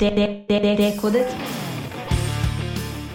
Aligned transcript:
Dekodet. 0.00 1.36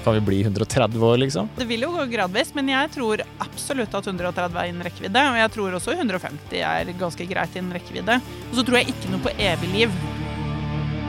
Kan 0.04 0.14
vi 0.14 0.22
bli 0.22 0.42
130 0.42 1.04
år, 1.04 1.17
liksom? 1.17 1.50
Det 1.58 1.66
vil 1.67 1.82
jo 1.83 1.90
gå 1.92 2.05
gradvis, 2.08 2.54
men 2.55 2.70
jeg 2.71 2.92
tror 2.94 3.20
absolutt 3.44 3.98
at 4.00 4.08
130 4.08 4.56
er 4.56 4.70
innen 4.70 4.86
rekkevidde. 4.88 5.24
Og 5.28 5.36
jeg 5.42 5.52
tror 5.58 5.76
også 5.76 5.92
150 5.98 6.62
er 6.64 6.94
ganske 7.02 7.28
greit 7.28 7.58
innen 7.60 7.76
rekkevidde. 7.76 8.16
Og 8.23 8.55
så 8.55 8.64
tror 8.64 8.80
jeg 8.80 8.94
ikke 8.94 9.12
noe 9.12 9.20
på 9.28 9.34
evig 9.36 9.73
liv. 9.73 10.00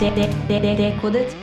Dekodet. 0.02 1.38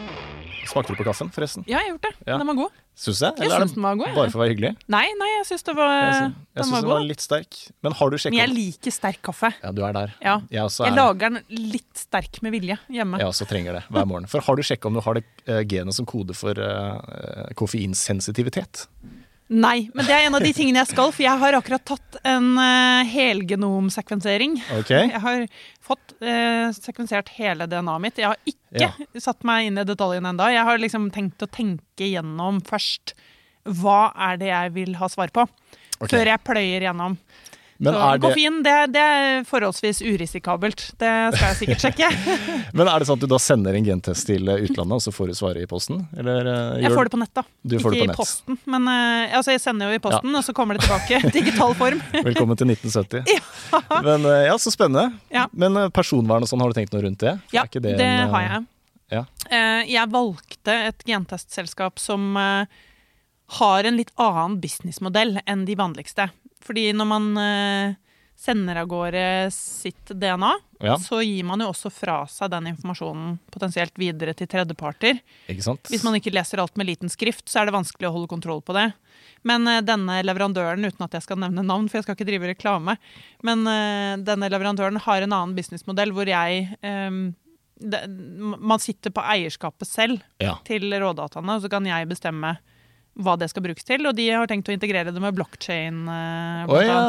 Smakte 0.68 0.92
du 0.92 1.00
på 1.00 1.08
kaffen, 1.08 1.32
forresten? 1.32 1.64
Ja, 1.64 1.80
jeg 1.80 1.86
har 1.86 1.96
gjort 1.96 2.10
det. 2.10 2.16
Ja. 2.28 2.36
Den 2.36 2.52
var 2.52 2.60
god. 2.66 2.84
Syns 2.98 3.20
jeg? 3.22 3.36
Jeg 3.38 3.52
synes 3.52 3.54
er 3.54 3.62
det 3.62 3.76
den 3.76 3.84
var 3.86 3.98
god. 4.00 4.14
bare 4.16 4.32
for 4.34 4.40
å 4.40 4.42
være 4.42 4.54
hyggelig? 4.56 4.72
Nei, 4.90 5.04
nei, 5.20 5.28
jeg 5.36 5.46
syns 5.52 5.66
det 5.68 5.74
var, 5.78 5.92
god. 5.94 6.16
jeg 6.18 6.32
den 6.58 6.66
syns 6.66 6.74
var 6.74 6.82
den 6.82 6.90
var 6.90 7.04
litt 7.06 7.22
sterk. 7.22 7.60
Men 7.86 7.96
har 8.00 8.10
du 8.10 8.18
Men 8.18 8.38
jeg 8.40 8.52
liker 8.56 8.96
sterk 8.96 9.20
kaffe. 9.28 9.52
Ja, 9.62 9.74
du 9.78 9.84
er 9.86 9.94
der. 9.94 10.16
Ja. 10.18 10.34
Jeg 10.50 10.74
Jeg 10.74 10.90
er, 10.90 10.96
lager 10.98 11.36
den 11.36 11.68
litt 11.76 12.02
sterk 12.02 12.42
med 12.42 12.56
vilje 12.58 12.80
hjemme. 12.90 13.22
Ja, 13.22 13.30
så 13.30 13.46
trenger 13.46 13.78
det 13.78 13.84
hver 13.94 14.10
morgen. 14.10 14.26
For 14.32 14.42
har 14.42 14.58
du 14.58 14.66
sjekka 14.66 14.90
om 14.90 14.98
du 14.98 15.04
har 15.06 15.20
det 15.20 15.26
eh, 15.46 15.62
genet 15.70 15.94
som 15.94 16.10
kode 16.10 16.34
for 16.38 16.58
uh, 16.58 17.54
koffeinsensitivitet? 17.60 18.88
Nei, 19.48 19.88
men 19.96 20.04
det 20.04 20.12
er 20.12 20.26
en 20.28 20.36
av 20.36 20.44
de 20.44 20.50
tingene 20.52 20.82
jeg 20.82 20.90
skal, 20.90 21.12
for 21.16 21.24
jeg 21.24 21.40
har 21.40 21.56
akkurat 21.56 21.84
tatt 21.88 22.18
en 22.28 22.50
uh, 22.60 23.08
helgenomsekvensering. 23.08 24.58
Okay. 24.82 25.08
Jeg 25.14 25.22
har 25.24 25.46
fått 25.88 26.16
uh, 26.20 26.68
sekvensert 26.76 27.32
hele 27.38 27.68
DNA-et 27.72 28.04
mitt. 28.04 28.20
Jeg 28.20 28.34
har 28.34 28.42
ikke 28.44 28.84
Ja. 28.84 28.92
satt 29.24 29.48
meg 29.48 29.70
inn 29.70 29.80
i 29.80 29.86
detaljene 29.88 30.34
enda. 30.34 30.50
Jeg 30.52 30.68
har 30.68 30.82
liksom 30.84 31.08
tenkt 31.16 31.40
å 31.40 31.48
tenke 31.48 32.10
gjennom 32.10 32.60
først 32.68 33.16
hva 33.64 34.12
er 34.28 34.40
det 34.42 34.52
jeg 34.52 34.74
vil 34.76 34.96
ha 35.00 35.08
svar 35.12 35.32
på, 35.32 35.48
okay. 36.00 36.12
før 36.12 36.34
jeg 36.34 36.44
pløyer 36.44 36.88
gjennom. 36.90 37.16
Men 37.78 37.94
Så 37.94 38.12
det, 38.12 38.22
koffein, 38.22 38.56
det, 38.66 38.76
det 38.94 39.02
er 39.02 39.44
forholdsvis 39.46 40.00
urisikabelt. 40.02 40.82
Det 40.98 41.12
skal 41.36 41.44
jeg 41.52 41.58
sikkert 41.60 41.84
sjekke. 41.84 42.08
men 42.78 42.90
er 42.90 43.04
det 43.04 43.08
sånn 43.10 43.20
at 43.20 43.26
du 43.26 43.30
da 43.30 43.40
sender 43.42 43.78
en 43.78 43.86
gentest 43.86 44.26
til 44.30 44.50
eh, 44.50 44.64
utlandet, 44.66 44.98
og 44.98 45.04
så 45.06 45.14
får 45.14 45.30
du 45.30 45.36
svaret 45.38 45.62
i 45.62 45.70
posten? 45.70 46.02
Eller, 46.18 46.50
eh, 46.50 46.80
Jeg 46.88 46.94
får 46.96 47.10
det 47.10 47.14
på 47.14 47.20
nett, 47.22 47.34
da. 47.38 47.44
Du 47.62 47.78
får 47.78 47.94
det 47.94 48.00
ikke 48.00 48.08
i 48.08 48.12
nett. 48.12 48.22
posten. 48.22 48.58
Men 48.66 48.90
uh, 48.90 49.36
altså, 49.38 49.54
jeg 49.54 49.62
sender 49.62 49.94
jo 49.94 50.00
i 50.00 50.02
posten, 50.08 50.40
og 50.40 50.46
så 50.48 50.56
kommer 50.58 50.78
det 50.80 50.88
tilbake 50.88 51.22
i 51.22 51.34
digital 51.36 51.78
form. 51.78 52.02
Velkommen 52.32 52.58
til 52.58 52.74
1970. 52.74 53.30
Men 53.94 54.26
uh, 54.26 54.40
ja, 54.48 54.58
så 54.62 54.74
spennende. 54.74 55.12
Ja. 55.34 55.46
Men 55.54 55.78
personvern 55.94 56.48
og 56.48 56.50
sånn, 56.50 56.66
har 56.66 56.74
du 56.74 56.80
tenkt 56.80 56.98
noe 56.98 57.06
rundt 57.06 57.22
det? 57.22 57.38
Ja, 57.54 57.68
ikke 57.70 57.84
det, 57.84 57.94
en, 58.02 58.34
har 58.34 58.48
jeg. 58.48 58.66
ja. 59.14 59.24
Jeg 59.88 60.12
valgte 60.12 60.74
et 60.90 61.06
gentestselskap 61.08 62.02
som 62.02 62.34
har 63.58 63.88
en 63.88 63.96
litt 63.96 64.12
annen 64.20 64.58
businessmodell 64.60 65.38
enn 65.46 65.64
de 65.70 65.78
vanligste. 65.80 66.28
Fordi 66.66 66.90
når 66.96 67.08
man 67.10 67.28
eh, 67.42 67.96
sender 68.38 68.78
av 68.84 68.88
gårde 68.92 69.22
sitt 69.54 70.12
DNA, 70.14 70.54
Ja. 70.80 70.94
så 71.02 71.24
gir 71.26 71.44
man 71.44 71.60
jo 71.64 71.72
også 71.72 71.90
fra 71.90 72.20
seg 72.30 72.52
den 72.54 72.68
informasjonen 72.70 73.40
potensielt 73.50 73.96
videre 73.98 74.36
til 74.38 74.46
tredjeparter. 74.48 75.18
Hvis 75.50 76.04
man 76.06 76.14
ikke 76.20 76.30
leser 76.36 76.62
alt 76.62 76.78
med 76.78 76.86
liten 76.86 77.10
skrift, 77.10 77.48
så 77.50 77.62
er 77.64 77.66
det 77.66 77.74
vanskelig 77.74 78.06
å 78.06 78.14
holde 78.14 78.30
kontroll 78.30 78.62
på 78.62 78.76
det. 78.78 78.92
Men 79.48 79.66
eh, 79.68 79.82
denne 79.82 80.20
leverandøren, 80.26 80.86
uten 80.86 81.02
at 81.08 81.18
jeg 81.18 81.26
skal 81.26 81.42
nevne 81.42 81.66
navn, 81.66 81.90
for 81.90 81.98
jeg 81.98 82.06
skal 82.06 82.18
ikke 82.18 82.30
drive 82.30 82.52
reklame, 82.54 82.98
men 83.46 83.66
eh, 83.66 84.14
denne 84.22 84.50
leverandøren 84.54 85.02
har 85.08 85.26
en 85.26 85.34
annen 85.34 85.58
businessmodell 85.58 86.14
hvor 86.14 86.30
jeg 86.30 86.68
um, 86.84 87.34
det, 87.78 88.04
Man 88.58 88.80
sitter 88.82 89.14
på 89.14 89.22
eierskapet 89.22 89.86
selv 89.90 90.22
Ja. 90.42 90.56
til 90.66 90.90
rådataene, 90.94 91.58
og 91.58 91.62
så 91.66 91.70
kan 91.74 91.86
jeg 91.86 92.10
bestemme 92.10 92.58
hva 93.24 93.38
det 93.40 93.50
skal 93.52 93.66
brukes 93.66 93.88
til. 93.88 94.06
Og 94.10 94.16
de 94.18 94.30
har 94.30 94.50
tenkt 94.50 94.70
å 94.70 94.76
integrere 94.76 95.14
det 95.14 95.24
med 95.24 95.36
blokkjein. 95.38 96.06
Oh, 96.70 96.80
ja. 96.84 97.00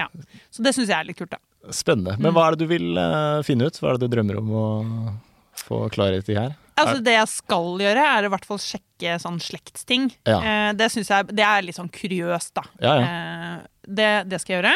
ja. 0.00 0.08
Så 0.54 0.64
det 0.64 0.74
syns 0.76 0.88
jeg 0.88 0.96
er 0.98 1.08
litt 1.10 1.18
kult, 1.18 1.34
da. 1.34 1.72
Spennende. 1.74 2.16
Mm. 2.16 2.24
Men 2.26 2.36
hva 2.36 2.46
er 2.46 2.56
det 2.56 2.64
du 2.64 2.70
vil 2.70 2.96
uh, 2.96 3.44
finne 3.46 3.68
ut? 3.68 3.80
Hva 3.80 3.92
er 3.92 3.98
det 3.98 4.08
du 4.08 4.14
drømmer 4.16 4.40
om 4.40 4.54
å 4.54 4.66
få 5.58 5.86
klarhet 5.92 6.28
i 6.32 6.38
her? 6.38 6.56
Altså 6.78 7.00
Det 7.02 7.14
jeg 7.14 7.30
skal 7.32 7.80
gjøre, 7.82 8.04
er 8.16 8.26
i 8.26 8.30
hvert 8.32 8.46
fall 8.46 8.60
sjekke 8.62 9.16
sånn 9.22 9.40
slektsting. 9.42 10.08
Ja. 10.28 10.38
Eh, 10.38 10.68
det 10.78 10.90
synes 10.94 11.10
jeg 11.10 11.32
det 11.34 11.44
er 11.46 11.64
litt 11.66 11.78
sånn 11.78 11.90
kuriøst, 11.90 12.52
da. 12.58 12.64
Ja, 12.82 12.94
ja. 13.00 13.08
Eh, 13.08 13.56
det, 13.88 14.10
det 14.30 14.40
skal 14.42 14.54
jeg 14.54 14.60
gjøre. 14.60 14.74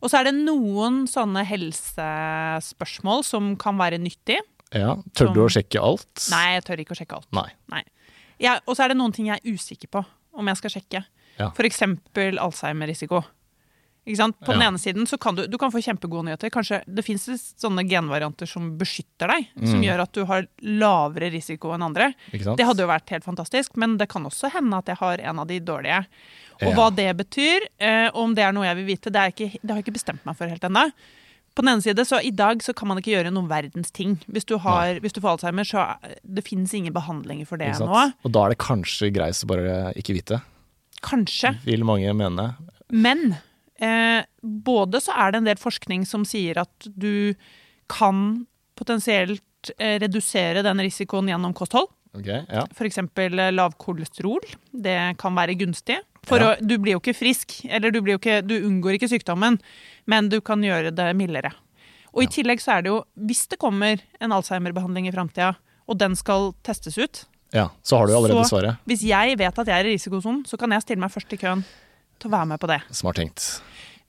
Og 0.00 0.10
så 0.10 0.20
er 0.20 0.28
det 0.28 0.34
noen 0.38 1.04
sånne 1.10 1.44
helsespørsmål 1.46 3.24
som 3.28 3.54
kan 3.60 3.78
være 3.80 4.00
nyttig. 4.02 4.40
ja. 4.74 4.96
Tør 5.14 5.34
du 5.34 5.44
å 5.44 5.50
sjekke 5.52 5.82
alt? 5.82 6.26
Nei, 6.32 6.44
jeg 6.56 6.66
tør 6.66 6.82
ikke 6.82 6.96
å 6.96 7.00
sjekke 7.02 7.20
alt. 7.20 7.30
Nei. 7.70 7.84
Ja, 8.42 8.58
og 8.66 8.74
så 8.74 8.84
er 8.84 8.92
det 8.92 8.98
noen 8.98 9.14
ting 9.14 9.30
jeg 9.30 9.38
er 9.38 9.54
usikker 9.54 9.92
på 9.94 10.02
om 10.36 10.46
jeg 10.50 10.56
skal 10.56 10.70
sjekke. 10.76 11.04
Ja. 11.38 11.50
Eksempel 11.58 12.38
Alzheimer-risiko. 12.38 13.24
På 14.04 14.52
den 14.52 14.60
ene 14.60 14.76
siden 14.78 15.06
så 15.08 15.16
kan 15.18 15.34
du, 15.34 15.46
du 15.48 15.56
kan 15.58 15.70
få 15.72 15.80
kjempegode 15.80 16.26
nyheter. 16.26 16.50
Kanskje 16.52 16.82
Det 16.84 17.02
fins 17.06 17.24
sånne 17.56 17.86
genvarianter 17.88 18.46
som 18.46 18.74
beskytter 18.78 19.30
deg, 19.32 19.46
som 19.64 19.78
Mm. 19.80 19.84
gjør 19.86 20.02
at 20.02 20.12
du 20.12 20.24
har 20.28 20.46
lavere 20.60 21.30
risiko 21.32 21.72
enn 21.72 21.82
andre. 21.86 22.10
Det 22.30 22.66
hadde 22.68 22.84
jo 22.84 22.86
vært 22.90 23.08
helt 23.08 23.24
fantastisk, 23.24 23.76
men 23.80 23.96
det 23.96 24.10
kan 24.10 24.22
også 24.28 24.52
hende 24.52 24.76
at 24.76 24.86
jeg 24.92 24.96
har 25.00 25.18
en 25.24 25.38
av 25.40 25.46
de 25.48 25.58
dårlige. 25.58 26.04
Og 26.60 26.68
Ja. 26.68 26.74
hva 26.76 26.90
det 26.94 27.16
betyr, 27.16 27.60
eh, 27.80 28.10
om 28.14 28.34
det 28.34 28.44
er 28.44 28.52
noe 28.52 28.64
jeg 28.66 28.76
vil 28.76 28.86
vite, 28.86 29.10
det, 29.10 29.34
ikke, 29.34 29.58
det 29.62 29.70
har 29.70 29.76
jeg 29.80 29.84
ikke 29.86 29.98
bestemt 29.98 30.24
meg 30.26 30.36
for 30.36 30.46
helt 30.48 30.60
ennå. 30.62 30.92
På 31.54 31.62
den 31.62 31.70
ene 31.74 31.84
side, 31.84 32.02
så 32.08 32.18
I 32.18 32.32
dag 32.34 32.62
så 32.66 32.72
kan 32.74 32.88
man 32.90 32.98
ikke 32.98 33.12
gjøre 33.14 33.30
noen 33.30 33.46
verdens 33.50 33.92
ting. 33.94 34.16
Hvis 34.26 34.44
du, 34.50 34.56
har, 34.58 34.98
hvis 35.04 35.14
du 35.14 35.20
får 35.22 35.36
Alzheimer, 35.36 35.64
så 35.68 35.84
det 36.26 36.42
finnes 36.46 36.72
ingen 36.74 36.92
behandlinger 36.96 37.46
for 37.46 37.60
det 37.62 37.72
nå. 37.78 38.00
Og 38.26 38.32
da 38.34 38.42
er 38.48 38.54
det 38.54 38.58
kanskje 38.64 39.12
greit 39.14 39.38
å 39.46 39.50
bare 39.52 39.76
ikke 40.00 40.16
vite, 40.18 40.40
Kanskje. 41.04 41.52
vil 41.66 41.84
mange 41.86 42.10
mene. 42.16 42.48
Men 42.90 43.36
eh, 43.78 44.24
både 44.42 44.98
så 45.04 45.14
er 45.14 45.30
det 45.34 45.42
en 45.42 45.50
del 45.52 45.60
forskning 45.60 46.06
som 46.08 46.24
sier 46.26 46.58
at 46.64 46.88
du 46.90 47.34
kan 47.92 48.46
potensielt 48.78 49.70
eh, 49.78 49.98
redusere 50.02 50.62
den 50.66 50.82
risikoen 50.82 51.28
gjennom 51.30 51.54
kosthold. 51.56 51.90
Okay, 52.14 52.44
ja. 52.46 52.62
F.eks. 52.70 52.98
lav 53.54 53.74
kolesterol. 53.82 54.42
Det 54.70 54.96
kan 55.18 55.34
være 55.34 55.56
gunstig. 55.58 55.96
For 56.24 56.40
Ja. 56.40 56.54
å, 56.54 56.60
du 56.62 56.78
blir 56.80 56.94
jo 56.94 57.00
ikke 57.02 57.12
frisk, 57.18 57.58
eller 57.68 57.90
du, 57.92 57.98
ikke, 58.14 58.38
du 58.46 58.54
unngår 58.64 58.96
ikke 58.96 59.10
sykdommen, 59.10 59.58
men 60.06 60.28
du 60.32 60.40
kan 60.44 60.62
gjøre 60.64 60.92
det 60.94 61.10
mildere. 61.16 61.52
Og 62.14 62.22
i 62.22 62.30
tillegg 62.30 62.60
så 62.62 62.76
er 62.76 62.82
det 62.84 62.92
jo, 62.92 63.00
hvis 63.26 63.46
det 63.50 63.58
kommer 63.58 63.98
en 64.22 64.34
Alzheimer-behandling 64.36 65.08
i 65.08 65.14
framtida, 65.14 65.54
og 65.90 65.98
den 66.00 66.14
skal 66.16 66.52
testes 66.64 66.98
ut 66.98 67.24
ja. 67.54 67.68
Så 67.86 67.96
har 67.96 68.06
du 68.10 68.16
allerede 68.16 68.42
Så- 68.44 68.48
svaret. 68.56 68.76
Hvis 68.84 69.04
jeg 69.06 69.36
vet 69.38 69.58
at 69.58 69.66
jeg 69.70 69.78
er 69.78 69.86
i 69.86 69.92
risikosonen, 69.94 70.40
så 70.44 70.58
kan 70.58 70.72
jeg 70.74 70.82
stille 70.82 70.98
meg 70.98 71.12
først 71.14 71.32
i 71.32 71.36
køen 71.38 71.60
til 72.18 72.26
å 72.28 72.32
være 72.32 72.46
med 72.50 72.58
på 72.58 72.66
det. 72.66 72.80
Smart 72.90 73.14
tenkt. 73.14 73.60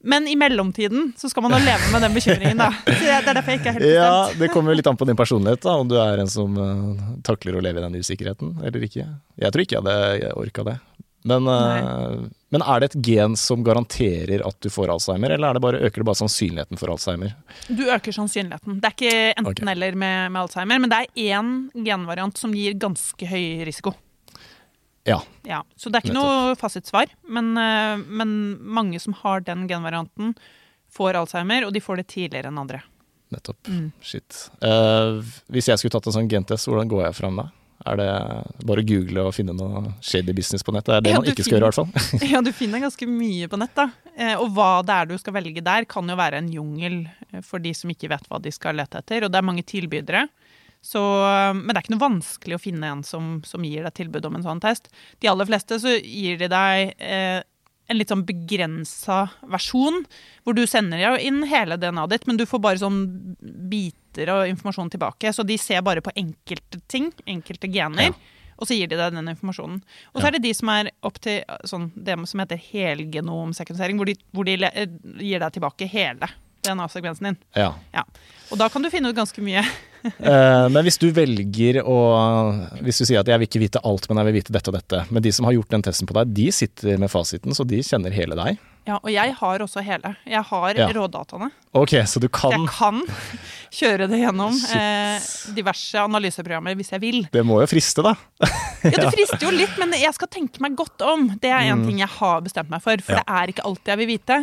Men 0.02 0.26
i 0.28 0.34
mellomtiden 0.36 1.14
så 1.18 1.30
skal 1.30 1.44
man 1.46 1.52
jo 1.54 1.60
leve 1.66 1.92
med 1.92 2.02
den 2.02 2.14
bekymringen, 2.14 2.58
da. 2.58 2.72
Så 2.86 2.94
det 2.94 3.22
det 3.26 3.30
er 3.30 3.34
derfor 3.38 3.52
jeg 3.54 3.60
ikke 3.62 3.70
er 3.70 3.78
helt 3.78 3.86
bestemt. 3.86 4.34
Ja. 4.34 4.40
Det 4.40 4.50
kommer 4.54 4.72
jo 4.74 4.78
litt 4.78 4.88
an 4.90 4.98
på 4.98 5.06
din 5.06 5.16
personlighet, 5.18 5.62
da, 5.62 5.76
om 5.78 5.88
du 5.88 5.96
er 6.02 6.22
en 6.22 6.28
som 6.28 6.58
eh, 6.58 7.06
takler 7.26 7.58
å 7.58 7.62
leve 7.62 7.82
i 7.82 7.86
den 7.86 7.98
usikkerheten 8.02 8.64
eller 8.66 8.82
ikke. 8.90 9.06
Jeg 9.38 9.52
tror 9.54 9.62
ikke 9.66 9.78
jeg 9.78 9.86
hadde 9.86 10.34
orka 10.42 10.64
det. 10.72 10.76
Men, 11.26 11.48
eh, 11.50 12.28
men 12.54 12.62
er 12.62 12.80
det 12.80 12.92
et 12.92 12.98
gen 13.08 13.36
som 13.40 13.64
garanterer 13.66 14.44
at 14.46 14.58
du 14.62 14.70
får 14.70 14.92
Alzheimer, 14.94 15.34
eller 15.34 15.50
er 15.50 15.58
det 15.58 15.64
bare, 15.64 15.82
øker 15.88 16.04
det 16.04 16.08
bare 16.12 16.20
sannsynligheten 16.22 16.78
for 16.78 16.94
Alzheimer? 16.94 17.34
Du 17.66 17.82
øker 17.90 18.14
sannsynligheten. 18.14 18.78
Det 18.84 18.92
er 18.92 18.96
ikke 18.96 19.42
enten-eller 19.42 19.98
med, 19.98 20.32
med 20.36 20.42
Alzheimer, 20.44 20.84
men 20.84 20.94
det 20.94 21.02
er 21.02 21.24
én 21.34 21.54
genvariant 21.88 22.38
som 22.38 22.54
gir 22.54 22.78
ganske 22.78 23.30
høy 23.32 23.66
risiko. 23.66 23.96
Ja. 25.06 25.20
Ja, 25.46 25.64
Så 25.78 25.90
det 25.90 26.00
er 26.00 26.08
ikke 26.08 26.18
noe 26.18 26.54
fasitsvar, 26.58 27.10
men, 27.30 27.52
eh, 27.58 27.98
men 28.06 28.38
mange 28.62 29.02
som 29.02 29.18
har 29.26 29.42
den 29.46 29.66
genvarianten, 29.70 30.36
får 30.96 31.18
Alzheimer, 31.20 31.66
og 31.66 31.74
de 31.74 31.82
får 31.82 32.04
det 32.04 32.08
tidligere 32.14 32.54
enn 32.54 32.62
andre. 32.62 32.86
Nettopp. 33.34 33.68
Mm. 33.68 33.90
Shit. 34.06 34.46
Uh, 34.62 35.26
hvis 35.52 35.68
jeg 35.68 35.82
skulle 35.82 35.92
tatt 35.98 36.08
en 36.08 36.16
sånn 36.16 36.30
gentest, 36.32 36.70
hvordan 36.70 36.88
går 36.88 37.08
jeg 37.08 37.18
fram 37.18 37.42
da? 37.42 37.50
Er 37.86 38.00
det 38.00 38.08
bare 38.66 38.82
å 38.82 38.88
google 38.90 39.28
og 39.28 39.36
finne 39.38 39.54
noe 39.54 39.84
shady 40.02 40.34
business 40.34 40.66
på 40.66 40.74
nett? 40.74 40.88
Det 40.88 40.96
er 40.96 41.04
det 41.06 41.12
Ja, 41.14 41.20
man 41.22 41.30
ikke 41.30 41.46
skal 41.46 41.60
gjøre, 41.60 41.70
i 41.70 41.70
hvert 41.70 41.80
fall. 41.82 42.30
Ja, 42.34 42.42
du 42.42 42.50
finner 42.56 42.82
ganske 42.82 43.08
mye 43.10 43.50
på 43.52 43.60
nett, 43.62 43.76
da. 43.78 43.90
Eh, 44.18 44.34
Og 44.42 44.50
hva 44.58 44.70
det 44.86 44.96
er 44.96 45.12
du 45.12 45.16
skal 45.22 45.36
velge 45.38 45.62
der, 45.66 45.86
kan 45.90 46.10
jo 46.10 46.18
være 46.18 46.42
en 46.42 46.50
jungel 46.54 47.02
eh, 47.32 47.42
for 47.46 47.62
de 47.62 47.76
som 47.78 47.92
ikke 47.94 48.10
vet 48.10 48.26
hva 48.32 48.42
de 48.42 48.54
skal 48.56 48.80
lete 48.82 49.04
etter. 49.04 49.28
Og 49.28 49.34
det 49.34 49.38
er 49.42 49.46
mange 49.46 49.66
tilbydere. 49.70 50.26
Så, 50.86 51.02
eh, 51.02 51.52
men 51.58 51.70
det 51.70 51.78
er 51.80 51.84
ikke 51.86 51.96
noe 51.96 52.06
vanskelig 52.08 52.58
å 52.58 52.62
finne 52.62 52.90
en 52.94 53.04
som, 53.06 53.36
som 53.46 53.64
gir 53.66 53.86
deg 53.86 53.94
tilbud 54.02 54.26
om 54.30 54.40
en 54.40 54.46
sånn 54.46 54.64
test. 54.66 54.90
De 55.22 55.30
aller 55.30 55.50
fleste 55.50 55.78
så 55.82 55.94
gir 55.98 56.42
de 56.42 56.50
deg 56.52 56.96
eh, 56.98 57.42
en 57.86 58.00
litt 58.00 58.10
sånn 58.10 58.26
begrensa 58.26 59.28
versjon, 59.54 60.02
hvor 60.42 60.58
du 60.58 60.64
sender 60.70 61.04
jo 61.04 61.12
inn 61.22 61.44
hele 61.50 61.78
DNA-et 61.78 62.16
ditt, 62.16 62.24
men 62.26 62.38
du 62.42 62.48
får 62.50 62.62
bare 62.66 62.82
sånn 62.82 62.98
biter 63.70 64.02
og 64.32 64.48
informasjon 64.48 64.90
tilbake. 64.94 65.34
Så 65.36 65.46
de 65.48 65.58
ser 65.58 65.82
bare 65.86 66.02
på 66.02 66.14
enkelte 66.16 66.80
ting, 66.92 67.12
enkelte 67.28 67.68
gener. 67.72 68.10
Ja. 68.10 68.34
Og 68.56 68.70
så 68.70 68.78
gir 68.78 68.88
de 68.88 68.96
deg 68.96 69.12
den 69.12 69.28
informasjonen. 69.28 69.82
Og 70.14 70.22
så 70.22 70.24
Ja. 70.24 70.28
er 70.28 70.32
det 70.38 70.44
de 70.44 70.54
som 70.54 70.70
er 70.70 70.92
opp 71.04 71.20
til 71.20 71.44
sånn, 71.68 71.92
det 71.96 72.16
som 72.30 72.40
heter 72.40 72.56
helgenomsekvensering, 72.58 73.98
hvor 74.00 74.06
de, 74.06 74.16
hvor 74.32 74.46
de 74.48 74.54
eh, 74.64 74.88
gir 75.20 75.40
deg 75.44 75.52
tilbake 75.58 75.88
hele 75.92 76.30
DNA-sekvensen 76.66 77.28
din. 77.30 77.38
Ja. 77.56 77.74
Og 78.52 78.58
da 78.58 78.70
kan 78.70 78.82
du 78.82 78.90
finne 78.90 79.10
ut 79.12 79.16
ganske 79.16 79.42
mye. 79.44 79.66
Eh, 80.06 80.68
men 80.70 80.84
hvis 80.86 81.00
du 81.02 81.08
velger 81.10 81.80
å 81.82 81.96
Hvis 82.86 83.00
du 83.02 83.06
sier 83.08 83.24
at 83.24 83.26
jeg 83.26 83.40
vil 83.42 83.48
ikke 83.48 83.62
vite 83.64 83.82
alt, 83.82 84.06
men 84.08 84.20
jeg 84.22 84.28
vil 84.28 84.36
vite 84.38 84.54
dette 84.54 84.70
og 84.70 84.76
dette. 84.78 85.00
Men 85.10 85.24
de 85.26 85.32
som 85.34 85.46
har 85.46 85.56
gjort 85.56 85.72
den 85.74 85.82
testen 85.82 86.06
på 86.06 86.14
deg, 86.14 86.30
de 86.38 86.52
sitter 86.54 87.00
med 87.02 87.10
fasiten, 87.10 87.56
så 87.58 87.66
de 87.66 87.80
kjenner 87.82 88.14
hele 88.14 88.38
deg. 88.38 88.60
Ja, 88.86 89.00
og 89.02 89.10
jeg 89.10 89.34
har 89.34 89.60
også 89.66 89.82
hele. 89.82 90.12
Jeg 90.30 90.44
har 90.46 90.76
Ja. 90.78 90.88
rådataene. 90.94 91.48
Ok, 91.74 91.90
så 92.06 92.20
du 92.22 92.28
kan 92.30 92.52
Jeg 92.54 92.68
kan 92.70 93.02
kjøre 93.80 94.08
det 94.08 94.20
gjennom 94.22 94.54
eh, 94.78 95.20
diverse 95.58 95.98
analyseprogrammer 96.00 96.76
hvis 96.78 96.92
jeg 96.94 97.02
vil. 97.02 97.18
Det 97.34 97.42
må 97.46 97.58
jo 97.64 97.68
friste, 97.72 98.04
da. 98.06 98.14
Ja, 98.86 98.92
Det 99.02 99.10
frister 99.16 99.42
jo 99.48 99.52
litt, 99.56 99.74
men 99.82 99.96
jeg 99.98 100.14
skal 100.14 100.30
tenke 100.30 100.62
meg 100.62 100.76
godt 100.78 101.02
om. 101.02 101.28
Det 101.42 101.50
er 101.50 101.72
en 101.74 101.82
ting 101.88 101.98
jeg 102.04 102.12
har 102.20 102.42
bestemt 102.46 102.70
meg 102.70 102.84
for, 102.86 103.02
for 103.02 103.16
Mm. 103.16 103.18
Ja. 103.18 103.24
det 103.26 103.36
er 103.42 103.54
ikke 103.56 103.66
alltid 103.66 103.92
jeg 103.96 103.98
vil 104.04 104.12
vite. 104.14 104.38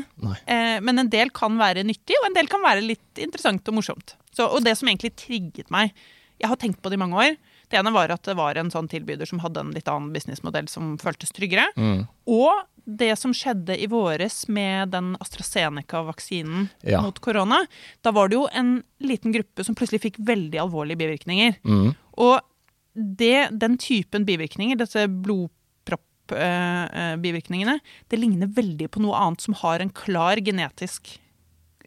Eh, 0.46 0.80
men 0.82 0.98
en 0.98 1.08
del 1.12 1.30
kan 1.30 1.56
være 1.58 1.84
nyttig, 1.86 2.18
og 2.20 2.26
en 2.30 2.34
del 2.34 2.48
kan 2.50 2.60
være 2.66 2.82
litt 2.82 3.22
interessant 3.22 3.66
og 3.70 3.74
morsomt. 3.78 4.16
Så, 4.34 4.48
og 4.50 4.64
det 4.64 4.74
som 4.78 4.88
egentlig 4.88 5.14
trigget 5.14 5.70
meg 5.70 5.92
Jeg 6.40 6.48
har 6.48 6.56
tenkt 6.56 6.80
på 6.82 6.90
det 6.90 6.96
i 6.98 7.02
mange 7.04 7.14
år. 7.14 7.36
Det 7.72 7.78
ene 7.80 7.88
var 7.94 8.12
at 8.12 8.20
det 8.28 8.34
var 8.36 8.58
en 8.60 8.68
sånn 8.72 8.88
tilbyder 8.92 9.24
som 9.28 9.40
hadde 9.40 9.60
en 9.64 9.70
litt 9.72 9.88
annen 9.88 10.10
businessmodell 10.12 10.66
som 10.68 10.98
føltes 11.00 11.32
tryggere. 11.32 11.64
Mm. 11.80 12.02
Og 12.28 12.52
det 12.84 13.14
som 13.16 13.32
skjedde 13.32 13.78
i 13.80 13.86
våres 13.88 14.42
med 14.52 14.90
den 14.92 15.14
AstraZeneca-vaksinen 15.22 16.66
Ja. 16.84 17.00
mot 17.00 17.16
korona. 17.24 17.62
Da 18.02 18.10
var 18.12 18.28
det 18.28 18.36
jo 18.36 18.44
en 18.52 18.82
liten 19.00 19.32
gruppe 19.32 19.64
som 19.64 19.74
plutselig 19.78 20.02
fikk 20.02 20.16
veldig 20.18 20.58
alvorlige 20.60 20.98
bivirkninger. 21.00 21.54
Mm. 21.64 21.94
Og 22.18 22.40
det, 22.94 23.48
den 23.56 23.78
typen 23.80 24.26
bivirkninger, 24.28 24.76
disse 24.76 25.06
blodpropp-bivirkningene, 25.08 27.78
det 28.10 28.18
ligner 28.20 28.46
veldig 28.52 28.90
på 28.92 29.00
noe 29.02 29.16
annet 29.16 29.40
som 29.44 29.54
har 29.62 29.80
en 29.80 29.90
klar 29.90 30.36
genetisk 30.44 31.14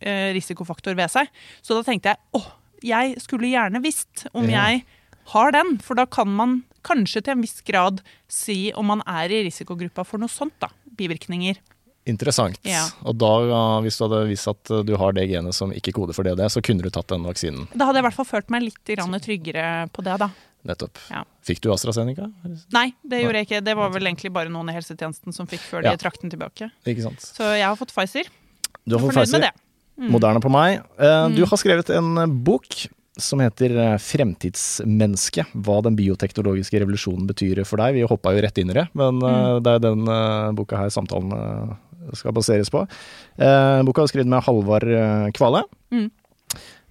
eh, 0.01 0.33
risikofaktor 0.35 0.95
ved 0.97 1.09
seg. 1.13 1.27
Så 1.61 1.73
da 1.77 1.83
tenkte 1.87 2.09
jeg 2.13 2.19
åh, 2.39 2.47
jeg 2.85 3.15
skulle 3.23 3.47
gjerne 3.51 3.81
visst 3.83 4.25
om 4.33 4.49
Ja. 4.49 4.67
jeg 4.69 4.83
har 5.33 5.51
den, 5.55 5.77
for 5.81 5.95
da 5.97 6.05
kan 6.05 6.29
man 6.29 6.63
kanskje 6.85 7.23
til 7.25 7.33
en 7.33 7.41
viss 7.41 7.61
grad 7.65 8.01
si 8.29 8.71
om 8.77 8.85
man 8.91 9.01
er 9.09 9.31
i 9.33 9.43
risikogruppa 9.47 10.05
for 10.05 10.21
noe 10.21 10.29
sånt, 10.29 10.53
da. 10.61 10.69
Bivirkninger. 10.95 11.57
Interessant. 12.05 12.59
Ja. 12.61 12.83
Og 13.01 13.15
da, 13.17 13.31
hvis 13.81 13.97
du 13.97 14.03
hadde 14.05 14.19
visst 14.29 14.47
at 14.51 14.69
du 14.85 14.91
har 15.01 15.15
det 15.17 15.23
genet 15.31 15.55
som 15.57 15.71
ikke 15.73 15.91
koder 15.97 16.13
for 16.13 16.27
det, 16.27 16.35
så 16.53 16.61
kunne 16.61 16.85
du 16.85 16.91
tatt 16.93 17.09
den 17.09 17.25
vaksinen. 17.25 17.65
Da 17.73 17.87
hadde 17.87 17.97
jeg 17.97 18.05
i 18.05 18.07
hvert 18.09 18.19
fall 18.19 18.29
følt 18.29 18.51
meg 18.53 18.67
litt 18.67 18.91
grann 18.93 19.17
tryggere 19.23 19.65
på 19.89 20.05
det, 20.05 20.19
da. 20.21 20.29
Nettopp. 20.65 20.97
Ja. 21.09 21.23
Fikk 21.45 21.59
du 21.65 21.71
AstraZeneca? 21.73 22.29
Nei, 22.73 22.87
det 23.05 23.23
gjorde 23.23 23.41
jeg 23.41 23.47
ikke. 23.49 23.63
Det 23.65 23.75
var 23.77 23.89
vel 23.93 24.05
egentlig 24.09 24.31
bare 24.33 24.49
noen 24.53 24.69
i 24.69 24.73
helsetjenesten 24.77 25.33
som 25.33 25.49
fikk 25.49 25.61
før 25.65 25.81
de 25.85 25.91
Ja. 25.93 25.97
trakk 26.01 26.21
den 26.21 26.29
tilbake. 26.33 26.69
Ikke 26.85 27.03
sant. 27.05 27.21
Så 27.21 27.45
jeg 27.57 27.65
har 27.65 27.75
fått 27.77 27.93
Pfizer. 27.93 28.29
Du 28.85 28.97
har 28.97 29.01
fått 29.05 29.13
Pfizer. 29.17 29.49
Mm. 29.97 30.09
Moderne 30.11 30.41
på 30.41 30.49
meg. 30.51 30.81
Eh, 30.99 31.29
Du 31.37 31.45
har 31.45 31.57
skrevet 31.57 31.89
en 31.89 32.15
bok 32.43 32.65
som 33.17 33.39
heter 33.39 33.71
eh, 33.77 33.97
'Fremtidsmenneske'. 33.97 35.45
Hva 35.53 35.79
den 35.85 35.95
bioteknologiske 35.95 36.79
revolusjonen 36.81 37.27
betyr 37.29 37.63
for 37.67 37.81
deg. 37.81 37.95
Vi 37.95 38.07
hoppa 38.09 38.35
jo 38.35 38.43
rett 38.43 38.59
inn 38.59 38.71
i 38.73 38.77
det, 38.77 38.87
men 38.93 39.21
mm. 39.23 39.63
det 39.63 39.75
er 39.75 39.83
den 39.83 40.05
eh, 40.07 40.51
boka 40.57 40.79
her 40.79 40.91
samtalen 40.93 41.31
eh, 41.35 41.73
skal 42.15 42.35
baseres 42.35 42.71
på. 42.73 42.85
Eh, 43.39 43.81
Boka 43.87 44.03
er 44.03 44.11
skrevet 44.11 44.31
med 44.31 44.43
Halvard 44.45 44.87
eh, 44.87 45.27
Kvale. 45.35 45.63
Mm. 45.95 46.09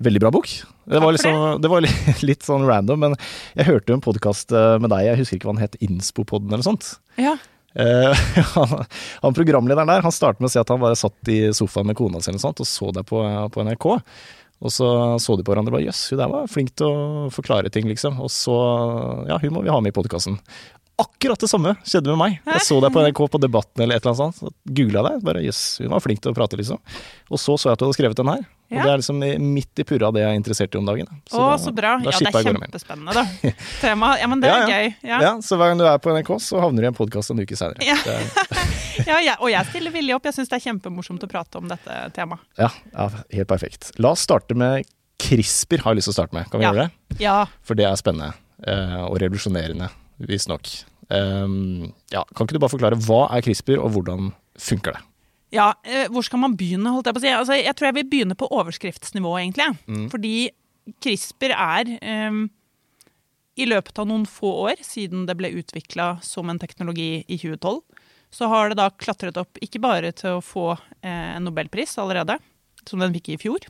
Veldig 0.05 0.21
bra 0.25 0.33
bok. 0.35 0.51
Det 0.85 1.01
var, 1.01 1.15
liksom, 1.15 1.63
det 1.63 1.71
var 1.71 1.85
litt, 2.29 2.45
sånn 2.45 2.67
random, 2.69 3.01
men 3.07 3.19
jeg 3.55 3.69
hørte 3.71 3.95
en 3.95 4.05
podkast 4.05 4.53
med 4.53 4.91
deg, 4.93 5.07
jeg 5.07 5.21
husker 5.23 5.39
ikke 5.39 5.49
hva 5.49 5.55
den 5.57 5.65
het, 5.65 5.77
Innspopodden 5.85 6.53
eller 6.53 6.67
sånt. 6.67 6.97
Ja. 7.17 7.39
Uh, 7.75 8.15
han, 8.55 8.85
han 9.23 9.35
programlederen 9.35 9.91
der 9.91 10.05
han 10.05 10.15
startet 10.15 10.43
med 10.43 10.47
å 10.47 10.53
si 10.53 10.61
at 10.61 10.69
han 10.71 10.83
bare 10.83 10.99
satt 10.99 11.31
i 11.33 11.41
sofaen 11.57 11.89
med 11.89 11.97
kona 11.99 12.21
si 12.23 12.31
og 12.31 12.67
så 12.69 12.91
deg 12.95 13.07
på, 13.09 13.23
på 13.51 13.65
NRK. 13.67 13.89
Og 14.65 14.73
så 14.73 14.87
så 15.21 15.37
de 15.37 15.45
på 15.45 15.53
hverandre 15.53 15.71
og 15.75 15.77
bare 15.79 15.87
jøss, 15.91 16.07
hun 16.15 16.21
der 16.23 16.31
var 16.33 16.47
flink 16.49 16.73
til 16.81 16.89
å 16.89 17.27
forklare 17.35 17.69
ting, 17.73 17.85
liksom. 17.91 18.17
Og 18.25 18.31
så 18.33 18.55
ja, 19.29 19.37
hun 19.43 19.53
må 19.59 19.63
vi 19.67 19.73
ha 19.75 19.77
med 19.85 19.93
i 19.93 19.97
podkasten. 19.99 20.39
Akkurat 20.95 21.41
det 21.43 21.49
samme 21.51 21.73
skjedde 21.83 22.13
med 22.13 22.21
meg. 22.21 22.35
Jeg 22.47 22.63
så 22.69 22.77
deg 22.81 22.93
på 22.95 23.03
NRK 23.03 23.21
på 23.35 23.39
Debatten 23.43 23.83
eller 23.83 23.99
et 23.99 24.05
eller 24.05 24.13
annet 24.15 24.21
sånt. 24.39 24.39
Så 24.39 24.75
googla 24.79 25.03
deg. 25.09 25.25
Bare 25.27 25.41
jøss, 25.43 25.63
hun 25.83 25.91
var 25.91 26.01
flink 26.05 26.21
til 26.23 26.31
å 26.31 26.37
prate, 26.39 26.55
liksom. 26.61 26.79
Og 27.35 27.41
så 27.43 27.57
så 27.59 27.67
jeg 27.73 27.75
at 27.75 27.83
du 27.83 27.89
hadde 27.89 27.97
skrevet 27.99 28.21
den 28.21 28.31
her. 28.31 28.45
Og 28.75 28.79
det 28.79 28.91
er 28.93 29.01
liksom 29.03 29.19
midt 29.55 29.83
i 29.83 29.85
purra 29.87 30.09
det 30.15 30.23
jeg 30.23 30.31
er 30.33 30.39
interessert 30.39 30.75
i 30.75 30.79
om 30.81 30.87
dagen. 30.87 31.11
Å, 31.11 31.35
da- 31.51 31.59
så 31.61 31.75
bra. 31.75 31.97
Ja, 31.99 32.15
det 32.15 32.31
er 32.31 32.47
kjempespennende, 32.47 33.13
da. 33.19 33.53
Tema. 33.83 34.15
Ja, 34.23 34.31
men 34.31 34.41
det 34.43 34.49
er 34.51 34.55
Ja, 34.55 34.63
ja. 34.71 34.79
gøy. 34.79 34.95
Ja. 35.11 35.19
Ja, 35.27 35.33
så 35.45 35.59
hver 35.61 35.75
gang 35.75 35.83
du 35.83 35.85
er 35.91 35.99
på 36.03 36.15
NRK, 36.15 36.31
så 36.47 36.63
havner 36.63 36.87
du 36.87 36.89
i 36.89 36.93
en 36.95 36.97
podkast 37.03 37.35
en 37.35 37.43
uke 37.43 37.59
seinere. 37.59 37.83
Ja. 37.85 37.99
Ja, 39.07 39.19
jeg, 39.21 39.37
og 39.41 39.51
jeg 39.53 39.69
stiller 39.69 39.93
villig 39.95 40.15
opp. 40.17 40.25
Jeg 40.29 40.37
syns 40.39 40.49
det 40.49 40.57
er 40.59 40.65
kjempemorsomt 40.71 41.25
å 41.27 41.29
prate 41.31 41.59
om 41.61 41.67
dette 41.69 41.97
temaet. 42.17 42.41
Ja, 42.61 42.71
ja, 42.95 43.09
helt 43.37 43.51
perfekt. 43.51 43.91
La 44.01 44.15
oss 44.15 44.25
starte 44.25 44.57
med 44.57 44.87
CRISPR, 45.21 45.83
har 45.85 45.93
jeg 45.95 46.01
lyst 46.01 46.09
til 46.11 46.15
å 46.15 46.19
starte 46.19 46.37
med. 46.37 46.49
Kan 46.51 46.61
vi 46.61 46.65
Ja. 46.67 46.73
gjøre 46.73 46.87
det? 46.89 47.21
Ja. 47.21 47.37
For 47.63 47.75
det 47.79 47.85
er 47.87 47.97
spennende 48.01 48.33
eh, 48.67 48.97
og 49.05 49.19
revolusjonerende, 49.21 49.91
visstnok. 50.25 50.71
Um, 51.11 51.93
ja, 52.11 52.23
kan 52.35 52.47
ikke 52.47 52.57
du 52.57 52.63
bare 52.65 52.73
forklare 52.73 52.97
hva 53.05 53.29
er 53.37 53.43
CRISPR, 53.45 53.77
og 53.79 53.93
hvordan 53.93 54.33
funker 54.59 54.97
det? 54.97 55.03
Ja, 55.53 55.75
eh, 55.85 56.09
hvor 56.09 56.25
skal 56.25 56.41
man 56.41 56.57
begynne, 56.57 56.91
holdt 56.91 57.07
jeg 57.07 57.15
på 57.15 57.21
å 57.21 57.25
si? 57.27 57.29
Altså, 57.37 57.59
jeg 57.63 57.77
tror 57.77 57.91
jeg 57.93 57.95
vil 58.01 58.09
begynne 58.11 58.35
på 58.41 58.49
overskriftsnivå, 58.51 59.37
egentlig. 59.39 59.69
Mm. 59.87 60.09
Fordi 60.11 60.51
CRISPR 61.01 61.53
er 61.53 62.29
um 62.29 62.51
I 63.57 63.67
løpet 63.71 63.97
av 64.03 64.09
noen 64.09 64.25
få 64.27 64.51
år 64.67 64.81
siden 64.83 65.27
det 65.29 65.37
ble 65.39 65.53
utvikla 65.55 66.21
som 66.27 66.49
en 66.51 66.59
teknologi 66.59 67.25
i 67.29 67.37
2012, 67.39 67.83
så 68.35 68.49
har 68.51 68.71
det 68.71 68.81
da 68.81 68.89
klatret 68.91 69.39
opp 69.39 69.61
ikke 69.63 69.83
bare 69.83 70.11
til 70.17 70.39
å 70.39 70.45
få 70.45 70.73
eh, 70.75 71.35
en 71.37 71.47
nobelpris 71.47 71.95
allerede, 72.03 72.41
som 72.89 73.03
den 73.03 73.15
fikk 73.15 73.35
i 73.35 73.41
fjor, 73.41 73.67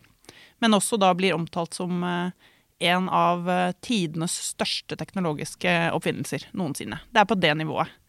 men 0.64 0.76
også 0.76 0.96
da 1.00 1.10
blir 1.16 1.36
omtalt 1.36 1.76
som 1.76 2.00
eh, 2.08 2.48
en 2.88 3.10
av 3.12 3.50
eh, 3.50 3.74
tidenes 3.84 4.32
største 4.54 4.96
teknologiske 4.96 5.74
oppfinnelser 5.92 6.48
noensinne. 6.56 7.02
Det 7.12 7.20
er 7.20 7.28
på 7.28 7.38
det 7.38 7.52
nivået. 7.60 8.00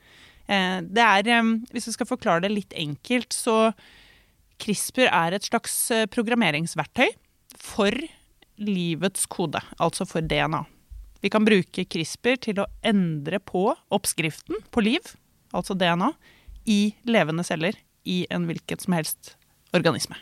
Det 0.45 1.01
er, 1.01 1.25
hvis 1.73 1.87
vi 1.89 1.91
skal 1.95 2.05
forklare 2.05 2.43
det 2.43 2.51
litt 2.51 2.73
enkelt, 2.77 3.33
så 3.33 3.71
CRISPR 4.61 5.07
er 5.09 5.33
et 5.33 5.47
slags 5.47 5.73
programmeringsverktøy 6.13 7.07
for 7.57 7.97
livets 8.61 9.25
kode, 9.25 9.57
altså 9.81 10.05
for 10.05 10.21
DNA. 10.21 10.61
Vi 11.25 11.31
kan 11.33 11.47
bruke 11.49 11.87
CRISPR 11.89 12.37
til 12.45 12.61
å 12.61 12.67
endre 12.85 13.41
på 13.41 13.71
oppskriften 13.89 14.61
på 14.69 14.85
liv, 14.85 15.09
altså 15.49 15.73
DNA, 15.73 16.11
i 16.65 16.95
levende 17.09 17.45
celler 17.47 17.77
i 18.05 18.23
en 18.33 18.47
hvilket 18.49 18.85
som 18.85 18.95
helst 18.97 19.35
organisme. 19.75 20.17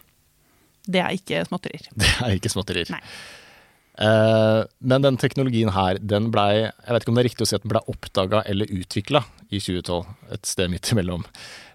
Det 0.84 1.00
er 1.00 1.16
ikke 1.16 1.45
småtterier. 1.48 1.88
Det 2.00 2.12
er 2.19 2.36
ikke 2.38 2.51
småtterier. 2.51 2.92
Nei. 2.94 3.04
Uh, 3.94 4.66
men 4.81 5.04
den 5.06 5.19
teknologien 5.22 5.69
her, 5.69 6.00
den 6.01 6.31
blei 6.34 6.63
Jeg 6.63 6.94
vet 6.95 7.04
ikke 7.04 7.12
om 7.12 7.18
det 7.19 7.22
er 7.22 7.28
riktig 7.28 7.45
å 7.45 7.50
si 7.51 7.54
at 7.54 7.62
den 7.62 7.69
blei 7.75 7.81
oppdaga 7.94 8.40
eller 8.50 8.72
utvikla 8.74 9.22
i 9.54 9.60
2012. 9.62 10.00
Et 10.34 10.50
sted 10.50 10.72
midt 10.74 10.90
imellom. 10.95 11.22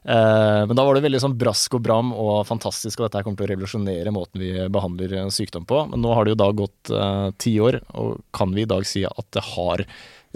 Uh, 0.08 0.64
men 0.66 0.74
da 0.78 0.84
var 0.86 0.96
det 0.96 1.04
veldig 1.04 1.20
sånn 1.20 1.36
brask 1.38 1.74
og 1.76 1.82
bram 1.84 2.10
og 2.16 2.40
fantastisk, 2.48 2.98
og 2.98 3.06
dette 3.06 3.20
her 3.20 3.26
kommer 3.26 3.38
til 3.38 3.48
å 3.48 3.52
revolusjonere 3.52 4.14
måten 4.14 4.42
vi 4.42 4.52
behandler 4.72 5.14
eh, 5.18 5.30
sykdom 5.34 5.66
på. 5.68 5.82
Men 5.92 6.02
nå 6.02 6.14
har 6.16 6.24
det 6.24 6.32
jo 6.32 6.40
da 6.40 6.48
gått 6.56 6.92
eh, 6.94 7.26
ti 7.38 7.52
år, 7.62 7.80
og 8.00 8.22
kan 8.34 8.54
vi 8.56 8.64
i 8.64 8.70
dag 8.70 8.86
si 8.88 9.04
at 9.08 9.28
det 9.36 9.44
har 9.50 9.84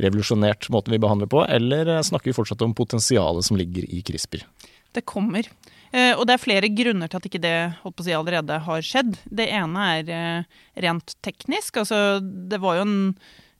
revolusjonert 0.01 0.69
måten 0.73 0.95
vi 0.95 1.01
behandler 1.03 1.31
på, 1.31 1.45
eller 1.45 1.89
eh, 1.97 2.05
snakker 2.07 2.31
vi 2.31 2.37
fortsatt 2.37 2.65
om 2.65 2.75
potensialet 2.77 3.47
som 3.47 3.59
ligger 3.61 3.87
i 3.89 4.03
CRISPR? 4.07 4.45
Det 4.93 5.05
kommer. 5.09 5.49
Eh, 5.93 6.13
og 6.17 6.27
det 6.29 6.37
er 6.37 6.43
flere 6.43 6.73
grunner 6.73 7.11
til 7.11 7.21
at 7.21 7.29
ikke 7.29 7.43
det 7.43 7.57
holdt 7.83 7.97
på 7.99 8.05
å 8.05 8.09
si, 8.09 8.17
allerede 8.17 8.59
har 8.67 8.85
skjedd. 8.87 9.15
Det 9.25 9.49
ene 9.53 9.87
er 9.99 10.13
eh, 10.17 10.61
rent 10.85 11.17
teknisk. 11.25 11.83
Altså, 11.85 12.21
det 12.23 12.61
var 12.63 12.81
jo 12.81 12.89
en 12.89 13.01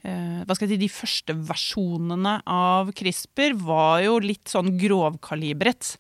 hva 0.03 0.57
skal 0.59 0.67
jeg 0.67 0.73
si, 0.73 0.77
De 0.83 0.87
første 0.91 1.35
versjonene 1.47 2.33
av 2.51 2.89
CRISPR 2.99 3.53
var 3.55 4.01
jo 4.03 4.17
litt 4.19 4.51
sånn 4.51 4.73
grovkalibret. 4.75 5.93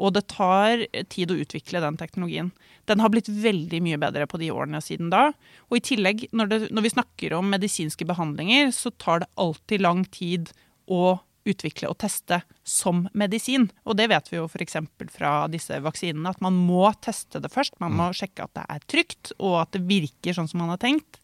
Og 0.00 0.14
det 0.16 0.24
tar 0.32 0.86
tid 1.12 1.30
å 1.30 1.38
utvikle 1.42 1.82
den 1.84 1.98
teknologien. 2.00 2.50
Den 2.88 3.02
har 3.04 3.12
blitt 3.12 3.28
veldig 3.28 3.82
mye 3.84 4.00
bedre 4.00 4.26
på 4.30 4.40
de 4.40 4.50
årene 4.54 4.80
siden 4.82 5.12
da. 5.12 5.28
Og 5.68 5.78
i 5.78 5.84
tillegg, 5.92 6.24
når, 6.32 6.50
det, 6.50 6.60
når 6.72 6.86
vi 6.86 6.94
snakker 6.96 7.36
om 7.36 7.50
medisinske 7.52 8.06
behandlinger, 8.08 8.72
så 8.74 8.92
tar 8.96 9.22
det 9.22 9.32
alltid 9.40 9.84
lang 9.84 10.06
tid 10.08 10.54
å 10.90 11.18
utvikle 11.48 11.88
og 11.90 11.98
teste 12.02 12.40
som 12.66 13.06
medisin. 13.16 13.68
Og 13.88 13.96
det 13.98 14.10
vet 14.12 14.28
vi 14.30 14.38
jo 14.38 14.48
f.eks. 14.48 14.76
fra 15.14 15.34
disse 15.52 15.78
vaksinene, 15.82 16.32
at 16.32 16.42
man 16.44 16.56
må 16.56 16.88
teste 17.04 17.40
det 17.42 17.52
først. 17.52 17.78
Man 17.82 17.96
må 17.96 18.10
sjekke 18.16 18.46
at 18.46 18.56
det 18.58 18.66
er 18.66 18.88
trygt, 18.92 19.32
og 19.38 19.62
at 19.62 19.72
det 19.76 19.86
virker 19.88 20.36
sånn 20.36 20.50
som 20.50 20.62
man 20.64 20.74
har 20.74 20.82
tenkt. 20.82 21.20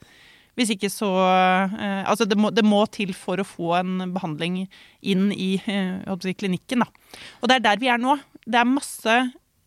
Hvis 0.57 0.73
ikke 0.73 0.89
så 0.89 1.11
eh, 1.21 2.03
Altså, 2.09 2.25
det 2.25 2.39
må, 2.41 2.49
det 2.55 2.65
må 2.65 2.81
til 2.89 3.13
for 3.17 3.41
å 3.41 3.45
få 3.45 3.75
en 3.77 3.99
behandling 4.15 4.63
inn 5.05 5.29
i 5.35 5.57
eh, 5.69 6.17
si, 6.23 6.33
klinikken, 6.39 6.85
da. 6.87 7.19
Og 7.43 7.51
det 7.51 7.59
er 7.59 7.67
der 7.67 7.83
vi 7.83 7.93
er 7.93 8.01
nå. 8.01 8.17
Det 8.47 8.61
er 8.61 8.69
masse 8.71 9.15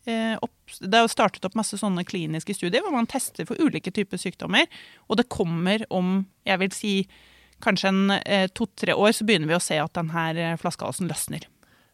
eh, 0.08 0.36
opp, 0.40 0.54
Det 0.80 0.94
er 0.96 1.08
startet 1.12 1.44
opp 1.44 1.56
masse 1.58 1.76
sånne 1.80 2.04
kliniske 2.08 2.54
studier 2.56 2.82
hvor 2.84 2.94
man 2.94 3.08
tester 3.10 3.44
for 3.48 3.60
ulike 3.60 3.92
typer 3.92 4.20
sykdommer, 4.20 4.66
og 5.08 5.18
det 5.20 5.28
kommer 5.32 5.84
om, 5.90 6.26
jeg 6.46 6.58
vil 6.62 6.72
si, 6.72 6.92
kanskje 7.60 7.88
en 7.92 8.10
eh, 8.24 8.46
to-tre 8.56 8.94
år, 8.96 9.12
så 9.12 9.26
begynner 9.28 9.50
vi 9.50 9.58
å 9.58 9.62
se 9.62 9.76
at 9.82 9.92
denne 9.98 10.26
eh, 10.36 10.56
flaskehalsen 10.60 11.10
løsner. 11.10 11.44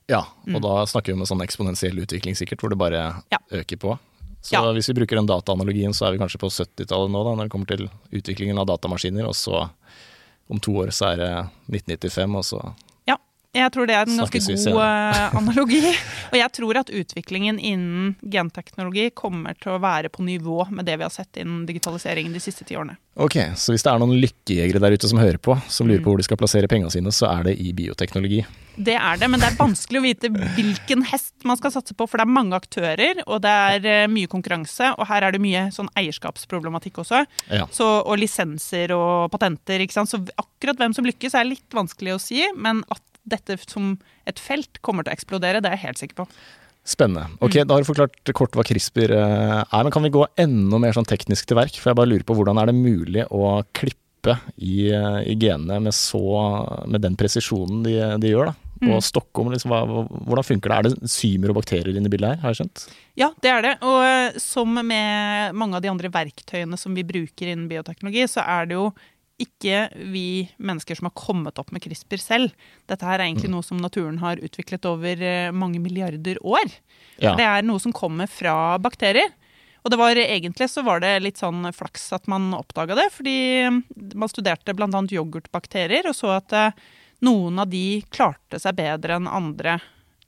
Ja, 0.07 0.21
og 0.55 0.61
da 0.62 0.85
snakker 0.87 1.11
vi 1.11 1.16
om 1.19 1.25
en 1.25 1.26
sånn 1.33 1.43
eksponentiell 1.43 1.99
utvikling 1.99 2.37
sikkert, 2.38 2.61
hvor 2.62 2.71
det 2.71 2.78
bare 2.78 3.00
Ja. 3.33 3.40
øker 3.50 3.76
på. 3.76 3.97
Så 4.40 4.52
Ja. 4.55 4.61
hvis 4.73 4.87
vi 4.87 4.95
bruker 5.00 5.16
den 5.19 5.26
dataanalogien, 5.26 5.90
så 5.90 6.07
er 6.07 6.12
vi 6.12 6.19
kanskje 6.23 6.38
på 6.38 6.47
70-tallet 6.52 7.11
nå, 7.11 7.25
da, 7.26 7.35
når 7.35 7.49
det 7.49 7.50
kommer 7.50 7.66
til 7.66 7.88
utviklingen 8.14 8.61
av 8.62 8.69
datamaskiner, 8.71 9.26
og 9.26 9.35
så 9.35 9.69
om 10.49 10.61
to 10.62 10.71
år 10.78 10.93
så 10.95 11.11
er 11.12 11.16
det 11.16 11.50
1995, 11.75 12.37
og 12.38 12.45
så 12.47 12.61
Jeg 13.57 13.73
tror 13.73 13.89
det 13.89 13.95
er 13.97 14.05
en 14.05 14.19
ganske 14.21 14.41
Snakkes 14.45 14.67
god 14.69 14.83
eh, 14.85 15.37
analogi. 15.41 15.81
Og 16.33 16.37
jeg 16.37 16.53
tror 16.59 16.81
at 16.83 16.91
utviklingen 16.93 17.57
innen 17.59 18.13
genteknologi 18.21 19.09
kommer 19.17 19.57
til 19.57 19.75
å 19.77 19.81
være 19.83 20.11
på 20.13 20.25
nivå 20.27 20.67
med 20.75 20.85
det 20.89 20.99
vi 21.01 21.07
har 21.07 21.15
sett 21.15 21.41
innen 21.41 21.65
digitaliseringen 21.69 22.37
de 22.37 22.43
siste 22.45 22.67
ti 22.69 22.77
årene. 22.77 22.99
Ok, 23.17 23.39
så 23.57 23.73
hvis 23.73 23.81
det 23.87 23.89
er 23.95 24.01
noen 24.03 24.19
lykkejegere 24.21 24.81
der 24.83 24.93
ute 24.99 25.09
som 25.09 25.17
hører 25.23 25.41
på, 25.41 25.55
som 25.73 25.87
Mm. 25.87 25.95
lurer 25.95 26.03
på 26.05 26.13
hvor 26.13 26.21
de 26.21 26.27
skal 26.27 26.37
plassere 26.37 26.69
pengene 26.69 26.93
sine, 26.93 27.09
så 27.17 27.31
er 27.31 27.47
det 27.49 27.55
i 27.65 27.71
bioteknologi. 27.73 28.43
Det 28.77 28.93
er 28.93 29.17
det, 29.17 29.31
men 29.33 29.41
det 29.41 29.47
er 29.49 29.57
vanskelig 29.57 30.03
å 30.03 30.05
vite 30.05 30.29
hvilken 30.29 31.07
hest 31.09 31.33
man 31.49 31.57
skal 31.57 31.73
satse 31.73 31.95
på, 31.97 32.05
for 32.05 32.21
det 32.21 32.27
er 32.27 32.35
mange 32.37 32.59
aktører, 32.59 33.23
og 33.25 33.41
det 33.47 33.55
er 33.71 33.87
eh, 33.89 34.11
mye 34.13 34.29
konkurranse, 34.29 34.91
og 34.99 35.09
her 35.09 35.25
er 35.25 35.33
det 35.33 35.41
mye 35.41 35.71
sånn 35.73 35.89
eierskapsproblematikk 35.97 37.01
også. 37.01 37.23
Ja. 37.49 37.65
Så, 37.73 37.87
og 38.05 38.19
lisenser 38.21 38.93
og 38.93 39.31
patenter, 39.33 39.81
ikke 39.81 39.97
sant. 39.97 40.13
Så 40.13 40.21
akkurat 40.37 40.77
hvem 40.83 40.93
som 40.93 41.09
lykkes 41.09 41.39
er 41.41 41.49
litt 41.49 41.73
vanskelig 41.73 42.19
å 42.19 42.21
si, 42.21 42.43
men 42.53 42.85
at 42.93 43.01
dette 43.26 43.59
som 43.66 43.97
et 44.28 44.40
felt 44.40 44.80
kommer 44.87 45.06
til 45.06 45.12
å 45.12 45.16
eksplodere, 45.18 45.61
det 45.62 45.71
er 45.71 45.78
jeg 45.78 45.87
helt 45.88 46.02
sikker 46.02 46.23
på. 46.23 46.28
Spennende. 46.87 47.26
Ok, 47.42 47.56
Mm. 47.56 47.66
Da 47.66 47.75
har 47.75 47.83
du 47.83 47.88
forklart 47.88 48.33
kort 48.33 48.54
hva 48.54 48.62
CRISPR 48.62 49.11
eh, 49.11 49.62
er, 49.66 49.83
men 49.83 49.90
kan 49.90 50.04
vi 50.06 50.14
gå 50.14 50.23
enda 50.38 50.78
mer 50.78 50.95
sånn 50.95 51.09
teknisk 51.09 51.47
til 51.47 51.59
verk? 51.59 51.75
For 51.80 51.90
jeg 51.90 51.99
bare 51.99 52.12
lurer 52.12 52.26
på 52.26 52.37
hvordan 52.38 52.61
er 52.62 52.71
det 52.71 52.78
mulig 52.78 53.25
å 53.35 53.64
klippe 53.75 54.37
i, 54.56 54.92
eh, 54.95 55.18
i 55.26 55.35
genene 55.35 55.80
med, 55.83 55.95
så, 55.95 56.23
med 56.87 57.02
den 57.02 57.18
presisjonen 57.18 57.83
de, 57.83 57.99
de 58.23 58.30
gjør? 58.30 58.52
da? 58.52 58.54
Mm. 58.83 58.92
Og 58.92 59.02
Stockholm, 59.02 59.49
om, 59.49 59.54
liksom, 59.56 59.73
hva, 59.73 60.04
hvordan 60.28 60.47
funker 60.47 60.71
det? 60.71 60.76
Er 60.76 60.87
det 60.87 61.11
symer 61.11 61.50
og 61.50 61.59
bakterier 61.59 61.97
inne 61.97 62.11
i 62.11 62.12
bildet 62.12 62.35
her, 62.35 62.40
har 62.42 62.52
jeg 62.52 62.61
skjønt? 62.61 62.87
Ja, 63.16 63.30
det 63.42 63.50
er 63.50 63.64
det. 63.64 63.75
Og 63.88 63.99
eh, 64.04 64.38
som 64.42 64.78
med 64.78 65.56
mange 65.56 65.78
av 65.78 65.85
de 65.85 65.90
andre 65.90 66.12
verktøyene 66.12 66.78
som 66.78 66.95
vi 66.95 67.06
bruker 67.09 67.50
innen 67.50 67.71
bioteknologi, 67.71 68.26
så 68.30 68.45
er 68.45 68.68
det 68.68 68.76
jo 68.76 68.90
ikke 69.43 69.87
vi 70.12 70.47
mennesker 70.57 70.97
som 70.97 71.11
har 71.11 71.16
kommet 71.19 71.59
opp 71.61 71.73
med 71.75 71.85
CRISPR 71.85 72.21
selv. 72.23 72.69
Dette 72.88 73.05
her 73.05 73.21
er 73.21 73.26
egentlig 73.26 73.50
noe 73.52 73.64
som 73.66 73.81
naturen 73.81 74.21
har 74.23 74.40
utviklet 74.40 74.88
over 74.88 75.21
eh, 75.21 75.52
mange 75.52 75.81
milliarder 75.83 76.40
år. 76.40 76.71
Ja. 77.21 77.35
Det 77.37 77.45
er 77.45 77.66
noe 77.66 77.83
som 77.83 77.95
kommer 77.97 78.31
fra 78.31 78.76
bakterier. 78.81 79.35
Og 79.85 79.93
det 79.93 79.99
var 80.00 80.19
egentlig 80.19 80.66
så 80.73 80.83
var 80.83 80.99
det 81.05 81.12
litt 81.23 81.38
sånn 81.38 81.69
flaks 81.71 82.09
at 82.16 82.25
man 82.31 82.49
oppdaga 82.57 82.97
det, 82.99 83.07
fordi 83.14 83.37
man 84.19 84.33
studerte 84.33 84.75
bl.a. 84.75 84.88
yoghurtbakterier 84.90 86.09
og 86.11 86.16
så 86.16 86.33
at 86.40 86.57
eh, 86.57 86.81
noen 87.26 87.61
av 87.62 87.71
de 87.71 88.00
klarte 88.11 88.59
seg 88.61 88.81
bedre 88.81 89.21
enn 89.21 89.31
andre 89.31 89.78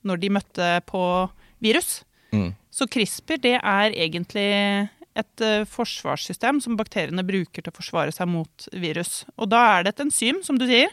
når 0.07 0.23
de 0.23 0.31
møtte 0.37 0.69
på 0.87 1.03
virus. 1.65 2.03
Mm. 2.31 2.53
Så 2.71 2.87
CRISPR 2.87 3.41
det 3.43 3.57
er 3.59 3.97
egentlig 3.97 4.47
et 5.19 5.45
eh, 5.45 5.67
forsvarssystem 5.69 6.61
som 6.63 6.77
bakteriene 6.79 7.25
bruker 7.27 7.65
til 7.65 7.73
å 7.73 7.77
forsvare 7.77 8.15
seg 8.15 8.31
mot 8.31 8.69
virus. 8.73 9.23
Og 9.37 9.51
da 9.53 9.65
er 9.75 9.87
det 9.87 9.95
et 9.95 10.05
enzym, 10.07 10.43
som 10.47 10.59
du 10.61 10.67
sier, 10.69 10.93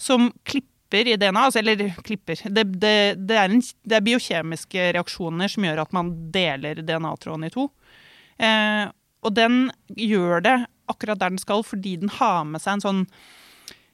som 0.00 0.30
klipper 0.48 1.08
i 1.08 1.16
DNA, 1.16 1.46
altså, 1.46 1.62
eller 1.62 1.92
klipper 2.04 2.42
det, 2.44 2.66
det, 2.82 2.96
det, 3.22 3.36
er 3.38 3.52
en, 3.54 3.62
det 3.62 3.98
er 3.98 4.04
biokjemiske 4.04 4.90
reaksjoner 4.98 5.52
som 5.52 5.68
gjør 5.68 5.84
at 5.84 5.94
man 5.96 6.10
deler 6.34 6.82
DNA-tråden 6.82 7.48
i 7.48 7.52
to. 7.54 7.68
Eh, 8.42 8.84
og 9.22 9.36
den 9.38 9.68
gjør 9.94 10.42
det 10.44 10.56
akkurat 10.90 11.20
der 11.20 11.32
den 11.32 11.40
skal, 11.40 11.62
fordi 11.64 11.96
den 12.02 12.12
har 12.18 12.42
med 12.48 12.62
seg 12.62 12.76
en 12.76 12.84
sånn 12.84 13.04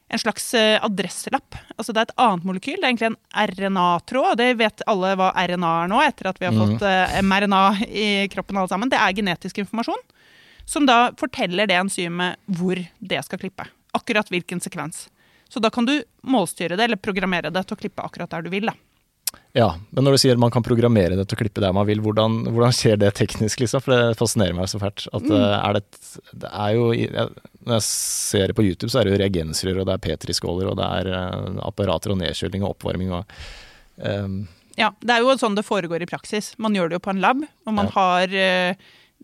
en 0.09 0.19
slags 0.19 0.53
eh, 0.57 0.79
adresselapp. 0.83 1.55
Altså 1.77 1.93
Det 1.93 2.01
er 2.01 2.07
et 2.09 2.15
annet 2.17 2.45
molekyl. 2.47 2.77
Det 2.79 2.83
er 2.87 2.91
egentlig 2.93 3.09
en 3.11 3.19
RNA-tråd. 3.53 4.37
Det 4.37 4.47
vet 4.57 4.81
alle 4.89 5.11
hva 5.19 5.31
RNA 5.35 5.73
er 5.83 5.91
nå, 5.91 5.99
etter 6.07 6.29
at 6.31 6.39
vi 6.41 6.45
har 6.49 6.53
Mhm. 6.53 6.61
fått 6.77 6.81
mm. 6.81 7.25
mRNA 7.29 7.63
i 7.87 8.07
kroppen 8.33 8.57
alle 8.57 8.67
sammen. 8.71 8.89
Det 8.89 8.97
er 8.99 9.13
genetisk 9.13 9.57
informasjon 9.61 10.01
som 10.65 10.85
da 10.85 11.11
forteller 11.17 11.65
det 11.67 11.77
enzymet 11.77 12.37
hvor 12.47 12.77
det 12.99 13.23
skal 13.25 13.39
klippe. 13.41 13.65
Akkurat 13.93 14.27
hvilken 14.29 14.59
sekvens. 14.61 15.07
Så 15.49 15.59
da 15.59 15.69
kan 15.73 15.85
du 15.85 16.03
målstyre 16.21 16.77
det, 16.77 16.83
eller 16.85 16.97
programmere 17.01 17.49
det 17.49 17.63
til 17.65 17.75
å 17.77 17.79
klippe 17.79 18.03
akkurat 18.05 18.29
der 18.29 18.43
du 18.45 18.49
vil. 18.53 18.65
da. 18.69 18.73
Ja, 19.57 19.75
men 19.91 20.05
når 20.05 20.15
du 20.15 20.19
sier 20.21 20.37
man 20.41 20.51
kan 20.53 20.63
programmere 20.65 21.15
det 21.17 21.25
til 21.29 21.37
å 21.37 21.39
klippe 21.41 21.61
der 21.61 21.73
man 21.73 21.87
vil, 21.89 22.01
hvordan, 22.05 22.43
hvordan 22.53 22.73
skjer 22.73 22.99
det 23.01 23.09
teknisk, 23.17 23.59
liksom? 23.63 23.81
For 23.81 23.93
det 23.95 24.17
fascinerer 24.19 24.53
meg 24.57 24.69
så 24.69 24.79
fælt. 24.81 25.07
At 25.13 25.25
Mm. 25.25 25.33
eh, 25.37 25.55
er 25.69 25.73
det, 25.73 25.83
det 26.43 26.49
er 26.53 26.75
jo 26.77 26.85
Når 27.65 27.73
jeg 27.75 27.83
ser 27.85 28.47
det 28.47 28.55
på 28.55 28.63
YouTube, 28.65 28.89
så 28.89 28.99
er 29.01 29.03
det 29.09 29.13
jo 29.13 29.21
reagensrør, 29.23 29.79
og 29.81 29.85
det 29.89 29.93
er 29.97 30.05
petriskåler, 30.05 30.69
og 30.69 30.77
det 30.77 30.85
er 30.85 31.09
eh, 31.13 31.59
apparater 31.67 32.13
og 32.13 32.17
nedkjøling 32.21 32.63
og 32.63 32.75
oppvarming 32.77 33.11
og 33.11 33.25
um. 33.97 34.47
Ja, 34.77 34.91
Det 35.01 35.11
er 35.11 35.19
jo 35.25 35.33
sånn 35.35 35.55
det 35.57 35.65
foregår 35.67 36.01
i 36.01 36.07
praksis. 36.07 36.53
Man 36.57 36.73
gjør 36.73 36.89
det 36.89 36.93
jo 37.01 37.05
på 37.09 37.11
en 37.11 37.19
lab, 37.21 37.41
og 37.67 37.73
man 37.73 37.89
Ja. 37.89 37.91
har 37.91 38.27
uh, 38.71 38.73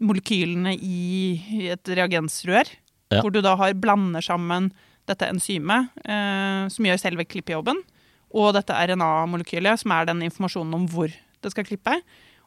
molekylene 0.02 0.74
i 0.76 1.70
et 1.72 1.84
reagensrør. 1.88 2.68
Ja. 3.14 3.22
Hvor 3.22 3.32
du 3.32 3.40
da 3.42 3.56
har, 3.56 3.74
blander 3.74 4.22
sammen 4.26 4.72
dette 5.08 5.30
enzymet, 5.30 5.88
uh, 6.10 6.68
som 6.68 6.84
gjør 6.84 7.00
selve 7.00 7.24
klippejobben, 7.26 7.78
og 8.36 8.54
dette 8.58 8.76
RNA-molekylet, 8.76 9.80
som 9.82 9.94
er 9.96 10.10
den 10.10 10.24
informasjonen 10.28 10.76
om 10.76 10.88
hvor 10.92 11.08
det 11.42 11.52
skal 11.54 11.66
klippe. 11.68 11.98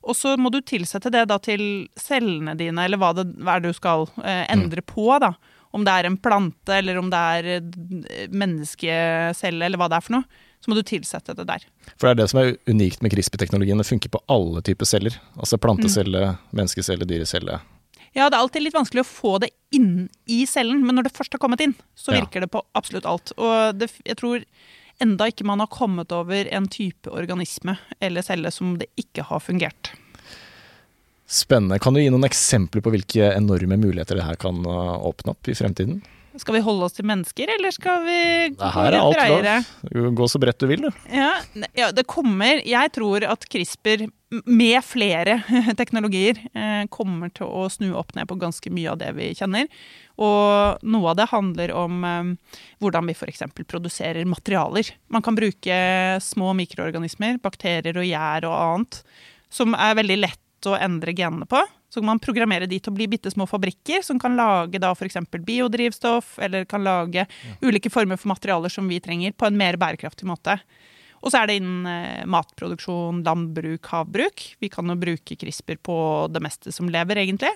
Og 0.09 0.15
så 0.15 0.35
må 0.39 0.51
du 0.53 0.61
tilsette 0.63 1.11
det 1.11 1.25
da 1.31 1.39
til 1.43 1.63
cellene 1.99 2.55
dine, 2.59 2.85
eller 2.87 3.01
hva 3.01 3.15
det 3.17 3.25
hva 3.41 3.57
er 3.57 3.65
du 3.65 3.73
skal 3.75 4.07
eh, 4.23 4.45
endre 4.53 4.85
på. 4.87 5.09
da. 5.23 5.33
Om 5.75 5.83
det 5.85 5.93
er 6.01 6.07
en 6.09 6.17
plante, 6.17 6.77
eller 6.79 6.97
om 7.01 7.09
det 7.13 7.19
er 7.39 7.49
eh, 7.59 8.29
menneskecelle, 8.33 9.65
eller 9.67 9.81
hva 9.81 9.89
det 9.91 9.99
er 9.99 10.05
for 10.07 10.19
noe. 10.19 10.45
Så 10.59 10.71
må 10.73 10.75
du 10.79 10.83
tilsette 10.87 11.35
det 11.39 11.47
der. 11.47 11.65
For 11.97 12.09
det 12.09 12.13
er 12.15 12.21
det 12.23 12.29
som 12.33 12.41
er 12.43 12.55
unikt 12.67 13.03
med 13.05 13.13
CRISPR-teknologien. 13.15 13.79
Det 13.79 13.87
funker 13.87 14.11
på 14.11 14.21
alle 14.33 14.63
typer 14.67 14.89
celler. 14.91 15.19
Altså 15.39 15.59
plantecelle, 15.63 16.33
menneskecelle, 16.57 17.07
dyrecelle. 17.07 17.61
Ja, 18.17 18.27
det 18.27 18.35
er 18.35 18.41
alltid 18.43 18.65
litt 18.65 18.75
vanskelig 18.75 19.05
å 19.05 19.07
få 19.07 19.37
det 19.45 19.53
inn 19.77 20.09
i 20.27 20.41
cellen, 20.51 20.81
men 20.87 20.97
når 20.99 21.07
det 21.07 21.15
først 21.15 21.37
har 21.37 21.43
kommet 21.43 21.63
inn, 21.63 21.77
så 21.95 22.15
Ja. 22.15 22.23
virker 22.25 22.41
det 22.43 22.51
på 22.51 22.63
absolutt 22.75 23.07
alt. 23.07 23.31
Og 23.39 23.79
det, 23.79 23.93
jeg 24.05 24.17
tror 24.19 24.43
enda 25.03 25.29
ikke 25.31 25.47
man 25.47 25.63
har 25.63 25.71
kommet 25.73 26.13
over 26.15 26.51
en 26.55 26.69
type 26.71 27.11
organisme 27.11 27.77
eller 28.01 28.25
celle 28.27 28.53
som 28.55 28.77
det 28.81 28.91
ikke 29.01 29.27
har 29.29 29.43
fungert. 29.43 29.93
Spennende. 31.29 31.77
Kan 31.79 31.95
du 31.95 32.01
gi 32.01 32.09
noen 32.13 32.25
eksempler 32.25 32.83
på 32.85 32.93
hvilke 32.95 33.33
enorme 33.35 33.77
muligheter 33.77 34.17
det 34.17 34.25
her 34.25 34.39
kan 34.41 34.63
uh, 34.65 34.97
åpne 35.05 35.35
opp 35.35 35.51
i 35.51 35.57
fremtiden? 35.59 36.01
Skal 36.39 36.59
vi 36.59 36.63
holde 36.65 36.87
oss 36.87 36.95
til 36.97 37.07
mennesker, 37.09 37.51
eller 37.57 37.75
skal 37.75 38.05
vi 38.07 38.21
Det 38.55 38.71
her 38.75 38.93
er 38.93 38.99
alt 39.01 39.19
bredere? 39.19 40.13
Gå 40.15 40.29
så 40.31 40.41
bredt 40.43 40.61
du 40.63 40.69
vil, 40.71 40.87
du. 40.87 41.03
Ja, 41.11 41.33
ja, 41.77 41.91
det 41.95 42.07
kommer 42.11 42.63
Jeg 42.67 42.95
tror 42.95 43.27
at 43.27 43.47
CRISPR, 43.51 44.07
med 44.45 44.85
flere 44.85 45.39
teknologier, 45.81 46.41
eh, 46.53 46.85
kommer 46.93 47.33
til 47.33 47.49
å 47.49 47.65
snu 47.73 47.95
opp 47.97 48.13
ned 48.17 48.29
på 48.29 48.37
ganske 48.41 48.73
mye 48.75 48.93
av 48.93 48.99
det 49.01 49.15
vi 49.17 49.31
kjenner. 49.39 49.71
Og 50.21 50.83
noe 50.85 51.13
av 51.13 51.17
det 51.19 51.31
handler 51.31 51.73
om 51.73 52.05
eh, 52.05 52.59
hvordan 52.83 53.09
vi 53.09 53.17
f.eks. 53.17 53.47
produserer 53.65 54.29
materialer. 54.29 54.93
Man 55.09 55.25
kan 55.25 55.39
bruke 55.39 55.79
små 56.25 56.53
mikroorganismer, 56.61 57.41
bakterier 57.43 57.97
og 57.99 58.07
gjær 58.07 58.51
og 58.51 58.59
annet, 58.59 59.01
som 59.49 59.73
er 59.75 59.97
veldig 59.97 60.21
lett 60.27 60.45
å 60.67 60.75
endre 60.75 61.15
genene 61.15 61.47
på. 61.49 61.61
Så 61.89 62.01
kan 62.03 62.11
man 62.11 62.21
programmere 62.21 62.69
de 62.69 62.81
til 62.83 62.93
å 62.93 62.97
bli 62.97 63.07
bitte 63.09 63.31
små 63.33 63.47
fabrikker 63.49 64.03
som 64.05 64.19
kan 64.21 64.37
lage 64.37 64.81
da 64.83 64.91
f.eks. 64.93 65.17
biodrivstoff, 65.33 66.35
eller 66.45 66.67
kan 66.69 66.85
lage 66.85 67.25
ulike 67.63 67.93
former 67.93 68.21
for 68.21 68.33
materialer 68.35 68.73
som 68.73 68.89
vi 68.91 69.01
trenger, 69.01 69.33
på 69.33 69.49
en 69.49 69.57
mer 69.57 69.79
bærekraftig 69.81 70.29
måte. 70.29 70.59
Og 71.19 71.33
så 71.33 71.41
er 71.41 71.51
det 71.51 71.59
innen 71.59 71.87
eh, 71.91 72.27
matproduksjon, 72.31 73.25
landbruk, 73.27 73.89
havbruk. 73.91 74.45
Vi 74.63 74.71
kan 74.71 74.87
jo 74.91 74.99
bruke 75.01 75.37
CRISPR 75.39 75.81
på 75.83 75.97
det 76.31 76.43
meste 76.45 76.75
som 76.75 76.91
lever, 76.93 77.23
egentlig. 77.25 77.51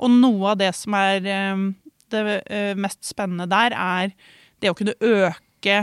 Og 0.00 0.14
noe 0.14 0.54
av 0.54 0.60
det 0.62 0.70
som 0.78 0.96
er 0.96 1.28
eh, 1.28 1.66
det 2.12 2.38
eh, 2.46 2.72
mest 2.78 3.02
spennende 3.08 3.48
der, 3.50 3.76
er 3.76 4.14
det 4.62 4.70
å 4.72 4.78
kunne 4.78 4.96
øke 5.00 5.82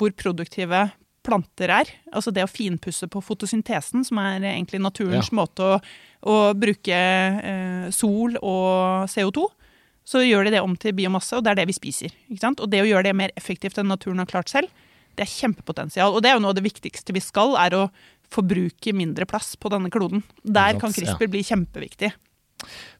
hvor 0.00 0.14
produktive 0.16 0.88
planter 1.26 1.72
er. 1.72 1.90
Altså 2.12 2.32
det 2.34 2.44
å 2.46 2.50
finpusse 2.50 3.08
på 3.10 3.22
fotosyntesen, 3.24 4.04
som 4.06 4.20
er 4.22 4.44
egentlig 4.52 4.80
naturens 4.82 5.30
måte 5.36 5.66
å, 5.66 5.78
å 6.26 6.36
bruke 6.56 6.96
eh, 6.96 7.88
sol 7.94 8.38
og 8.40 9.08
CO2. 9.10 9.46
Så 10.10 10.24
gjør 10.24 10.48
de 10.48 10.54
det 10.56 10.62
om 10.64 10.72
til 10.80 10.94
biomasse, 10.96 11.36
og 11.36 11.44
det 11.44 11.52
er 11.52 11.60
det 11.60 11.68
vi 11.70 11.76
spiser. 11.76 12.14
Og 12.50 12.64
det 12.72 12.80
å 12.82 12.88
gjøre 12.88 13.10
det 13.10 13.18
mer 13.18 13.34
effektivt 13.38 13.78
enn 13.78 13.90
naturen 13.92 14.22
har 14.22 14.30
klart 14.30 14.50
selv, 14.50 14.72
det 15.18 15.26
er 15.26 15.34
kjempepotensial. 15.34 16.14
Og 16.16 16.24
det 16.24 16.30
er 16.30 16.38
jo 16.38 16.42
noe 16.42 16.54
av 16.54 16.58
det 16.58 16.66
viktigste 16.66 17.14
vi 17.14 17.22
skal, 17.22 17.54
er 17.60 17.76
å 17.76 17.84
forbruke 18.30 18.94
mindre 18.96 19.26
plass 19.28 19.52
på 19.60 19.70
denne 19.72 19.90
kloden. 19.92 20.24
Der 20.42 20.78
kan 20.80 20.94
CRISPR 20.94 21.30
bli 21.30 21.42
kjempeviktig. 21.46 22.12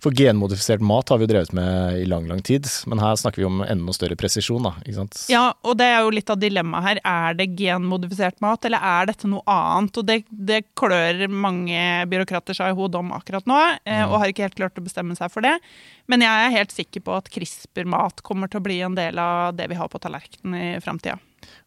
For 0.00 0.16
genmodifisert 0.16 0.80
mat 0.80 1.10
har 1.12 1.20
vi 1.20 1.26
jo 1.26 1.30
drevet 1.34 1.52
med 1.56 1.98
i 2.00 2.06
lang, 2.08 2.24
lang 2.30 2.40
tid, 2.46 2.64
men 2.88 3.02
her 3.02 3.18
snakker 3.20 3.42
vi 3.42 3.48
om 3.48 3.60
enda 3.66 3.92
større 3.92 4.16
presisjon, 4.16 4.64
da. 4.64 4.72
Ikke 4.86 4.96
sant? 4.96 5.18
Ja, 5.32 5.42
og 5.60 5.76
det 5.80 5.90
er 5.92 6.00
jo 6.00 6.14
litt 6.16 6.32
av 6.32 6.40
dilemmaet 6.40 6.86
her. 6.86 7.02
Er 7.04 7.36
det 7.36 7.50
genmodifisert 7.58 8.40
mat, 8.44 8.64
eller 8.64 8.80
er 8.80 9.10
dette 9.12 9.28
noe 9.28 9.44
annet? 9.44 10.00
Og 10.00 10.08
det, 10.08 10.18
det 10.30 10.62
klør 10.78 11.26
mange 11.28 11.84
byråkrater 12.10 12.56
seg 12.56 12.72
i 12.72 12.78
hodet 12.78 13.02
om 13.02 13.12
akkurat 13.16 13.48
nå, 13.50 13.60
eh, 13.84 14.04
og 14.06 14.18
har 14.22 14.32
ikke 14.32 14.48
helt 14.48 14.60
klart 14.60 14.80
å 14.80 14.86
bestemme 14.86 15.18
seg 15.18 15.32
for 15.34 15.44
det. 15.44 15.58
Men 16.10 16.24
jeg 16.24 16.46
er 16.46 16.56
helt 16.56 16.74
sikker 16.74 17.04
på 17.04 17.18
at 17.20 17.28
CRISPR-mat 17.30 18.24
kommer 18.26 18.48
til 18.50 18.62
å 18.62 18.64
bli 18.64 18.80
en 18.86 18.96
del 18.96 19.20
av 19.20 19.52
det 19.58 19.68
vi 19.70 19.78
har 19.78 19.92
på 19.92 20.00
tallerkenen 20.00 20.56
i 20.56 20.70
framtida. 20.82 21.20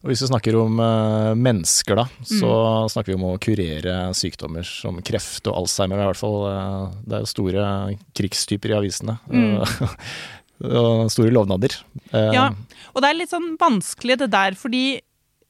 Og 0.04 0.10
hvis 0.10 0.20
vi 0.24 0.28
snakker 0.28 0.56
om 0.60 0.80
eh, 0.84 1.30
mennesker, 1.40 1.96
da, 1.96 2.04
så 2.28 2.50
snakker 2.92 3.12
vi 3.12 3.16
om 3.16 3.26
å 3.30 3.38
kurere 3.40 3.94
sykdommer 4.16 4.66
som 4.68 4.98
kreft 5.04 5.48
og 5.48 5.62
alzheimer. 5.62 6.02
I 6.02 6.08
hvert 6.10 6.20
fall, 6.20 6.36
eh, 6.50 6.98
det 7.08 7.16
er 7.18 7.24
jo 7.24 7.30
store 7.32 7.68
krigstyper 8.16 8.74
i 8.74 8.78
avisene. 8.82 9.16
og 10.84 11.08
store 11.12 11.32
lovnader. 11.34 11.74
Eh, 12.12 12.30
Ja, 12.36 12.50
og 12.92 13.02
det 13.02 13.10
er 13.10 13.18
litt 13.18 13.32
sånn 13.32 13.54
vanskelig 13.60 14.18
det 14.22 14.30
der, 14.34 14.54
fordi 14.58 15.00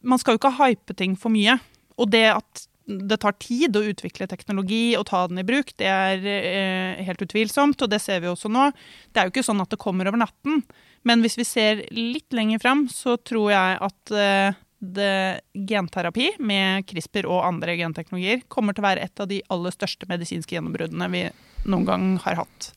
man 0.05 0.21
skal 0.21 0.37
jo 0.37 0.43
ikke 0.43 0.57
hype 0.61 0.97
ting 0.97 1.19
for 1.19 1.35
mye. 1.35 1.59
Og 1.99 2.11
det 2.15 2.27
at 2.35 2.65
det 2.85 3.17
tar 3.23 3.37
tid 3.41 3.77
å 3.77 3.85
utvikle 3.89 4.29
teknologi 4.29 4.97
og 4.99 5.07
ta 5.09 5.25
den 5.31 5.41
i 5.41 5.47
bruk, 5.47 5.73
det 5.81 5.89
er 5.89 6.27
eh, 6.29 7.05
helt 7.07 7.23
utvilsomt, 7.25 7.81
og 7.81 7.91
det 7.91 8.01
ser 8.03 8.21
vi 8.21 8.29
også 8.29 8.51
nå. 8.53 8.69
Det 9.13 9.21
er 9.21 9.29
jo 9.29 9.35
ikke 9.35 9.47
sånn 9.47 9.63
at 9.65 9.73
det 9.73 9.81
kommer 9.81 10.11
over 10.11 10.21
natten. 10.21 10.61
Men 11.09 11.25
hvis 11.25 11.39
vi 11.41 11.47
ser 11.49 11.83
litt 11.93 12.33
lenger 12.37 12.61
fram, 12.61 12.87
så 12.93 13.17
tror 13.21 13.51
jeg 13.55 13.81
at 13.89 14.13
eh, 14.13 14.61
det, 14.85 15.41
genterapi 15.71 16.35
med 16.45 16.85
CRISPR 16.89 17.29
og 17.31 17.45
andre 17.47 17.77
genteknologier 17.81 18.45
kommer 18.53 18.77
til 18.77 18.85
å 18.85 18.89
være 18.91 19.09
et 19.09 19.21
av 19.23 19.29
de 19.31 19.41
aller 19.53 19.75
største 19.75 20.09
medisinske 20.11 20.57
gjennombruddene 20.57 21.11
vi 21.13 21.27
noen 21.65 21.89
gang 21.89 22.09
har 22.25 22.43
hatt. 22.43 22.73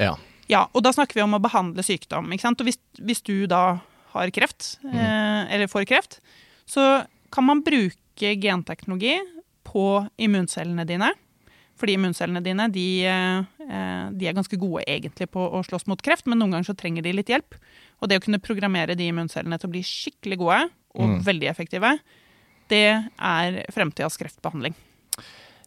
Ja. 0.00 0.16
Ja, 0.50 0.66
og 0.74 0.82
da 0.84 0.92
snakker 0.92 1.16
vi 1.16 1.24
om 1.24 1.36
å 1.38 1.42
behandle 1.42 1.84
sykdom. 1.86 2.26
ikke 2.34 2.44
sant? 2.44 2.60
Og 2.60 2.68
hvis, 2.68 2.80
hvis 3.00 3.22
du 3.24 3.46
da 3.50 3.78
har 4.14 4.32
kreft, 4.34 4.74
eh, 4.86 5.54
eller 5.54 5.70
får 5.70 5.86
kreft, 5.88 6.18
så 6.66 7.04
kan 7.34 7.46
man 7.46 7.62
bruke 7.66 8.34
genteknologi 8.42 9.16
på 9.64 10.04
immuncellene 10.20 10.86
dine. 10.88 11.10
Fordi 11.80 11.96
immuncellene 11.96 12.42
dine 12.44 12.68
de, 12.70 12.86
eh, 13.10 14.10
de 14.14 14.28
er 14.28 14.36
ganske 14.36 14.58
gode 14.60 14.84
egentlig 14.86 15.26
på 15.34 15.42
å 15.42 15.62
slåss 15.66 15.88
mot 15.90 16.00
kreft, 16.00 16.28
men 16.30 16.38
noen 16.38 16.54
ganger 16.54 16.70
så 16.70 16.76
trenger 16.78 17.02
de 17.02 17.16
litt 17.16 17.32
hjelp. 17.32 17.56
Og 18.00 18.08
det 18.08 18.20
å 18.20 18.24
kunne 18.24 18.42
programmere 18.42 18.94
de 18.96 19.08
immuncellene 19.10 19.58
til 19.58 19.70
å 19.70 19.74
bli 19.74 19.82
skikkelig 19.82 20.38
gode 20.38 20.60
og 20.94 21.08
Mm. 21.08 21.24
veldig 21.24 21.48
effektive, 21.50 21.98
det 22.68 23.10
er 23.18 23.64
fremtidas 23.72 24.16
kreftbehandling. 24.16 24.74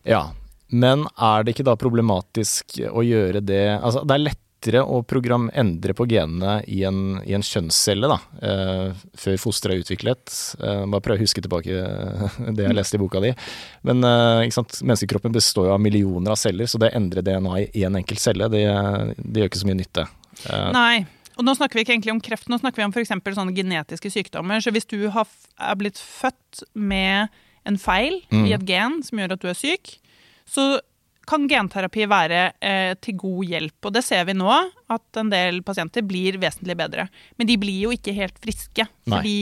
Ja, 0.06 0.32
men 0.70 1.06
er 1.20 1.44
det 1.44 1.56
ikke 1.56 1.66
da 1.68 1.76
problematisk 1.76 2.80
å 2.88 3.04
gjøre 3.04 3.44
det 3.44 3.80
Altså, 3.82 4.06
det 4.08 4.16
er 4.16 4.24
lettere 4.68 4.84
å 4.84 5.02
program, 5.06 5.50
endre 5.54 5.94
på 5.94 6.06
genene 6.10 6.62
i 6.68 6.84
en, 6.88 7.20
i 7.26 7.34
en 7.34 7.44
kjønnscelle, 7.44 8.08
da, 8.08 8.18
eh, 8.42 8.94
før 9.18 9.38
fosteret 9.40 9.78
er 9.78 9.84
utviklet. 9.84 10.34
Eh, 10.62 10.86
bare 10.86 11.02
prøve 11.02 11.18
å 11.20 11.24
huske 11.24 11.42
tilbake 11.42 11.72
eh, 11.72 12.38
det 12.54 12.68
jeg 12.68 12.76
leste 12.76 12.98
i 12.98 13.02
boka 13.02 13.22
di. 13.24 13.34
Men 13.88 14.04
eh, 14.04 14.48
menneskekroppen 14.84 15.36
består 15.36 15.70
jo 15.70 15.76
av 15.76 15.82
millioner 15.82 16.32
av 16.32 16.40
celler, 16.40 16.68
så 16.68 16.80
det 16.82 16.92
å 16.92 16.98
endre 16.98 17.24
DNA 17.24 17.60
i 17.74 17.86
én 17.86 17.96
enkelt 17.98 18.20
celle, 18.22 18.50
det, 18.52 18.66
det 19.18 19.42
gjør 19.44 19.52
ikke 19.52 19.62
så 19.64 19.70
mye 19.70 19.80
nytte. 19.82 20.08
Eh, 20.50 20.72
Nei. 20.76 21.06
Og 21.38 21.46
nå 21.46 21.54
snakker 21.54 21.78
vi 21.78 21.84
ikke 21.86 21.94
egentlig 21.94 22.16
om 22.16 22.22
kreft, 22.24 22.48
nå 22.50 22.58
snakker 22.58 22.82
vi 22.82 22.88
om 22.88 22.96
eksempel 22.98 23.36
sånne 23.38 23.54
genetiske 23.54 24.10
sykdommer. 24.10 24.58
Så 24.64 24.74
hvis 24.74 24.90
du 24.90 25.04
har, 25.14 25.28
er 25.62 25.78
blitt 25.78 26.00
født 26.02 26.64
med 26.74 27.30
en 27.68 27.78
feil 27.78 28.24
Mm. 28.32 28.46
i 28.48 28.54
et 28.56 28.64
gen 28.66 29.02
som 29.04 29.20
gjør 29.20 29.36
at 29.36 29.44
du 29.44 29.48
er 29.52 29.58
syk, 29.58 30.00
så 30.48 30.80
kan 31.28 31.48
genterapi 31.50 32.06
være 32.10 32.42
eh, 32.64 32.94
til 33.04 33.18
god 33.20 33.48
hjelp. 33.52 33.78
Og 33.90 33.96
det 33.96 34.04
ser 34.06 34.28
vi 34.30 34.36
nå, 34.38 34.52
at 34.94 35.20
en 35.20 35.32
del 35.32 35.62
pasienter 35.68 36.06
blir 36.08 36.40
vesentlig 36.42 36.78
bedre. 36.80 37.08
Men 37.38 37.50
de 37.50 37.58
blir 37.60 37.82
jo 37.88 37.96
ikke 37.96 38.16
helt 38.16 38.38
friske. 38.44 38.88
Nei. 38.88 39.12
Fordi 39.12 39.38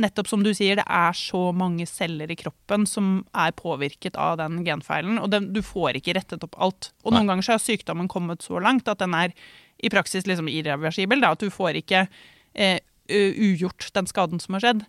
nettopp 0.00 0.28
som 0.28 0.42
du 0.44 0.52
sier, 0.56 0.78
det 0.80 0.86
er 0.92 1.16
så 1.16 1.50
mange 1.56 1.86
celler 1.88 2.30
i 2.32 2.38
kroppen 2.38 2.84
som 2.88 3.20
er 3.36 3.54
påvirket 3.56 4.18
av 4.20 4.36
den 4.40 4.60
genfeilen. 4.66 5.20
Og 5.22 5.30
den, 5.32 5.50
du 5.56 5.62
får 5.64 6.00
ikke 6.00 6.16
rettet 6.18 6.44
opp 6.44 6.56
alt. 6.60 6.90
Og 7.04 7.16
noen 7.16 7.28
ganger 7.30 7.46
så 7.46 7.56
har 7.56 7.64
sykdommen 7.64 8.10
kommet 8.12 8.44
så 8.44 8.60
langt 8.62 8.88
at 8.92 9.00
den 9.02 9.16
er 9.16 9.34
i 9.76 9.92
praksis 9.92 10.28
liksom 10.28 10.50
irreversibel. 10.52 11.20
Da, 11.24 11.34
at 11.36 11.44
du 11.44 11.52
får 11.52 11.80
ikke 11.82 12.06
eh, 12.56 12.80
ugjort 13.08 13.90
den 13.96 14.08
skaden 14.08 14.42
som 14.42 14.56
har 14.56 14.64
skjedd. 14.64 14.84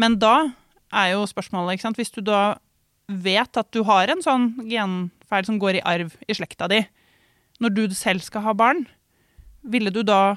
Men 0.00 0.18
da 0.22 0.36
er 0.92 1.14
jo 1.14 1.26
spørsmålet, 1.28 1.76
ikke 1.76 1.88
sant, 1.88 2.00
hvis 2.00 2.14
du 2.14 2.22
da 2.24 2.42
vet 3.12 3.56
at 3.60 3.70
du 3.74 3.82
har 3.88 4.08
en 4.12 4.22
sånn 4.24 4.50
genfeil 4.68 5.46
som 5.48 5.58
går 5.62 5.78
i 5.80 5.84
arv 5.88 6.14
i 6.28 6.34
slekta 6.36 6.68
di, 6.72 6.82
når 7.62 7.74
du 7.76 7.82
selv 7.94 8.24
skal 8.24 8.42
ha 8.46 8.54
barn, 8.58 8.86
ville 9.62 9.92
du 9.94 10.02
da 10.02 10.36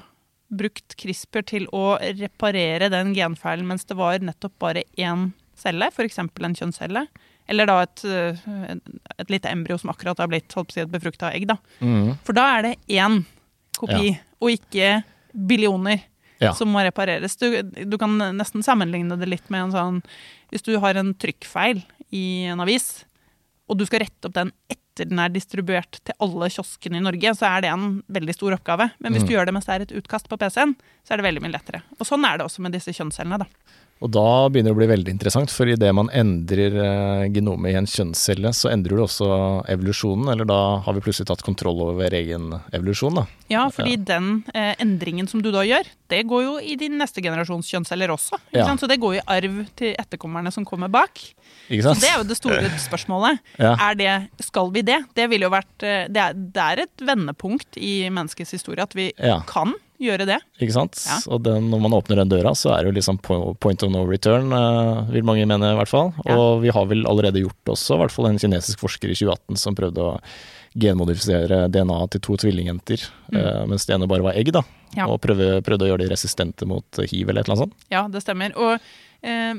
brukt 0.52 0.94
CRISPR 1.00 1.42
til 1.42 1.64
å 1.74 1.96
reparere 1.98 2.88
den 2.92 3.12
genfeilen 3.16 3.66
mens 3.66 3.84
det 3.88 3.96
var 3.98 4.20
nettopp 4.22 4.54
bare 4.62 4.84
én 4.96 5.32
celle, 5.58 5.88
f.eks. 5.90 6.18
en 6.22 6.30
kjønnscelle? 6.54 7.06
Eller 7.48 7.66
da 7.66 7.80
et, 7.82 8.02
eh, 8.06 8.38
et 9.18 9.30
lite 9.30 9.50
embryo 9.50 9.78
som 9.78 9.90
akkurat 9.90 10.18
har 10.18 10.30
blitt 10.30 10.52
holdt 10.54 10.68
på 10.70 10.74
å 10.74 10.76
si, 10.76 10.80
et 10.82 10.90
befrukta 10.90 11.32
egg. 11.34 11.46
da. 11.50 11.56
mm, 11.80 12.16
For 12.26 12.34
da 12.34 12.46
er 12.58 12.62
det 12.62 12.74
én 12.98 13.24
kopi, 13.78 14.16
og 14.40 14.50
ikke 14.54 15.02
billioner 15.34 16.02
Ja. 16.38 16.52
som 16.52 16.68
må 16.68 16.82
repareres. 16.84 17.34
Du, 17.40 17.62
du 17.62 17.96
kan 17.96 18.12
nesten 18.36 18.62
sammenligne 18.62 19.16
det 19.18 19.26
litt 19.28 19.46
med 19.48 19.62
en 19.62 19.72
sånn 19.72 20.02
Hvis 20.52 20.62
du 20.62 20.78
har 20.78 20.94
en 20.94 21.14
trykkfeil 21.14 21.80
i 22.12 22.44
en 22.46 22.60
avis, 22.60 23.04
og 23.68 23.78
du 23.78 23.86
skal 23.88 24.00
rette 24.04 24.28
opp 24.28 24.34
den 24.36 24.52
etter 24.70 25.08
den 25.10 25.18
er 25.20 25.28
distribuert 25.28 25.98
til 26.08 26.14
alle 26.24 26.46
kioskene 26.48 26.96
i 26.96 27.04
Norge, 27.04 27.32
så 27.36 27.44
er 27.50 27.60
det 27.66 27.68
en 27.68 28.02
veldig 28.08 28.32
stor 28.32 28.54
oppgave. 28.56 28.86
Men 28.98 29.12
hvis 29.12 29.24
Mm. 29.24 29.28
du 29.28 29.32
gjør 29.34 29.44
det 29.44 29.52
mens 29.52 29.66
det 29.66 29.74
er 29.74 29.82
et 29.84 29.92
utkast 30.02 30.28
på 30.28 30.38
PC-en, 30.40 30.72
så 31.04 31.12
er 31.12 31.16
det 31.20 31.26
veldig 31.26 31.42
mye 31.42 31.52
lettere. 31.52 31.82
Og 32.00 32.06
sånn 32.06 32.24
er 32.24 32.38
det 32.38 32.46
også 32.46 32.60
med 32.64 32.72
disse 32.72 32.88
kjønnscellene, 32.96 33.38
da. 33.38 33.46
Og 34.04 34.10
da 34.12 34.22
begynner 34.52 34.74
det 34.74 34.76
å 34.76 34.78
bli 34.78 34.88
veldig 34.90 35.12
interessant, 35.14 35.48
for 35.48 35.64
idet 35.72 35.88
man 35.96 36.10
endrer 36.12 36.74
eh, 36.76 37.22
genomet 37.32 37.70
i 37.72 37.76
en 37.78 37.86
kjønnscelle, 37.88 38.50
så 38.52 38.68
endrer 38.68 38.92
du 38.98 39.00
også 39.06 39.28
evolusjonen, 39.72 40.28
eller 40.34 40.44
da 40.44 40.58
har 40.84 40.92
vi 40.98 41.00
plutselig 41.00 41.30
tatt 41.30 41.40
kontroll 41.46 41.80
over 41.86 42.12
egen 42.18 42.50
evolusjon, 42.76 43.16
da. 43.22 43.24
Ja, 43.48 43.62
fordi 43.72 43.94
den 44.04 44.42
eh, 44.52 44.74
endringen 44.84 45.30
som 45.30 45.40
du 45.40 45.48
da 45.54 45.62
gjør, 45.64 45.88
det 46.12 46.20
går 46.28 46.44
jo 46.44 46.52
i 46.60 46.76
din 46.76 46.98
neste 47.00 47.24
generasjons 47.24 47.70
kjønnsceller 47.72 48.12
også. 48.12 48.36
Ikke 48.50 48.60
Ja. 48.60 48.66
sant? 48.68 48.84
Så 48.84 48.90
det 48.92 49.00
går 49.00 49.16
i 49.16 49.24
arv 49.32 49.62
til 49.80 49.94
etterkommerne 49.96 50.52
som 50.52 50.68
kommer 50.68 50.92
bak. 50.92 51.16
Ikke 51.70 51.88
Så 51.88 51.96
det 51.96 52.10
er 52.12 52.20
jo 52.20 52.28
det 52.28 52.36
store 52.36 52.68
spørsmålet. 52.90 53.40
Ja. 53.56 53.72
Er 53.80 53.96
det, 53.96 54.12
skal 54.44 54.68
vi 54.76 54.84
det? 54.86 55.00
Det, 55.16 55.24
ville 55.32 55.48
jo 55.48 55.54
vært, 55.56 55.72
eh, 55.80 56.04
det, 56.12 56.20
er, 56.20 56.36
det 56.36 56.68
er 56.68 56.84
et 56.84 57.06
vendepunkt 57.14 57.80
i 57.80 58.10
menneskets 58.12 58.52
historie 58.60 58.84
at 58.84 58.92
vi 58.94 59.08
Ja. 59.16 59.40
kan 59.48 59.72
gjøre 60.02 60.26
det. 60.28 60.38
Ikke 60.60 60.74
sant? 60.74 60.98
Ja. 61.06 61.18
Og 61.32 61.42
den, 61.46 61.70
når 61.72 61.82
man 61.86 61.96
åpner 61.96 62.20
den 62.20 62.32
døra, 62.32 62.52
så 62.58 62.72
er 62.74 62.84
det 62.84 62.92
jo 62.92 62.96
liksom 62.98 63.20
point 63.22 63.84
of 63.86 63.92
no 63.92 64.04
return, 64.08 64.52
eh, 64.52 65.12
vil 65.14 65.26
mange 65.26 65.46
mene 65.48 65.72
i 65.72 65.78
hvert 65.78 65.92
fall. 65.92 66.12
Ja. 66.26 66.36
Og 66.36 66.62
vi 66.64 66.74
har 66.74 66.88
vel 66.90 67.06
allerede 67.08 67.42
gjort 67.42 67.74
også, 67.76 67.96
i 67.96 68.04
hvert 68.04 68.14
fall 68.14 68.30
en 68.30 68.40
kinesisk 68.42 68.82
forsker 68.84 69.12
i 69.12 69.18
2018 69.18 69.60
som 69.62 69.78
prøvde 69.78 70.04
å 70.04 70.16
genmodifisere 70.76 71.62
DNA 71.72 72.00
til 72.12 72.22
to 72.24 72.36
tvillingjenter, 72.42 73.06
eh, 73.32 73.62
mens 73.70 73.86
det 73.88 73.96
ene 73.96 74.08
bare 74.10 74.26
var 74.26 74.36
egg, 74.36 74.52
da. 74.52 74.60
Mm. 74.60 74.98
Ja. 74.98 75.06
Og 75.08 75.20
prøvde, 75.24 75.62
prøvde 75.64 75.86
å 75.86 75.90
gjøre 75.92 76.04
de 76.04 76.12
resistente 76.12 76.68
mot 76.68 77.00
hiv 77.00 77.28
eller 77.28 77.40
et 77.40 77.48
eller 77.48 77.56
annet 77.56 77.64
sånt. 77.64 77.88
Ja, 77.92 78.04
det 78.12 78.22
stemmer. 78.24 78.52
Og 78.60 78.76
eh, 79.24 79.54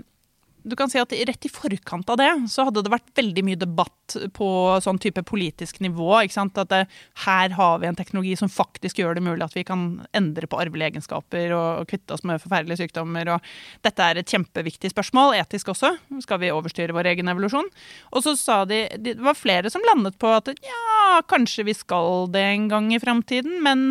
du 0.68 0.76
kan 0.76 0.90
si 0.92 1.00
at 1.00 1.12
rett 1.28 1.46
i 1.48 1.50
forkant 1.52 2.10
av 2.14 2.18
det, 2.20 2.30
så 2.52 2.66
hadde 2.68 2.84
det 2.84 2.92
vært 2.92 3.10
veldig 3.18 3.44
mye 3.48 3.60
debatt 3.60 4.16
på 4.36 4.48
sånn 4.84 5.00
type 5.04 5.24
politisk 5.28 5.80
nivå. 5.84 6.10
ikke 6.24 6.36
sant? 6.36 6.58
At 6.62 6.70
det, 6.72 6.82
her 7.26 7.56
har 7.58 7.80
vi 7.82 7.88
en 7.90 7.96
teknologi 7.98 8.36
som 8.40 8.52
faktisk 8.52 9.00
gjør 9.02 9.16
det 9.18 9.24
mulig 9.26 9.44
at 9.46 9.56
vi 9.58 9.64
kan 9.68 10.06
endre 10.16 10.48
på 10.48 10.60
arvelige 10.62 10.94
egenskaper 10.94 11.52
og, 11.56 11.82
og 11.82 11.88
kvitte 11.92 12.16
oss 12.16 12.24
med 12.28 12.42
forferdelige 12.44 12.82
sykdommer. 12.84 13.34
og 13.36 13.42
Dette 13.88 14.04
er 14.12 14.22
et 14.22 14.32
kjempeviktig 14.32 14.92
spørsmål, 14.94 15.36
etisk 15.42 15.74
også. 15.76 15.94
Skal 16.24 16.40
vi 16.44 16.52
overstyre 16.56 16.96
vår 16.96 17.12
egen 17.14 17.28
evolusjon? 17.34 17.68
Og 18.14 18.24
så 18.28 18.36
sa 18.40 18.62
de, 18.70 18.84
de 18.98 19.16
Det 19.18 19.24
var 19.24 19.36
flere 19.40 19.70
som 19.74 19.84
landet 19.88 20.18
på 20.20 20.30
at 20.38 20.52
ja, 20.64 21.22
kanskje 21.28 21.66
vi 21.68 21.74
skal 21.78 22.28
det 22.32 22.44
en 22.54 22.68
gang 22.72 22.92
i 22.96 23.00
framtiden, 23.04 23.60
men 23.66 23.90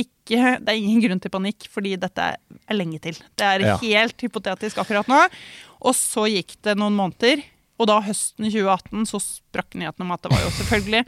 ikke, 0.00 0.60
det 0.62 0.70
er 0.70 0.78
ingen 0.78 1.00
grunn 1.02 1.18
til 1.22 1.32
panikk, 1.34 1.64
fordi 1.72 1.96
dette 1.98 2.22
er 2.30 2.76
lenge 2.76 3.00
til. 3.02 3.16
Det 3.34 3.46
er 3.46 3.64
Ja. 3.66 3.76
helt 3.82 4.22
hypotetisk 4.22 4.78
akkurat 4.78 5.08
nå. 5.10 5.18
Og 5.80 5.96
så 5.96 6.26
gikk 6.30 6.56
det 6.66 6.76
noen 6.78 6.96
måneder, 6.98 7.42
og 7.80 7.88
da 7.88 7.96
høsten 8.04 8.44
2018 8.44 9.06
så 9.08 9.20
sprakk 9.24 9.72
nyheten 9.80 10.04
om 10.04 10.10
at 10.12 10.20
det 10.26 10.30
var 10.34 10.42
jo 10.44 10.50
selvfølgelig 10.58 11.00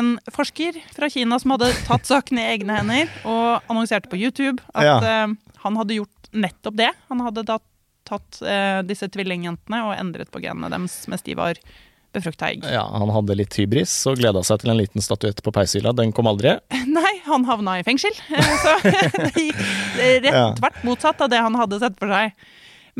en 0.00 0.14
forsker 0.32 0.78
fra 0.96 1.10
Kina 1.12 1.36
som 1.42 1.52
hadde 1.52 1.68
tatt 1.84 2.08
saken 2.08 2.40
i 2.40 2.46
egne 2.54 2.78
hender 2.78 3.10
og 3.28 3.66
annonserte 3.68 4.08
på 4.08 4.16
YouTube 4.22 4.62
at 4.72 4.86
Ja. 4.88 5.26
uh, 5.28 5.34
han 5.66 5.76
hadde 5.80 5.98
gjort 5.98 6.30
nettopp 6.32 6.76
det. 6.80 6.90
Han 7.12 7.20
hadde 7.26 7.44
da 7.44 7.58
tatt 8.08 8.40
uh, 8.40 8.80
disse 8.88 9.08
tvillingjentene 9.12 9.82
og 9.84 9.92
endret 10.00 10.32
på 10.32 10.40
genene 10.44 10.72
deres 10.72 10.96
mens 11.12 11.22
de 11.24 11.36
var 11.36 11.60
befrukta 12.14 12.48
egg. 12.52 12.64
Ja, 12.72 12.86
han 12.88 13.10
hadde 13.12 13.34
litt 13.36 13.56
hybris 13.58 13.92
og 14.08 14.20
gleda 14.20 14.40
seg 14.46 14.62
til 14.62 14.70
en 14.72 14.78
liten 14.80 15.02
statuett 15.04 15.40
på 15.44 15.52
peishylla. 15.52 15.92
Den 15.92 16.12
kom 16.14 16.28
aldri. 16.30 16.56
Nei, 16.98 17.14
han 17.26 17.44
havna 17.48 17.78
i 17.80 17.84
fengsel. 17.86 18.14
Så 18.64 18.74
det 18.86 19.32
gikk 19.34 19.62
rett 20.24 20.60
tvert 20.60 20.84
motsatt 20.86 21.20
av 21.26 21.32
det 21.32 21.40
han 21.42 21.56
hadde 21.58 21.80
sett 21.82 21.98
for 22.00 22.12
seg. 22.14 22.32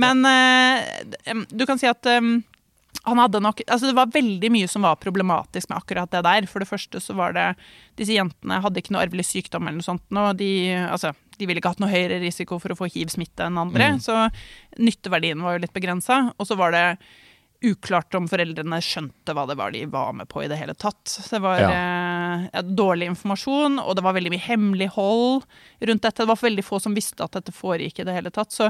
Men 0.01 0.25
uh, 0.27 1.45
du 1.51 1.65
kan 1.67 1.79
si 1.79 1.87
at 1.87 2.07
um, 2.19 2.37
han 3.05 3.21
hadde 3.21 3.41
nok 3.43 3.61
Altså 3.67 3.91
det 3.91 3.97
var 3.99 4.09
veldig 4.15 4.49
mye 4.55 4.69
som 4.71 4.87
var 4.87 4.97
problematisk 4.97 5.69
med 5.69 5.77
akkurat 5.79 6.11
det 6.15 6.23
der. 6.25 6.47
For 6.51 6.63
det 6.65 6.71
første 6.71 7.01
så 7.05 7.15
var 7.19 7.35
det 7.37 7.51
Disse 8.01 8.17
jentene 8.17 8.63
hadde 8.65 8.81
ikke 8.81 8.95
noe 8.95 9.05
arvelig 9.05 9.27
sykdom 9.29 9.67
eller 9.69 9.79
noe 9.83 9.87
sånt. 9.87 10.07
Og 10.11 10.39
de, 10.41 10.51
altså, 10.89 11.13
de 11.39 11.47
ville 11.47 11.61
ikke 11.61 11.75
hatt 11.75 11.83
noe 11.85 11.93
høyere 11.93 12.23
risiko 12.23 12.59
for 12.63 12.73
å 12.73 12.79
få 12.79 12.89
hiv-smitte 12.95 13.47
enn 13.47 13.61
andre. 13.61 13.93
Mm. 13.97 14.01
Så 14.03 14.17
nytteverdien 14.81 15.43
var 15.45 15.59
jo 15.59 15.65
litt 15.67 15.77
begrensa. 15.77 16.33
Og 16.39 16.49
så 16.49 16.57
var 16.59 16.75
det 16.75 16.87
uklart 17.65 18.13
om 18.19 18.27
foreldrene 18.29 18.77
skjønte 18.85 19.33
hva 19.33 19.47
det 19.49 19.55
var 19.57 19.73
de 19.73 19.85
var 19.89 20.11
med 20.17 20.29
på 20.29 20.43
i 20.45 20.49
det 20.51 20.59
hele 20.61 20.75
tatt. 20.77 21.05
Det 21.31 21.39
var 21.41 21.63
Ja. 21.63 21.71
eh, 22.53 22.63
dårlig 22.63 23.07
informasjon, 23.13 23.79
og 23.81 23.97
det 23.97 24.05
var 24.05 24.13
veldig 24.17 24.33
mye 24.35 24.47
hemmelighold 24.49 25.47
rundt 25.81 26.03
dette. 26.03 26.23
Det 26.25 26.29
var 26.29 26.37
veldig 26.43 26.65
få 26.65 26.81
som 26.83 26.95
visste 26.97 27.25
at 27.25 27.33
dette 27.39 27.53
foregikk 27.57 28.01
i 28.01 28.05
det 28.05 28.13
hele 28.17 28.31
tatt. 28.35 28.53
Så, 28.53 28.69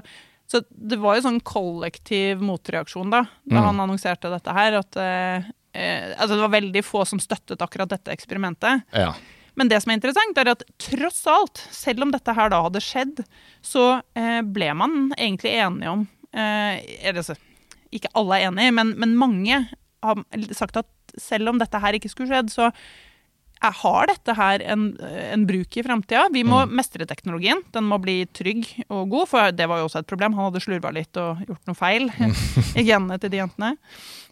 så 0.51 0.61
det 0.69 0.99
var 1.01 1.17
jo 1.17 1.25
sånn 1.25 1.41
kollektiv 1.41 2.43
motreaksjon 2.45 3.11
da, 3.13 3.23
da 3.45 3.57
Mm. 3.61 3.65
han 3.65 3.81
annonserte 3.87 4.31
dette 4.31 4.53
her. 4.53 4.77
At 4.81 4.97
eh, 5.01 5.47
eh, 5.75 6.11
altså 6.19 6.35
det 6.37 6.43
var 6.45 6.53
veldig 6.61 6.83
få 6.85 7.05
som 7.09 7.19
støttet 7.23 7.63
akkurat 7.65 7.89
dette 7.89 8.13
eksperimentet. 8.13 8.83
Ja. 8.93 9.15
Men 9.57 9.69
det 9.71 9.81
som 9.83 9.91
er 9.93 9.99
interessant, 10.01 10.37
er 10.39 10.51
at 10.51 10.65
tross 10.83 11.23
alt, 11.31 11.63
selv 11.71 12.03
om 12.03 12.11
dette 12.11 12.35
her 12.35 12.51
da 12.51 12.61
hadde 12.67 12.83
skjedd, 12.83 13.25
så 13.63 14.03
eh, 14.19 14.43
ble 14.43 14.73
man 14.75 15.13
egentlig 15.17 15.55
enige 15.63 15.91
om 15.93 16.07
eh, 16.35 16.83
eller, 17.07 17.23
altså, 17.23 17.37
ikke 17.95 18.11
alle 18.19 18.41
er 18.41 18.49
enige, 18.51 18.73
men, 18.75 18.93
men 18.99 19.17
mange 19.17 19.61
har 20.05 20.25
sagt 20.53 20.77
at 20.77 20.91
selv 21.17 21.49
om 21.53 21.61
dette 21.63 21.79
her 21.79 21.95
ikke 21.95 22.11
skulle 22.11 22.29
skjedd, 22.33 22.51
så 22.51 22.73
har 23.73 24.07
dette 24.07 24.35
her 24.37 24.63
en, 24.63 24.83
en 25.01 25.47
bruk 25.47 25.77
i 25.77 25.83
framtida. 25.83 26.27
Vi 26.33 26.43
må 26.45 26.63
Mm. 26.67 26.75
mestre 26.77 27.07
teknologien. 27.07 27.63
Den 27.73 27.85
må 27.85 27.99
bli 28.01 28.27
trygg 28.27 28.85
og 28.91 29.09
god, 29.11 29.29
for 29.29 29.51
det 29.53 29.67
var 29.69 29.79
jo 29.81 29.87
også 29.89 29.99
et 30.03 30.07
problem. 30.07 30.35
Han 30.35 30.51
hadde 30.53 30.61
slurva 30.65 30.93
litt 30.93 31.17
og 31.17 31.41
gjort 31.47 31.67
noe 31.67 31.75
feil 31.79 32.11
i 32.77 32.85
genene 32.85 33.19
til 33.21 33.31
de 33.31 33.41
jentene. 33.43 33.77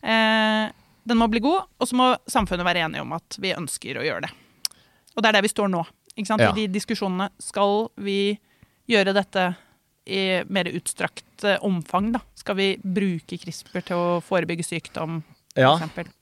Eh, 0.02 0.70
den 1.04 1.18
må 1.18 1.26
bli 1.30 1.40
god, 1.42 1.64
og 1.80 1.88
så 1.88 1.96
må 1.98 2.16
samfunnet 2.30 2.64
være 2.66 2.84
enige 2.86 3.02
om 3.02 3.12
at 3.16 3.36
vi 3.42 3.54
ønsker 3.56 3.98
å 3.98 4.04
gjøre 4.06 4.22
det. 4.28 4.32
Og 5.16 5.22
det 5.22 5.28
er 5.28 5.32
der 5.32 5.42
vi 5.42 5.48
står 5.52 5.68
nå. 5.72 5.82
Ikke 6.16 6.26
sant? 6.28 6.40
Ja. 6.44 6.52
I 6.52 6.62
de 6.62 6.68
diskusjonene. 6.78 7.30
Skal 7.40 7.88
vi 7.96 8.38
gjøre 8.88 9.14
dette 9.16 9.54
i 10.06 10.42
mer 10.50 10.64
utstrakt 10.72 11.44
eh, 11.46 11.58
omfang, 11.62 12.12
da? 12.12 12.20
Skal 12.34 12.56
vi 12.58 12.68
bruke 12.82 13.38
CRISPR 13.38 13.84
til 13.86 13.96
å 13.96 14.20
forebygge 14.24 14.64
sykdom, 14.66 15.20
Ja, 15.58 15.74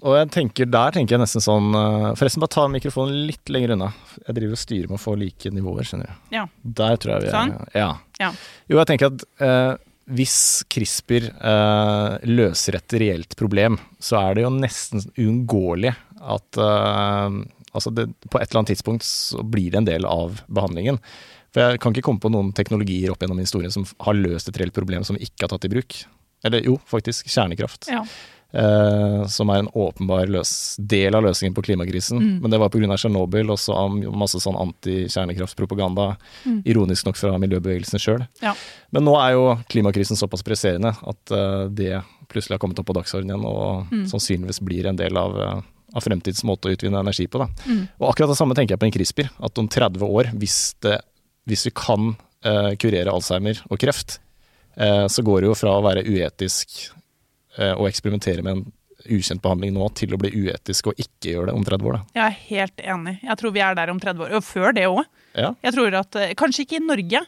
og 0.02 0.16
jeg 0.16 0.30
tenker, 0.34 0.66
der 0.66 0.94
tenker 0.94 1.14
jeg 1.14 1.22
nesten 1.22 1.42
sånn 1.44 1.68
eh, 1.78 2.06
Forresten, 2.18 2.42
bare 2.42 2.50
ta 2.50 2.64
mikrofonen 2.70 3.28
litt 3.28 3.52
lenger 3.52 3.76
unna. 3.76 3.92
Jeg 4.24 4.36
driver 4.40 4.56
og 4.56 4.62
styrer 4.62 4.88
med 4.90 4.98
å 4.98 5.02
få 5.04 5.14
like 5.20 5.52
nivåer, 5.54 5.86
skjønner 5.86 6.10
du. 6.10 6.24
Ja. 6.34 6.48
Der 6.80 6.98
tror 6.98 7.14
jeg 7.14 7.22
vi 7.22 7.30
er. 7.30 7.36
Sånn? 7.36 7.70
Ja. 7.78 7.92
Ja. 8.18 8.32
Jo, 8.66 8.80
jeg 8.80 8.90
tenker 8.90 9.12
at 9.12 9.24
eh, 9.46 9.72
hvis 10.18 10.36
CRISPR 10.74 11.28
eh, 11.30 12.16
løser 12.26 12.80
et 12.80 12.98
reelt 12.98 13.36
problem, 13.38 13.78
så 14.02 14.18
er 14.24 14.36
det 14.36 14.46
jo 14.46 14.52
nesten 14.56 15.06
uunngåelig 15.14 15.94
at 16.20 16.60
eh, 16.66 17.38
altså 17.70 17.94
det, 17.94 18.08
på 18.26 18.40
et 18.40 18.48
eller 18.48 18.64
annet 18.64 18.72
tidspunkt 18.74 19.06
så 19.06 19.44
blir 19.46 19.70
det 19.70 19.84
en 19.84 19.90
del 19.92 20.08
av 20.10 20.42
behandlingen. 20.50 20.98
For 21.54 21.62
jeg 21.64 21.82
kan 21.82 21.94
ikke 21.94 22.06
komme 22.06 22.22
på 22.22 22.30
noen 22.34 22.50
teknologier 22.54 23.14
opp 23.14 23.22
gjennom 23.22 23.38
historien 23.42 23.72
som 23.74 23.86
har 24.06 24.18
løst 24.18 24.50
et 24.50 24.58
reelt 24.60 24.74
problem 24.74 25.06
som 25.06 25.18
vi 25.18 25.26
ikke 25.26 25.46
har 25.46 25.54
tatt 25.54 25.66
i 25.66 25.72
bruk. 25.72 26.02
Eller 26.46 26.66
jo, 26.66 26.76
faktisk 26.88 27.30
kjernekraft. 27.30 27.90
Ja. 27.90 28.04
Eh, 28.52 29.26
som 29.30 29.50
er 29.54 29.60
en 29.62 29.68
åpenbar 29.78 30.26
løs, 30.26 30.74
del 30.82 31.14
av 31.14 31.22
løsningen 31.22 31.54
på 31.54 31.62
klimakrisen. 31.68 32.18
Mm. 32.18 32.36
Men 32.42 32.50
det 32.50 32.58
var 32.58 32.68
pga. 32.72 32.96
Tsjernobyl 32.98 33.52
og 33.54 33.58
så 33.62 33.76
masse 34.10 34.40
sånn 34.42 34.58
antikjernekraftpropaganda. 34.58 36.16
Mm. 36.44 36.62
Ironisk 36.66 37.06
nok 37.06 37.18
fra 37.20 37.36
miljøbevegelsen 37.38 38.02
sjøl. 38.02 38.24
Ja. 38.42 38.54
Men 38.90 39.06
nå 39.06 39.14
er 39.20 39.34
jo 39.36 39.44
klimakrisen 39.70 40.18
såpass 40.18 40.42
presserende 40.46 40.94
at 40.98 41.34
eh, 41.34 41.66
det 41.70 42.00
plutselig 42.30 42.56
har 42.56 42.62
kommet 42.62 42.78
opp 42.82 42.88
på 42.90 42.96
dagsordenen 42.98 43.36
igjen, 43.36 43.46
og 43.46 43.86
Mm. 43.90 44.06
sannsynligvis 44.06 44.60
blir 44.62 44.86
en 44.86 44.96
del 44.96 45.16
av, 45.16 45.36
eh, 45.40 45.62
av 45.94 46.02
fremtidens 46.02 46.44
måte 46.44 46.68
å 46.68 46.74
utvinne 46.74 46.98
energi 47.00 47.26
på. 47.26 47.42
Mm. 47.66 47.88
Og 48.00 48.08
akkurat 48.10 48.30
det 48.30 48.36
samme 48.38 48.54
tenker 48.54 48.74
jeg 48.76 48.80
på 48.80 48.86
en 48.86 48.92
CRISPR. 48.92 49.30
At 49.42 49.58
om 49.58 49.68
30 49.68 50.02
år, 50.06 50.30
hvis, 50.38 50.74
det, 50.82 51.00
hvis 51.46 51.64
vi 51.66 51.70
kan 51.74 52.16
eh, 52.44 52.74
kurere 52.76 53.10
Alzheimer 53.12 53.60
og 53.70 53.78
kreft, 53.78 54.18
eh, 54.76 55.06
så 55.06 55.22
går 55.22 55.40
det 55.40 55.48
jo 55.50 55.54
fra 55.54 55.70
å 55.78 55.82
være 55.82 56.04
uetisk 56.06 56.90
å 57.58 57.88
eksperimentere 57.88 58.42
med 58.46 58.52
en 58.58 58.72
ukjent 59.08 59.40
behandling 59.42 59.72
nå, 59.74 59.86
til 59.96 60.12
å 60.14 60.18
bli 60.20 60.30
uetisk 60.44 60.90
og 60.90 60.98
ikke 61.00 61.32
gjøre 61.34 61.46
det 61.50 61.54
om 61.56 61.64
30 61.64 61.88
år. 61.88 61.96
Da. 61.96 62.02
Jeg 62.20 62.24
er 62.26 62.38
helt 62.50 62.82
enig. 62.94 63.14
Jeg 63.24 63.36
tror 63.40 63.54
vi 63.56 63.62
er 63.64 63.74
der 63.78 63.90
om 63.90 64.00
30 64.00 64.26
år. 64.26 64.34
Og 64.36 64.44
før 64.44 64.74
det 64.76 64.86
òg. 64.90 65.04
Ja. 65.34 65.54
Jeg 65.64 65.72
tror 65.76 65.94
at, 66.02 66.16
eh, 66.16 66.34
Kanskje 66.34 66.66
ikke 66.66 66.76
i 66.80 66.84
Norge, 66.84 67.22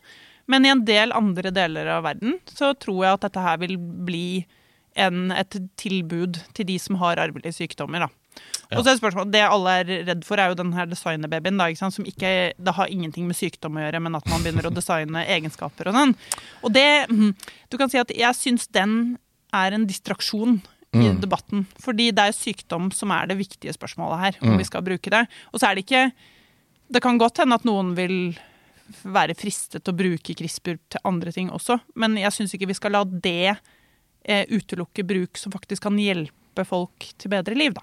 men 0.47 0.67
i 0.67 0.73
en 0.73 0.85
del 0.85 1.13
andre 1.17 1.51
deler 1.55 1.87
av 1.87 2.05
verden 2.05 2.39
så 2.51 2.75
tror 2.79 3.05
jeg 3.05 3.13
at 3.15 3.21
dette 3.29 3.41
her 3.41 3.57
vil 3.63 3.77
bli 3.79 4.45
en, 5.01 5.31
et 5.33 5.57
tilbud 5.81 6.43
til 6.53 6.67
de 6.69 6.79
som 6.79 6.97
har 7.01 7.17
arvelige 7.17 7.55
sykdommer. 7.57 8.05
da. 8.05 8.09
Ja. 8.71 8.79
Og 8.79 8.85
så 8.85 8.93
er 8.93 9.01
spørsmålet, 9.01 9.33
Det 9.33 9.43
alle 9.45 9.71
er 9.81 10.05
redd 10.09 10.25
for, 10.25 10.37
er 10.41 10.49
jo 10.49 10.55
den 10.55 10.73
her 10.73 10.87
designerbabyen. 10.87 11.57
da, 11.59 11.65
ikke 11.69 11.79
sant? 11.79 11.95
Som 11.95 12.05
ikke, 12.05 12.53
Det 12.59 12.75
har 12.75 12.87
ingenting 12.87 13.27
med 13.27 13.37
sykdom 13.37 13.77
å 13.77 13.81
gjøre, 13.81 14.03
men 14.03 14.15
at 14.15 14.27
man 14.29 14.43
begynner 14.43 14.69
å 14.69 14.75
designe 14.81 15.25
egenskaper 15.27 15.89
og 15.89 15.95
sånn. 15.95 16.15
Og 16.63 16.73
det, 16.73 17.09
mhm, 17.09 17.35
Du 17.71 17.79
kan 17.79 17.89
si 17.89 17.99
at 17.99 18.09
jeg 18.09 18.35
syns 18.35 18.67
den 18.71 19.19
er 19.53 19.73
en 19.77 19.87
distraksjon 19.87 20.61
i 20.93 21.09
Mm. 21.09 21.21
debatten. 21.23 21.67
Fordi 21.81 22.11
det 22.13 22.19
er 22.19 22.33
sykdom 22.37 22.91
som 22.93 23.11
er 23.11 23.27
det 23.27 23.39
viktige 23.39 23.73
spørsmålet 23.73 24.19
her, 24.21 24.35
om 24.43 24.51
Mm. 24.51 24.59
vi 24.59 24.65
skal 24.65 24.83
bruke 24.83 25.09
det. 25.11 25.27
Og 25.53 25.61
så 25.61 25.71
er 25.71 25.75
det 25.77 25.87
ikke 25.87 26.13
Det 26.93 27.01
kan 27.01 27.17
godt 27.17 27.39
hende 27.39 27.55
at 27.55 27.65
noen 27.65 27.95
vil 27.97 28.37
være 29.03 29.35
fristet 29.35 29.83
til 29.83 29.95
å 29.95 29.97
bruke 29.97 30.35
CRISPR 30.37 30.79
til 30.91 31.01
andre 31.07 31.33
ting 31.33 31.49
også, 31.49 31.81
men 31.97 32.17
jeg 32.17 32.31
syns 32.33 32.53
ikke 32.53 32.67
vi 32.69 32.75
skal 32.75 32.93
la 32.93 33.05
det 33.05 33.57
eh, 34.27 34.45
utelukke 34.51 35.03
bruk 35.07 35.39
som 35.39 35.51
faktisk 35.53 35.81
kan 35.81 35.97
hjelpe 35.97 36.67
folk 36.67 36.99
til 37.17 37.31
bedre 37.31 37.57
liv, 37.57 37.73
da. 37.73 37.81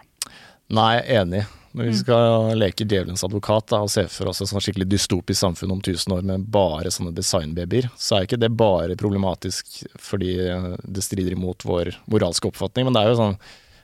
Nei, 0.69 1.01
enig. 1.01 1.45
Når 1.73 1.83
vi 1.85 1.89
Mm. 1.91 1.97
skal 1.99 2.55
leke 2.57 2.85
djevelens 2.87 3.23
advokat 3.23 3.67
da, 3.69 3.81
og 3.85 3.89
se 3.93 4.07
for 4.09 4.27
oss 4.31 4.41
et 4.41 4.47
sånn 4.49 4.61
skikkelig 4.61 4.87
dystopisk 4.89 5.37
samfunn 5.43 5.71
om 5.71 5.81
1000 5.81 6.13
år 6.17 6.23
med 6.25 6.47
bare 6.49 6.89
sånne 6.89 7.13
designbabyer, 7.13 7.89
så 7.95 8.17
er 8.17 8.25
ikke 8.25 8.39
det 8.39 8.49
bare 8.57 8.95
problematisk 8.97 9.83
fordi 10.01 10.31
eh, 10.49 10.75
det 10.83 11.03
strider 11.05 11.31
imot 11.37 11.61
vår 11.63 11.93
moralske 12.09 12.49
oppfatning, 12.49 12.85
men 12.89 12.93
det 12.93 13.03
er 13.03 13.11
jo 13.13 13.19
sånn 13.21 13.37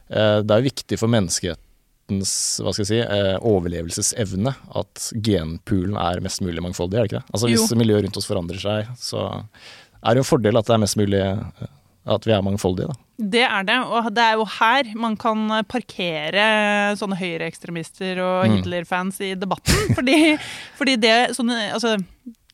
eh, 0.10 0.42
Det 0.42 0.52
er 0.58 0.66
viktig 0.66 0.98
for 0.98 1.08
menneskehetens 1.14 2.34
hva 2.62 2.74
skal 2.74 2.86
jeg 2.86 2.90
si, 2.90 3.00
eh, 3.02 3.38
overlevelsesevne 3.42 4.56
at 4.82 5.12
genpoolen 5.22 5.96
er 5.98 6.22
mest 6.22 6.42
mulig 6.42 6.62
mangfoldig, 6.66 6.98
er 6.98 7.06
det 7.06 7.10
ikke 7.12 7.22
det? 7.22 7.32
Altså 7.34 7.48
Hvis 7.50 7.70
Jo. 7.70 7.78
miljøet 7.78 8.04
rundt 8.06 8.18
oss 8.18 8.26
forandrer 8.30 8.60
seg, 8.62 8.88
så 8.98 9.44
er 10.04 10.14
det 10.14 10.22
jo 10.22 10.26
en 10.26 10.32
fordel 10.40 10.58
at 10.58 10.66
det 10.66 10.74
er 10.74 10.84
mest 10.86 10.98
mulig 10.98 11.22
at 12.06 12.22
vi 12.26 12.32
er 12.34 12.42
mangfoldige, 12.46 12.88
da. 12.90 12.94
Det 13.18 13.44
er 13.48 13.64
det, 13.64 13.78
og 13.88 14.10
det 14.12 14.24
er 14.24 14.34
jo 14.36 14.46
her 14.58 14.90
man 15.00 15.16
kan 15.16 15.46
parkere 15.72 16.46
sånne 17.00 17.16
høyreekstremister 17.20 18.20
og 18.20 18.46
Mm. 18.46 18.58
Hitler-fans 18.58 19.22
i 19.24 19.34
debatten. 19.40 19.78
Fordi, 19.98 20.38
fordi 20.76 20.96
det, 21.00 21.14
sånne, 21.38 21.72
altså, 21.74 21.96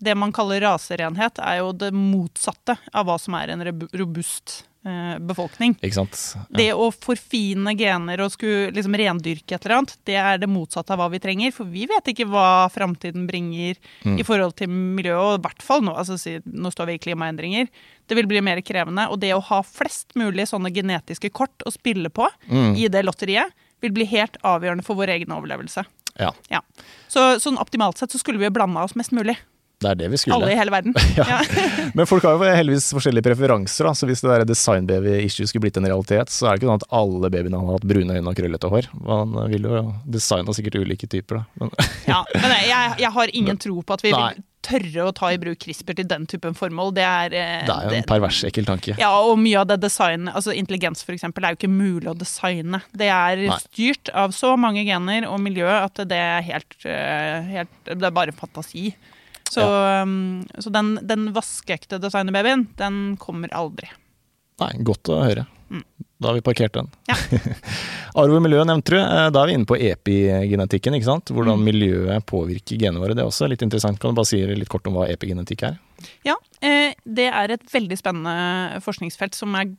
det 0.01 0.15
man 0.17 0.31
kaller 0.33 0.61
raserenhet, 0.61 1.39
er 1.41 1.61
jo 1.61 1.71
det 1.73 1.91
motsatte 1.93 2.77
av 2.93 3.05
hva 3.09 3.17
som 3.21 3.33
er 3.39 3.53
en 3.55 3.65
robust 3.97 4.61
befolkning. 4.83 5.75
Ikke 5.81 5.93
sant? 5.99 6.17
Ja. 6.35 6.41
Det 6.57 6.67
å 6.73 6.87
forfine 6.93 7.75
gener 7.77 8.21
og 8.25 8.31
skulle 8.33 8.71
liksom 8.73 8.95
rendyrke 8.97 9.53
et 9.55 9.65
eller 9.65 9.77
annet, 9.77 9.95
det 10.09 10.15
er 10.17 10.37
det 10.41 10.49
motsatte 10.49 10.91
av 10.95 10.97
hva 10.99 11.09
vi 11.13 11.19
trenger. 11.21 11.53
For 11.53 11.65
vi 11.69 11.85
vet 11.85 12.09
ikke 12.13 12.25
hva 12.31 12.67
framtiden 12.73 13.27
bringer 13.29 13.77
Mm. 14.03 14.19
i 14.19 14.23
forhold 14.23 14.55
til 14.57 14.67
miljøet, 14.69 15.21
og 15.21 15.39
i 15.39 15.41
hvert 15.47 15.61
fall 15.61 15.81
nå. 15.81 15.93
Altså, 15.95 16.17
nå 16.45 16.71
står 16.73 16.87
vi 16.87 16.93
i 16.93 16.97
klimaendringer. 17.03 17.67
Det 18.07 18.15
vil 18.17 18.25
bli 18.27 18.41
mer 18.41 18.61
krevende. 18.61 19.07
Og 19.11 19.19
det 19.19 19.31
å 19.35 19.41
ha 19.43 19.61
flest 19.61 20.15
mulig 20.15 20.47
sånne 20.49 20.73
genetiske 20.73 21.29
kort 21.31 21.57
å 21.65 21.71
spille 21.71 22.09
på 22.09 22.27
Mm. 22.49 22.75
i 22.77 22.87
det 22.87 23.05
lotteriet, 23.05 23.51
vil 23.81 23.91
bli 23.91 24.05
helt 24.05 24.37
avgjørende 24.43 24.83
for 24.83 24.95
vår 24.95 25.09
egen 25.09 25.29
overlevelse. 25.29 25.85
Ja, 26.19 26.31
Så 27.07 27.39
sånn 27.39 27.57
optimalt 27.57 27.97
sett 27.97 28.09
så 28.11 28.19
skulle 28.19 28.37
vi 28.39 28.49
blanda 28.49 28.83
oss 28.83 28.95
mest 28.95 29.11
mulig. 29.11 29.37
Det 29.81 29.89
er 29.91 29.97
det 30.03 30.09
vi 30.13 30.19
skulle. 30.21 30.37
Alle 30.37 30.53
i 30.53 30.59
hele 30.59 30.73
verden. 30.73 30.93
Ja. 31.21 31.41
Men 31.97 32.07
folk 32.07 32.23
har 32.25 32.37
jo 32.37 32.45
heldigvis 32.47 32.91
forskjellige 32.95 33.25
preferanser, 33.25 33.87
da. 33.89 33.93
så 33.97 34.07
hvis 34.09 34.21
det 34.23 34.29
der 34.31 34.45
designbaby-issue 34.49 35.47
skulle 35.49 35.65
blitt 35.65 35.79
en 35.81 35.89
realitet, 35.89 36.31
så 36.33 36.47
er 36.47 36.55
det 36.55 36.61
ikke 36.61 36.69
sånn 36.71 36.81
at 36.81 36.87
alle 37.01 37.31
babyene 37.33 37.59
hadde 37.61 37.75
hatt 37.77 37.89
brune 37.91 38.15
øyne 38.17 38.31
og 38.31 38.37
krøllete 38.37 38.71
hår. 38.71 38.87
Man 39.01 39.35
vil 39.51 39.67
jo 39.67 39.81
designe 40.17 40.55
sikkert 40.57 40.79
ulike 40.81 41.09
typer, 41.11 41.41
da. 41.41 41.43
Men, 41.61 41.75
Ja, 42.11 42.21
men 42.37 42.55
jeg, 42.65 42.95
jeg 43.03 43.13
har 43.17 43.35
ingen 43.41 43.59
tro 43.61 43.81
på 43.81 43.97
at 43.97 44.05
vi 44.05 44.13
Nei. 44.15 44.23
vil 44.31 44.47
tørre 44.61 45.07
å 45.09 45.13
ta 45.17 45.31
i 45.33 45.39
bruk 45.41 45.57
CRISPR 45.61 45.97
til 45.97 46.07
den 46.09 46.27
typen 46.29 46.55
formål. 46.57 46.93
Det 46.97 47.05
er, 47.05 47.33
eh, 47.37 47.53
det 47.65 47.73
er 47.75 47.87
jo 47.87 48.01
en 48.01 48.09
pervers, 48.09 48.41
ekkel 48.47 48.67
tanke. 48.69 48.95
Ja, 49.01 49.09
og 49.25 49.39
mye 49.41 49.63
av 49.63 49.69
det 49.71 49.79
design, 49.83 50.29
altså 50.29 50.53
intelligens 50.55 51.01
eksempel, 51.09 51.45
er 51.45 51.55
jo 51.55 51.61
ikke 51.61 51.71
mulig 51.73 52.11
å 52.11 52.17
designe. 52.17 52.83
Det 52.93 53.09
er 53.09 53.41
Nei. 53.47 53.57
styrt 53.65 54.11
av 54.13 54.35
så 54.37 54.53
mange 54.61 54.85
gener 54.87 55.25
og 55.29 55.41
miljø 55.41 55.65
at 55.67 56.03
det 56.05 56.19
er 56.19 56.45
helt, 56.45 56.77
eh, 56.85 57.49
helt 57.57 57.73
Det 57.89 58.05
er 58.05 58.13
bare 58.13 58.37
fantasi. 58.37 58.93
Så, 59.51 59.63
ja. 59.65 60.05
så 60.63 60.71
den, 60.71 60.93
den 61.03 61.31
vaskeekte 61.35 61.99
designerbabyen, 61.99 62.69
den 62.79 63.01
kommer 63.19 63.51
aldri. 63.57 63.89
Nei, 64.61 64.71
godt 64.87 65.09
å 65.11 65.17
høre. 65.25 65.43
Mm. 65.71 65.83
Da 66.21 66.29
har 66.29 66.35
vi 66.37 66.43
parkert 66.45 66.75
den. 66.75 66.87
Ja. 67.09 67.15
Arv 68.21 68.33
og 68.35 68.41
miljø 68.43 68.61
nevnte 68.67 68.93
du. 68.93 68.97
Eh, 68.99 69.29
Da 69.33 69.41
er 69.41 69.49
vi 69.49 69.55
inne 69.57 69.67
på 69.67 69.77
epigenetikken, 69.79 70.95
ikke 70.97 71.07
sant. 71.07 71.31
Hvordan 71.33 71.57
Mm. 71.61 71.63
miljøet 71.65 72.25
påvirker 72.29 72.77
genene 72.77 73.01
våre. 73.01 73.15
Det 73.17 73.23
er 73.23 73.29
også 73.31 73.47
litt 73.49 73.63
interessant. 73.65 73.99
Kan 73.99 74.11
du 74.13 74.19
bare 74.19 74.29
si 74.29 74.39
litt 74.45 74.69
kort 74.69 74.85
om 74.87 74.99
hva 74.99 75.07
epigenetikk 75.09 75.63
er? 75.71 75.79
Ja, 76.27 76.35
eh, 76.61 76.93
det 77.05 77.27
er 77.31 77.55
et 77.55 77.65
veldig 77.71 77.97
spennende 77.99 78.81
forskningsfelt 78.85 79.35
som 79.37 79.55
er 79.55 79.71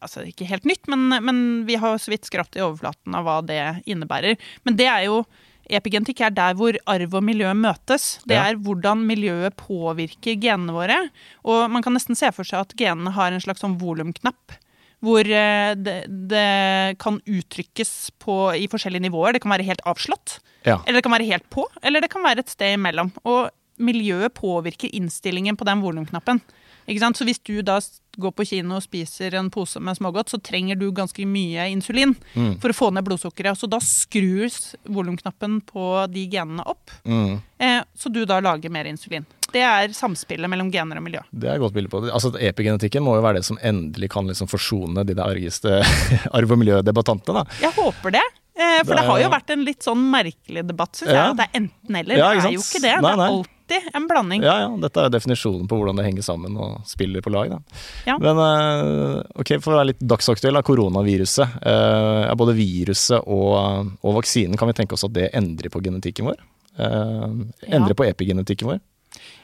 altså 0.00 0.24
ikke 0.28 0.46
helt 0.50 0.64
nytt, 0.68 0.86
men, 0.88 1.08
men 1.24 1.42
vi 1.68 1.76
har 1.80 1.98
så 1.98 2.12
vidt 2.14 2.28
skrapt 2.28 2.56
i 2.58 2.62
overflaten 2.64 3.14
av 3.18 3.24
hva 3.26 3.38
det 3.46 3.60
innebærer. 3.88 4.36
Men 4.64 4.76
det 4.78 4.86
er 4.86 5.06
jo 5.08 5.24
Epigenetikk 5.68 6.22
er 6.24 6.32
der 6.34 6.56
hvor 6.56 6.76
arv 6.88 7.16
og 7.18 7.24
miljø 7.24 7.50
møtes. 7.56 8.18
Det 8.28 8.38
er 8.38 8.56
hvordan 8.56 9.02
miljøet 9.08 9.56
påvirker 9.60 10.38
genene 10.40 10.72
våre. 10.72 10.96
Og 11.44 11.68
man 11.72 11.84
kan 11.84 11.94
nesten 11.96 12.18
se 12.18 12.30
for 12.32 12.48
seg 12.48 12.64
at 12.64 12.74
genene 12.78 13.12
har 13.16 13.34
en 13.34 13.44
slags 13.44 13.64
sånn 13.64 13.76
volumknapp. 13.80 14.56
Hvor 15.04 15.22
eh, 15.22 15.74
det, 15.78 15.98
det 16.30 16.98
kan 17.02 17.20
uttrykkes 17.22 17.92
på, 18.18 18.38
i 18.58 18.66
forskjellige 18.70 19.06
nivåer. 19.06 19.36
Det 19.36 19.44
kan 19.44 19.54
være 19.54 19.68
helt 19.68 19.84
avslått. 19.86 20.38
Ja. 20.66 20.80
Eller 20.84 20.98
det 20.98 21.06
kan 21.06 21.14
være 21.14 21.28
helt 21.28 21.46
på, 21.54 21.68
eller 21.86 22.02
det 22.02 22.10
kan 22.12 22.24
være 22.24 22.42
et 22.42 22.50
sted 22.50 22.74
imellom. 22.74 23.12
Og 23.28 23.52
miljøet 23.78 24.34
påvirker 24.34 24.90
innstillingen 24.96 25.56
på 25.56 25.66
den 25.68 25.84
volumknappen. 25.84 26.40
Så 26.88 27.24
hvis 27.28 27.38
du 27.44 27.60
da 27.62 27.78
går 28.18 28.32
på 28.34 28.44
kino 28.48 28.76
og 28.76 28.82
spiser 28.82 29.34
en 29.38 29.50
pose 29.50 29.78
med 29.80 29.94
smågodt, 29.98 30.28
så 30.32 30.40
trenger 30.42 30.78
du 30.78 30.90
ganske 30.90 31.24
mye 31.26 31.68
insulin 31.70 32.16
Mm. 32.34 32.58
for 32.60 32.70
å 32.70 32.74
få 32.74 32.92
ned 32.92 33.04
blodsukkeret. 33.04 33.56
Så 33.60 33.68
da 33.68 33.78
skrus 33.78 34.74
volumknappen 34.88 35.60
på 35.68 36.10
de 36.12 36.26
genene 36.28 36.64
opp, 36.66 36.90
Mm. 37.04 37.40
eh, 37.60 37.82
så 37.96 38.10
du 38.12 38.24
da 38.26 38.40
lager 38.40 38.70
mer 38.70 38.84
insulin. 38.86 39.24
Det 39.52 39.62
er 39.62 39.88
samspillet 39.88 40.48
mellom 40.50 40.70
gener 40.70 40.96
og 40.98 41.02
miljø. 41.04 41.20
Det 41.32 41.48
er 41.48 41.54
et 41.54 41.60
godt 41.60 41.72
bilde 41.72 41.88
på 41.88 42.02
det. 42.04 42.12
Altså, 42.12 42.32
Epigenetikken 42.40 43.02
må 43.02 43.14
jo 43.16 43.22
være 43.22 43.36
det 43.36 43.44
som 43.44 43.58
endelig 43.62 44.10
kan 44.10 44.26
liksom 44.26 44.46
forsone 44.48 45.06
de 45.06 45.14
der 45.14 45.24
argeste 45.24 45.80
arv- 46.34 46.50
og 46.52 46.58
miljødebattantene. 46.58 47.44
da. 47.44 47.44
Jeg 47.60 47.72
håper 47.72 48.12
det. 48.12 48.22
Eh, 48.58 48.78
for 48.82 48.94
Det 48.94 48.96
det, 48.96 49.04
er 49.04 49.08
har 49.10 49.20
jo 49.22 49.28
vært 49.30 49.50
en 49.50 49.64
litt 49.64 49.80
sånn 49.86 50.10
merkelig 50.10 50.66
debatt, 50.66 50.92
syns 50.98 51.08
Ja. 51.12 51.14
jeg. 51.14 51.30
At 51.30 51.36
det 51.36 51.46
er 51.46 51.60
enten-eller. 51.60 52.16
Ja, 52.18 52.34
det 52.34 52.44
er 52.44 52.50
jo 52.52 52.60
ikke 52.60 52.80
det. 52.82 53.00
Nei, 53.00 53.14
Det 53.16 53.20
er 53.20 53.38
er 53.38 53.44
alltid 53.68 53.94
en 53.94 54.06
blanding. 54.08 54.42
Ja, 54.42 54.54
ja, 54.60 54.68
Dette 54.80 55.00
er 55.00 55.08
jo 55.08 55.14
definisjonen 55.16 55.68
på 55.68 55.76
hvordan 55.78 55.96
det 55.98 56.04
henger 56.06 56.22
sammen 56.24 56.56
og 56.56 56.80
spiller 56.88 57.20
på 57.24 57.30
lag. 57.30 57.50
da. 57.50 57.58
Ja. 58.06 58.18
Men 58.18 58.38
eh, 58.38 59.22
ok, 59.40 59.54
for 59.62 59.72
å 59.74 59.78
være 59.80 59.90
litt 59.92 60.00
dagsaktuell, 60.00 60.54
da, 60.54 60.62
koronaviruset. 60.62 61.58
eh, 61.62 62.34
både 62.38 62.54
viruset 62.56 63.20
og, 63.26 63.92
og 64.02 64.14
vaksinen, 64.20 64.56
kan 64.56 64.68
vi 64.68 64.76
tenke 64.78 64.94
oss 64.94 65.04
at 65.04 65.12
det 65.16 65.30
endrer 65.34 65.70
på 65.70 65.82
genetikken 65.84 66.26
vår? 66.30 66.38
Eh, 66.78 67.26
endrer 67.68 67.94
Ja. 67.94 67.98
på 67.98 68.06
epigenetikken 68.08 68.68
vår? 68.72 68.80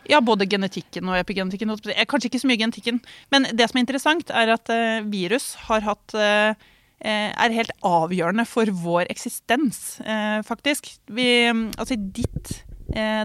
Ja, 0.08 0.20
både 0.20 0.46
genetikken 0.46 1.08
og 1.08 1.16
epigenetikken. 1.16 1.72
Kanskje 2.06 2.28
ikke 2.28 2.40
så 2.42 2.46
mye 2.50 2.60
genetikken. 2.60 3.00
Men 3.32 3.46
det 3.56 3.70
som 3.70 3.78
er 3.78 3.84
interessant, 3.86 4.30
er 4.30 4.52
at 4.52 4.68
virus 5.10 5.54
har 5.68 5.80
hatt 5.80 6.14
er 7.04 7.50
helt 7.56 7.72
avgjørende 7.84 8.44
for 8.46 8.66
vår 8.66 9.08
eksistens, 9.12 9.98
faktisk. 10.46 10.92
Vi, 11.08 11.26
altså 11.76 11.96
i 11.96 12.02
ditt 12.20 12.52
eh, 12.94 13.24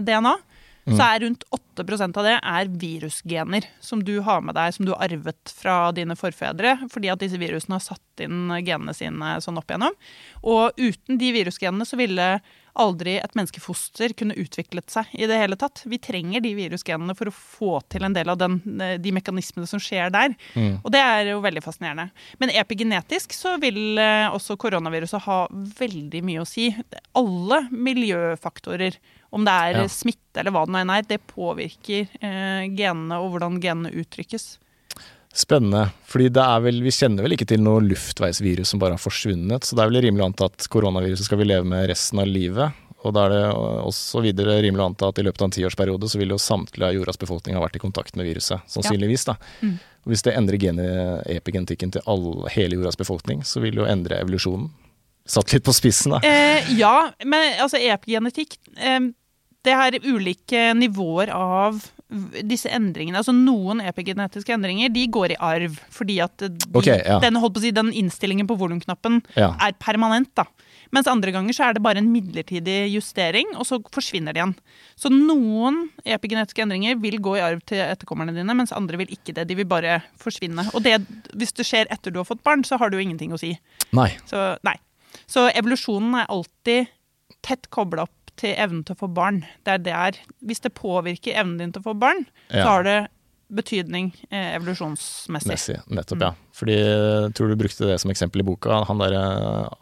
DNA 0.84 0.96
så 0.96 1.06
er 1.06 1.24
rundt 1.24 1.44
8% 1.54 2.20
av 2.20 2.26
det 2.26 2.36
er 2.38 2.70
virusgener 2.80 3.66
som 3.84 4.04
du 4.04 4.14
har 4.26 4.40
med 4.44 4.56
deg, 4.58 4.74
som 4.76 4.86
du 4.86 4.94
har 4.94 5.08
arvet 5.08 5.52
fra 5.54 5.76
dine 5.96 6.16
forfedre, 6.18 6.76
fordi 6.92 7.12
at 7.12 7.22
disse 7.22 7.40
virusene 7.40 7.78
har 7.78 7.84
satt 7.84 8.24
inn 8.24 8.48
genene 8.60 8.94
sine 8.96 9.36
sånn 9.44 9.60
opp 9.60 9.70
igjennom. 9.70 9.96
Og 10.42 10.80
uten 10.80 11.20
de 11.20 11.30
virusgenene 11.36 11.86
så 11.88 12.00
ville 12.00 12.32
aldri 12.78 13.16
et 13.18 13.34
menneskefoster 13.36 14.14
kunne 14.18 14.36
utviklet 14.38 14.92
seg 14.92 15.10
i 15.18 15.26
det 15.28 15.38
hele 15.40 15.58
tatt. 15.58 15.82
Vi 15.90 15.98
trenger 16.02 16.42
de 16.44 16.52
virusgenene 16.56 17.16
for 17.18 17.30
å 17.30 17.34
få 17.34 17.72
til 17.92 18.06
en 18.06 18.14
del 18.16 18.30
av 18.32 18.38
den, 18.40 18.60
de 19.02 19.14
mekanismene 19.14 19.68
som 19.68 19.82
skjer 19.82 20.12
der. 20.14 20.36
Og 20.84 20.90
det 20.94 21.02
er 21.02 21.32
jo 21.32 21.42
veldig 21.44 21.64
fascinerende. 21.64 22.10
Men 22.42 22.54
epigenetisk 22.54 23.34
så 23.36 23.56
vil 23.62 23.98
eh, 24.00 24.28
også 24.30 24.58
koronaviruset 24.60 25.26
ha 25.26 25.40
veldig 25.50 26.22
mye 26.26 26.44
å 26.44 26.48
si. 26.48 26.70
Alle 27.18 27.64
miljøfaktorer, 27.70 28.98
om 29.32 29.44
det 29.46 29.52
er 29.52 29.80
Ja. 29.82 29.86
smitte 29.88 30.40
eller 30.42 30.50
hva 30.50 30.64
det 30.66 30.72
nå 30.74 30.80
enn 30.82 30.90
er, 30.96 31.02
det 31.02 31.20
påvirker 31.26 32.08
eh, 32.20 32.68
genene 32.74 33.18
og 33.22 33.32
hvordan 33.34 33.60
genene 33.62 33.92
uttrykkes. 33.94 34.58
Spennende. 35.32 35.92
fordi 36.10 36.28
det 36.34 36.44
vel, 36.64 36.82
Vi 36.82 36.90
kjenner 36.90 37.22
vel 37.22 37.32
ikke 37.36 37.46
til 37.46 37.60
noe 37.62 37.80
luftveisvirus 37.86 38.66
som 38.72 38.80
bare 38.80 38.96
har 38.96 39.02
forsvunnet. 39.02 39.62
Så 39.62 39.76
det 39.76 39.84
er 39.84 39.90
vel 39.90 40.02
rimelig 40.02 40.24
å 40.24 40.30
anta 40.32 40.44
at 40.50 40.66
koronaviruset 40.68 41.24
skal 41.28 41.38
vi 41.38 41.44
leve 41.44 41.64
med 41.64 41.88
resten 41.88 42.18
av 42.18 42.26
livet. 42.26 42.72
Og 43.04 43.14
da 43.14 43.26
er 43.26 43.30
det 43.30 43.44
også 43.54 44.20
videre 44.20 44.58
rimelig 44.60 44.82
å 44.82 44.88
anta 44.90 45.08
at 45.08 45.18
i 45.18 45.22
løpet 45.22 45.40
av 45.40 45.46
en 45.48 45.54
tiårsperiode 45.54 46.10
så 46.10 46.18
vil 46.18 46.34
jo 46.34 46.36
samtlige 46.42 46.88
av 46.90 46.94
jordas 46.98 47.16
befolkning 47.16 47.54
ha 47.56 47.62
vært 47.62 47.76
i 47.78 47.82
kontakt 47.86 48.16
med 48.18 48.26
viruset. 48.26 48.60
Sannsynligvis. 48.68 49.24
da. 49.30 49.36
Mm. 49.62 49.78
Og 50.04 50.12
Hvis 50.12 50.22
det 50.26 50.34
endrer 50.36 50.58
gene- 50.58 51.22
epigenetikken 51.30 51.92
til 51.92 52.02
all, 52.06 52.46
hele 52.50 52.74
jordas 52.76 52.96
befolkning, 52.96 53.40
så 53.42 53.60
vil 53.62 53.70
det 53.76 53.84
jo 53.86 53.86
endre 53.86 54.18
evolusjonen. 54.20 54.70
Satt 55.26 55.52
litt 55.52 55.62
på 55.62 55.72
spissen, 55.72 56.10
da. 56.10 56.18
Eh, 56.26 56.74
ja, 56.76 57.12
men 57.24 57.54
altså 57.60 57.78
epigenetikk 57.78 58.56
eh, 58.76 58.98
Det 59.66 59.72
er 59.76 59.98
ulike 60.08 60.70
nivåer 60.78 61.32
av 61.36 61.80
disse 62.42 62.70
endringene. 62.74 63.20
Altså 63.20 63.32
Noen 63.36 63.82
epigenetiske 63.84 64.54
endringer 64.54 64.90
de 64.92 65.04
går 65.12 65.34
i 65.34 65.38
arv. 65.46 65.76
Fordi 65.94 66.16
at 66.24 66.42
de, 66.42 66.70
okay, 66.74 66.98
ja. 67.04 67.20
den, 67.22 67.38
holdt 67.38 67.54
på 67.56 67.62
å 67.62 67.64
si, 67.66 67.72
den 67.76 67.92
innstillingen 67.94 68.48
på 68.50 68.56
volumknappen 68.58 69.20
Ja. 69.36 69.52
er 69.60 69.76
permanent. 69.78 70.32
da. 70.34 70.46
Mens 70.90 71.06
andre 71.06 71.30
ganger 71.30 71.54
så 71.54 71.68
er 71.68 71.74
det 71.76 71.82
bare 71.84 72.00
en 72.02 72.10
midlertidig 72.10 72.90
justering, 72.90 73.52
og 73.54 73.62
så 73.68 73.78
forsvinner 73.94 74.34
de 74.34 74.40
igjen. 74.40 74.54
Så 74.98 75.12
noen 75.12 75.84
epigenetiske 76.04 76.64
endringer 76.64 76.98
vil 76.98 77.20
gå 77.22 77.36
i 77.38 77.44
arv 77.46 77.62
til 77.62 77.78
etterkommerne 77.84 78.34
dine, 78.34 78.56
mens 78.58 78.74
andre 78.74 78.98
vil 78.98 79.12
ikke 79.14 79.36
det. 79.36 79.46
De 79.46 79.54
vil 79.60 79.68
bare 79.70 80.00
forsvinne. 80.18 80.66
Og 80.74 80.82
det, 80.82 80.98
hvis 81.38 81.54
det 81.54 81.68
skjer 81.68 81.86
etter 81.94 82.10
du 82.10 82.18
har 82.18 82.26
fått 82.26 82.42
barn, 82.42 82.64
så 82.66 82.80
har 82.80 82.90
det 82.90 82.98
jo 82.98 83.06
ingenting 83.06 83.30
å 83.36 83.38
si. 83.38 83.54
Nei. 83.94 84.10
Så 84.26 84.56
nei. 84.66 84.74
Så 85.30 85.46
evolusjonen 85.54 86.24
er 86.24 86.26
alltid 86.32 86.90
tett 87.46 87.70
kobla 87.70 88.02
opp 88.08 88.19
til 88.40 88.54
evnen 88.56 88.82
til 88.88 88.96
å 88.96 89.02
få 89.04 89.08
barn. 89.14 89.42
Det 89.68 89.76
er 89.78 89.86
der, 89.86 90.20
Hvis 90.44 90.62
det 90.64 90.72
påvirker 90.78 91.36
evnen 91.36 91.58
din 91.60 91.72
til 91.76 91.82
å 91.84 91.90
få 91.92 91.98
barn, 92.00 92.24
Ja. 92.50 92.64
så 92.64 92.68
har 92.78 92.82
det 92.88 92.98
betydning 93.50 94.12
eh, 94.30 94.52
evolusjonsmessig. 94.54 95.50
Messig, 95.50 95.78
nettopp, 95.90 96.20
ja. 96.22 96.28
Fordi 96.54 96.76
jeg 96.76 97.32
tror 97.34 97.48
du 97.50 97.56
brukte 97.58 97.88
det 97.88 97.96
som 97.98 98.12
eksempel 98.12 98.44
i 98.44 98.46
boka. 98.46 98.84
Han 98.86 99.00
derre 99.02 99.22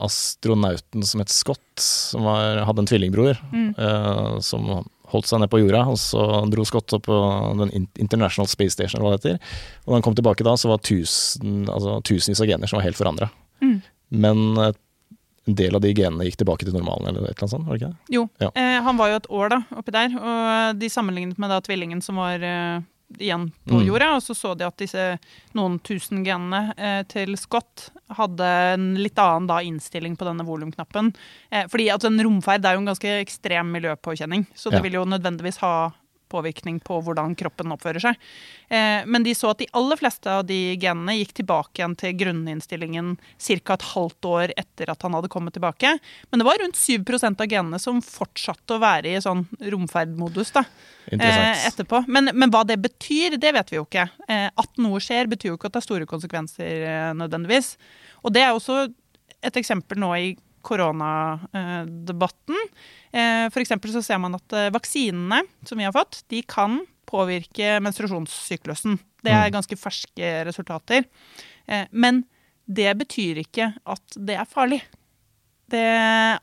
astronauten 0.00 1.04
som 1.04 1.20
het 1.20 1.28
Scott, 1.32 1.60
som 1.78 2.24
var, 2.24 2.62
hadde 2.64 2.80
en 2.84 2.88
tvillingbror, 2.88 3.36
Mm. 3.52 3.74
eh, 3.78 4.38
som 4.40 4.64
holdt 5.12 5.26
seg 5.28 5.40
ned 5.40 5.50
på 5.50 5.60
jorda, 5.60 5.86
og 5.88 5.96
så 6.00 6.48
dro 6.50 6.64
Scott 6.64 6.92
opp 6.96 7.06
på 7.06 7.18
den 7.58 7.88
International 7.98 8.46
Space 8.48 8.72
Station, 8.72 9.00
eller 9.00 9.10
hva 9.10 9.20
det 9.20 9.22
heter. 9.32 9.40
Og 9.86 9.92
da 9.92 9.92
han 9.98 10.02
kom 10.02 10.14
tilbake 10.14 10.44
da, 10.44 10.52
så 10.56 10.68
var 10.68 10.78
tusen, 10.78 11.66
altså, 11.68 12.02
tusenvis 12.02 12.40
av 12.40 12.46
gener 12.48 12.66
som 12.68 12.78
var 12.78 12.84
helt 12.88 12.96
forandra. 12.96 13.30
Mm. 13.62 13.82
Men 14.10 14.58
eh, 14.58 14.72
en 15.48 15.54
del 15.58 15.74
av 15.74 15.80
de 15.84 15.94
genene 15.96 16.26
gikk 16.28 16.36
tilbake 16.42 16.64
til 16.68 16.76
normalen, 16.76 17.08
eller 17.10 17.30
et 17.30 17.38
eller 17.40 17.48
sånt? 17.54 17.66
var 17.66 17.76
det 17.78 17.82
ikke 17.82 17.90
det? 17.94 18.14
Jo, 18.18 18.28
Ja. 18.40 18.50
eh, 18.54 18.82
han 18.84 18.96
var 19.00 19.08
jo 19.08 19.16
et 19.16 19.28
år 19.30 19.48
da, 19.56 19.62
oppi 19.80 19.92
der, 19.96 20.14
og 20.18 20.78
de 20.78 20.88
sammenlignet 20.92 21.38
med 21.38 21.50
da 21.50 21.60
tvillingen 21.64 22.02
som 22.04 22.16
var 22.20 22.38
eh, 22.44 22.80
igjen 23.18 23.46
på 23.66 23.78
Mm. 23.80 23.86
jorda, 23.88 24.08
og 24.16 24.20
så 24.22 24.34
så 24.36 24.54
de 24.56 24.66
at 24.66 24.76
disse 24.76 25.18
noen 25.56 25.78
tusen 25.80 26.22
genene 26.26 26.74
eh, 26.76 27.02
til 27.08 27.34
Scott 27.40 27.88
hadde 28.10 28.44
en 28.74 28.94
litt 29.00 29.16
annen 29.16 29.46
da 29.48 29.62
innstilling 29.64 30.14
på 30.16 30.26
denne 30.28 30.44
volumknappen. 30.44 31.14
Eh, 31.50 31.64
fordi 31.72 31.88
altså, 31.88 32.06
en 32.12 32.20
romferd 32.20 32.64
er 32.68 32.74
jo 32.76 32.82
en 32.84 32.90
ganske 32.92 33.14
ekstrem 33.22 33.72
miljøpåkjenning, 33.72 34.46
så 34.54 34.70
det 34.70 34.78
Ja. 34.78 34.82
vil 34.82 34.92
jo 35.00 35.04
nødvendigvis 35.06 35.56
ha 35.64 35.92
påvirkning 36.30 36.78
på 36.84 37.00
hvordan 37.04 37.34
kroppen 37.38 37.72
oppfører 37.74 38.02
seg. 38.02 38.18
Eh, 38.68 39.04
men 39.06 39.24
de 39.26 39.34
så 39.36 39.52
at 39.52 39.62
de 39.62 39.68
aller 39.78 40.00
fleste 40.00 40.30
av 40.32 40.44
de 40.48 40.76
genene 40.80 41.16
gikk 41.18 41.34
tilbake 41.40 41.80
igjen 41.80 41.96
til 41.98 42.16
grunninnstillingen 42.20 43.14
ca. 43.18 43.74
et 43.74 43.86
halvt 43.92 44.30
år 44.30 44.54
etter 44.56 44.92
at 44.92 45.02
han 45.06 45.16
hadde 45.16 45.30
kommet 45.32 45.56
tilbake. 45.56 45.94
Men 46.30 46.42
det 46.42 46.48
var 46.48 46.60
rundt 46.62 46.78
7% 46.78 47.44
av 47.44 47.50
genene 47.50 47.82
som 47.82 48.02
fortsatte 48.04 48.76
å 48.76 48.82
være 48.82 49.14
i 49.14 49.22
sånn 49.24 49.46
romferdmodus 49.60 50.52
da, 50.56 50.64
eh, 51.12 51.66
etterpå. 51.68 52.04
Men, 52.08 52.32
men 52.34 52.52
hva 52.54 52.64
det 52.68 52.80
betyr, 52.84 53.38
det 53.40 53.54
vet 53.56 53.72
vi 53.72 53.80
jo 53.80 53.86
ikke. 53.86 54.08
Eh, 54.28 54.48
at 54.48 54.82
noe 54.82 55.00
skjer, 55.02 55.30
betyr 55.30 55.52
jo 55.52 55.58
ikke 55.58 55.70
at 55.72 55.78
det 55.78 55.82
er 55.82 55.88
store 55.88 56.10
konsekvenser 56.10 56.88
eh, 56.88 57.12
nødvendigvis. 57.18 57.76
Og 58.24 58.34
det 58.34 58.44
er 58.44 58.52
også 58.52 58.86
et 59.44 59.58
eksempel 59.60 60.00
nå 60.00 60.12
i 60.18 60.28
koronadebatten. 60.68 62.58
F.eks. 63.12 63.52
for 63.54 63.62
eksempel 63.64 63.92
så 63.94 64.02
ser 64.04 64.20
man 64.22 64.36
at 64.38 64.52
eh, 64.56 64.68
vaksinene 64.74 65.42
som 65.66 65.78
vi 65.80 65.86
har 65.88 65.94
fått, 65.96 66.22
de 66.32 66.42
kan 66.46 66.80
påvirke 67.08 67.78
menstruasjonssyklusen. 67.84 68.98
Det 69.24 69.32
er 69.32 69.48
Mm. 69.48 69.54
ganske 69.56 69.76
ferske 69.80 70.44
resultater. 70.46 71.04
Eh, 71.66 71.86
Men 71.92 72.24
det 72.68 72.92
betyr 72.98 73.40
ikke 73.44 73.74
at 73.86 74.02
det 74.16 74.36
er 74.36 74.44
farlig. 74.44 74.82
Det, 75.70 75.80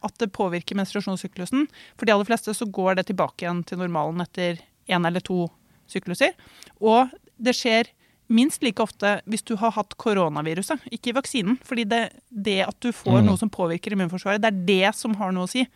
at 0.04 0.18
det 0.20 0.32
påvirker 0.34 0.76
menstruasjonssyklusen. 0.78 1.68
For 1.98 2.06
de 2.06 2.12
aller 2.14 2.26
fleste 2.26 2.54
så 2.54 2.66
går 2.70 2.96
det 2.98 3.08
tilbake 3.08 3.42
igjen 3.46 3.64
til 3.66 3.78
normalen 3.78 4.22
etter 4.22 4.60
én 4.88 5.06
eller 5.06 5.20
to 5.22 5.48
sykluser. 5.90 6.34
Og 6.82 7.10
det 7.42 7.54
skjer 7.56 7.86
minst 8.28 8.64
like 8.64 8.82
ofte 8.82 9.22
hvis 9.26 9.44
du 9.46 9.56
har 9.56 9.72
hatt 9.72 9.96
koronaviruset, 9.98 10.80
ikke 10.92 11.14
vaksinen. 11.16 11.60
Fordi 11.64 11.84
det, 11.86 12.04
det 12.30 12.62
at 12.68 12.80
du 12.82 12.92
får 12.92 13.22
Mm. 13.22 13.26
noe 13.26 13.38
som 13.38 13.50
påvirker 13.50 13.92
immunforsvaret, 13.94 14.42
det 14.42 14.52
er 14.54 14.66
det 14.66 14.96
som 14.96 15.16
har 15.16 15.32
noe 15.32 15.46
å 15.46 15.50
si. 15.50 15.68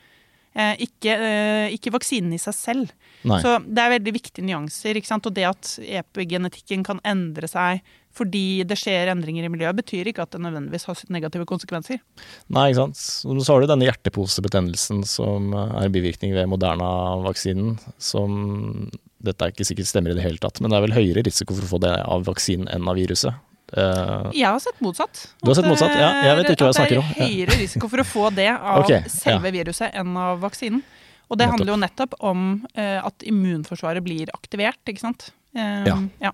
Eh, 0.59 0.75
ikke, 0.83 1.13
eh, 1.13 1.71
ikke 1.75 1.93
vaksinen 1.93 2.33
i 2.35 2.41
seg 2.41 2.55
selv. 2.57 2.91
Nei. 3.27 3.39
Så 3.43 3.55
det 3.63 3.79
er 3.79 3.95
veldig 3.95 4.13
viktige 4.15 4.45
nyanser. 4.47 4.97
ikke 4.97 5.07
sant? 5.07 5.27
Og 5.29 5.35
det 5.35 5.47
at 5.47 5.77
epigenetikken 5.79 6.83
kan 6.83 6.99
endre 7.07 7.47
seg 7.47 7.81
fordi 8.19 8.65
det 8.67 8.75
skjer 8.75 9.11
endringer 9.13 9.45
i 9.45 9.51
miljøet, 9.53 9.77
betyr 9.77 10.09
ikke 10.09 10.23
at 10.25 10.33
det 10.33 10.41
nødvendigvis 10.41 10.87
har 10.89 10.97
negative 11.13 11.45
konsekvenser. 11.47 12.01
Nei, 12.49 12.71
ikke 12.71 12.81
sant. 12.81 13.03
Og 13.29 13.39
Så 13.45 13.53
har 13.53 13.61
du 13.61 13.69
denne 13.69 13.85
hjerteposebetennelsen 13.85 15.05
som 15.07 15.53
er 15.53 15.85
en 15.85 15.93
bivirkning 15.93 16.33
ved 16.35 16.49
Moderna-vaksinen. 16.51 17.77
Som 18.01 18.89
Dette 19.23 19.45
er 19.45 19.53
ikke 19.53 19.67
sikkert 19.67 19.87
stemmer 19.87 20.11
i 20.11 20.17
det 20.17 20.23
hele 20.23 20.39
tatt, 20.41 20.59
men 20.59 20.71
det 20.71 20.79
er 20.79 20.87
vel 20.87 20.95
høyere 20.95 21.23
risiko 21.27 21.53
for 21.53 21.67
å 21.67 21.71
få 21.75 21.79
det 21.83 21.91
av 22.01 22.25
vaksinen 22.27 22.67
enn 22.71 22.87
av 22.87 22.95
viruset. 22.95 23.35
Eh, 23.73 24.29
Jeg 24.33 24.45
har 24.49 24.59
sett 24.59 24.79
motsatt. 24.81 25.27
Du 25.43 25.49
har 25.51 25.55
sett 25.59 25.65
motsatt? 25.69 25.93
Ja, 25.93 26.09
jeg 26.25 26.35
vet 26.37 26.47
det- 26.47 26.55
ikke 26.57 26.65
hva 26.65 26.73
jeg 26.73 26.79
snakker 26.81 26.97
om. 27.03 27.05
Det 27.13 27.21
er 27.21 27.29
høyere 27.29 27.59
risiko 27.61 27.89
for 27.89 27.97
å 27.99 28.07
få 28.07 28.35
det 28.35 28.49
av 28.73 28.79
Ok, 28.83 28.89
ja. 28.89 29.01
selve 29.07 29.51
viruset 29.51 29.93
enn 29.93 30.17
av 30.17 30.39
vaksinen. 30.41 30.81
Og 31.29 31.37
det 31.37 31.45
Nettopp. 31.45 31.59
handler 31.59 31.73
jo 31.75 31.81
nettopp 31.83 32.13
om 32.25 32.45
uh, 32.75 33.05
at 33.05 33.19
immunforsvaret 33.29 34.01
blir 34.03 34.31
aktivert, 34.33 34.79
ikke 34.89 34.99
sant. 35.03 35.29
Uh, 35.55 35.85
Ja. 35.85 35.97
ja. 36.21 36.31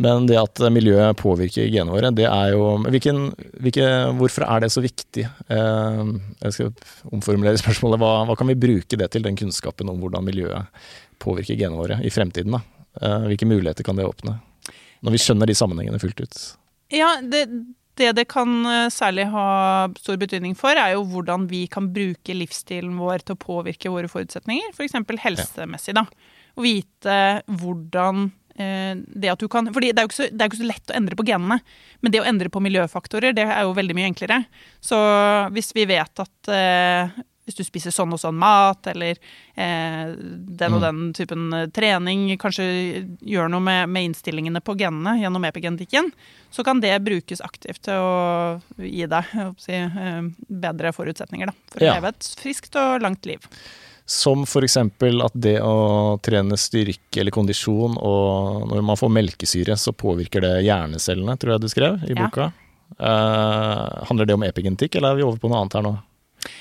Men 0.00 0.24
det 0.26 0.36
at 0.38 0.54
miljøet 0.72 1.16
påvirker 1.18 1.66
genene 1.68 1.92
våre, 1.92 2.10
det 2.14 2.24
er 2.24 2.52
jo 2.54 2.78
hvilken, 2.88 3.34
hvilke, 3.60 3.84
Hvorfor 4.16 4.46
er 4.48 4.60
det 4.60 4.70
så 4.72 4.80
viktig? 4.80 5.26
Eh, 5.50 6.04
jeg 6.40 6.52
skal 6.54 6.70
omformulere 7.12 7.58
spørsmålet. 7.60 7.98
Hva, 8.00 8.24
hva 8.24 8.36
kan 8.38 8.46
vi 8.48 8.54
bruke 8.54 8.96
det 8.96 9.10
til, 9.12 9.22
den 9.26 9.36
kunnskapen 9.36 9.90
om 9.90 10.00
hvordan 10.00 10.24
miljøet 10.24 10.64
påvirker 11.20 11.58
genene 11.58 11.76
våre 11.82 11.98
i 12.06 12.08
fremtiden? 12.08 12.54
Da? 12.56 12.62
Eh, 13.02 13.26
hvilke 13.28 13.44
muligheter 13.50 13.84
kan 13.84 13.96
det 13.98 14.06
åpne? 14.08 14.38
Når 15.04 15.16
vi 15.16 15.20
skjønner 15.22 15.48
de 15.48 15.56
sammenhengene 15.56 16.00
fullt 16.02 16.24
ut. 16.24 16.40
Ja, 16.92 17.14
det, 17.22 17.44
det 18.00 18.12
det 18.18 18.26
kan 18.32 18.50
eh, 18.66 18.88
særlig 18.92 19.28
ha 19.32 19.46
stor 20.00 20.18
betydning 20.20 20.56
for, 20.58 20.76
er 20.76 20.94
jo 20.96 21.06
hvordan 21.08 21.46
vi 21.50 21.66
kan 21.70 21.90
bruke 21.94 22.36
livsstilen 22.36 22.98
vår 23.00 23.24
til 23.24 23.36
å 23.36 23.40
påvirke 23.40 23.92
våre 23.92 24.10
forutsetninger. 24.10 24.74
F.eks. 24.74 24.98
For 25.06 25.24
helsemessig, 25.24 25.96
da. 25.98 26.06
Å 26.56 26.64
vite 26.64 27.16
hvordan 27.60 28.28
eh, 28.56 28.94
det 28.96 29.32
at 29.32 29.40
du 29.40 29.48
kan 29.52 29.70
fordi 29.72 29.92
det 29.92 30.02
er, 30.02 30.08
jo 30.08 30.12
ikke 30.12 30.20
så, 30.20 30.28
det 30.30 30.42
er 30.42 30.48
jo 30.48 30.52
ikke 30.52 30.62
så 30.62 30.70
lett 30.72 30.92
å 30.92 30.98
endre 30.98 31.18
på 31.18 31.26
genene, 31.30 31.60
men 32.00 32.14
det 32.14 32.22
å 32.22 32.28
endre 32.28 32.52
på 32.52 32.62
miljøfaktorer 32.64 33.36
det 33.36 33.46
er 33.46 33.64
jo 33.64 33.76
veldig 33.76 33.96
mye 33.98 34.10
enklere. 34.10 34.42
Så 34.84 34.98
hvis 35.54 35.72
vi 35.76 35.88
vet 35.90 36.24
at 36.24 36.54
eh, 36.54 37.20
hvis 37.46 37.56
du 37.56 37.64
spiser 37.64 37.90
sånn 37.90 38.12
og 38.14 38.20
sånn 38.20 38.36
mat, 38.38 38.86
eller 38.92 39.16
eh, 39.56 40.12
den 40.14 40.74
og 40.76 40.80
den 40.84 41.00
typen 41.16 41.52
eh, 41.56 41.66
trening 41.74 42.28
kanskje 42.38 42.66
gjør 43.26 43.48
noe 43.50 43.60
med, 43.64 43.88
med 43.90 44.10
innstillingene 44.10 44.60
på 44.62 44.76
genene 44.78 45.16
gjennom 45.22 45.44
epigenetikken, 45.48 46.12
så 46.54 46.62
kan 46.66 46.80
det 46.82 46.92
brukes 47.02 47.40
aktivt 47.42 47.82
til 47.88 47.94
å 47.98 48.60
gi 48.78 49.06
deg 49.10 49.24
si, 49.58 49.72
eh, 49.72 50.22
bedre 50.48 50.92
forutsetninger 50.94 51.50
da, 51.50 51.56
for 51.72 51.82
Ja. 51.84 51.92
å 51.92 52.00
leve 52.00 52.12
et 52.14 52.30
friskt 52.38 52.76
og 52.78 53.00
langt 53.02 53.26
liv. 53.26 53.40
Som 54.10 54.42
f.eks. 54.42 54.76
at 54.76 55.34
det 55.38 55.60
å 55.62 56.18
trene 56.22 56.56
styrke 56.58 57.20
eller 57.22 57.30
kondisjon, 57.30 57.94
og 57.98 58.64
når 58.70 58.82
man 58.82 58.98
får 58.98 59.12
melkesyre, 59.14 59.76
så 59.78 59.92
påvirker 59.94 60.42
det 60.42 60.64
hjernecellene, 60.66 61.36
tror 61.38 61.52
jeg 61.54 61.60
du 61.62 61.68
skrev 61.70 62.02
i 62.10 62.14
Ja. 62.14 62.26
boka. 62.26 62.52
Eh, 62.98 64.04
handler 64.08 64.26
det 64.26 64.34
om 64.34 64.42
epigenetikk, 64.42 64.96
eller 64.96 65.12
er 65.12 65.16
vi 65.20 65.22
over 65.22 65.38
på 65.38 65.48
noe 65.48 65.60
annet 65.62 65.72
her 65.78 65.82
nå? 65.86 65.92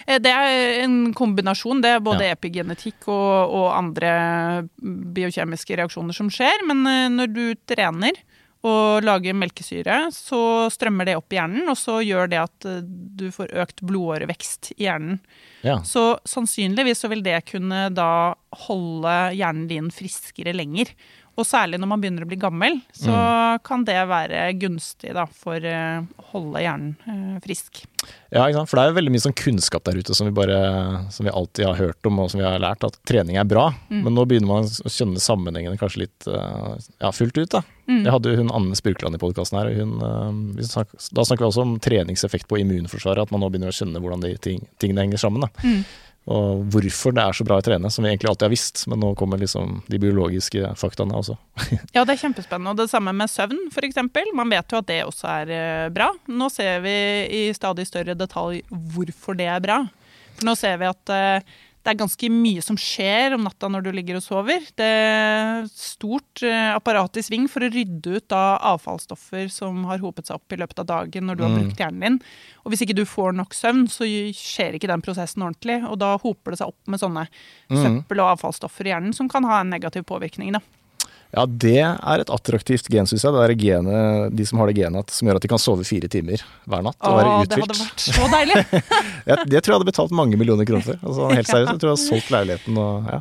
Eh, 0.07 0.19
Det 0.19 0.31
er 0.31 0.83
en 0.83 1.13
kombinasjon. 1.13 1.81
Det 1.81 1.89
er 1.95 1.99
både 2.03 2.25
Ja. 2.27 2.35
epigenetikk 2.35 3.07
og, 3.07 3.53
og 3.53 3.69
andre 3.77 4.67
biokjemiske 4.83 5.77
reaksjoner 5.79 6.13
som 6.15 6.29
skjer. 6.29 6.65
Men 6.67 6.85
eh, 6.87 7.07
når 7.13 7.33
du 7.33 7.45
trener 7.69 8.11
og 8.67 9.05
lager 9.07 9.31
melkesyre, 9.39 10.09
så 10.11 10.67
strømmer 10.67 11.07
det 11.07 11.13
opp 11.15 11.31
i 11.31 11.37
hjernen, 11.37 11.69
og 11.71 11.77
så 11.79 12.01
gjør 12.03 12.27
det 12.33 12.39
at 12.41 12.65
eh, 12.67 12.81
du 12.83 13.29
får 13.31 13.53
økt 13.55 13.79
blodårevekst 13.87 14.73
i 14.75 14.83
hjernen. 14.83 15.21
Ja. 15.63 15.77
Så 15.87 16.17
sannsynligvis 16.27 16.99
så 17.03 17.07
vil 17.11 17.23
det 17.23 17.37
kunne 17.47 17.85
da 17.95 18.35
holde 18.67 19.15
hjernen 19.35 19.67
din 19.71 19.87
friskere 19.91 20.51
lenger. 20.55 20.91
Og 21.39 21.47
særlig 21.47 21.79
når 21.79 21.87
man 21.87 22.01
begynner 22.01 22.25
å 22.25 22.29
bli 22.29 22.37
gammel, 22.39 22.79
så 22.95 23.15
kan 23.63 23.85
det 23.87 23.97
være 24.09 24.41
gunstig 24.59 25.13
da, 25.15 25.23
for 25.31 25.63
eh, 25.63 26.01
å 26.03 26.25
holde 26.33 26.63
hjernen 26.63 26.95
eh, 27.07 27.37
frisk. 27.45 27.83
Ja? 28.33 28.45
For 28.67 28.75
det 28.75 28.83
er 28.83 28.91
jo 28.91 28.97
veldig 28.97 29.13
mye 29.13 29.23
sånn 29.23 29.37
kunnskap 29.39 29.85
der 29.87 29.99
ute 30.01 30.15
som 30.17 30.27
vi, 30.27 30.33
bare, 30.35 30.59
som 31.15 31.27
vi 31.27 31.33
alltid 31.33 31.69
har 31.69 31.79
hørt 31.79 32.09
om 32.09 32.19
og 32.19 32.31
som 32.33 32.41
vi 32.41 32.47
har 32.47 32.59
lært, 32.61 32.83
at 32.83 32.99
trening 33.07 33.39
er 33.39 33.47
bra. 33.47 33.69
Mm. 33.87 34.01
Men 34.03 34.17
nå 34.17 34.25
begynner 34.29 34.51
man 34.51 34.67
å 34.67 34.91
skjønne 34.91 35.23
sammenhengene 35.23 35.79
kanskje 35.79 36.03
litt 36.03 36.27
eh, 36.27 36.75
ja, 36.99 37.13
fullt 37.15 37.39
ut. 37.39 37.55
da. 37.55 37.63
Mm. 37.87 38.03
Jeg 38.03 38.13
hadde 38.17 38.33
jo 38.33 38.43
hun 38.43 38.53
Anne 38.59 38.77
Spurkland 38.77 39.15
i 39.15 39.21
podkasten 39.23 39.61
her. 39.61 39.71
og 39.71 39.79
Hun, 39.79 40.67
snak, 40.67 40.91
da 41.15 41.25
snakker 41.25 41.45
vi 41.45 41.49
også 41.53 41.65
om 41.65 41.79
treningseffekt 41.81 42.49
på 42.51 42.59
immunforsvaret. 42.65 43.23
At 43.25 43.33
man 43.33 43.41
nå 43.45 43.49
begynner 43.49 43.71
å 43.71 43.79
skjønne 43.79 44.03
hvordan 44.03 44.27
de 44.27 44.35
ting, 44.43 44.67
tingene 44.83 45.07
henger 45.07 45.23
sammen. 45.23 45.47
da. 45.47 45.71
Og 46.29 46.65
hvorfor 46.69 47.13
det 47.15 47.23
er 47.23 47.37
så 47.37 47.45
bra 47.47 47.57
å 47.57 47.63
trene, 47.65 47.89
som 47.89 48.03
vi 48.05 48.11
egentlig 48.11 48.29
alltid 48.29 48.45
har 48.45 48.53
visst. 48.53 48.83
Men 48.91 49.01
nå 49.01 49.13
kommer 49.17 49.39
liksom 49.41 49.79
de 49.89 49.99
biologiske 50.01 50.73
faktaene 50.77 51.15
også. 51.17 51.37
Ja, 51.95 52.03
det 52.03 52.15
er 52.15 52.21
kjempespennende. 52.21 52.75
Og 52.75 52.81
det 52.81 52.89
samme 52.91 53.13
med 53.15 53.31
søvn, 53.31 53.63
f.eks. 53.71 54.01
Man 54.37 54.51
vet 54.53 54.69
jo 54.69 54.81
at 54.81 54.89
det 54.91 54.99
også 55.07 55.31
er 55.31 55.53
eh, 55.55 55.87
bra. 55.93 56.11
Nå 56.29 56.51
ser 56.53 56.83
vi 56.85 56.97
i 57.39 57.41
stadig 57.57 57.87
større 57.89 58.17
detalj 58.19 58.61
hvorfor 58.69 59.39
det 59.39 59.49
er 59.49 59.63
bra. 59.63 59.81
For 60.35 60.49
nå 60.49 60.55
ser 60.59 60.77
vi 60.81 60.91
at 60.91 61.15
eh, 61.15 61.57
det 61.89 61.95
er 61.95 62.03
ganske 62.05 62.27
mye 62.29 62.61
som 62.61 62.77
skjer 62.77 63.33
om 63.33 63.45
natta 63.47 63.65
når 63.71 63.81
du 63.87 63.89
ligger 63.95 64.19
og 64.19 64.21
sover. 64.23 64.61
Det 64.77 64.85
er 64.85 65.65
stort 65.73 66.43
eh, 66.45 66.69
apparat 66.75 67.17
i 67.17 67.23
sving 67.25 67.47
for 67.49 67.65
å 67.65 67.69
rydde 67.73 68.19
ut 68.19 68.35
av 68.35 68.59
avfallsstoffer 68.75 69.49
som 69.49 69.83
har 69.89 69.97
hopet 70.03 70.29
seg 70.29 70.37
opp 70.37 70.53
i 70.53 70.59
løpet 70.61 70.83
av 70.83 70.89
dagen 70.91 71.25
når 71.25 71.39
du 71.39 71.43
har 71.43 71.49
Mm. 71.49 71.59
brukt 71.63 71.81
hjernen 71.81 71.99
din. 72.05 72.19
Og 72.63 72.71
hvis 72.71 72.83
ikke 72.85 72.95
du 72.99 73.05
får 73.09 73.33
nok 73.33 73.55
søvn, 73.57 73.87
så 73.89 74.05
skjer 74.05 74.77
ikke 74.77 74.91
den 74.91 75.01
prosessen 75.01 75.41
ordentlig. 75.41 75.79
Og 75.89 75.97
da 75.97 76.13
hoper 76.21 76.51
det 76.53 76.59
seg 76.61 76.67
opp 76.69 76.87
med 76.87 76.99
sånne 77.01 77.27
Mm. 77.71 77.81
søppel 77.81 78.21
og 78.21 78.37
avfallsstoffer 78.37 78.85
i 78.85 78.93
hjernen 78.93 79.15
som 79.15 79.27
kan 79.27 79.43
ha 79.43 79.61
en 79.61 79.69
negativ 79.73 80.03
påvirkning. 80.05 80.53
da. 80.53 80.59
Ja, 81.29 81.43
det 81.45 81.75
er 81.83 82.21
et 82.23 82.29
attraktivt 82.33 82.87
gen, 82.89 83.05
syns 83.05 83.21
jeg. 83.21 83.33
Det 83.35 83.41
er 83.43 83.53
genet, 83.59 84.33
de 84.33 84.45
som 84.49 84.57
har 84.57 84.71
det 84.71 84.79
genet 84.79 85.11
som 85.13 85.27
gjør 85.29 85.37
at 85.37 85.43
de 85.45 85.51
kan 85.51 85.61
sove 85.61 85.83
fire 85.85 86.09
timer 86.09 86.41
hver 86.65 86.81
natt 86.87 86.97
og 87.05 87.17
være 87.19 87.29
Åh, 87.35 87.43
det 87.45 87.59
hadde 87.61 87.77
vært 87.77 88.01
så 88.01 88.29
deilig! 88.33 88.63
Jeg, 89.29 89.37
det 89.51 89.59
tror 89.61 89.73
jeg 89.73 89.77
hadde 89.77 89.89
betalt 89.91 90.13
mange 90.15 90.37
millioner 90.39 90.65
kroner 90.65 90.81
for. 90.87 90.97
Altså, 91.05 91.27
helt 91.37 91.49
seriøst, 91.51 91.69
jeg 91.75 91.81
tror 91.83 91.91
jeg 91.91 91.97
hadde 91.99 92.07
solgt 92.07 92.31
leiligheten 92.33 92.79
og 92.81 93.09
ja. 93.13 93.19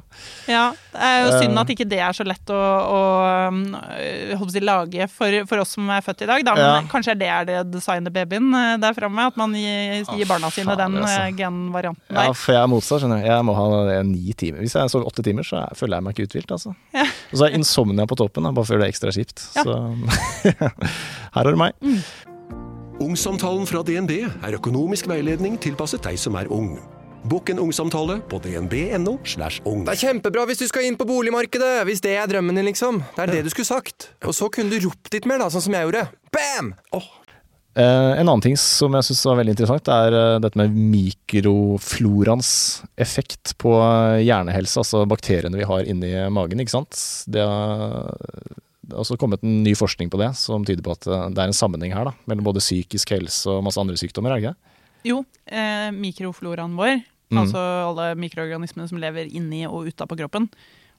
Ja, 0.49 0.63
Det 0.95 1.09
er 1.11 1.19
jo 1.27 1.33
synd 1.37 1.53
Eh. 1.59 1.61
at 1.61 1.71
ikke 1.75 1.87
det 1.91 1.99
er 2.01 2.15
så 2.17 2.25
lett 2.25 2.51
å, 2.55 2.57
å 2.95 3.01
um, 3.51 3.59
jeg 3.99 4.39
å 4.39 4.49
si, 4.55 4.61
lage 4.65 5.09
for, 5.13 5.37
for 5.51 5.61
oss 5.63 5.75
som 5.77 5.91
er 5.93 6.01
født 6.07 6.25
i 6.25 6.29
dag. 6.31 6.45
Da. 6.47 6.55
Men 6.57 6.65
Ja. 6.65 6.81
kanskje 6.91 7.15
det 7.21 7.29
er 7.29 7.45
det 7.49 7.59
designet 7.75 8.13
babyen 8.15 8.49
eh, 8.57 8.77
der 8.81 8.97
framme? 8.97 9.27
At 9.29 9.37
man 9.41 9.53
gir, 9.59 10.01
gir 10.17 10.29
barna 10.31 10.49
sine 10.55 10.73
faen, 10.73 10.81
den 10.97 11.03
altså. 11.03 11.21
eh, 11.27 11.35
genvarianten 11.39 12.17
ja, 12.19 12.33
for 12.33 12.55
jeg 12.57 12.63
er 12.63 12.71
motsatt, 12.73 13.03
skjønner 13.03 13.21
du. 13.21 13.29
Jeg 13.29 13.45
må 13.51 13.55
ha 13.59 13.99
ni 14.09 14.33
timer. 14.39 14.63
Hvis 14.65 14.79
jeg 14.79 14.93
sover 14.95 15.11
åtte 15.11 15.25
timer, 15.27 15.45
så 15.45 15.61
er- 15.67 15.77
føler 15.79 15.99
jeg 15.99 16.07
meg 16.09 16.17
ikke 16.17 16.29
uthvilt, 16.31 16.55
altså. 16.57 16.75
Ja. 16.97 17.05
Og 17.33 17.37
så 17.43 17.49
er 17.51 17.57
insomnia 17.59 17.98
på 18.07 18.19
toppen, 18.21 18.47
da, 18.47 18.53
bare 18.55 18.69
for 18.69 18.77
å 18.77 18.79
gjøre 18.79 18.87
det 18.87 18.93
ekstra 18.95 19.15
kjipt. 19.15 19.43
Ja. 19.57 19.65
Så 19.67 19.75
her 21.35 21.43
har 21.43 21.51
du 21.51 21.59
meg. 21.59 21.75
Ungsamtalen 23.03 23.67
fra 23.71 23.83
DNB 23.87 24.15
er 24.27 24.57
økonomisk 24.59 25.11
veiledning 25.11 25.59
tilpasset 25.63 26.03
deg 26.07 26.19
som 26.21 26.39
er 26.39 26.51
ung. 26.55 26.77
Bokk 27.29 27.51
en 27.51 27.61
ungsamtale 27.63 28.21
på 28.31 28.39
dnb.no. 28.43 29.17
slash 29.27 29.63
ung. 29.67 29.85
Det 29.87 29.97
er 29.97 30.03
kjempebra 30.07 30.47
hvis 30.49 30.63
du 30.63 30.69
skal 30.71 30.87
inn 30.87 30.99
på 30.99 31.07
boligmarkedet, 31.09 31.83
hvis 31.89 32.03
det 32.05 32.15
er 32.19 32.31
drømmen 32.31 32.59
din, 32.59 32.69
liksom. 32.71 33.03
Det 33.17 33.27
er 33.27 33.35
det 33.39 33.47
du 33.49 33.53
skulle 33.55 33.69
sagt. 33.69 34.13
Og 34.23 34.35
så 34.37 34.51
kunne 34.55 34.71
du 34.71 34.87
ropt 34.87 35.11
litt 35.15 35.27
mer, 35.27 35.43
da, 35.43 35.51
sånn 35.51 35.67
som 35.67 35.75
jeg 35.75 35.89
gjorde. 35.89 36.07
Bam! 36.35 36.75
Åh, 36.95 37.09
Eh, 37.09 37.28
en 37.77 38.25
annen 38.25 38.43
ting 38.43 38.57
som 38.59 38.95
jeg 38.97 39.07
syns 39.07 39.25
var 39.29 39.37
veldig 39.41 39.53
interessant, 39.55 39.91
er 39.93 40.15
eh, 40.17 40.39
dette 40.43 40.59
med 40.59 40.73
mikroflorans 40.75 42.49
effekt 42.97 43.53
på 43.61 43.75
eh, 43.83 44.23
hjernehelse, 44.27 44.81
altså 44.83 45.05
bakteriene 45.11 45.61
vi 45.61 45.69
har 45.69 45.85
inni 45.87 46.15
magen. 46.35 46.61
ikke 46.63 46.75
sant? 46.75 46.99
Det 47.31 47.45
har, 47.45 48.09
også 48.97 49.19
kommet 49.21 49.45
en 49.45 49.61
ny 49.67 49.75
forskning 49.77 50.09
på 50.11 50.21
det, 50.21 50.33
som 50.41 50.65
tyder 50.65 50.83
på 50.87 50.97
at 50.97 51.07
eh, 51.07 51.29
det 51.35 51.45
er 51.45 51.53
en 51.53 51.61
sammenheng 51.61 51.95
her 51.95 52.09
da, 52.09 52.17
mellom 52.31 52.49
både 52.49 52.65
psykisk 52.65 53.13
helse 53.15 53.51
og 53.53 53.63
masse 53.67 53.81
andre 53.81 53.99
sykdommer. 54.01 54.33
er 54.33 54.41
det 54.41 54.49
ikke 54.49 54.57
det? 54.57 54.75
Jo, 55.13 55.23
eh, 55.47 55.91
mikrofloraen 55.95 56.77
vår, 56.79 57.01
Mm. 57.29 57.43
altså 57.43 57.61
alle 57.61 58.15
mikroorganismene 58.17 58.89
som 58.89 58.97
lever 58.97 59.29
inni 59.37 59.67
og 59.69 59.91
utapå 59.91 60.17
kroppen, 60.17 60.47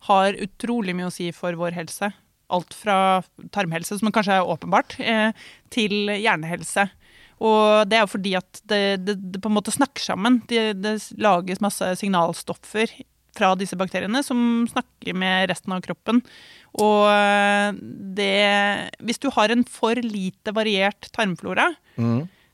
har 0.06 0.36
utrolig 0.38 0.94
mye 0.94 1.08
å 1.10 1.12
si 1.12 1.32
for 1.34 1.58
vår 1.58 1.74
helse. 1.74 2.12
Alt 2.50 2.74
fra 2.74 3.22
tarmhelse, 3.56 4.00
som 4.00 4.12
kanskje 4.14 4.40
er 4.40 4.50
åpenbart, 4.50 4.98
eh, 5.00 5.32
til 5.74 6.10
hjernehelse. 6.10 6.90
Og 7.40 7.88
det 7.88 7.98
er 8.00 8.04
jo 8.04 8.12
fordi 8.12 8.34
at 8.40 8.62
det, 8.68 8.82
det, 9.06 9.16
det 9.34 9.42
på 9.44 9.52
en 9.52 9.56
måte 9.56 9.74
snakker 9.74 10.04
sammen. 10.04 10.42
Det, 10.50 10.74
det 10.84 10.98
lages 11.22 11.62
masse 11.64 11.94
signalstoffer 12.02 12.92
fra 13.38 13.54
disse 13.56 13.78
bakteriene 13.80 14.22
som 14.26 14.66
snakker 14.70 15.16
med 15.18 15.48
resten 15.52 15.76
av 15.76 15.84
kroppen. 15.86 16.20
Og 16.80 17.06
eh, 17.14 17.70
det 18.18 18.92
Hvis 19.06 19.22
du 19.22 19.30
har 19.34 19.54
en 19.54 19.64
for 19.64 19.96
lite 20.04 20.54
variert 20.56 21.12
tarmflora, 21.16 21.72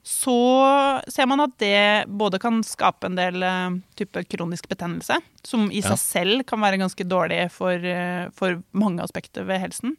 så 0.06 1.02
ser 1.10 1.26
man 1.26 1.42
at 1.42 1.56
det 1.58 2.06
både 2.06 2.38
kan 2.42 2.60
skape 2.66 3.08
en 3.10 3.16
del 3.18 3.42
eh, 3.42 3.78
type 3.98 4.22
kronisk 4.30 4.68
betennelse, 4.70 5.18
som 5.42 5.66
i 5.74 5.82
Ja. 5.82 5.96
seg 5.96 6.02
selv 6.04 6.46
kan 6.46 6.62
være 6.62 6.78
ganske 6.78 7.08
dårlig 7.10 7.40
for, 7.52 7.74
eh, 7.74 8.28
for 8.38 8.62
mange 8.72 9.02
aspekter 9.02 9.48
ved 9.50 9.64
helsen. 9.64 9.96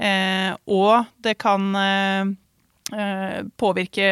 Eh, 0.00 0.56
og 0.66 1.04
det 1.20 1.36
kan 1.38 1.68
eh, 1.76 2.32
eh, 2.96 3.42
påvirke 3.60 4.08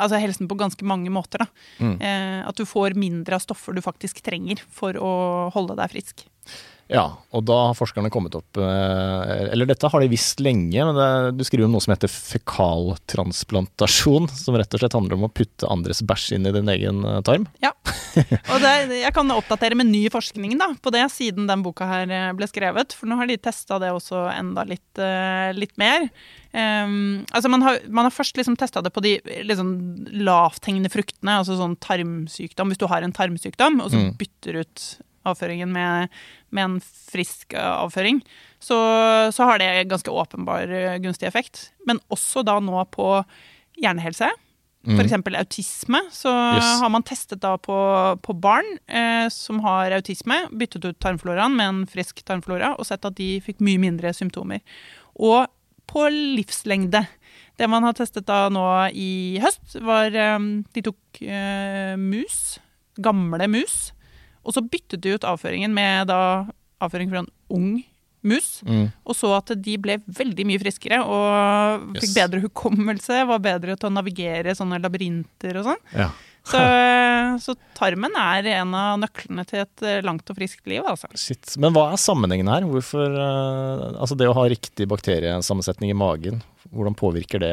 altså 0.00 0.18
helsen 0.18 0.48
på 0.48 0.56
ganske 0.58 0.82
mange 0.88 1.12
måter. 1.12 1.44
Mm. 1.78 2.00
Eh, 2.00 2.48
at 2.48 2.56
du 2.56 2.64
får 2.64 2.96
mindre 2.96 3.36
av 3.36 3.44
stoffer 3.44 3.76
du 3.76 3.82
faktisk 3.84 4.22
trenger 4.24 4.64
for 4.72 4.96
å 4.96 5.12
holde 5.52 5.76
deg 5.76 5.92
frisk. 5.92 6.24
Ja, 6.90 7.04
og 7.30 7.44
da 7.46 7.54
har 7.68 7.76
forskerne 7.78 8.10
kommet 8.10 8.34
opp 8.34 8.58
eh, 8.58 9.42
Eller 9.52 9.68
dette 9.70 9.86
har 9.92 10.02
de 10.02 10.08
visst 10.10 10.40
lenge, 10.42 10.74
men 10.74 10.96
det, 10.98 11.36
du 11.38 11.44
skriver 11.46 11.68
om 11.68 11.72
noe 11.76 11.84
som 11.84 11.92
heter 11.94 12.10
fekaltransplantasjon. 12.10 14.26
Som 14.34 14.56
rett 14.58 14.74
og 14.74 14.80
slett 14.82 14.96
handler 14.96 15.14
om 15.16 15.26
å 15.28 15.32
putte 15.32 15.68
andres 15.70 16.02
bæsj 16.02 16.32
inn 16.36 16.48
i 16.50 16.54
din 16.56 16.70
egen 16.72 17.04
tarm. 17.26 17.46
Ja, 17.62 17.70
Og 18.50 18.58
det, 18.62 18.72
jeg 19.04 19.12
kan 19.14 19.30
oppdatere 19.30 19.78
med 19.78 19.86
ny 19.90 20.02
forskning 20.10 20.56
da, 20.58 20.72
på 20.82 20.90
det 20.94 21.04
siden 21.14 21.46
den 21.50 21.62
boka 21.66 21.86
her 21.86 22.10
eh, 22.10 22.32
ble 22.36 22.48
skrevet, 22.50 22.94
for 22.96 23.06
nå 23.10 23.18
har 23.20 23.30
de 23.30 23.38
testa 23.38 23.78
det 23.82 23.92
også 23.94 24.24
enda 24.34 24.64
litt, 24.66 24.98
eh, 24.98 25.50
litt 25.54 25.76
mer. 25.80 26.08
Um, 26.50 27.22
altså 27.30 27.46
man, 27.52 27.62
har, 27.62 27.78
man 27.86 28.08
har 28.08 28.14
først 28.14 28.34
liksom 28.40 28.56
testa 28.58 28.82
det 28.82 28.90
på 28.90 29.02
de 29.04 29.14
liksom, 29.46 29.70
lavthengende 30.26 30.90
fruktene, 30.90 31.38
altså 31.44 31.54
sånn 31.60 31.78
tarmsykdom. 31.78 32.72
Hvis 32.74 32.82
du 32.82 32.88
har 32.90 33.06
en 33.06 33.14
tarmsykdom, 33.14 33.78
og 33.84 33.94
så 33.94 33.98
Mm. 34.00 34.14
bytter 34.16 34.56
ut 34.64 34.82
avføringen 35.28 35.68
med, 35.68 36.08
med 36.50 36.64
en 36.66 36.76
frisk 36.84 37.54
eh, 37.54 37.72
avføring, 37.84 38.20
så, 38.60 38.76
så 39.32 39.46
har 39.48 39.58
det 39.62 39.70
ganske 39.90 40.10
åpenbar 40.12 40.68
eh, 40.68 40.98
gunstig 41.02 41.28
effekt. 41.30 41.70
Men 41.88 42.00
også 42.12 42.42
da 42.46 42.58
nå 42.60 42.82
på 42.94 43.10
hjernehelse. 43.80 44.30
For 44.80 45.04
eksempel 45.04 45.34
autisme, 45.36 45.98
så 46.08 46.30
Yes. 46.56 46.80
har 46.80 46.88
man 46.88 47.02
testet 47.04 47.42
da 47.42 47.50
på, 47.60 47.74
på 48.24 48.32
barn 48.40 48.64
eh, 48.88 49.26
som 49.28 49.58
har 49.60 49.92
autisme, 49.92 50.38
byttet 50.56 50.86
ut 50.88 50.98
tarmfloraen 51.04 51.52
med 51.52 51.68
en 51.68 51.80
frisk 51.86 52.22
tarmflora, 52.24 52.70
og 52.80 52.88
sett 52.88 53.04
at 53.04 53.18
de 53.18 53.26
fikk 53.44 53.60
mye 53.60 53.76
mindre 53.82 54.14
symptomer. 54.16 54.62
Og 55.20 55.44
på 55.90 56.06
livslengde. 56.08 57.02
Det 57.60 57.68
man 57.68 57.84
har 57.84 57.92
testet 57.98 58.24
da 58.30 58.46
nå 58.48 58.64
i 58.96 59.36
høst, 59.44 59.76
var 59.84 60.16
eh, 60.16 60.38
De 60.72 60.84
tok 60.88 61.20
eh, 61.28 61.92
mus, 62.00 62.40
gamle 62.96 63.50
mus, 63.52 63.90
og 64.50 64.56
så 64.56 64.64
byttet 64.66 65.04
de 65.04 65.14
ut 65.14 65.26
avføringen 65.30 65.70
med 65.74 66.10
da 66.10 66.20
avføring 66.82 67.12
fra 67.12 67.22
en 67.22 67.30
ung 67.54 67.70
mus. 68.26 68.48
Mm. 68.66 68.88
Og 69.08 69.16
så 69.16 69.30
at 69.36 69.52
de 69.62 69.76
ble 69.80 69.98
veldig 70.04 70.44
mye 70.48 70.60
friskere 70.60 70.98
og 71.04 71.86
fikk 71.96 72.10
Yes. 72.10 72.16
bedre 72.18 72.42
hukommelse. 72.42 73.22
Var 73.30 73.44
bedre 73.46 73.76
til 73.78 73.88
å 73.88 73.94
navigere 73.94 74.56
sånne 74.56 74.80
labyrinter 74.82 75.60
og 75.60 75.70
sånn. 75.70 75.80
Ja. 75.96 76.10
Så, 76.50 76.60
så 77.44 77.54
tarmen 77.76 78.14
er 78.16 78.48
en 78.56 78.76
av 78.76 79.00
nøklene 79.00 79.44
til 79.48 79.62
et 79.62 79.84
eh, 79.84 79.98
langt 80.04 80.28
og 80.32 80.38
friskt 80.38 80.68
liv, 80.68 80.84
altså. 80.88 81.08
Shit. 81.16 81.54
Men 81.60 81.76
hva 81.76 81.90
er 81.92 82.00
sammenhengen 82.00 82.48
her? 82.48 82.64
Hvorfor, 82.68 83.12
eh, 83.12 83.84
altså 84.00 84.16
det 84.16 84.28
å 84.28 84.36
ha 84.36 84.46
riktig 84.48 84.88
bakteriesammensetning 84.90 85.92
i 85.92 85.98
magen, 86.00 86.40
hvordan 86.72 86.96
påvirker 86.96 87.42
det 87.42 87.52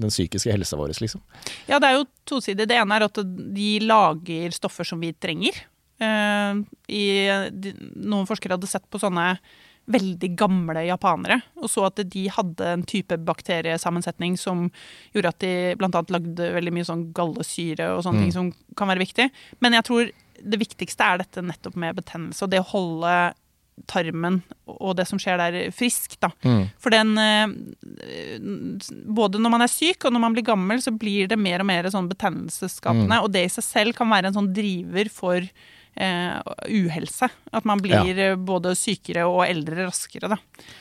den 0.00 0.10
psykiske 0.10 0.54
helsa 0.54 0.78
vår, 0.78 0.94
liksom? 1.02 1.22
Ja, 1.70 1.78
det 1.82 1.90
er 1.90 1.98
jo 2.00 2.06
tosidig. 2.26 2.66
Det 2.70 2.78
ene 2.78 2.98
er 2.98 3.06
at 3.06 3.22
de 3.22 3.70
lager 3.86 4.54
stoffer 4.54 4.86
som 4.86 5.02
vi 5.02 5.12
trenger. 5.14 5.62
Eh, 5.98 6.58
i, 6.92 7.04
noen 7.96 8.28
forskere 8.28 8.58
hadde 8.58 8.68
sett 8.70 8.84
på 8.90 9.00
sånne 9.00 9.36
veldig 9.86 10.32
gamle 10.34 10.82
japanere, 10.82 11.38
og 11.62 11.70
så 11.70 11.84
at 11.86 12.00
de 12.10 12.24
hadde 12.34 12.66
en 12.72 12.82
type 12.82 13.14
bakteriesammensetning 13.22 14.34
som 14.40 14.64
gjorde 15.14 15.30
at 15.30 15.44
de 15.44 15.52
annet 15.78 16.10
lagde 16.10 16.48
veldig 16.56 16.72
mye 16.74 16.88
sånn 16.88 17.04
gallesyre 17.14 17.92
og 17.94 18.02
sånne 18.02 18.18
Mm. 18.18 18.24
ting 18.24 18.32
som 18.34 18.52
kan 18.76 18.88
være 18.90 19.04
viktig. 19.06 19.30
Men 19.60 19.78
jeg 19.78 19.84
tror 19.84 20.10
det 20.42 20.58
viktigste 20.58 21.00
er 21.06 21.18
dette 21.18 21.40
nettopp 21.40 21.76
med 21.76 21.94
betennelse, 21.96 22.42
og 22.42 22.50
det 22.50 22.60
å 22.60 22.70
holde 22.74 23.34
tarmen 23.86 24.42
og 24.66 24.96
det 24.96 25.06
som 25.06 25.18
skjer 25.20 25.36
der, 25.38 25.70
frisk, 25.70 26.18
da. 26.20 26.30
Mm. 26.42 26.70
For 26.80 26.90
den 26.90 27.18
eh, 27.20 27.46
Både 29.06 29.38
når 29.38 29.52
man 29.52 29.64
er 29.66 29.72
syk 29.72 30.06
og 30.06 30.12
når 30.14 30.22
man 30.22 30.36
blir 30.36 30.46
gammel, 30.46 30.80
så 30.82 30.90
blir 30.96 31.28
det 31.28 31.38
mer 31.38 31.60
og 31.60 31.68
mer 31.68 31.88
sånn 31.92 32.08
betennelsesskapende. 32.10 33.20
Og 33.22 33.30
det 33.34 33.44
i 33.46 33.52
seg 33.52 33.66
selv 33.66 33.96
kan 33.98 34.08
være 34.10 34.30
en 34.30 34.38
sånn 34.38 34.52
driver 34.56 35.10
for 35.12 35.46
eh, 35.96 36.38
uhelse. 36.68 37.28
At 37.52 37.66
man 37.68 37.82
blir 37.82 38.16
ja. 38.16 38.36
både 38.36 38.74
sykere 38.78 39.26
og 39.28 39.44
eldre 39.46 39.86
raskere. 39.86 40.30
Da. 40.32 40.38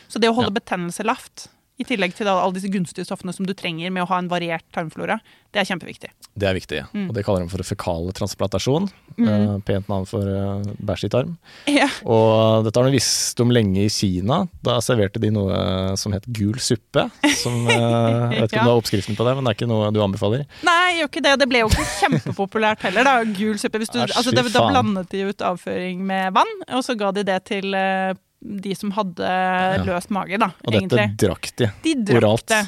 Så 0.07 0.21
det 0.21 0.31
å 0.31 0.37
holde 0.37 0.55
betennelse 0.55 1.05
lavt, 1.07 1.49
i 1.77 1.83
tillegg 1.83 2.13
til 2.15 2.27
alle 2.31 2.53
disse 2.55 2.69
gunstige 2.71 3.03
stoffene 3.07 3.33
som 3.35 3.45
du 3.47 3.51
trenger 3.57 3.91
med 3.91 4.05
å 4.05 4.07
ha 4.07 4.19
en 4.21 4.29
variert 4.31 4.63
tarmflora, 4.75 5.17
det 5.51 5.59
er 5.61 5.67
kjempeviktig. 5.67 6.09
Det 6.35 6.47
er 6.47 6.55
viktig. 6.55 6.79
Mm. 6.95 7.09
Og 7.09 7.15
det 7.15 7.23
kaller 7.27 7.43
de 7.45 7.51
for 7.51 7.63
fekal-transplantasjon. 7.63 8.87
Eh, 9.15 9.53
pent 9.67 9.87
navn 9.91 10.07
for 10.07 10.27
eh, 10.27 10.65
bæsj 10.83 11.05
i 11.07 11.11
tarm. 11.13 11.33
Ja. 11.71 11.87
Og 12.03 12.65
dette 12.67 12.79
har 12.79 12.87
de 12.89 12.95
visst 12.95 13.39
om 13.43 13.51
lenge 13.55 13.85
i 13.85 13.91
Kina. 13.91 14.41
Da 14.65 14.77
serverte 14.83 15.21
de 15.23 15.31
noe 15.35 15.59
som 15.99 16.15
het 16.15 16.27
gul 16.27 16.57
suppe. 16.63 17.05
Som, 17.39 17.61
eh, 17.71 17.75
jeg 17.75 18.41
vet 18.41 18.51
ikke 18.51 18.55
Ja. 18.55 18.63
om 18.63 18.67
du 18.67 18.71
har 18.73 18.81
oppskriften 18.81 19.15
på 19.19 19.27
det, 19.27 19.35
men 19.35 19.47
det 19.47 19.53
er 19.53 19.59
ikke 19.59 19.69
noe 19.71 19.91
du 19.95 20.01
anbefaler? 20.03 20.43
Nei, 20.67 20.99
gjør 20.99 21.11
ikke 21.11 21.23
det. 21.27 21.35
Det 21.43 21.49
ble 21.51 21.63
jo 21.63 21.71
ikke 21.71 21.87
kjempepopulært 22.01 22.83
heller. 22.87 23.07
da, 23.07 23.15
Gul 23.35 23.59
suppe. 23.59 23.79
Du, 23.83 23.87
Asj, 23.99 24.15
altså, 24.15 24.31
det, 24.35 24.45
da 24.55 24.67
blandet 24.71 25.11
de 25.11 25.25
ut 25.31 25.43
avføring 25.51 26.03
med 26.07 26.31
vann, 26.35 26.55
og 26.71 26.83
så 26.87 26.95
ga 26.99 27.11
de 27.15 27.23
det 27.27 27.39
til 27.51 27.75
eh, 27.75 28.15
de 28.41 28.75
som 28.77 28.91
hadde 28.93 29.29
løst 29.87 30.11
mage, 30.13 30.37
da, 30.37 30.51
Og 30.65 30.73
dette 30.73 30.83
egentlig. 30.83 31.17
drakk 31.17 31.47
de. 31.57 31.69
De 31.83 31.93
drakk 32.05 32.19
oralt. 32.23 32.45
det. 32.51 32.59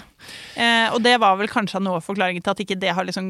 Eh, 0.58 0.88
og 0.96 1.04
det 1.06 1.14
var 1.22 1.36
vel 1.38 1.48
kanskje 1.48 1.80
noe 1.84 2.00
av 2.00 2.04
forklaringen 2.08 2.42
til 2.44 2.52
at 2.52 2.62
ikke 2.64 2.80
det 2.82 2.94
har 2.98 3.06
liksom, 3.06 3.28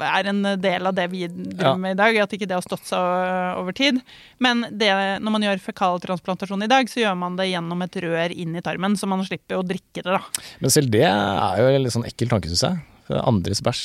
er 0.00 0.28
en 0.30 0.42
del 0.62 0.86
av 0.86 0.94
det 0.94 1.08
vi 1.10 1.26
driver 1.26 1.64
Ja. 1.64 1.74
med 1.76 1.96
i 1.96 1.98
dag. 1.98 2.16
At 2.22 2.30
ikke 2.36 2.46
det 2.46 2.54
har 2.54 2.62
stått 2.62 2.86
seg 2.86 3.58
over 3.58 3.72
tid. 3.72 4.00
Men 4.38 4.62
det, 4.70 4.88
når 5.20 5.30
man 5.34 5.42
gjør 5.42 5.58
fekaltransplantasjon 5.66 6.62
i 6.62 6.70
dag, 6.70 6.86
så 6.86 7.02
gjør 7.02 7.16
man 7.18 7.36
det 7.36 7.50
gjennom 7.50 7.82
et 7.82 7.90
rør 8.06 8.30
inn 8.30 8.54
i 8.56 8.60
tarmen, 8.62 8.94
så 8.96 9.08
man 9.10 9.24
slipper 9.26 9.58
å 9.58 9.66
drikke 9.66 10.02
det. 10.04 10.04
da. 10.04 10.20
Men 10.60 10.70
selv 10.70 10.90
det 10.94 11.02
er 11.02 11.58
jo 11.58 11.66
en 11.74 11.82
litt 11.82 11.92
sånn 11.92 12.06
ekkel 12.06 12.28
tanke, 12.30 12.46
syns 12.48 12.62
jeg. 12.70 12.78
Andres 13.10 13.60
bæsj. 13.64 13.82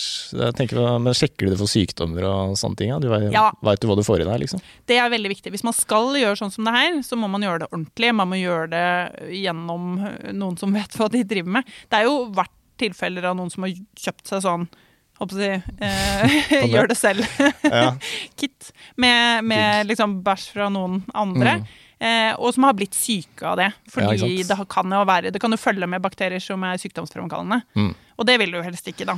Men 1.03 1.13
sjekker 1.17 1.47
du 1.47 1.53
det 1.53 1.59
for 1.59 1.67
sykdommer 1.72 2.24
og 2.30 2.53
sånne 2.59 2.80
ting? 2.80 2.91
Ja? 2.93 2.99
Du 3.03 3.09
vet, 3.11 3.32
Ja. 3.34 3.49
vet 3.61 3.80
du 3.82 3.88
hva 3.89 3.97
du 3.99 4.03
får 4.05 4.22
i 4.22 4.28
deg, 4.30 4.39
liksom? 4.45 4.61
Det 4.88 4.97
er 4.97 5.09
veldig 5.11 5.32
viktig. 5.34 5.51
Hvis 5.51 5.63
man 5.67 5.74
skal 5.76 6.13
gjøre 6.15 6.38
sånn 6.39 6.51
som 6.53 6.63
det 6.65 6.74
her, 6.76 6.99
så 7.03 7.17
må 7.20 7.30
man 7.30 7.41
gjøre 7.41 7.59
det 7.65 7.72
ordentlig. 7.72 8.13
Man 8.15 8.30
må 8.32 8.39
gjøre 8.39 8.70
det 8.72 9.34
gjennom 9.41 9.97
noen 10.34 10.57
som 10.59 10.72
vet 10.74 10.95
hva 10.95 11.09
de 11.11 11.24
driver 11.24 11.59
med. 11.59 11.63
Det 11.89 11.99
er 11.99 12.07
jo 12.07 12.30
vært 12.32 12.55
tilfeller 12.80 13.26
av 13.28 13.36
noen 13.36 13.51
som 13.51 13.63
har 13.67 13.74
kjøpt 13.99 14.28
seg 14.32 14.45
sånn 14.45 14.70
Håper 15.20 15.36
si 15.36 15.47
eh, 15.84 16.63
Gjør 16.72 16.88
det 16.88 16.95
selv-kit. 16.95 18.70
Med 19.03 19.43
med 19.43 19.88
liksom 19.89 20.22
bæsj 20.24 20.45
fra 20.53 20.70
noen 20.72 21.01
andre. 21.11 21.57
Mm. 21.59 21.65
Eh, 21.99 22.32
og 22.39 22.53
som 22.55 22.63
har 22.63 22.76
blitt 22.78 22.95
syke 22.95 23.43
av 23.43 23.57
det. 23.59 23.67
Fordi 23.91 24.15
ja, 24.15 24.30
det 24.47 24.57
kan 24.72 24.95
jo 24.95 25.01
være 25.03 25.34
Det 25.36 25.41
kan 25.43 25.51
jo 25.51 25.59
følge 25.59 25.88
med 25.91 25.99
bakterier 26.01 26.39
som 26.39 26.63
er 26.63 26.80
sykdomsfremkallende. 26.80 27.61
Mm. 27.76 27.91
Og 28.20 28.28
det 28.28 28.36
vil 28.41 28.51
du 28.53 28.59
helst 28.65 28.88
ikke, 28.91 29.07
da. 29.07 29.15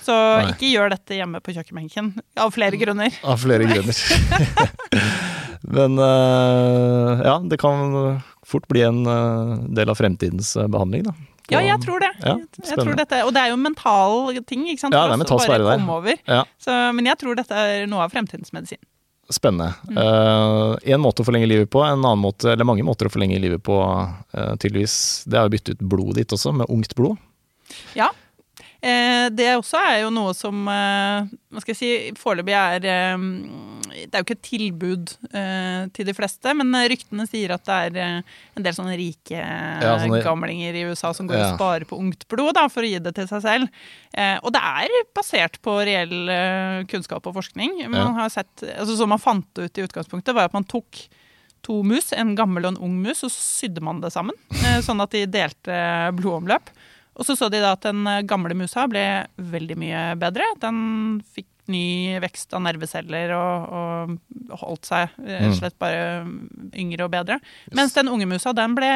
Så 0.00 0.14
Nei. 0.16 0.50
ikke 0.54 0.70
gjør 0.72 0.90
dette 0.94 1.16
hjemme 1.18 1.38
på 1.44 1.52
kjøkkenbenken. 1.54 2.12
Av 2.40 2.50
flere 2.54 2.78
grunner. 2.80 3.14
Av 3.22 3.38
flere 3.38 3.66
grunner. 3.70 3.94
Men 5.76 5.98
eh, 6.00 7.20
ja, 7.26 7.34
det 7.46 7.58
kan 7.60 7.92
fort 8.48 8.66
bli 8.72 8.82
en 8.82 9.04
eh, 9.06 9.58
del 9.76 9.92
av 9.92 9.98
fremtidens 10.00 10.54
eh, 10.56 10.66
behandling, 10.72 11.04
da. 11.06 11.14
Ja, 11.50 11.60
jeg 11.66 11.82
tror 11.82 11.98
det. 11.98 12.08
Ja, 12.22 12.36
jeg 12.62 12.78
tror 12.78 12.94
dette. 12.94 13.24
Og 13.26 13.32
det 13.34 13.42
er 13.42 13.50
jo 13.50 13.56
en 13.58 13.64
mental 13.64 14.36
ting, 14.46 14.68
ikke 14.70 14.84
sant? 14.84 14.94
Ja, 14.94 15.08
det 15.10 15.16
er 15.16 15.20
mental 15.24 15.40
sfære 15.42 15.64
der. 15.66 15.82
over. 15.82 16.20
Ja, 16.30 16.44
Så, 16.62 16.76
men 16.94 17.08
jeg 17.10 17.18
tror 17.18 17.34
dette 17.38 17.56
er 17.58 17.88
noe 17.90 18.04
av 18.06 18.12
fremtidens 18.14 18.52
medisin. 18.54 18.78
spennende. 19.34 19.72
Mm. 19.90 19.98
Uh, 19.98 20.76
en 20.94 21.02
måte 21.02 21.22
å 21.22 21.26
forlenge 21.26 21.48
livet 21.50 21.70
på, 21.70 21.82
en 21.82 21.98
annen 21.98 22.22
måte, 22.22 22.52
eller 22.52 22.66
mange 22.66 22.86
måter 22.86 23.06
å 23.06 23.12
forlenge 23.14 23.38
livet 23.42 23.62
på, 23.66 23.76
uh, 23.82 24.54
tydeligvis, 24.62 24.94
det 25.26 25.38
er 25.38 25.50
å 25.50 25.52
bytte 25.52 25.74
ut 25.74 25.82
blodet 25.90 26.20
ditt 26.22 26.34
også, 26.38 26.54
med 26.62 26.70
ungt 26.70 26.94
blod. 26.98 27.18
Ja. 27.98 28.12
Eh, 28.80 29.26
det 29.36 29.50
også 29.58 29.76
er 29.76 29.96
jo 30.06 30.10
noe 30.14 30.30
som 30.32 30.62
eh, 30.72 31.26
hva 31.52 31.60
skal 31.60 31.74
jeg 31.74 31.78
si, 31.80 31.88
foreløpig 32.16 32.54
er 32.56 32.86
eh, 32.88 33.24
Det 34.06 34.14
er 34.16 34.22
jo 34.22 34.24
ikke 34.24 34.36
et 34.38 34.46
tilbud 34.46 35.12
til 35.92 36.06
de 36.08 36.14
fleste, 36.16 36.54
men 36.56 36.70
ryktene 36.88 37.26
sier 37.28 37.52
at 37.52 37.66
det 37.66 37.76
er 38.00 38.22
en 38.56 38.64
del 38.64 38.72
sånne 38.76 38.94
rike 38.96 39.36
Ja, 39.36 39.96
sånne- 40.00 40.22
gamlinger 40.24 40.78
i 40.78 40.84
USA 40.88 41.10
som 41.16 41.28
går 41.28 41.36
Ja. 41.36 41.48
og 41.50 41.58
sparer 41.58 41.84
på 41.90 41.98
ungt 42.00 42.24
blod 42.30 42.54
da, 42.56 42.68
for 42.72 42.86
å 42.86 42.88
gi 42.88 43.00
det 43.02 43.12
til 43.18 43.26
seg 43.28 43.42
selv. 43.44 43.68
Eh, 44.14 44.38
og 44.42 44.54
det 44.54 44.62
er 44.62 44.94
basert 45.16 45.58
på 45.60 45.74
reell 45.84 46.86
kunnskap 46.88 47.26
og 47.26 47.34
forskning. 47.36 47.82
Man 47.90 48.14
har 48.16 48.30
sett, 48.32 48.62
altså 48.78 48.96
Som 48.96 49.10
man 49.12 49.18
fant 49.20 49.46
ut 49.58 49.76
i 49.78 49.84
utgangspunktet, 49.84 50.32
var 50.34 50.48
at 50.48 50.54
man 50.56 50.64
tok 50.64 51.02
to 51.66 51.82
mus, 51.84 52.12
en 52.16 52.32
gammel 52.38 52.64
og 52.64 52.72
en 52.76 52.82
ung 52.86 52.94
mus, 53.02 53.20
og 53.26 53.30
så 53.34 53.66
sydde 53.68 53.82
man 53.84 54.00
det 54.00 54.12
sammen. 54.14 54.34
Sånn 54.80 55.02
at 55.02 55.10
de 55.12 55.26
delte 55.28 55.76
blodomløp. 56.16 56.70
Og 57.20 57.26
så 57.28 57.36
så 57.36 57.50
de 57.52 57.60
da 57.60 57.74
at 57.76 57.84
den 57.84 58.00
eh, 58.08 58.22
gamle 58.24 58.56
musa 58.56 58.86
ble 58.88 59.02
veldig 59.36 59.76
mye 59.76 60.04
bedre. 60.20 60.46
Den 60.62 60.78
fikk 61.36 61.46
ny 61.70 62.16
vekst 62.24 62.54
av 62.56 62.64
nerveceller 62.64 63.30
og, 63.36 63.74
og 64.50 64.56
holdt 64.64 64.88
seg 64.88 65.12
eh, 65.22 65.36
rett 65.36 65.44
og 65.44 65.50
Mm. 65.52 65.58
slett 65.60 65.76
bare 65.78 66.00
yngre 66.80 67.04
og 67.06 67.12
bedre. 67.12 67.36
Mens 67.76 67.92
den 67.94 68.08
unge 68.10 68.26
musa 68.26 68.54
den 68.56 68.74
ble 68.74 68.88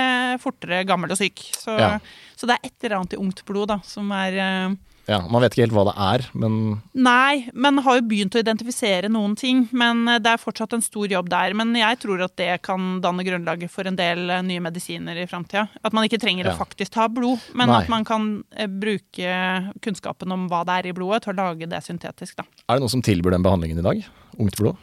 fortere 0.43 0.81
gammel 0.89 1.13
og 1.15 1.21
syk. 1.21 1.45
Så, 1.55 1.77
Ja. 1.79 1.99
så 2.35 2.49
det 2.49 2.57
er 2.57 2.67
et 2.71 2.85
eller 2.89 2.97
annet 3.03 3.15
i 3.15 3.21
ungt 3.21 3.45
blod 3.47 3.69
da, 3.69 3.79
som 3.87 4.11
er 4.17 4.33
eh, 4.41 4.75
Ja, 5.07 5.19
Man 5.29 5.43
vet 5.45 5.53
ikke 5.53 5.67
helt 5.67 5.75
hva 5.77 5.85
det 5.91 5.95
er, 6.01 6.23
men 6.33 6.55
Nei, 6.97 7.51
men 7.53 7.79
har 7.85 7.99
jo 7.99 8.07
begynt 8.09 8.37
å 8.37 8.41
identifisere 8.41 9.11
noen 9.13 9.35
ting. 9.37 9.67
Men 9.77 10.07
eh, 10.09 10.21
det 10.25 10.31
er 10.33 10.41
fortsatt 10.41 10.73
en 10.77 10.85
stor 10.85 11.11
jobb 11.13 11.29
der. 11.33 11.53
Men 11.59 11.75
jeg 11.77 11.99
tror 12.01 12.23
at 12.25 12.33
det 12.41 12.63
kan 12.65 13.03
danne 13.05 13.27
grunnlaget 13.27 13.71
for 13.73 13.85
en 13.91 13.99
del 14.01 14.31
eh, 14.33 14.41
nye 14.47 14.63
medisiner 14.65 15.21
i 15.21 15.27
framtida. 15.29 15.67
At 15.85 15.93
man 15.93 16.09
ikke 16.09 16.21
trenger 16.23 16.49
Ja. 16.49 16.55
å 16.55 16.61
faktisk 16.61 16.95
ta 16.97 17.09
blod, 17.13 17.41
men 17.55 17.69
Nei. 17.69 17.83
at 17.83 17.93
man 17.93 18.05
kan 18.09 18.31
eh, 18.57 18.67
bruke 18.71 19.37
kunnskapen 19.85 20.33
om 20.33 20.49
hva 20.49 20.65
det 20.65 20.79
er 20.81 20.91
i 20.91 20.97
blodet, 20.97 21.25
til 21.27 21.35
å 21.35 21.39
lage 21.43 21.69
det 21.69 21.83
syntetisk. 21.85 22.37
Da. 22.41 22.49
er 22.69 22.77
det 22.79 22.85
noen 22.87 22.93
som 22.97 23.05
tilbyr 23.05 23.37
den 23.37 23.45
behandlingen 23.45 23.79
i 23.81 23.87
dag? 23.87 24.05
Ungt 24.41 24.57
blod? 24.57 24.81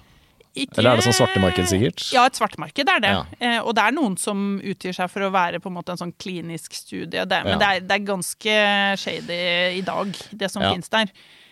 Ikke- 0.55 0.77
Eller 0.79 0.91
er 0.91 0.95
det 0.99 1.05
sånn 1.05 1.15
svartemarked, 1.15 1.65
sikkert? 1.71 2.11
Ja, 2.11 2.25
et 2.27 2.33
svartmarked 2.35 2.89
er 2.89 2.99
det. 2.99 3.09
Ja. 3.15 3.25
Eh, 3.39 3.59
og 3.63 3.73
det 3.75 3.83
er 3.85 3.91
noen 3.95 4.17
som 4.19 4.59
utgir 4.59 4.93
seg 4.93 5.09
for 5.09 5.21
å 5.21 5.31
være 5.31 5.61
på 5.63 5.67
en 5.71 5.75
måte 5.77 5.89
en 5.93 5.97
sånn 6.01 6.13
klinisk 6.19 6.73
studie. 6.75 7.23
Det, 7.25 7.43
men 7.45 7.53
Ja. 7.53 7.57
det 7.57 7.67
er, 7.67 7.79
det 7.87 7.91
er 8.01 8.05
ganske 8.13 8.97
shady 8.99 9.77
i 9.77 9.81
dag, 9.81 10.11
det 10.35 10.51
som 10.51 10.61
Ja. 10.61 10.73
finnes 10.73 10.89
der. 10.89 11.07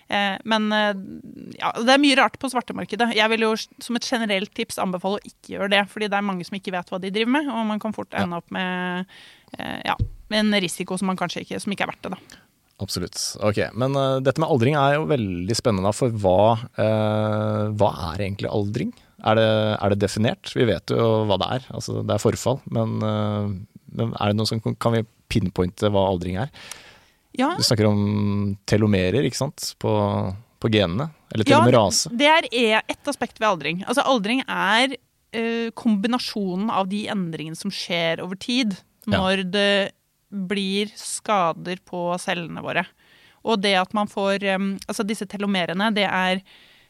Eh, 0.09 0.37
men 0.43 0.71
eh, 0.73 0.93
ja, 1.61 1.71
det 1.71 1.89
er 1.95 1.97
mye 2.01 2.17
rart 2.17 2.39
på 2.39 2.49
svartemarkedet. 2.51 3.13
Jeg 3.15 3.29
vil 3.29 3.39
jo 3.41 3.55
som 3.79 3.95
et 3.95 4.01
generelt 4.03 4.53
tips 4.53 4.77
anbefale 4.79 5.19
å 5.19 5.23
ikke 5.23 5.55
gjøre 5.55 5.69
det, 5.69 5.87
fordi 5.87 6.09
det 6.09 6.17
er 6.17 6.21
mange 6.25 6.43
som 6.45 6.57
ikke 6.57 6.71
vet 6.73 6.89
hva 6.89 6.99
de 6.99 7.11
driver 7.11 7.31
med, 7.31 7.47
og 7.47 7.65
man 7.67 7.79
kan 7.79 7.93
fort 7.93 8.09
ende 8.11 8.35
opp 8.35 8.49
med, 8.51 9.05
ja, 9.85 9.95
en 10.31 10.51
risiko 10.59 10.97
som, 10.97 11.05
man 11.07 11.15
kanskje 11.17 11.45
ikke, 11.45 11.61
som 11.61 11.71
ikke 11.71 11.83
er 11.87 11.93
verdt 11.93 12.01
det. 12.01 12.11
da. 12.11 12.17
Absolutt. 12.79 13.19
Ok, 13.43 13.59
Men 13.75 13.95
uh, 13.97 14.19
dette 14.23 14.39
med 14.39 14.49
aldring 14.49 14.77
er 14.79 14.95
jo 14.95 15.07
veldig 15.09 15.55
spennende, 15.57 15.91
for 15.95 16.13
hva, 16.15 16.55
uh, 16.79 17.63
hva 17.75 17.89
er 18.13 18.23
egentlig 18.23 18.51
aldring? 18.51 18.93
Er 19.27 19.35
det, 19.35 19.47
er 19.75 19.91
det 19.91 19.99
definert? 19.99 20.51
Vi 20.55 20.67
vet 20.69 20.93
jo 20.95 21.07
hva 21.27 21.35
det 21.41 21.49
er, 21.57 21.65
altså 21.75 21.97
det 22.07 22.15
er 22.15 22.23
forfall. 22.23 22.61
Men, 22.71 22.93
uh, 23.03 23.49
men 23.99 24.13
er 24.15 24.31
det 24.31 24.39
noe 24.39 24.47
som 24.47 24.61
kan 24.63 24.95
vi 24.95 25.03
pinpointe 25.29 25.91
hva 25.91 26.05
aldring 26.13 26.39
er? 26.45 26.53
Ja, 27.37 27.51
Du 27.59 27.63
snakker 27.67 27.89
om 27.91 28.55
telomerer, 28.67 29.27
ikke 29.27 29.41
sant, 29.43 29.73
på, 29.79 29.91
på 30.63 30.71
genene? 30.73 31.11
Eller 31.35 31.45
Ja, 31.45 31.59
telomerase? 31.59 32.09
Det 32.15 32.31
er 32.31 32.47
e- 32.49 32.81
ett 32.95 33.11
aspekt 33.11 33.37
ved 33.37 33.51
aldring. 33.51 33.83
Altså 33.85 34.01
Aldring 34.07 34.41
er 34.47 34.95
kombinasjonen 35.77 36.71
av 36.73 36.87
de 36.89 37.03
endringene 37.13 37.59
som 37.59 37.69
skjer 37.69 38.17
over 38.23 38.39
tid. 38.41 38.73
Ja. 39.05 39.19
Når 39.19 39.43
det 39.53 39.69
blir 40.29 40.91
skader 40.95 41.81
på 41.85 42.13
cellene 42.21 42.63
våre. 42.63 42.85
Og 43.47 43.61
det 43.63 43.75
at 43.79 43.93
man 43.95 44.09
får 44.09 44.43
Altså 44.49 45.05
disse 45.07 45.25
telomerene, 45.29 45.91
det 45.95 46.05
er 46.05 46.41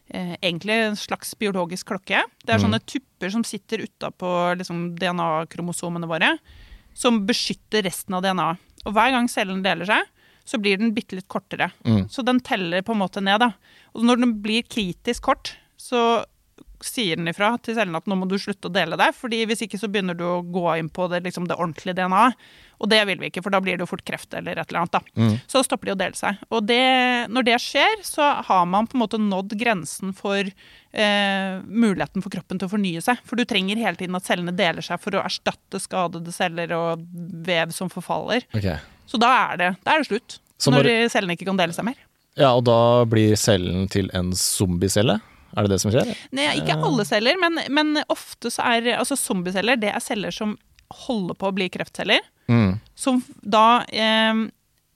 eh, 0.10 0.36
egentlig 0.42 0.78
en 0.88 0.98
slags 1.00 1.36
biologisk 1.40 1.92
klokke. 1.92 2.24
Det 2.44 2.54
er 2.54 2.64
sånne 2.64 2.82
tupper 2.86 3.30
som 3.30 3.44
sitter 3.46 3.86
utapå 3.86 4.56
liksom, 4.60 4.96
DNA-kromosomene 5.00 6.10
våre, 6.10 6.38
som 6.94 7.22
beskytter 7.28 7.86
resten 7.86 8.18
av 8.18 8.26
DNA-et. 8.26 8.66
Og 8.88 8.96
hver 8.96 9.12
gang 9.12 9.28
cellen 9.30 9.62
deler 9.64 9.86
seg, 9.86 10.08
så 10.48 10.58
blir 10.58 10.80
den 10.80 10.94
bitte 10.96 11.18
litt 11.18 11.28
kortere. 11.28 11.70
Så 12.10 12.24
den 12.26 12.40
teller 12.40 12.82
på 12.82 12.96
en 12.96 13.02
måte 13.04 13.22
ned, 13.22 13.44
da. 13.44 13.52
Og 13.94 14.06
når 14.08 14.22
den 14.24 14.38
blir 14.42 14.64
kritisk 14.66 15.28
kort, 15.28 15.52
så 15.78 16.24
sier 16.86 17.20
den 17.20 17.28
ifra 17.32 17.52
til 17.62 17.76
cellen 17.78 17.96
at 17.98 18.06
nå 18.08 18.16
må 18.16 18.28
du 18.30 18.38
slutte 18.40 18.70
å 18.70 18.74
dele 18.74 18.98
deg, 19.00 19.14
fordi 19.18 19.42
hvis 19.50 19.66
ikke 19.66 19.80
så 19.82 19.90
begynner 19.92 20.16
du 20.18 20.24
å 20.24 20.40
gå 20.46 20.64
inn 20.80 20.90
på 20.94 21.08
det, 21.12 21.22
liksom 21.26 21.48
det 21.50 21.58
ordentlige 21.60 21.98
DNA-et. 21.98 22.36
Og 22.80 22.88
det 22.88 23.02
vil 23.10 23.20
vi 23.20 23.28
ikke, 23.28 23.42
for 23.44 23.52
da 23.52 23.60
blir 23.60 23.76
det 23.76 23.84
jo 23.84 23.90
fort 23.92 24.06
kreft 24.08 24.32
eller 24.40 24.56
et 24.56 24.70
eller 24.72 24.86
annet. 24.86 24.94
da. 24.96 25.30
Så 25.52 25.60
stopper 25.68 25.90
de 25.90 25.92
å 25.92 26.00
dele 26.00 26.16
seg. 26.16 26.38
Og 26.56 26.64
det, 26.70 26.80
når 27.28 27.44
det 27.50 27.58
skjer, 27.60 27.98
så 28.08 28.30
har 28.48 28.66
man 28.72 28.88
på 28.88 28.96
en 28.96 29.02
måte 29.04 29.20
nådd 29.20 29.58
grensen 29.60 30.14
for 30.16 30.40
eh, 30.48 31.60
muligheten 31.68 32.24
for 32.24 32.32
kroppen 32.32 32.56
til 32.62 32.70
å 32.70 32.72
fornye 32.72 33.02
seg. 33.04 33.20
For 33.28 33.36
du 33.36 33.44
trenger 33.50 33.82
hele 33.84 34.00
tiden 34.00 34.16
at 34.16 34.24
cellene 34.30 34.56
deler 34.56 34.86
seg 34.86 35.02
for 35.04 35.18
å 35.20 35.26
erstatte 35.28 35.82
skadede 35.84 36.32
celler 36.32 36.72
og 36.78 37.04
vev 37.46 37.76
som 37.76 37.92
forfaller. 37.92 38.48
Okay. 38.56 38.78
Så 39.10 39.20
da 39.20 39.34
er 39.50 39.60
det, 39.60 39.70
da 39.84 39.98
er 39.98 40.06
det 40.06 40.10
slutt. 40.14 40.40
Så 40.60 40.72
når, 40.72 40.88
når- 40.88 41.12
cellene 41.12 41.36
ikke 41.36 41.50
kan 41.52 41.60
dele 41.60 41.76
seg 41.76 41.90
mer. 41.92 42.00
Ja, 42.40 42.54
og 42.56 42.64
da 42.70 43.04
blir 43.10 43.36
cellen 43.36 43.90
til 43.92 44.08
en 44.16 44.32
zombiecelle? 44.32 45.18
Er 45.56 45.66
det 45.66 45.74
det 45.74 45.82
som 45.82 45.94
skjer? 45.94 46.12
Nei, 46.36 46.50
ikke 46.60 46.78
alle 46.86 47.06
celler, 47.08 47.40
men, 47.42 47.62
men 47.74 48.04
ofte 48.08 48.52
så 48.54 48.66
er 48.76 48.94
altså 49.00 49.18
zombieceller 49.20 49.80
det 49.80 49.94
er 49.94 50.04
celler 50.04 50.34
som 50.36 50.58
holder 51.06 51.38
på 51.38 51.50
å 51.50 51.56
bli 51.56 51.70
kreftceller. 51.74 52.24
Mm. 52.50 52.80
Som 52.98 53.22
da 53.42 53.84
eh, 53.94 54.46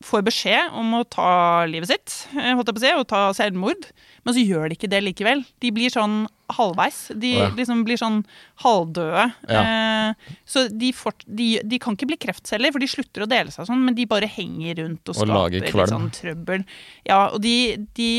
får 0.03 0.25
beskjed 0.25 0.77
om 0.79 0.97
å 0.97 1.03
ta 1.05 1.65
livet 1.69 1.91
sitt, 1.91 2.15
eh, 2.37 2.53
holdt 2.53 2.69
jeg 2.69 2.77
på 2.77 2.81
å 2.81 2.85
si, 2.85 2.93
og 2.97 3.07
ta 3.11 3.23
selvmord. 3.37 3.89
Men 4.23 4.35
så 4.35 4.43
gjør 4.43 4.69
de 4.69 4.77
ikke 4.77 4.89
det 4.91 5.01
likevel. 5.03 5.43
De 5.59 5.69
blir 5.75 5.91
sånn 5.91 6.23
halvveis. 6.53 6.99
De 7.19 7.33
ja. 7.33 7.47
liksom 7.55 7.81
blir 7.87 7.99
sånn 7.99 8.21
halvdøde. 8.63 9.25
Ja. 9.49 9.63
Eh, 9.63 10.35
så 10.47 10.65
de, 10.71 10.91
fort, 10.95 11.25
de, 11.27 11.47
de 11.67 11.79
kan 11.81 11.97
ikke 11.97 12.07
bli 12.11 12.19
kreftceller, 12.21 12.71
for 12.71 12.83
de 12.83 12.89
slutter 12.91 13.25
å 13.25 13.29
dele 13.29 13.51
seg 13.53 13.67
sånn, 13.67 13.83
men 13.83 13.97
de 13.97 14.05
bare 14.09 14.29
henger 14.31 14.79
rundt 14.83 15.11
og, 15.11 15.17
Og 15.17 15.27
skaper 15.27 15.65
litt 15.65 15.91
sånn 15.91 16.09
trøbbel. 16.15 16.65
Ja, 17.09 17.19
og 17.33 17.43
de, 17.43 17.55
de 17.97 18.09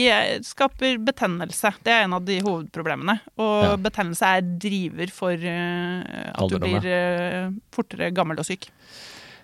skaper 0.45 1.01
betennelse. 1.05 1.73
Det 1.87 1.95
er 1.95 2.05
en 2.09 2.19
av 2.19 2.29
de 2.29 2.41
hovedproblemene. 2.45 3.19
Og 3.41 3.53
Ja. 3.65 3.75
betennelse 3.81 4.37
er 4.37 4.47
driver 4.61 5.11
for 5.15 5.33
uh, 5.33 6.31
at 6.35 6.51
du 6.51 6.59
blir 6.61 6.85
uh, 6.85 7.53
fortere 7.73 8.11
gammel 8.15 8.41
og 8.43 8.49
syk. 8.49 8.69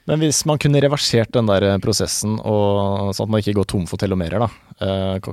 Men 0.08 0.22
hvis 0.22 0.44
man 0.48 0.58
kunne 0.60 0.80
reversert 0.82 1.32
den 1.34 1.50
der 1.50 1.66
prosessen, 1.82 2.38
og, 2.40 3.12
sånn 3.14 3.28
at 3.28 3.32
man 3.34 3.42
ikke 3.42 3.58
går 3.60 3.68
tom 3.72 3.86
for 3.90 4.00
telomerer, 4.00 4.42
da, 4.42 4.48
eh, 4.80 5.32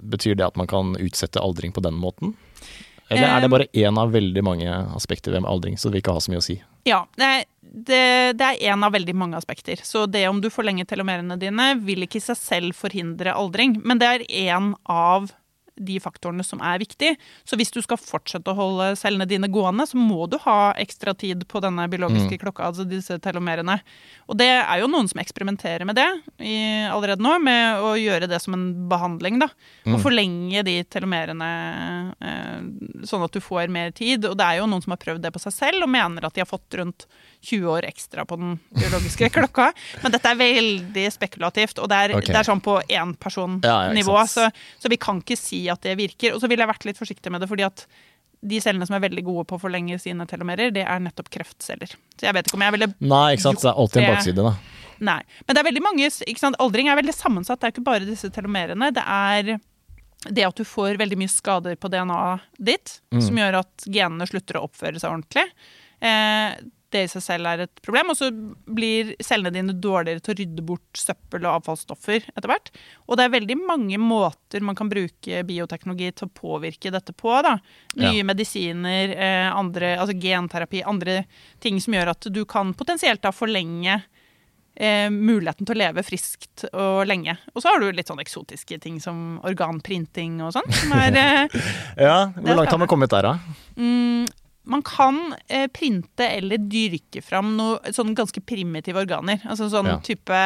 betyr 0.00 0.38
det 0.38 0.46
at 0.48 0.56
man 0.60 0.70
kan 0.70 0.94
utsette 1.00 1.42
aldring 1.42 1.74
på 1.76 1.84
den 1.84 1.98
måten? 2.00 2.34
Eller 3.08 3.28
er 3.28 3.40
det 3.40 3.46
Um, 3.46 3.52
bare 3.54 3.68
én 3.72 3.98
av 3.98 4.10
veldig 4.10 4.42
mange 4.42 4.70
aspekter 4.96 5.30
ved 5.30 5.46
aldring, 5.46 5.76
så 5.78 5.86
det 5.86 5.94
vil 5.94 6.02
ikke 6.02 6.16
ha 6.16 6.22
så 6.24 6.32
mye 6.32 6.42
å 6.42 6.46
si? 6.46 6.56
Ja, 6.88 7.04
det, 7.14 7.46
det, 7.62 8.00
er 8.42 8.72
en 8.72 8.82
av 8.82 8.92
veldig 8.96 9.14
mange 9.14 9.38
aspekter. 9.38 9.78
Så 9.82 10.06
det 10.10 10.26
om 10.28 10.40
du 10.42 10.50
forlenger 10.50 10.88
telomerene 10.90 11.38
dine, 11.38 11.74
vil 11.86 12.02
ikke 12.02 12.18
i 12.18 12.24
seg 12.24 12.40
selv 12.40 12.78
forhindre 12.78 13.36
aldring, 13.36 13.78
men 13.84 14.02
det 14.02 14.10
er 14.10 14.26
en 14.50 14.72
av 14.90 15.30
de 15.76 15.98
faktorene 16.00 16.44
som 16.46 16.62
er 16.64 16.80
viktige. 16.80 17.16
Så 17.44 17.58
hvis 17.60 17.72
du 17.74 17.80
skal 17.84 18.00
fortsette 18.00 18.50
å 18.52 18.56
holde 18.56 18.90
cellene 18.98 19.28
dine 19.28 19.50
gående, 19.52 19.86
så 19.88 19.98
må 20.00 20.26
du 20.30 20.38
ha 20.46 20.72
ekstra 20.80 21.14
tid 21.14 21.44
på 21.48 21.60
denne 21.64 21.86
biologiske 21.92 22.38
klokka, 22.40 22.70
altså 22.70 22.86
disse 22.88 23.18
telomerene. 23.22 23.78
Og 24.26 24.38
det 24.40 24.48
er 24.56 24.80
jo 24.80 24.90
noen 24.90 25.08
som 25.10 25.20
eksperimenterer 25.22 25.86
med 25.88 25.98
det 25.98 26.08
i, 26.40 26.56
allerede 26.90 27.22
nå, 27.24 27.36
med 27.44 27.84
å 27.84 27.92
gjøre 28.00 28.28
det 28.30 28.40
som 28.42 28.56
en 28.56 28.66
behandling, 28.90 29.40
da. 29.42 29.50
Og 29.90 30.00
forlenge 30.02 30.64
de 30.66 30.78
telomerene 30.90 31.50
eh, 32.20 33.04
sånn 33.06 33.24
at 33.26 33.36
du 33.36 33.42
får 33.44 33.70
mer 33.72 33.92
tid. 33.96 34.26
Og 34.28 34.36
det 34.38 34.46
er 34.46 34.60
jo 34.60 34.70
noen 34.70 34.84
som 34.84 34.94
har 34.96 35.02
prøvd 35.02 35.24
det 35.26 35.32
på 35.34 35.42
seg 35.42 35.54
selv, 35.54 35.86
og 35.86 35.92
mener 35.92 36.26
at 36.26 36.36
de 36.36 36.42
har 36.42 36.50
fått 36.50 36.78
rundt 36.80 37.06
20 37.46 37.68
år 37.70 37.86
ekstra 37.86 38.24
på 38.26 38.38
den 38.40 38.56
biologiske 38.74 39.30
klokka. 39.36 39.70
Men 40.02 40.14
dette 40.14 40.32
er 40.32 40.40
veldig 40.40 41.06
spekulativt, 41.14 41.80
og 41.82 41.90
det 41.92 42.00
er, 42.02 42.16
okay. 42.18 42.32
det 42.32 42.40
er 42.42 42.50
sånn 42.50 42.64
på 42.64 42.78
Ja, 42.86 42.96
ja, 42.96 43.04
énpersonnivå. 43.06 44.16
så, 44.30 44.48
så 44.80 44.90
vi 44.90 44.98
kan 45.00 45.20
ikke 45.22 45.38
si 45.38 45.65
at 45.72 45.82
det 45.86 45.96
virker. 45.98 46.34
Og 46.34 46.42
så 46.42 46.50
ville 46.50 46.64
jeg 46.64 46.72
vært 46.72 46.86
litt 46.88 47.00
forsiktig 47.00 47.32
med 47.32 47.42
det, 47.44 47.50
fordi 47.50 47.66
at 47.66 47.86
de 48.46 48.60
cellene 48.62 48.86
som 48.86 48.96
er 48.98 49.04
veldig 49.06 49.24
gode 49.26 49.46
på 49.48 49.56
å 49.56 49.62
forlenge 49.62 49.98
sine 50.02 50.26
telomerer, 50.28 50.72
det 50.74 50.84
er 50.86 51.02
nettopp 51.02 51.30
kreftceller. 51.32 51.94
Så 52.16 52.28
jeg 52.28 52.36
vet 52.36 52.48
ikke 52.48 52.58
om 52.58 52.66
jeg 52.66 52.74
ville 52.76 52.90
Nei, 53.00 53.28
ikke 53.34 53.46
sant. 53.48 53.62
Det 53.62 53.70
er 53.70 53.80
alltid 53.82 54.02
en 54.02 54.10
bakside, 54.12 54.44
da. 54.50 54.82
Nei. 55.06 55.20
Men 55.44 55.56
det 55.56 55.62
er 55.62 55.68
veldig 55.68 55.84
mange 55.84 56.08
ikke 56.08 56.40
sant? 56.40 56.58
Aldring 56.62 56.90
er 56.90 57.00
veldig 57.00 57.16
sammensatt. 57.16 57.60
Det 57.60 57.68
er 57.68 57.74
ikke 57.74 57.88
bare 57.88 58.08
disse 58.08 58.30
telomerene. 58.32 58.92
Det 58.96 59.04
er 59.04 59.56
det 60.26 60.46
at 60.46 60.58
du 60.58 60.64
får 60.66 60.98
veldig 61.00 61.18
mye 61.20 61.30
skader 61.30 61.76
på 61.78 61.90
DNA-et 61.92 62.62
ditt, 62.68 62.94
som 63.12 63.36
gjør 63.38 63.60
at 63.60 63.84
genene 63.84 64.26
slutter 64.28 64.58
å 64.58 64.64
oppføre 64.66 64.98
seg 64.98 65.12
ordentlig. 65.12 65.44
Eh, 66.00 66.56
det 66.94 67.02
i 67.04 67.08
seg 67.10 67.22
selv 67.24 67.48
er 67.50 67.62
et 67.64 67.80
problem. 67.84 68.10
Og 68.12 68.16
så 68.18 68.28
blir 68.30 69.14
cellene 69.24 69.52
dine 69.54 69.74
dårligere 69.82 70.22
til 70.22 70.34
å 70.34 70.38
rydde 70.38 70.64
bort 70.68 71.00
søppel 71.00 71.44
og 71.48 71.58
avfallsstoffer 71.60 72.28
etter 72.32 72.48
hvert. 72.50 72.70
Og 73.08 73.16
det 73.18 73.26
er 73.26 73.34
veldig 73.34 73.56
mange 73.66 73.98
måter 74.00 74.62
man 74.64 74.78
kan 74.78 74.88
bruke 74.92 75.42
bioteknologi 75.48 76.12
til 76.14 76.28
å 76.28 76.34
påvirke 76.40 76.92
dette 76.94 77.12
på. 77.16 77.34
Da. 77.42 77.56
Nye 77.96 78.18
Ja. 78.20 78.24
medisiner, 78.24 79.10
eh, 79.16 79.50
andre, 79.52 79.96
altså 79.98 80.14
genterapi, 80.20 80.82
andre 80.86 81.24
ting 81.60 81.80
som 81.80 81.94
gjør 81.94 82.10
at 82.14 82.28
du 82.32 82.44
kan 82.44 82.72
potensielt 82.74 83.20
da 83.22 83.30
forlenge 83.34 84.02
eh, 84.78 85.08
muligheten 85.08 85.64
til 85.66 85.72
å 85.74 85.78
leve 85.80 86.02
friskt 86.04 86.66
og 86.72 87.06
lenge. 87.08 87.38
Og 87.54 87.62
så 87.64 87.70
har 87.72 87.80
du 87.80 87.86
litt 87.96 88.08
sånn 88.10 88.20
eksotiske 88.20 88.76
ting 88.84 88.98
som 89.00 89.38
organprinting 89.42 90.42
og 90.44 90.52
sånn. 90.52 90.68
Eh, 90.92 91.48
Ja, 91.96 92.26
Hvor 92.36 92.54
langt 92.60 92.68
har 92.70 92.78
vi 92.82 92.86
kommet 92.90 93.08
der, 93.10 93.22
da? 93.22 93.38
mm, 93.80 94.26
man 94.66 94.82
kan 94.86 95.20
eh, 95.48 95.66
printe 95.72 96.26
eller 96.26 96.58
dyrke 96.58 97.22
fram 97.22 97.54
noe 97.56 97.92
sånn 97.94 98.14
ganske 98.18 98.42
primitive 98.44 98.98
organer. 99.04 99.40
Altså 99.46 99.70
sånn 99.72 99.86
Ja. 99.86 100.00
type 100.02 100.40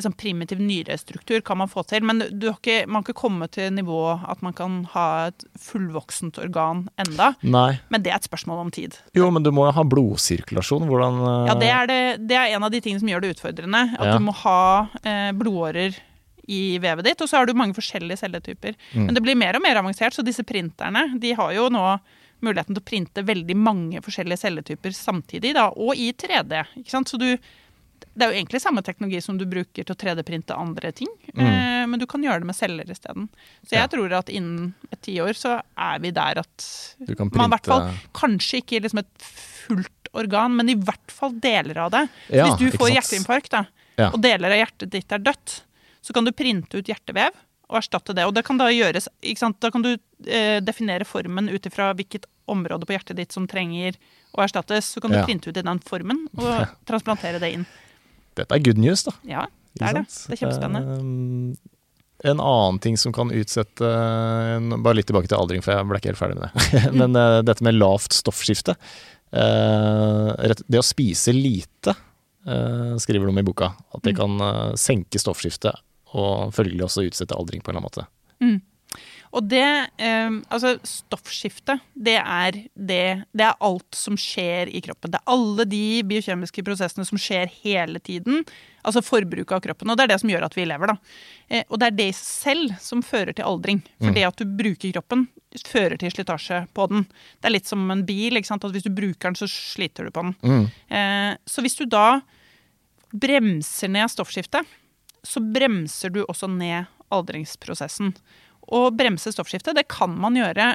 sånn 0.00 0.14
primitiv 0.16 0.56
nyrestruktur 0.58 1.42
kan 1.44 1.58
man 1.60 1.68
få 1.68 1.82
til. 1.84 2.00
Men 2.02 2.22
du 2.32 2.46
har 2.48 2.56
ikke, 2.56 2.86
man 2.88 3.02
har 3.02 3.12
ikke 3.12 3.20
kommet 3.20 3.52
til 3.52 3.68
nivå 3.76 3.98
at 4.24 4.40
man 4.40 4.54
kan 4.56 4.78
ha 4.94 5.26
et 5.28 5.44
fullvoksent 5.60 6.38
organ 6.40 6.86
enda. 6.96 7.34
Nei. 7.44 7.78
Men 7.92 8.00
det 8.02 8.10
er 8.14 8.16
et 8.16 8.24
spørsmål 8.30 8.62
om 8.64 8.70
tid. 8.72 8.96
Jo, 9.12 9.28
men 9.30 9.44
du 9.44 9.50
må 9.52 9.66
jo 9.68 9.74
ha 9.76 9.84
blodsirkulasjon. 9.84 10.88
Hvordan 10.88 11.20
eh, 11.20 11.50
Ja, 11.50 11.58
det 11.60 11.68
er, 11.68 11.86
det, 11.92 12.00
det 12.30 12.38
er 12.40 12.54
en 12.56 12.64
av 12.64 12.72
de 12.72 12.80
tingene 12.80 13.00
som 13.04 13.08
gjør 13.12 13.20
det 13.26 13.34
utfordrende. 13.36 13.82
At 13.98 14.06
Ja. 14.08 14.16
du 14.16 14.24
må 14.24 14.32
ha 14.40 14.88
eh, 15.04 15.28
blodårer 15.36 16.00
i 16.48 16.78
vevet 16.82 17.04
ditt. 17.04 17.20
Og 17.20 17.28
så 17.28 17.36
har 17.42 17.46
du 17.46 17.52
mange 17.54 17.76
forskjellige 17.76 18.18
celletyper. 18.24 18.74
Mm. 18.94 19.04
Men 19.10 19.14
det 19.14 19.22
blir 19.22 19.36
mer 19.36 19.60
og 19.60 19.62
mer 19.62 19.76
avansert, 19.76 20.16
så 20.16 20.24
disse 20.24 20.42
printerne 20.42 21.20
de 21.20 21.34
har 21.36 21.52
jo 21.52 21.68
nå 21.68 21.84
muligheten 22.42 22.74
til 22.76 22.82
å 22.82 22.88
printe 22.90 23.22
veldig 23.26 23.56
mange 23.56 24.00
forskjellige 24.04 24.42
celletyper 24.44 24.94
samtidig, 24.96 25.54
da, 25.54 25.68
og 25.70 25.94
i 25.96 26.12
3D. 26.12 26.64
Ikke 26.82 26.90
sant? 26.94 27.08
Så 27.12 27.18
du, 27.20 27.28
det 28.12 28.26
er 28.26 28.32
jo 28.32 28.38
egentlig 28.40 28.60
samme 28.60 28.82
teknologi 28.84 29.20
som 29.24 29.38
du 29.38 29.44
bruker 29.48 29.84
til 29.86 29.94
å 29.94 29.98
3D-printe 29.98 30.56
andre 30.58 30.90
ting, 30.92 31.08
eh, 31.36 31.86
men 31.86 31.98
du 32.02 32.06
kan 32.10 32.22
gjøre 32.24 32.42
det 32.42 32.50
med 32.50 32.58
celler 32.58 32.90
isteden. 32.90 33.28
Så 33.64 33.76
jeg 33.76 33.78
Mm. 33.78 33.82
Ja. 33.82 33.86
tror 33.94 34.12
at 34.18 34.28
innen 34.28 34.74
et 34.92 35.00
tiår 35.02 35.34
så 35.38 35.60
er 35.78 35.98
vi 36.02 36.10
der 36.10 36.38
at 36.42 36.66
man 37.32 37.46
i 37.50 37.54
hvert 37.56 37.66
fall 37.66 37.90
kanskje 38.12 38.60
ikke 38.62 38.82
liksom 38.82 38.98
et 39.04 39.28
fullt 39.66 40.10
organ, 40.14 40.54
men 40.56 40.68
i 40.68 40.74
hvert 40.76 41.10
fall 41.10 41.32
deler 41.40 41.78
av 41.86 41.90
det. 41.94 42.08
Ja, 42.28 42.44
hvis 42.50 42.58
du 42.58 42.76
får 42.78 42.90
hjerteinfarkt, 42.98 43.50
da, 43.50 43.64
Ja. 43.98 44.10
og 44.10 44.20
deler 44.20 44.50
av 44.52 44.58
hjertet 44.66 44.90
ditt 44.90 45.12
er 45.12 45.18
dødt, 45.18 45.62
så 46.02 46.12
kan 46.12 46.24
du 46.24 46.32
printe 46.32 46.74
ut 46.78 46.84
hjertevev 46.90 47.30
og 47.72 47.78
erstatte 47.80 48.14
det. 48.14 48.26
Og 48.28 48.34
det 48.36 48.44
kan 48.46 48.58
da 48.60 48.68
gjøres? 48.68 49.08
Da 49.62 49.70
kan 49.72 49.82
du 49.84 49.94
eh, 50.28 50.60
definere 50.60 51.06
formen 51.08 51.48
ut 51.48 51.64
ifra 51.68 51.90
hvilket 51.96 52.28
område 52.52 52.84
på 52.86 52.92
hjertet 52.94 53.16
ditt 53.16 53.32
som 53.32 53.46
trenger 53.48 53.96
å 54.36 54.44
erstattes. 54.44 54.92
Så 54.92 55.00
kan 55.00 55.10
du 55.12 55.16
Ja. 55.18 55.24
printe 55.26 55.48
ut 55.48 55.56
i 55.56 55.64
den 55.64 55.80
formen 55.80 56.26
og 56.36 56.66
transplantere 56.88 57.40
det 57.40 57.52
inn. 57.56 57.66
Dette 58.36 58.52
er 58.56 58.64
good 58.64 58.78
news, 58.80 59.04
da. 59.08 59.12
Ja, 59.28 59.46
det 59.78 59.88
er 59.88 59.98
det. 60.02 60.04
Det 60.28 60.36
er 60.36 60.42
kjempespennende. 60.44 60.98
Um, 61.00 61.56
en 62.22 62.38
annen 62.38 62.78
ting 62.78 62.94
som 63.00 63.10
kan 63.12 63.32
utsette 63.34 63.82
Bare 63.82 64.94
litt 64.94 65.08
tilbake 65.10 65.26
til 65.26 65.40
aldring, 65.40 65.62
for 65.64 65.74
jeg 65.74 65.88
ble 65.88 65.98
ikke 65.98 66.12
helt 66.12 66.20
ferdig 66.20 66.38
med 66.38 66.52
det. 66.52 66.92
Men 67.00 67.16
uh, 67.18 67.40
dette 67.42 67.64
med 67.66 67.74
lavt 67.80 68.14
stoffskifte. 68.14 68.76
Uh, 69.32 70.32
det 70.68 70.80
å 70.80 70.84
spise 70.86 71.32
lite, 71.34 71.96
uh, 72.46 72.94
skriver 73.00 73.32
de 73.32 73.42
i 73.42 73.48
boka, 73.48 73.72
at 73.94 74.04
det 74.04 74.14
Mm. 74.14 74.20
kan 74.20 74.76
senke 74.78 75.18
stoffskiftet 75.18 75.74
og 76.12 76.52
følgelig 76.56 76.86
også 76.88 77.06
utsette 77.08 77.36
aldring 77.38 77.62
på 77.64 77.72
en 77.72 77.76
eller 77.76 77.82
annen 77.82 77.90
måte. 77.90 78.08
Og 79.32 79.46
det 79.48 79.64
eh, 79.64 80.34
Altså, 80.52 80.74
stoffskifte, 80.84 81.78
det 81.94 82.18
er 82.20 82.58
det 82.74 83.06
Det 83.32 83.46
er 83.46 83.62
alt 83.64 83.96
som 83.96 84.18
skjer 84.20 84.68
i 84.68 84.82
kroppen. 84.84 85.12
Det 85.14 85.20
er 85.20 85.32
alle 85.32 85.66
de 85.68 86.02
biokjemiske 86.08 86.64
prosessene 86.66 87.06
som 87.08 87.20
skjer 87.20 87.50
hele 87.62 88.02
tiden. 88.04 88.42
Altså 88.84 89.02
forbruket 89.04 89.54
av 89.56 89.62
kroppen. 89.64 89.92
Og 89.92 89.96
det 89.96 90.04
er 90.04 90.12
det 90.12 90.20
som 90.20 90.32
gjør 90.32 90.48
at 90.48 90.56
vi 90.58 90.66
lever, 90.68 90.92
da. 90.92 91.14
Eh, 91.48 91.64
og 91.68 91.80
det 91.80 91.88
er 91.88 91.96
det 92.00 92.08
i 92.10 92.16
seg 92.18 92.26
selv 92.52 92.76
som 92.82 93.04
fører 93.06 93.32
til 93.36 93.48
aldring. 93.48 93.80
For 94.02 94.12
det 94.16 94.26
at 94.28 94.42
du 94.42 94.56
bruker 94.58 94.92
kroppen, 94.98 95.26
fører 95.68 95.98
til 96.00 96.12
slitasje 96.12 96.62
på 96.74 96.86
den. 96.90 97.06
Det 97.40 97.48
er 97.48 97.56
litt 97.56 97.70
som 97.70 97.90
en 97.92 98.04
bil. 98.08 98.36
ikke 98.36 98.50
sant? 98.50 98.64
At 98.64 98.74
hvis 98.74 98.84
du 98.88 98.92
bruker 98.92 99.30
den, 99.30 99.38
så 99.38 99.48
sliter 99.48 100.08
du 100.08 100.12
på 100.12 100.26
den. 100.28 100.68
Eh, 100.92 101.32
så 101.46 101.64
hvis 101.64 101.78
du 101.80 101.86
da 101.86 102.20
bremser 103.12 103.92
ned 103.92 104.08
stoffskiftet, 104.08 104.68
så 105.26 105.40
bremser 105.40 106.12
du 106.14 106.22
også 106.24 106.48
ned 106.50 106.90
aldringsprosessen. 107.12 108.14
Og 108.72 108.94
bremse 108.96 109.32
stoffskiftet, 109.34 109.76
det 109.76 109.88
kan 109.90 110.14
man 110.18 110.36
gjøre 110.38 110.74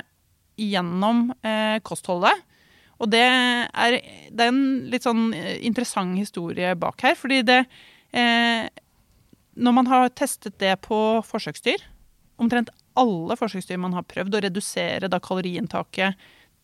gjennom 0.58 1.32
eh, 1.46 1.78
kostholdet. 1.86 2.44
Og 2.98 3.12
det 3.14 3.22
er, 3.22 4.00
det 4.34 4.42
er, 4.44 4.50
en 4.50 4.90
litt 4.92 5.06
sånn 5.06 5.30
eh, 5.38 5.58
interessant 5.68 6.18
historie 6.18 6.74
bak 6.80 7.04
her. 7.06 7.18
Fordi 7.18 7.44
det 7.46 7.62
eh, 8.12 8.66
Når 9.58 9.74
man 9.74 9.88
har 9.90 10.10
testet 10.10 10.58
det 10.62 10.76
på 10.86 11.22
forsøksdyr, 11.26 11.84
omtrent 12.38 12.70
alle 12.98 13.38
forsøksdyr 13.38 13.80
man 13.82 13.96
har 13.98 14.06
prøvd 14.10 14.38
å 14.38 14.42
redusere 14.46 15.10
da 15.10 15.20
kaloriinntaket 15.22 16.18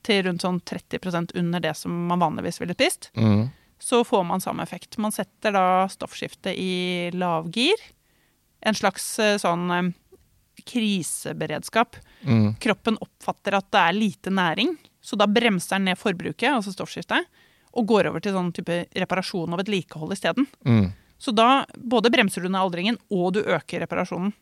til 0.03 0.25
rundt 0.27 0.43
sånn 0.43 0.59
30% 0.67 1.33
under 1.39 1.63
det 1.63 1.73
som 1.79 1.93
man 2.09 2.21
vanligvis 2.21 2.59
ville 2.61 2.75
spist, 2.75 3.11
Mm. 3.15 3.49
Så 3.79 4.03
får 4.07 4.23
man 4.27 4.41
samme 4.41 4.63
effekt. 4.63 4.97
Man 4.97 5.11
setter 5.11 5.51
da 5.55 5.65
stoffskiftet 5.91 6.55
i 6.57 7.09
lavgir. 7.13 7.75
En 8.63 8.75
slags 8.77 9.19
eh, 9.19 9.37
sånn 9.41 9.65
eh, 9.71 9.91
kriseberedskap. 10.63 11.95
Mm. 12.23 12.53
Kroppen 12.63 12.97
oppfatter 13.01 13.57
at 13.57 13.69
det 13.73 13.81
er 13.81 13.97
lite 13.97 14.31
næring, 14.33 14.75
så 15.03 15.17
da 15.19 15.27
bremser 15.27 15.77
den 15.79 15.89
ned 15.91 15.99
forbruket, 15.99 16.49
altså 16.53 16.71
stoffskiftet, 16.73 17.25
og 17.73 17.87
går 17.89 18.11
over 18.11 18.21
til 18.23 18.35
sånn 18.35 18.51
type 18.55 18.83
reparasjon 18.95 19.51
og 19.55 19.59
vedlikehold 19.63 20.13
isteden. 20.15 20.45
Mm. 20.67 20.91
Så 21.17 21.33
da 21.35 21.65
både 21.75 22.11
bremser 22.13 22.43
du 22.43 22.49
ned 22.51 22.61
aldringen, 22.61 22.99
og 23.11 23.33
du 23.35 23.41
øker 23.43 23.83
reparasjonen. 23.83 24.33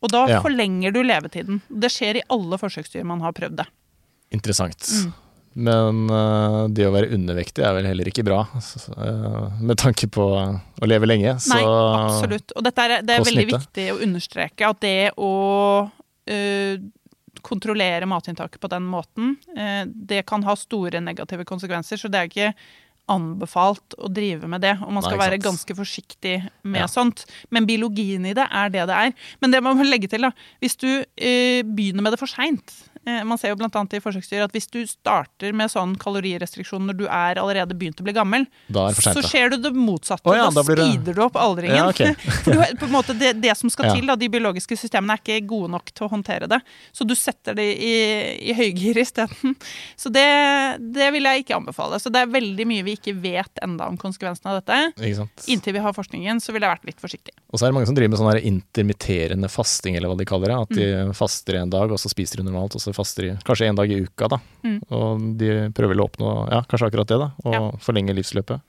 Og 0.00 0.08
da 0.08 0.26
Ja. 0.28 0.40
forlenger 0.40 0.92
du 0.92 1.02
levetiden. 1.02 1.60
Det 1.68 1.90
skjer 1.92 2.16
i 2.16 2.22
alle 2.30 2.56
forsøksdyr 2.56 3.04
man 3.04 3.20
har 3.20 3.32
prøvd 3.32 3.56
det. 3.56 3.66
Interessant. 4.32 4.80
Mm. 4.80 5.12
Men 5.58 6.04
eh, 6.14 6.60
det 6.70 6.86
å 6.86 6.92
være 6.94 7.10
undervektig 7.16 7.64
er 7.66 7.74
vel 7.74 7.88
heller 7.88 8.10
ikke 8.10 8.24
bra, 8.26 8.44
eh, 8.54 9.56
med 9.58 9.80
tanke 9.82 10.06
på 10.12 10.26
å 10.30 10.88
leve 10.88 11.08
lenge. 11.10 11.34
Så 11.42 11.56
Nei, 11.56 11.64
absolutt. 11.64 12.54
Og 12.54 12.70
er, 12.70 13.00
det 13.02 13.16
er 13.16 13.26
veldig 13.26 13.48
viktig 13.50 13.86
å 13.94 13.98
understreke 14.06 14.70
at 14.70 14.82
det 14.84 15.10
å 15.18 15.32
øh, 16.30 16.84
kontrollere 17.42 18.06
matinntaket 18.06 18.62
på 18.62 18.70
den 18.70 18.86
måten, 18.86 19.34
eh, 19.56 19.82
det 19.86 20.22
kan 20.30 20.44
ha 20.46 20.54
store 20.58 21.02
negative 21.02 21.44
konsekvenser. 21.48 21.98
Så 21.98 22.12
det 22.12 22.20
er 22.20 22.30
ikke 22.30 22.52
anbefalt 23.10 23.96
å 23.98 24.06
drive 24.12 24.46
med 24.46 24.62
det. 24.62 24.76
Og 24.84 24.92
man 24.94 25.02
skal 25.02 25.18
Nei, 25.18 25.24
være 25.24 25.40
ganske 25.42 25.74
forsiktig 25.74 26.36
med 26.62 26.84
Ja. 26.84 26.86
sånt. 26.86 27.24
Men 27.50 27.66
biologien 27.66 28.24
i 28.26 28.34
det 28.34 28.46
er 28.46 28.70
det 28.70 28.86
det 28.86 28.94
er. 28.94 29.12
Men 29.40 29.50
det 29.50 29.62
man 29.62 29.76
må 29.76 29.82
legge 29.82 30.08
til, 30.08 30.22
da, 30.22 30.30
hvis 30.60 30.76
du 30.78 31.04
eh, 31.16 31.62
begynner 31.66 32.02
med 32.06 32.12
det 32.12 32.20
for 32.20 32.30
seint 32.30 32.89
Man 33.06 33.38
ser 33.40 33.54
jo 33.54 33.56
annet 33.64 33.94
i 33.96 34.00
forsøksdyr 34.04 34.42
at 34.44 34.52
hvis 34.52 34.66
du 34.70 34.82
starter 34.86 35.54
med 35.56 35.70
sånn 35.72 35.94
kalorirestriksjon 35.98 36.84
når 36.90 36.96
du 36.98 37.04
er 37.08 37.38
allerede 37.40 37.72
begynt 37.74 38.00
å 38.00 38.04
bli 38.04 38.12
gammel, 38.12 38.44
da 38.68 38.88
er 38.90 38.94
det 38.98 39.14
så 39.16 39.22
skjer 39.24 39.54
det 39.54 39.62
det 39.64 39.72
motsatte. 39.72 40.28
Oh, 40.28 40.36
ja, 40.36 40.50
da 40.50 40.60
da 40.60 40.64
blir 40.68 40.76
det- 40.76 40.88
speeder 40.92 41.14
du 41.16 41.22
opp 41.24 41.36
aldringen. 41.40 41.76
Ja, 41.76 41.88
okay. 41.88 42.14
Du, 42.44 42.52
på 42.76 42.84
en 42.86 42.92
måte, 42.92 43.14
det, 43.18 43.40
det 43.40 43.56
som 43.56 43.70
skal 43.72 43.86
Ja. 43.90 43.94
til, 43.96 44.06
da, 44.06 44.16
de 44.20 44.28
biologiske 44.28 44.76
systemene 44.76 45.16
er 45.16 45.22
ikke 45.22 45.46
gode 45.48 45.70
nok 45.72 45.90
til 45.96 46.06
å 46.06 46.10
håndtere 46.12 46.46
det. 46.48 46.60
Så 46.92 47.06
du 47.08 47.14
setter 47.16 47.54
det 47.56 47.66
i, 47.80 47.94
i 48.50 48.54
høygir 48.54 49.00
isteden. 49.00 49.56
Så 49.96 50.12
det, 50.12 50.26
det 50.92 51.08
vil 51.14 51.24
jeg 51.24 51.44
ikke 51.44 51.56
anbefale. 51.56 51.98
Så 52.00 52.12
det 52.12 52.20
er 52.20 52.30
veldig 52.36 52.66
mye 52.68 52.84
vi 52.84 52.96
ikke 52.98 53.16
vet 53.16 53.62
enda 53.64 53.88
om 53.88 53.96
konsekvensene 53.96 54.52
av 54.52 54.60
dette. 54.60 54.78
Ikke 55.00 55.22
sant? 55.22 55.46
Inntil 55.48 55.72
vi 55.78 55.82
har 55.84 55.96
forskningen, 55.96 56.40
så 56.44 56.52
ville 56.52 56.68
jeg 56.68 56.76
vært 56.76 56.88
litt 56.92 57.00
forsiktig. 57.00 57.32
Og 57.50 57.58
så 57.58 57.64
er 57.66 57.72
det 57.72 57.78
mange 57.80 57.88
som 57.90 57.96
driver 57.96 58.12
med 58.12 58.20
sånn 58.20 58.44
intermitterende 58.52 59.48
fasting, 59.50 59.96
eller 59.96 60.12
hva 60.12 60.18
de 60.20 60.28
kaller 60.28 60.52
det. 60.52 60.60
At 60.60 60.76
de 60.76 60.86
Mm. 60.90 61.14
faster 61.16 61.54
en 61.62 61.70
dag, 61.70 61.90
og 61.90 61.98
så 61.98 62.10
spiser 62.10 62.36
de 62.40 62.44
normalt, 62.50 62.74
og 62.76 62.80
så 62.82 62.89
faster 62.96 63.24
i, 63.24 63.30
kanskje 63.46 63.68
en 63.68 63.76
dag 63.78 63.90
i 63.90 64.00
uka, 64.04 64.28
da. 64.28 64.38
Mm. 64.64 64.80
Og 64.90 65.24
de 65.40 65.50
prøver 65.76 65.94
vel 65.94 66.02
å 66.04 66.08
oppnå 66.08 66.32
ja, 66.50 66.62
kanskje 66.70 66.88
akkurat 66.90 67.08
det, 67.08 67.18
da. 67.18 67.30
Og 67.44 67.54
Ja. 67.54 67.60
forlenge 67.84 68.14
livsløpet. 68.16 68.60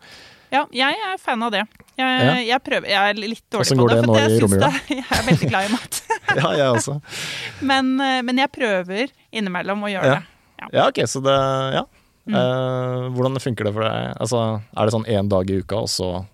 Ja, 0.52 0.66
jeg 0.76 0.98
er 1.08 1.18
fan 1.18 1.44
av 1.44 1.52
det. 1.54 1.62
Jeg, 1.98 2.08
Ja. 2.26 2.34
jeg 2.44 2.64
prøver, 2.64 2.88
jeg 2.88 3.10
er 3.10 3.14
litt 3.16 3.44
dårlig 3.50 3.72
Hvordan 3.78 4.06
på 4.06 4.16
det, 4.18 4.28
det 4.28 4.40
for 4.42 4.48
det 4.58 4.62
jeg, 4.62 4.82
det, 4.90 4.98
jeg 4.98 5.06
er 5.20 5.24
veldig 5.30 5.50
glad 5.50 5.70
i 5.70 5.72
mat. 5.72 6.02
Ja, 6.42 6.52
jeg 6.56 6.68
også. 6.76 7.02
Men, 7.70 8.00
eh, 8.00 8.22
men 8.22 8.38
jeg 8.38 8.52
prøver 8.52 9.10
innimellom 9.32 9.82
å 9.84 9.90
gjøre 9.92 10.06
Ja. 10.06 10.20
det. 10.20 10.68
Ja, 10.74 10.88
ok, 10.88 11.00
så 11.08 11.22
det 11.24 11.38
Ja. 11.76 11.84
Mm. 12.30 12.36
Eh, 12.38 13.10
hvordan 13.16 13.40
funker 13.42 13.64
det 13.66 13.74
for 13.74 13.82
deg? 13.82 14.18
Altså, 14.22 14.62
er 14.78 14.86
det 14.86 14.94
sånn 14.94 15.08
én 15.10 15.28
dag 15.28 15.50
i 15.50 15.58
uka, 15.64 15.76
og 15.82 15.88
så 15.90 16.26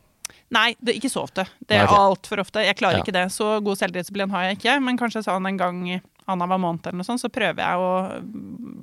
Nei, 0.56 0.70
det, 0.80 0.95
ikke 0.95 1.12
så 1.12 1.26
ofte. 1.26 1.43
Det 1.60 1.76
er 1.76 1.88
okay. 1.88 2.00
altfor 2.00 2.39
ofte. 2.39 2.64
Jeg 2.64 2.78
klarer 2.80 3.02
Ja. 3.02 3.04
ikke 3.04 3.16
det. 3.16 3.26
Så 3.36 3.58
god 3.64 3.80
selvdisiplin 3.80 4.32
har 4.32 4.48
jeg 4.48 4.60
ikke. 4.60 4.78
Men 4.84 5.00
kanskje 5.00 5.26
sånn 5.26 5.45
en 5.50 5.60
gang 5.60 5.82
annenhver 6.28 6.60
måned 6.60 6.88
eller 6.88 7.00
noe 7.00 7.08
sånt, 7.08 7.24
så 7.24 7.32
prøver 7.32 7.64
jeg 7.64 7.80
å 7.80 7.91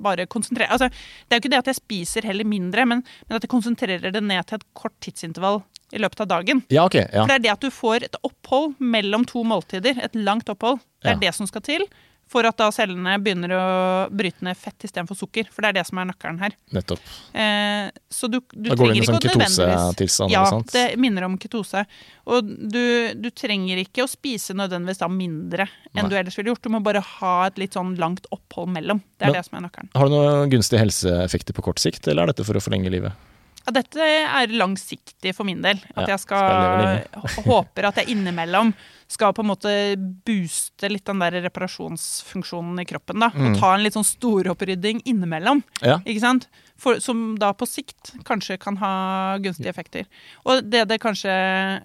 bare 0.05 0.25
konsentrere 0.25 0.71
Altså, 0.73 0.89
det 0.89 1.35
er 1.35 1.39
jo 1.39 1.43
ikke 1.43 1.53
det 1.53 1.61
at 1.61 1.69
jeg 1.71 1.79
spiser 1.79 2.25
heller 2.25 2.47
mindre, 2.49 2.85
men, 2.89 3.03
men 3.27 3.37
at 3.37 3.45
jeg 3.45 3.53
konsentrerer 3.53 4.13
det 4.13 4.23
ned 4.25 4.47
til 4.49 4.59
et 4.59 4.67
kort 4.77 4.95
tidsintervall 5.05 5.61
i 5.93 6.01
løpet 6.01 6.23
av 6.25 6.31
dagen. 6.31 6.63
Ja, 6.73 6.87
ok. 6.89 6.97
Ja. 6.97 7.21
For 7.21 7.29
det 7.29 7.37
er 7.37 7.45
det 7.45 7.53
at 7.53 7.65
du 7.65 7.69
får 7.73 8.07
et 8.07 8.17
opphold 8.25 8.73
mellom 8.81 9.25
to 9.29 9.45
måltider, 9.47 9.99
et 10.01 10.17
langt 10.17 10.49
opphold, 10.49 10.81
det 11.05 11.13
er 11.13 11.21
det 11.21 11.33
som 11.37 11.45
skal 11.49 11.61
til. 11.65 11.85
For 12.27 12.41
at 12.49 12.57
da 12.57 12.71
cellene 12.73 13.19
begynner 13.21 13.51
å 13.53 13.65
bryte 14.09 14.41
ned 14.47 14.57
fett 14.57 14.81
istedenfor 14.87 15.15
sukker. 15.19 15.45
For 15.53 15.61
det 15.61 15.69
er 15.69 15.75
det 15.77 15.83
som 15.85 15.99
er 16.01 16.07
nøkkelen 16.09 16.39
her. 16.41 16.55
Nettopp. 16.73 17.03
Eh, 17.37 17.91
så 18.09 18.27
du, 18.33 18.39
du 18.49 18.69
Da 18.71 18.77
går 18.79 18.89
det 18.91 18.95
inn 18.97 19.03
i 19.03 19.09
sånn 19.11 19.19
ketosetilstand 19.21 20.33
Ja, 20.33 20.41
sant? 20.49 20.73
det 20.73 20.97
minner 20.97 21.27
om 21.27 21.37
ketose. 21.37 21.83
Og 22.25 22.49
du, 22.49 22.81
du 23.13 23.29
trenger 23.29 23.77
ikke 23.83 24.07
å 24.07 24.09
spise 24.09 24.57
nødvendigvis 24.57 25.03
da 25.03 25.09
mindre 25.11 25.67
enn 25.93 26.01
Nei. 26.01 26.09
du 26.09 26.17
ellers 26.17 26.39
ville 26.41 26.49
gjort. 26.55 26.63
Du 26.65 26.73
må 26.73 26.81
bare 26.83 27.03
ha 27.19 27.35
et 27.45 27.61
litt 27.61 27.77
sånn 27.77 27.93
langt 28.01 28.25
opphold 28.33 28.73
mellom. 28.73 29.03
Det 29.19 29.27
er 29.29 29.31
Men- 29.31 29.39
det 29.39 29.45
som 29.45 29.59
er 29.61 29.67
nøkkelen. 29.69 29.93
Har 29.95 30.09
du 30.09 30.17
noen 30.17 30.49
gunstige 30.57 30.81
helseeffekter 30.81 31.53
på 31.53 31.61
kort 31.69 31.79
sikt, 31.79 32.07
eller 32.09 32.23
er 32.25 32.33
dette 32.33 32.43
for 32.49 32.57
å 32.57 32.65
forlenge 32.65 32.89
livet? 32.89 33.13
Ja, 33.65 33.71
dette 33.73 33.97
er 34.05 34.51
langsiktig 34.53 35.31
for 35.33 35.43
min 35.47 35.61
del. 35.63 35.79
At 35.95 36.05
Ja, 36.07 36.15
jeg 36.15 36.19
skal 36.21 36.99
skal, 37.09 37.41
håper 37.47 37.87
at 37.89 37.95
jeg 38.01 38.11
innimellom 38.13 38.73
skal 39.07 39.33
på 39.37 39.43
en 39.43 39.51
måte 39.51 39.71
booste 40.25 40.89
litt 40.89 41.05
den 41.05 41.21
der 41.21 41.37
reparasjonsfunksjonen 41.45 42.81
i 42.81 42.87
kroppen. 42.89 43.19
da, 43.19 43.29
Mm. 43.35 43.53
Og 43.53 43.59
ta 43.59 43.73
en 43.75 43.83
litt 43.83 43.93
sånn 43.93 44.07
storopprydding 44.07 45.01
innimellom. 45.05 45.63
Ja. 45.81 45.99
Ikke 46.05 46.21
sant? 46.21 46.47
For, 46.77 46.99
som 46.99 47.37
da 47.39 47.53
på 47.53 47.65
sikt 47.65 48.11
kanskje 48.27 48.57
kan 48.59 48.75
ha 48.77 49.37
gunstige 49.37 49.69
effekter. 49.69 50.05
Og 50.43 50.61
det 50.67 50.87
det 50.89 50.99
kanskje 50.99 51.31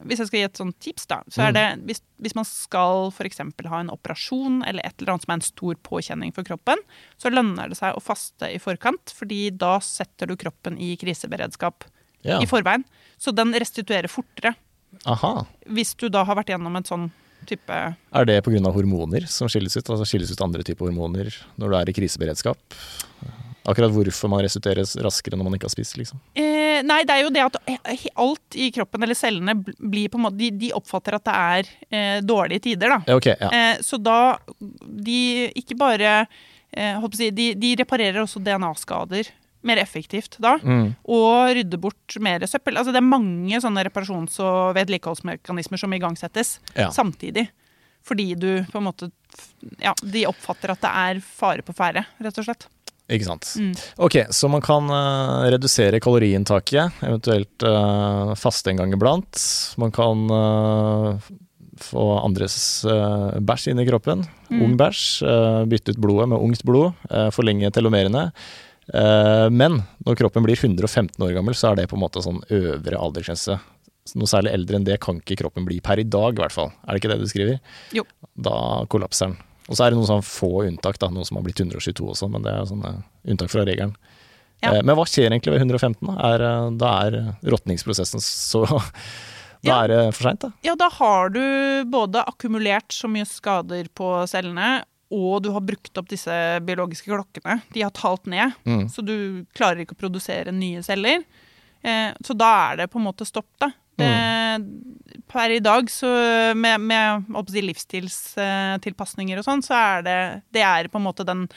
Hvis 0.05 0.18
jeg 0.18 0.27
skal 0.27 0.39
gi 0.41 0.45
et 0.49 0.57
sånt 0.57 0.81
tips, 0.81 1.07
da, 1.07 1.23
så 1.29 1.43
er 1.47 1.53
det 1.53 1.66
hvis, 1.87 2.03
hvis 2.18 2.35
man 2.35 2.45
skal 2.45 3.12
f.eks. 3.12 3.39
ha 3.39 3.81
en 3.81 3.91
operasjon 3.91 4.64
eller 4.66 4.83
et 4.85 4.95
eller 4.99 5.12
annet 5.12 5.23
som 5.23 5.31
er 5.31 5.39
en 5.39 5.47
stor 5.47 5.75
påkjenning 5.75 6.35
for 6.35 6.43
kroppen, 6.43 6.79
så 7.18 7.31
lønner 7.31 7.68
det 7.68 7.79
seg 7.79 7.95
å 7.95 8.03
faste 8.03 8.51
i 8.51 8.59
forkant, 8.59 9.14
fordi 9.14 9.51
da 9.51 9.79
setter 9.81 10.27
du 10.27 10.37
kroppen 10.37 10.79
i 10.79 10.97
kriseberedskap 10.97 11.85
ja. 12.23 12.41
i 12.43 12.47
forveien. 12.47 12.85
Så 13.18 13.31
den 13.31 13.55
restituerer 13.55 14.09
fortere. 14.11 14.55
Aha. 15.07 15.47
Hvis 15.70 15.95
du 15.97 16.09
da 16.12 16.24
har 16.28 16.36
vært 16.41 16.53
gjennom 16.53 16.76
et 16.80 16.88
sånn 16.91 17.09
type 17.49 17.72
Er 17.72 18.26
det 18.28 18.43
pga. 18.45 18.72
hormoner 18.72 19.26
som 19.30 19.49
skilles 19.49 19.76
ut? 19.76 19.88
Altså 19.88 20.05
skilles 20.09 20.30
ut 20.32 20.43
andre 20.45 20.62
typer 20.66 20.88
hormoner 20.91 21.32
når 21.57 21.70
du 21.72 21.76
er 21.78 21.88
i 21.93 21.97
kriseberedskap? 21.97 22.59
Akkurat 23.70 23.93
hvorfor 23.93 24.30
man 24.32 24.41
restitueres 24.45 24.95
raskere 25.05 25.36
når 25.36 25.47
man 25.47 25.57
ikke 25.57 25.68
har 25.68 25.74
spist, 25.74 25.99
liksom. 26.01 26.20
eh, 26.34 26.80
Nei, 26.86 27.03
det 27.05 27.12
er 27.12 27.24
jo 27.26 27.32
det 27.34 27.43
at 27.45 27.59
alt 28.16 28.57
i 28.57 28.70
kroppen, 28.72 29.03
eller 29.05 29.14
cellene, 29.18 29.53
blir 29.78 30.09
på 30.09 30.16
en 30.16 30.24
måte 30.24 30.38
De, 30.41 30.49
de 30.62 30.70
oppfatter 30.76 31.18
at 31.18 31.26
det 31.28 31.34
er 31.36 31.68
eh, 31.91 32.20
dårlige 32.24 32.64
tider, 32.70 32.97
da. 32.97 33.16
Okay, 33.18 33.36
ja. 33.36 33.51
Eh, 33.53 33.82
så 33.84 34.01
da 34.01 34.38
De 34.80 35.51
ikke 35.61 35.76
bare 35.78 36.14
eh, 36.72 37.05
si, 37.12 37.28
de, 37.36 37.53
de 37.55 37.74
reparerer 37.82 38.22
også 38.24 38.41
DNA-skader 38.41 39.28
mer 39.62 39.76
effektivt 39.82 40.38
da. 40.40 40.54
Mm. 40.62 40.94
Og 41.04 41.54
rydde 41.58 41.78
bort 41.80 42.16
mer 42.20 42.40
søppel. 42.48 42.78
Altså 42.80 42.92
det 42.94 43.00
er 43.02 43.08
mange 43.08 43.61
sånne 43.61 43.84
reparasjons- 43.86 44.38
og 44.40 44.74
vedlikeholdsmekanismer 44.78 45.78
som 45.82 45.92
igangsettes 45.92 46.58
Ja. 46.76 46.88
samtidig. 46.90 47.48
Fordi 48.02 48.34
du 48.34 48.64
på 48.72 48.78
en 48.80 48.86
måte 48.88 49.11
Ja, 49.78 49.92
de 50.02 50.24
oppfatter 50.26 50.72
at 50.72 50.80
det 50.82 50.90
er 50.90 51.20
fare 51.22 51.62
på 51.62 51.74
ferde, 51.76 52.02
rett 52.20 52.38
og 52.40 52.44
slett. 52.44 52.64
Ikke 53.11 53.26
sant. 53.26 53.46
Mm. 53.58 53.74
Ok, 53.98 54.16
så 54.34 54.48
man 54.50 54.61
kan 54.62 54.88
uh, 54.90 55.46
redusere 55.50 56.00
kaloriinntaket, 56.02 56.92
eventuelt 57.02 57.62
uh, 57.66 58.34
faste 58.38 58.70
en 58.70 58.76
gang 58.80 58.92
iblant. 58.94 59.38
Man 59.78 59.90
kan 59.94 60.24
uh, 60.30 61.18
få 61.80 62.04
andres 62.24 62.84
uh, 62.86 63.38
bæsj 63.38 63.70
inn 63.72 63.82
i 63.82 63.86
kroppen. 63.88 64.24
Mm. 64.50 64.62
Ung 64.66 64.76
bæsj. 64.80 65.22
eh, 65.26 65.64
bytte 65.70 65.94
ut 65.94 66.00
blodet 66.02 66.28
med 66.28 66.38
ungt 66.42 66.62
blod. 66.66 66.92
eh, 67.11 67.30
forlenge 67.30 67.70
telomerene. 67.72 68.32
Eh, 68.95 69.49
men 69.55 69.82
når 70.07 70.16
kroppen 70.18 70.43
blir 70.47 70.57
115 70.59 71.20
år 71.22 71.34
gammel, 71.36 71.55
så 71.55 71.70
er 71.72 71.80
det 71.80 71.88
på 71.91 71.97
en 71.99 72.03
måte 72.05 72.22
sånn 72.24 72.41
øvre 72.51 72.99
aldersgrense. 72.99 73.59
Noe 74.18 74.26
særlig 74.30 74.53
eldre 74.57 74.78
enn 74.80 74.86
det 74.88 74.97
kan 75.05 75.20
ikke 75.20 75.36
kroppen 75.45 75.66
bli 75.68 75.78
per 75.84 76.01
i 76.03 76.07
dag, 76.09 76.34
i 76.34 76.43
hvert 76.43 76.55
fall. 76.57 76.72
Er 76.88 76.97
det 76.97 77.03
ikke 77.03 77.12
det 77.12 77.20
du 77.20 77.28
skriver? 77.30 77.61
Jo. 77.95 78.05
Da 78.34 78.84
kollapser 78.91 79.30
den. 79.30 79.36
Og 79.70 79.76
så 79.78 79.84
er 79.86 79.93
det 79.93 80.01
noen 80.01 80.09
sånn 80.09 80.24
få 80.26 80.64
unntak, 80.66 80.99
da, 80.99 81.11
noen 81.14 81.26
som 81.28 81.36
har 81.38 81.45
blitt 81.47 81.61
122 81.62 82.09
også, 82.16 82.30
men 82.32 82.43
det 82.43 82.51
er 82.57 82.66
sånne 82.66 82.95
unntak 83.30 83.53
fra 83.53 83.62
regelen. 83.68 83.93
Ja. 84.64 84.72
Eh, 84.74 84.82
Men 84.82 84.97
hva 84.99 85.05
skjer 85.09 85.30
egentlig 85.30 85.55
ved 85.55 85.62
115? 85.62 86.01
Da 86.11 86.32
er, 86.34 86.43
eh, 86.49 86.70
da 86.80 86.88
er 87.07 87.20
råtningsprosessen 87.55 88.20
så 88.24 88.64
Da 89.61 89.68
Ja. 89.68 89.74
er 89.84 89.88
det 89.93 90.14
for 90.16 90.24
seint, 90.24 90.41
da. 90.41 90.49
Ja, 90.64 90.72
da 90.74 90.86
har 90.88 91.28
du 91.28 91.41
både 91.93 92.22
akkumulert 92.24 92.88
så 92.97 93.11
mye 93.12 93.26
skader 93.28 93.91
på 93.95 94.09
cellene, 94.26 94.82
og 95.11 95.42
du 95.42 95.50
har 95.52 95.61
brukt 95.66 95.98
opp 95.98 96.08
disse 96.08 96.30
biologiske 96.62 97.11
klokkene. 97.11 97.61
De 97.74 97.82
har 97.82 97.90
talt 97.90 98.26
ned, 98.30 98.52
Mm. 98.64 98.86
så 98.88 99.02
du 99.04 99.44
klarer 99.54 99.82
ikke 99.84 99.96
å 99.96 100.02
produsere 100.06 100.52
nye 100.54 100.82
celler. 100.82 101.24
Eh, 101.82 102.12
så 102.22 102.36
da 102.36 102.50
er 102.72 102.76
det 102.76 102.90
på 102.92 102.98
en 103.00 103.06
måte 103.08 103.26
stopp, 103.26 103.48
da. 103.58 103.72
Det, 104.00 104.08
per 105.28 105.50
i 105.50 105.58
dag, 105.61 105.84
så 105.92 106.08
med, 106.56 106.80
med 106.80 107.26
si, 107.50 107.61
livsstilstilpasninger 107.61 109.38
og 109.40 109.44
sånn, 109.44 109.62
så 109.64 109.74
er 109.76 110.02
det 110.06 110.18
Det 110.56 110.62
er 110.64 110.88
på 110.88 110.96
en 111.00 111.04
måte 111.04 111.26
den 111.26 111.48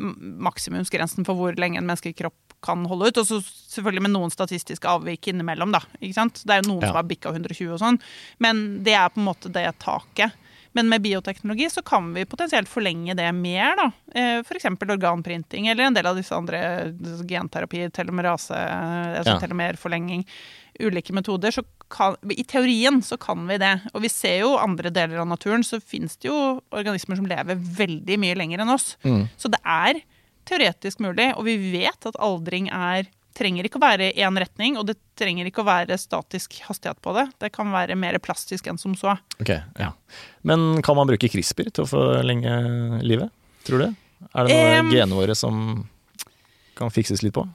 maksimumsgrensen 0.00 1.26
for 1.26 1.36
hvor 1.36 1.56
lenge 1.60 1.76
en 1.80 1.86
menneskekropp 1.88 2.54
kan 2.64 2.84
holde 2.88 3.08
ut. 3.10 3.18
Og 3.20 3.26
så 3.28 3.40
selvfølgelig 3.42 4.02
med 4.06 4.14
noen 4.14 4.32
statistiske 4.32 4.88
avvik 4.88 5.28
innimellom, 5.32 5.72
da. 5.74 5.80
Ikke 6.00 6.16
sant? 6.16 6.42
Det 6.44 6.50
er 6.56 6.62
jo 6.62 6.70
noen 6.74 6.82
Ja. 6.82 6.88
som 6.88 6.96
har 6.96 7.08
bikka 7.08 7.32
120 7.32 7.72
og 7.74 7.80
sånn, 7.80 8.00
men 8.38 8.82
det 8.84 8.94
er 8.94 9.08
på 9.08 9.18
en 9.20 9.28
måte 9.28 9.52
det 9.52 9.66
taket. 9.78 10.32
Men 10.72 10.88
med 10.88 11.02
bioteknologi 11.02 11.66
så 11.70 11.82
kan 11.82 12.12
vi 12.14 12.24
potensielt 12.30 12.68
forlenge 12.70 13.16
det 13.18 13.26
mer, 13.34 13.74
da. 13.76 13.88
Eh, 14.14 14.38
F.eks. 14.44 14.64
organprinting 14.86 15.66
eller 15.66 15.84
en 15.88 15.94
del 15.96 16.06
av 16.06 16.16
disse 16.16 16.34
andre 16.36 16.60
genterapi, 17.26 17.88
telomerase, 17.90 18.54
altså 19.18 19.34
Ja. 19.34 19.40
telomerforlenging. 19.42 20.24
Ulike 20.80 21.12
metoder. 21.12 21.50
Så 21.50 21.64
kan, 21.90 22.14
I 22.30 22.44
teorien 22.44 23.02
så 23.02 23.18
kan 23.18 23.46
vi 23.48 23.58
det. 23.58 23.80
Og 23.94 24.02
vi 24.02 24.08
ser 24.08 24.38
jo 24.40 24.56
andre 24.56 24.90
deler 24.90 25.18
av 25.18 25.26
naturen, 25.26 25.62
så 25.66 25.80
fins 25.82 26.16
det 26.16 26.28
jo 26.30 26.60
organismer 26.72 27.16
som 27.16 27.26
lever 27.26 27.54
veldig 27.56 28.18
mye 28.18 28.36
lenger 28.38 28.60
enn 28.62 28.70
oss. 28.72 28.96
Mm. 29.04 29.28
Så 29.36 29.50
det 29.50 29.60
er 29.64 30.00
teoretisk 30.46 31.00
mulig, 31.00 31.34
og 31.36 31.44
vi 31.44 31.56
vet 31.74 32.06
at 32.06 32.16
aldring 32.16 32.70
er 32.72 33.06
trenger 33.36 33.66
ikke 33.66 33.78
å 33.80 33.84
være 33.84 34.10
én 34.12 34.40
retning, 34.42 34.76
og 34.80 34.88
det 34.88 34.96
trenger 35.18 35.48
ikke 35.48 35.62
å 35.62 35.68
være 35.68 35.98
statisk 36.00 36.58
hastighet 36.66 37.00
på 37.04 37.14
det. 37.16 37.26
Det 37.42 37.52
kan 37.54 37.70
være 37.72 37.96
mer 37.98 38.18
plastisk 38.22 38.70
enn 38.70 38.80
som 38.80 38.96
så. 38.98 39.16
Ok, 39.40 39.52
ja. 39.78 39.92
Men 40.46 40.82
kan 40.86 40.98
man 40.98 41.10
bruke 41.10 41.30
CRISPR 41.30 41.70
til 41.70 41.86
å 41.86 41.90
forlenge 41.90 42.52
livet? 43.06 43.32
Tror 43.66 43.84
du? 43.84 43.88
Er 44.34 44.46
det 44.46 44.58
noe 44.58 44.84
um, 44.84 44.92
genene 44.92 45.16
våre 45.16 45.36
som 45.38 45.64
kan 46.78 46.92
fikses 46.92 47.24
litt 47.24 47.36
på? 47.36 47.46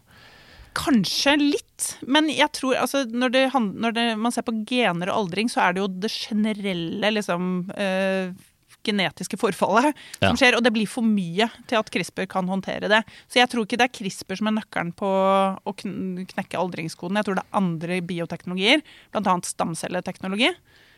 Kanskje 0.75 1.37
litt, 1.39 1.85
men 2.03 2.27
jeg 2.33 2.51
tror 2.57 2.75
altså 2.81 3.05
når, 3.07 3.31
det, 3.31 3.43
når 3.55 3.95
det, 3.95 4.05
man 4.19 4.33
ser 4.35 4.43
på 4.47 4.57
gener 4.67 5.11
og 5.11 5.21
aldring, 5.21 5.47
så 5.51 5.63
er 5.63 5.75
det 5.75 5.83
jo 5.85 5.91
det 6.03 6.11
generelle 6.11 7.13
liksom 7.15 7.53
eh, 7.79 8.33
genetiske 8.85 9.37
forfallet 9.41 9.93
Ja. 10.21 10.29
som 10.29 10.37
skjer, 10.37 10.55
og 10.57 10.63
det 10.63 10.71
blir 10.73 10.87
for 10.87 11.01
mye 11.03 11.49
til 11.67 11.77
at 11.79 11.89
CRISPR 11.91 12.27
kan 12.31 12.47
håndtere 12.47 12.87
det. 12.91 13.01
Så 13.27 13.39
jeg 13.41 13.49
tror 13.49 13.65
ikke 13.65 13.77
det 13.81 13.89
er 13.89 13.95
CRISPR 13.97 14.37
som 14.37 14.47
er 14.51 14.57
nøkkelen 14.61 14.93
på 14.95 15.09
å 15.65 15.73
knekke 15.75 16.59
aldringskoden. 16.61 17.17
Jeg 17.19 17.25
tror 17.25 17.35
det 17.39 17.43
er 17.45 17.57
andre 17.59 18.01
bioteknologier, 18.01 18.81
bl.a. 19.11 19.39
stamcelleteknologi, 19.41 20.53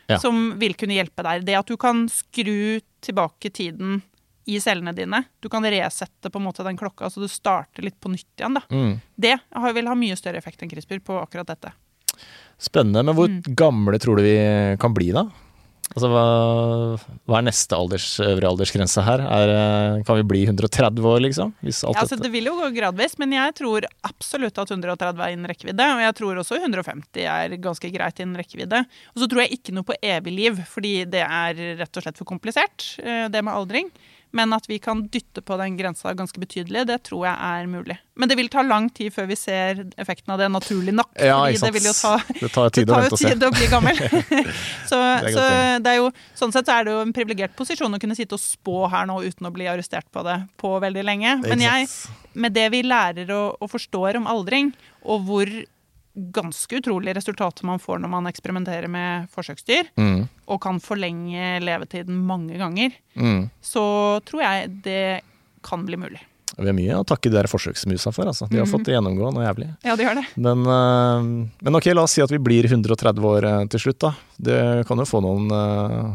Ja. 0.09 0.17
som 0.19 0.53
vil 0.59 0.73
kunne 0.73 0.95
hjelpe 0.95 1.23
der. 1.23 1.41
Det 1.43 1.55
at 1.57 1.65
du 1.67 1.75
kan 1.77 2.07
skru 2.07 2.79
tilbake 3.01 3.51
tiden 3.51 4.01
i 4.47 4.55
cellene 4.63 4.93
dine. 4.95 5.25
Du 5.41 5.49
kan 5.49 5.61
resette 5.63 6.29
på 6.31 6.39
en 6.39 6.45
måte 6.45 6.63
den 6.63 6.77
klokka, 6.77 7.09
så 7.11 7.19
du 7.19 7.27
starter 7.27 7.83
litt 7.83 7.99
på 7.99 8.09
nytt 8.09 8.23
igjen. 8.39 8.53
da. 8.53 8.61
Mm. 8.71 9.01
Det 9.19 9.39
vil 9.75 9.87
ha 9.87 9.95
mye 9.95 10.15
større 10.15 10.37
effekt 10.37 10.61
enn 10.63 10.69
CRISPR 10.69 11.01
på 11.03 11.17
akkurat 11.21 11.47
dette. 11.47 11.73
Spennende. 12.57 13.03
Men 13.03 13.15
hvor 13.15 13.27
Mm. 13.27 13.41
gamle 13.55 13.99
tror 13.99 14.15
du 14.17 14.23
vi 14.23 14.77
kan 14.79 14.93
bli, 14.93 15.11
da? 15.11 15.29
Altså, 15.95 16.09
hva, 16.11 16.23
hva 17.29 17.37
er 17.39 17.45
neste 17.47 17.77
alders, 17.77 18.07
øvre 18.19 18.49
aldersgrense 18.49 19.03
her? 19.07 19.21
Er, 19.23 19.51
eh, 19.53 20.01
kan 20.07 20.17
vi 20.19 20.25
bli 20.27 20.41
130 20.43 21.07
år, 21.07 21.21
liksom? 21.23 21.53
Ja, 21.63 21.93
altså, 21.93 22.17
det 22.19 22.31
vil 22.33 22.49
jo 22.49 22.57
gå 22.59 22.67
gradvis, 22.75 23.15
men 23.21 23.31
jeg 23.37 23.55
tror 23.57 23.87
absolutt 24.07 24.59
at 24.59 24.73
130 24.75 25.23
er 25.23 25.37
innen 25.37 25.47
rekkevidde. 25.49 25.87
Og 25.95 26.03
jeg 26.03 26.17
tror 26.19 26.41
også 26.43 26.59
150 26.59 27.23
er 27.23 27.55
ganske 27.63 27.91
greit 27.93 28.19
innen 28.19 28.35
rekkevidde. 28.39 28.83
Og 29.15 29.23
så 29.23 29.31
tror 29.31 29.45
jeg 29.45 29.61
ikke 29.61 29.77
noe 29.77 29.87
på 29.87 29.97
evig 30.03 30.35
liv, 30.35 30.59
fordi 30.67 30.93
det 31.07 31.23
er 31.23 31.63
rett 31.79 32.01
og 32.01 32.05
slett 32.05 32.19
for 32.19 32.29
komplisert, 32.35 32.91
eh, 32.99 33.25
det 33.31 33.45
med 33.47 33.55
aldring. 33.55 33.91
Men 34.35 34.53
at 34.53 34.65
vi 34.67 34.77
kan 34.83 35.05
dytte 35.11 35.41
på 35.41 35.55
den 35.59 35.77
grensa 35.79 36.11
ganske 36.17 36.39
betydelig, 36.41 36.83
det 36.89 36.97
tror 37.07 37.25
jeg 37.29 37.35
er 37.35 37.69
mulig. 37.71 37.95
Men 38.19 38.29
det 38.29 38.35
vil 38.39 38.49
ta 38.51 38.63
lang 38.65 38.89
tid 38.93 39.13
før 39.15 39.29
vi 39.29 39.37
ser 39.39 39.85
effekten 39.99 40.33
av 40.33 40.41
det, 40.41 40.49
naturlig 40.51 40.93
nok. 40.95 41.11
Ja, 41.15 41.37
ikke 41.47 41.61
sant. 41.61 41.67
det 41.67 41.77
vil 41.77 41.87
jo 41.87 41.93
ta 41.95 42.13
Det 42.27 42.49
tar 42.53 42.67
Det 42.67 42.75
tid 42.75 42.87
det 42.89 42.97
tar 42.97 43.07
jo 43.07 43.19
tid 43.21 43.45
å 43.47 43.51
bli 43.53 43.69
gammel. 43.71 44.01
så 44.91 44.99
Det 45.23 45.33
så 45.37 45.45
det 45.83 45.93
er 45.93 45.99
jo, 46.01 46.11
sånn 46.37 46.53
sett 46.55 46.67
så 46.67 46.79
er 46.79 46.87
det 46.87 46.97
jo 46.97 47.05
en 47.05 47.15
privilegert 47.15 47.55
posisjon 47.57 47.93
å 47.93 48.01
kunne 48.01 48.17
sitte 48.17 48.35
og 48.35 48.43
spå 48.43 48.87
her 48.91 49.07
nå 49.09 49.21
uten 49.23 49.47
å 49.47 49.53
bli 49.53 49.69
arrestert 49.71 50.09
på 50.11 50.25
det 50.27 50.41
på 50.59 50.75
veldig 50.83 51.07
lenge. 51.07 51.37
Men 51.45 51.63
jeg, 51.63 51.87
med 52.35 52.57
det 52.57 52.67
vi 52.73 52.83
lærer 52.85 53.31
og, 53.35 53.57
og 53.61 53.71
forstår 53.71 54.19
om 54.19 54.29
aldring, 54.29 54.73
og 55.07 55.23
hvor 55.29 55.53
ganske 56.33 56.79
utrolige 56.79 57.13
resultater 57.15 57.65
man 57.65 57.79
får 57.79 57.99
når 58.01 58.09
man 58.09 58.25
eksperimenterer 58.29 58.87
med 58.89 59.27
forsøksdyr, 59.33 59.89
Mm. 59.97 60.27
og 60.47 60.61
kan 60.61 60.79
forlenge 60.79 61.59
levetiden 61.61 62.25
mange 62.25 62.57
ganger, 62.57 62.91
Mm. 63.15 63.49
så 63.61 64.19
tror 64.25 64.41
jeg 64.41 64.81
det 64.83 65.21
kan 65.63 65.85
bli 65.85 65.95
mulig. 65.97 66.19
Vi 66.57 66.65
har 66.65 66.73
mye 66.73 66.95
å 66.97 67.05
takke 67.05 67.29
de 67.29 67.35
der 67.37 67.43
forsøksmusa 67.47 68.11
for, 68.13 68.25
altså. 68.25 68.47
De 68.49 68.57
har 68.57 68.65
Mhm. 68.65 68.71
fått 68.73 68.85
det 68.85 68.93
gjennomgå 68.95 69.31
noe 69.33 69.45
jævlig. 69.45 69.75
Ja, 69.83 69.95
de 69.95 70.03
har 70.05 70.15
det. 70.15 70.25
Men, 70.37 70.65
eh, 70.65 71.49
men 71.61 71.75
ok, 71.75 71.85
la 71.93 72.01
oss 72.03 72.11
si 72.13 72.21
at 72.21 72.31
vi 72.31 72.37
blir 72.39 72.63
130 72.63 73.19
år 73.21 73.43
eh, 73.43 73.65
til 73.67 73.79
slutt, 73.79 73.99
da. 73.99 74.15
Det 74.41 74.87
kan 74.87 74.97
jo 74.97 75.03
få 75.03 75.21
noen 75.21 75.51
eh, 75.51 76.13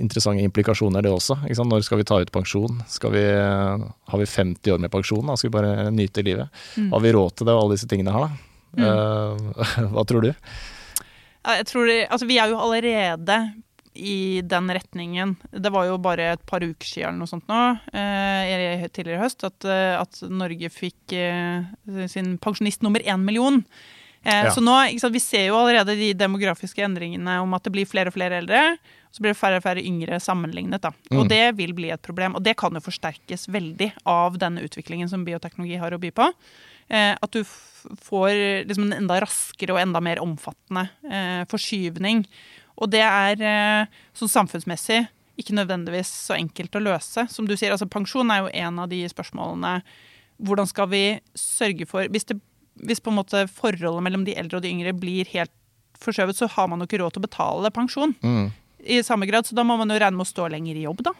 interessante 0.00 0.42
implikasjoner, 0.42 1.02
det 1.02 1.10
også. 1.12 1.36
Når 1.66 1.82
skal 1.84 1.98
vi 1.98 2.04
ta 2.04 2.18
ut 2.18 2.32
pensjon? 2.32 2.78
Vi, 3.12 3.24
har 4.08 4.18
vi 4.18 4.24
50 4.24 4.72
år 4.72 4.78
med 4.80 4.90
pensjon? 4.90 5.26
Da 5.26 5.34
skal 5.36 5.50
vi 5.50 5.58
bare 5.58 5.90
nyte 5.90 6.24
livet? 6.24 6.48
Mm. 6.76 6.90
Har 6.90 7.00
vi 7.00 7.12
råd 7.12 7.34
til 7.36 7.46
det 7.46 7.52
og 7.54 7.62
alle 7.64 7.76
disse 7.76 7.86
tingene 7.86 8.10
her, 8.12 8.20
da? 8.28 8.30
Eh, 8.78 9.88
hva 9.92 10.04
tror 10.08 10.22
du? 10.22 10.32
Jeg 11.44 11.66
tror 11.68 11.86
det, 11.86 11.98
altså 12.08 12.26
Vi 12.26 12.38
er 12.40 12.48
jo 12.48 12.58
allerede 12.58 13.38
i 13.94 14.40
den 14.42 14.70
retningen. 14.74 15.36
Det 15.52 15.70
var 15.70 15.84
jo 15.86 15.98
bare 16.02 16.32
et 16.32 16.46
par 16.50 16.64
uker 16.64 16.88
siden 16.88 17.12
eller 17.12 17.20
noe 17.20 17.30
sånt 17.30 17.46
nå, 17.46 17.58
eh, 17.94 18.88
tidligere 18.90 19.20
i 19.20 19.22
høst, 19.22 19.44
at, 19.46 19.64
eh, 19.70 20.00
at 20.00 20.18
Norge 20.34 20.70
fikk 20.74 21.12
eh, 21.14 22.08
sin 22.10 22.32
pensjonist 22.42 22.82
nummer 22.82 22.98
én 23.06 23.22
million. 23.22 23.60
Eh, 24.24 24.44
Ja. 24.48 24.50
Så 24.50 24.64
nå, 24.64 24.72
ikke 24.90 25.00
sant, 25.04 25.12
Vi 25.14 25.20
ser 25.20 25.46
jo 25.46 25.54
allerede 25.60 25.94
de 26.00 26.12
demografiske 26.16 26.82
endringene 26.82 27.36
om 27.42 27.54
at 27.54 27.62
det 27.62 27.72
blir 27.76 27.86
flere 27.86 28.08
og 28.08 28.14
flere 28.16 28.40
eldre. 28.40 28.78
Så 29.12 29.20
blir 29.22 29.30
det 29.34 29.38
færre 29.38 29.60
og 29.60 29.62
færre 29.62 29.84
yngre 29.84 30.18
sammenlignet. 30.18 30.80
da. 30.80 30.88
Og 31.12 31.26
Mm. 31.26 31.28
det 31.28 31.56
vil 31.56 31.72
bli 31.74 31.90
et 31.92 32.02
problem. 32.02 32.34
Og 32.34 32.42
det 32.42 32.56
kan 32.56 32.72
jo 32.72 32.80
forsterkes 32.80 33.46
veldig 33.46 33.92
av 34.06 34.38
denne 34.38 34.64
utviklingen 34.64 35.08
som 35.08 35.24
bioteknologi 35.24 35.78
har 35.78 35.92
å 35.92 36.00
by 36.00 36.10
på. 36.10 36.32
Eh, 36.90 37.14
at 37.22 37.30
du 37.30 37.44
får 38.04 38.30
liksom 38.68 38.86
en 38.88 38.98
enda 39.02 39.20
raskere 39.24 39.74
og 39.76 39.80
enda 39.82 40.00
mer 40.04 40.20
omfattende 40.22 40.86
eh, 41.08 41.42
forskyvning. 41.50 42.24
Og 42.80 42.90
det 42.90 43.02
er 43.06 43.42
eh, 43.44 43.92
sånn 44.18 44.32
samfunnsmessig 44.32 45.04
ikke 45.40 45.56
nødvendigvis 45.58 46.10
så 46.28 46.36
enkelt 46.36 46.76
å 46.78 46.82
løse. 46.82 47.24
Som 47.30 47.48
du 47.50 47.56
sier, 47.58 47.72
altså 47.74 47.88
Pensjon 47.90 48.30
er 48.30 48.44
jo 48.44 48.52
en 48.54 48.78
av 48.84 48.90
de 48.92 49.00
spørsmålene. 49.10 49.80
Hvordan 50.46 50.68
skal 50.70 50.88
vi 50.90 51.02
sørge 51.38 51.86
for 51.90 52.06
Hvis, 52.10 52.26
det, 52.30 52.38
hvis 52.86 53.02
på 53.02 53.10
en 53.10 53.18
måte 53.18 53.44
forholdet 53.50 54.02
mellom 54.06 54.24
de 54.26 54.36
eldre 54.38 54.58
og 54.58 54.64
de 54.66 54.70
yngre 54.70 54.94
blir 54.94 55.26
helt 55.34 55.50
forskjøvet, 56.02 56.38
så 56.38 56.48
har 56.54 56.70
man 56.70 56.82
jo 56.82 56.86
ikke 56.88 57.00
råd 57.02 57.14
til 57.16 57.22
å 57.22 57.26
betale 57.28 57.70
pensjon 57.74 58.14
Mm. 58.22 58.50
i 58.84 59.02
samme 59.06 59.26
grad, 59.26 59.46
så 59.46 59.54
da 59.54 59.62
må 59.66 59.76
man 59.78 59.88
jo 59.90 59.98
regne 59.98 60.18
med 60.18 60.26
å 60.26 60.32
stå 60.32 60.48
lenger 60.50 60.76
i 60.76 60.82
jobb, 60.86 61.02
da. 61.06 61.12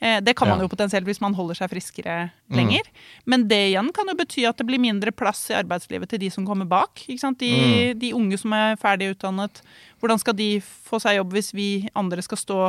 Eh, 0.00 0.20
Det 0.20 0.34
kan 0.36 0.48
man 0.48 0.60
jo 0.60 0.68
potensielt 0.68 1.04
hvis 1.04 1.20
man 1.20 1.34
holder 1.34 1.54
seg 1.58 1.70
friskere 1.70 2.30
lenger. 2.50 2.82
Men 3.26 3.46
det 3.48 3.58
igjen 3.72 3.92
kan 3.92 4.06
jo 4.08 4.14
bety 4.16 4.46
at 4.48 4.56
det 4.56 4.66
blir 4.66 4.80
mindre 4.80 5.12
plass 5.12 5.50
i 5.50 5.54
arbeidslivet 5.58 6.08
til 6.08 6.18
de 6.18 6.30
som 6.30 6.46
kommer 6.46 6.64
bak. 6.66 7.02
De, 7.06 7.94
de 7.94 8.12
unge 8.16 8.38
som 8.38 8.52
er 8.56 8.76
ferdig 8.80 9.10
utdannet. 9.14 9.60
Hvordan 10.00 10.18
skal 10.18 10.34
de 10.34 10.60
få 10.60 11.00
seg 11.00 11.16
jobb 11.18 11.32
hvis 11.36 11.52
vi 11.52 11.88
andre 11.94 12.22
skal 12.22 12.38
stå 12.38 12.60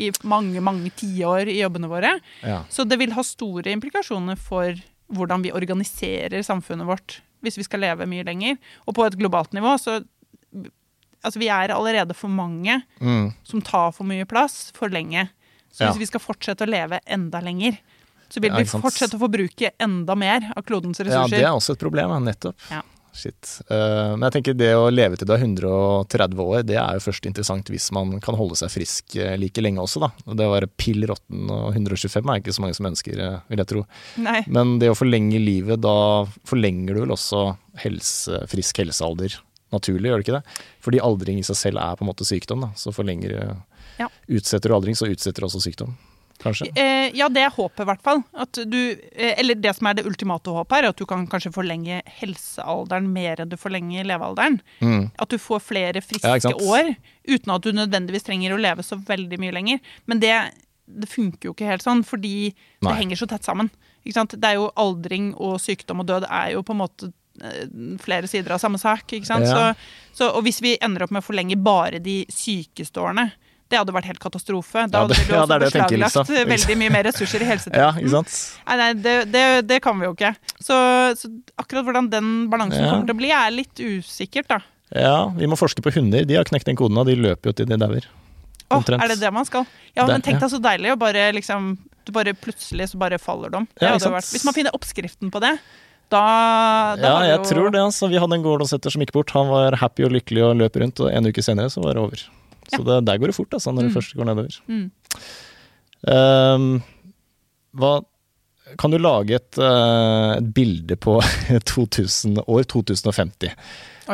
i 0.00 0.10
mange, 0.24 0.60
mange 0.64 0.90
tiår 0.96 1.48
i 1.52 1.60
jobbene 1.60 1.88
våre? 1.90 2.14
Ja. 2.42 2.62
Så 2.70 2.88
det 2.88 2.98
vil 2.98 3.12
ha 3.12 3.22
store 3.22 3.68
implikasjoner 3.74 4.38
for 4.40 4.72
hvordan 5.12 5.42
vi 5.42 5.52
organiserer 5.52 6.40
samfunnet 6.46 6.86
vårt 6.88 7.20
hvis 7.42 7.56
vi 7.58 7.64
skal 7.64 7.80
leve 7.80 8.06
mye 8.08 8.24
lenger. 8.24 8.56
Og 8.86 8.94
på 8.94 9.04
et 9.04 9.18
globalt 9.20 9.52
nivå 9.52 9.76
så 9.80 10.00
Altså, 11.22 11.36
vi 11.38 11.48
er 11.52 11.68
allerede 11.68 12.14
for 12.16 12.28
mange 12.32 12.82
Mm. 13.00 13.34
som 13.44 13.60
tar 13.60 13.90
for 13.92 14.04
mye 14.04 14.24
plass 14.24 14.70
for 14.72 14.88
lenge. 14.88 15.28
Så 15.70 15.84
Ja. 15.84 15.90
hvis 15.92 15.98
vi 16.02 16.10
skal 16.10 16.20
fortsette 16.20 16.66
å 16.66 16.70
leve 16.70 17.00
enda 17.06 17.40
lenger, 17.40 17.78
så 18.30 18.40
vil 18.40 18.52
vi 18.54 18.64
fortsette 18.64 19.18
å 19.18 19.22
forbruke 19.22 19.72
enda 19.78 20.14
mer 20.14 20.52
av 20.56 20.62
klodens 20.64 21.00
ressurser. 21.00 21.36
ja, 21.36 21.42
det 21.42 21.46
er 21.46 21.54
også 21.54 21.74
et 21.74 21.82
problem, 21.82 22.10
nettopp. 22.24 22.56
Ja. 22.70 22.82
Shit. 23.12 23.60
Eh, 23.68 24.12
men 24.14 24.22
jeg 24.28 24.36
tenker 24.36 24.54
det 24.54 24.70
å 24.78 24.86
leve 24.92 25.18
til 25.18 25.26
du 25.26 25.32
er 25.34 25.42
130 25.42 26.38
år, 26.44 26.62
det 26.62 26.76
er 26.78 26.94
jo 26.94 27.02
først 27.02 27.26
interessant 27.26 27.66
hvis 27.72 27.88
man 27.94 28.20
kan 28.22 28.36
holde 28.38 28.54
seg 28.54 28.70
frisk 28.70 29.16
eh, 29.18 29.34
like 29.40 29.58
lenge 29.62 29.82
også, 29.82 30.04
da. 30.04 30.10
Det 30.30 30.46
å 30.46 30.52
være 30.54 30.70
pill 30.78 31.02
råtten 31.10 31.50
og 31.50 31.74
125 31.74 32.30
er 32.30 32.38
ikke 32.42 32.54
så 32.54 32.62
mange 32.62 32.78
som 32.78 32.86
ønsker, 32.86 33.18
vil 33.50 33.62
jeg 33.64 33.70
tro. 33.72 33.84
Nei. 34.22 34.44
Men 34.46 34.78
det 34.78 34.92
å 34.92 34.98
forlenge 34.98 35.42
livet, 35.42 35.82
da 35.82 36.24
forlenger 36.46 36.94
du 36.94 37.02
vel 37.02 37.16
også 37.16 37.56
helse, 37.82 38.44
frisk 38.50 38.78
helsealder 38.84 39.40
naturlig, 39.74 40.10
gjør 40.10 40.20
det 40.22 40.26
ikke 40.26 40.38
det? 40.38 40.60
Fordi 40.82 41.02
aldring 41.02 41.42
i 41.42 41.46
seg 41.46 41.58
selv 41.58 41.82
er 41.82 41.98
på 41.98 42.06
en 42.06 42.10
måte 42.10 42.26
sykdom, 42.26 42.62
da. 42.66 42.70
Så 42.78 42.94
forlenger 42.94 43.34
Ja. 44.00 44.08
Utsetter 44.28 44.72
du 44.72 44.78
aldring, 44.78 44.96
så 44.98 45.10
utsetter 45.10 45.44
du 45.44 45.50
også 45.50 45.62
sykdom. 45.64 45.92
Kanskje? 46.40 46.70
Eh, 46.74 47.10
ja, 47.16 47.28
det 47.28 47.42
er 47.44 47.52
håpet, 47.52 47.82
i 47.84 47.88
hvert 47.88 48.02
fall. 48.04 48.22
Eh, 48.32 49.34
eller 49.36 49.58
det 49.60 49.74
som 49.76 49.90
er 49.90 49.98
det 49.98 50.06
ultimate 50.08 50.52
håpet 50.54 50.78
er 50.78 50.88
at 50.88 50.96
du 51.00 51.04
kan 51.08 51.26
kanskje 51.28 51.52
forlenge 51.52 52.00
helsealderen 52.20 53.10
mer 53.12 53.42
enn 53.42 53.50
du 53.50 53.58
forlenger 53.60 54.08
levealderen. 54.08 54.60
Mm. 54.80 55.10
At 55.20 55.32
du 55.32 55.36
får 55.40 55.60
flere 55.68 56.02
friske 56.04 56.40
Ja, 56.48 56.54
år 56.56 56.94
uten 57.28 57.54
at 57.54 57.66
du 57.66 57.74
nødvendigvis 57.76 58.24
trenger 58.26 58.56
å 58.56 58.60
leve 58.60 58.84
så 58.86 58.96
veldig 58.96 59.40
mye 59.42 59.56
lenger. 59.58 59.84
Men 60.08 60.22
det, 60.24 60.32
det 60.88 61.10
funker 61.12 61.50
jo 61.50 61.54
ikke 61.56 61.68
helt 61.68 61.84
sånn, 61.84 62.04
fordi 62.08 62.34
Nei. 62.48 62.88
det 62.88 62.96
henger 63.02 63.20
så 63.20 63.28
tett 63.30 63.46
sammen. 63.46 63.68
Det 64.00 64.40
er 64.48 64.56
jo 64.56 64.70
Aldring 64.80 65.34
og 65.36 65.58
sykdom 65.60 66.00
og 66.00 66.08
død 66.08 66.24
er 66.24 66.54
jo 66.54 66.64
på 66.64 66.72
en 66.72 66.80
måte 66.80 67.10
eh, 67.44 67.68
flere 68.00 68.30
sider 68.30 68.56
av 68.56 68.64
samme 68.64 68.80
sak. 68.80 69.12
Ja. 69.12 69.36
Så, 69.44 69.60
så, 70.16 70.32
og 70.32 70.48
hvis 70.48 70.62
vi 70.64 70.78
ender 70.80 71.04
opp 71.04 71.12
med 71.12 71.20
å 71.20 71.28
forlenge 71.28 71.60
bare 71.60 72.00
de 72.00 72.22
sykeste 72.32 73.04
årene, 73.04 73.28
det 73.70 73.78
hadde 73.78 73.94
vært 73.94 74.08
helt 74.10 74.18
katastrofe. 74.22 74.82
Da 74.90 74.98
Ja, 74.98 75.06
hadde 75.06 75.14
ja, 75.14 75.46
det 75.46 75.54
er 75.54 75.62
det 75.62 75.68
beslaglagt 75.70 76.02
liksom. 76.02 76.48
veldig 76.54 76.76
mye 76.82 76.90
mer 76.96 77.04
ressurser 77.06 77.40
i 77.40 77.46
Ja, 77.46 77.50
helsetjenesten. 77.54 78.00
ikke 78.02 78.10
sant? 78.16 78.36
Nei, 78.66 78.76
nei 78.82 78.88
det, 79.04 79.14
det, 79.32 79.44
det 79.70 79.78
kan 79.84 79.98
vi 80.00 80.08
jo 80.08 80.14
ikke. 80.16 80.32
Så, 80.58 80.74
så 81.20 81.30
akkurat 81.62 81.86
hvordan 81.86 82.10
den 82.12 82.32
balansen 82.50 82.82
Ja. 82.84 82.90
kommer 82.92 83.06
til 83.06 83.14
å 83.14 83.20
bli, 83.22 83.30
er 83.30 83.50
litt 83.54 83.78
usikkert, 83.80 84.48
da. 84.50 84.60
Ja, 84.90 85.28
vi 85.38 85.46
må 85.46 85.54
forske 85.56 85.82
på 85.86 85.92
hunder. 85.94 86.24
De 86.26 86.34
har 86.34 86.44
knekt 86.50 86.66
den 86.66 86.76
koden, 86.76 86.98
og 86.98 87.06
de 87.06 87.14
løper 87.14 87.52
jo 87.52 87.56
til 87.60 87.66
de 87.70 87.78
dauer. 87.78 88.08
Åh, 88.70 88.76
Omtrent. 88.80 89.02
er 89.02 89.08
det 89.14 89.20
det 89.22 89.30
man 89.34 89.46
skal? 89.46 89.64
Ja, 89.96 90.04
men 90.06 90.22
tenk 90.22 90.38
deg 90.42 90.50
så 90.50 90.58
deilig 90.62 90.92
å 90.94 90.98
bare 90.98 91.28
liksom 91.34 91.76
du 92.06 92.12
bare 92.16 92.32
Plutselig 92.34 92.88
så 92.90 92.98
bare 92.98 93.18
faller 93.22 93.50
de. 93.54 93.60
Det 93.78 93.86
Ja, 93.86 93.94
vært, 93.98 94.30
hvis 94.34 94.44
man 94.46 94.54
finner 94.56 94.74
oppskriften 94.74 95.30
på 95.30 95.40
det, 95.42 95.54
da, 96.10 96.20
da 96.98 97.02
Ja, 97.06 97.16
jeg 97.28 97.38
jo- 97.38 97.44
tror 97.50 97.70
det. 97.70 97.80
altså. 97.86 98.08
Vi 98.10 98.18
hadde 98.18 98.34
en 98.34 98.42
gårdåsetter 98.42 98.90
som 98.90 99.02
gikk 99.02 99.12
bort. 99.14 99.30
Han 99.36 99.48
var 99.50 99.76
happy 99.78 100.04
og 100.06 100.10
lykkelig 100.14 100.42
og 100.48 100.56
løp 100.58 100.74
rundt, 100.82 100.98
og 101.00 101.10
en 101.12 101.26
uke 101.30 101.42
senere 101.44 101.70
så 101.70 101.82
var 101.84 101.94
det 101.94 102.02
over. 102.02 102.24
Så 102.76 102.84
det, 102.86 102.98
der 103.08 103.18
går 103.18 103.32
det 103.32 103.36
fort, 103.36 103.52
altså, 103.56 103.72
når 103.74 103.82
det 103.86 103.90
Mm. 103.90 103.96
først 103.98 104.14
går 104.16 104.28
nedover. 104.30 104.60
Mm. 104.68 104.86
Um, 106.10 106.82
hva 107.76 108.00
Kan 108.78 108.92
du 108.94 108.98
lage 109.02 109.34
et, 109.34 109.58
uh, 109.58 110.36
et 110.38 110.46
bilde 110.54 110.94
på 110.96 111.16
2000, 111.72 112.38
år 112.46 112.62
2050? 112.70 113.50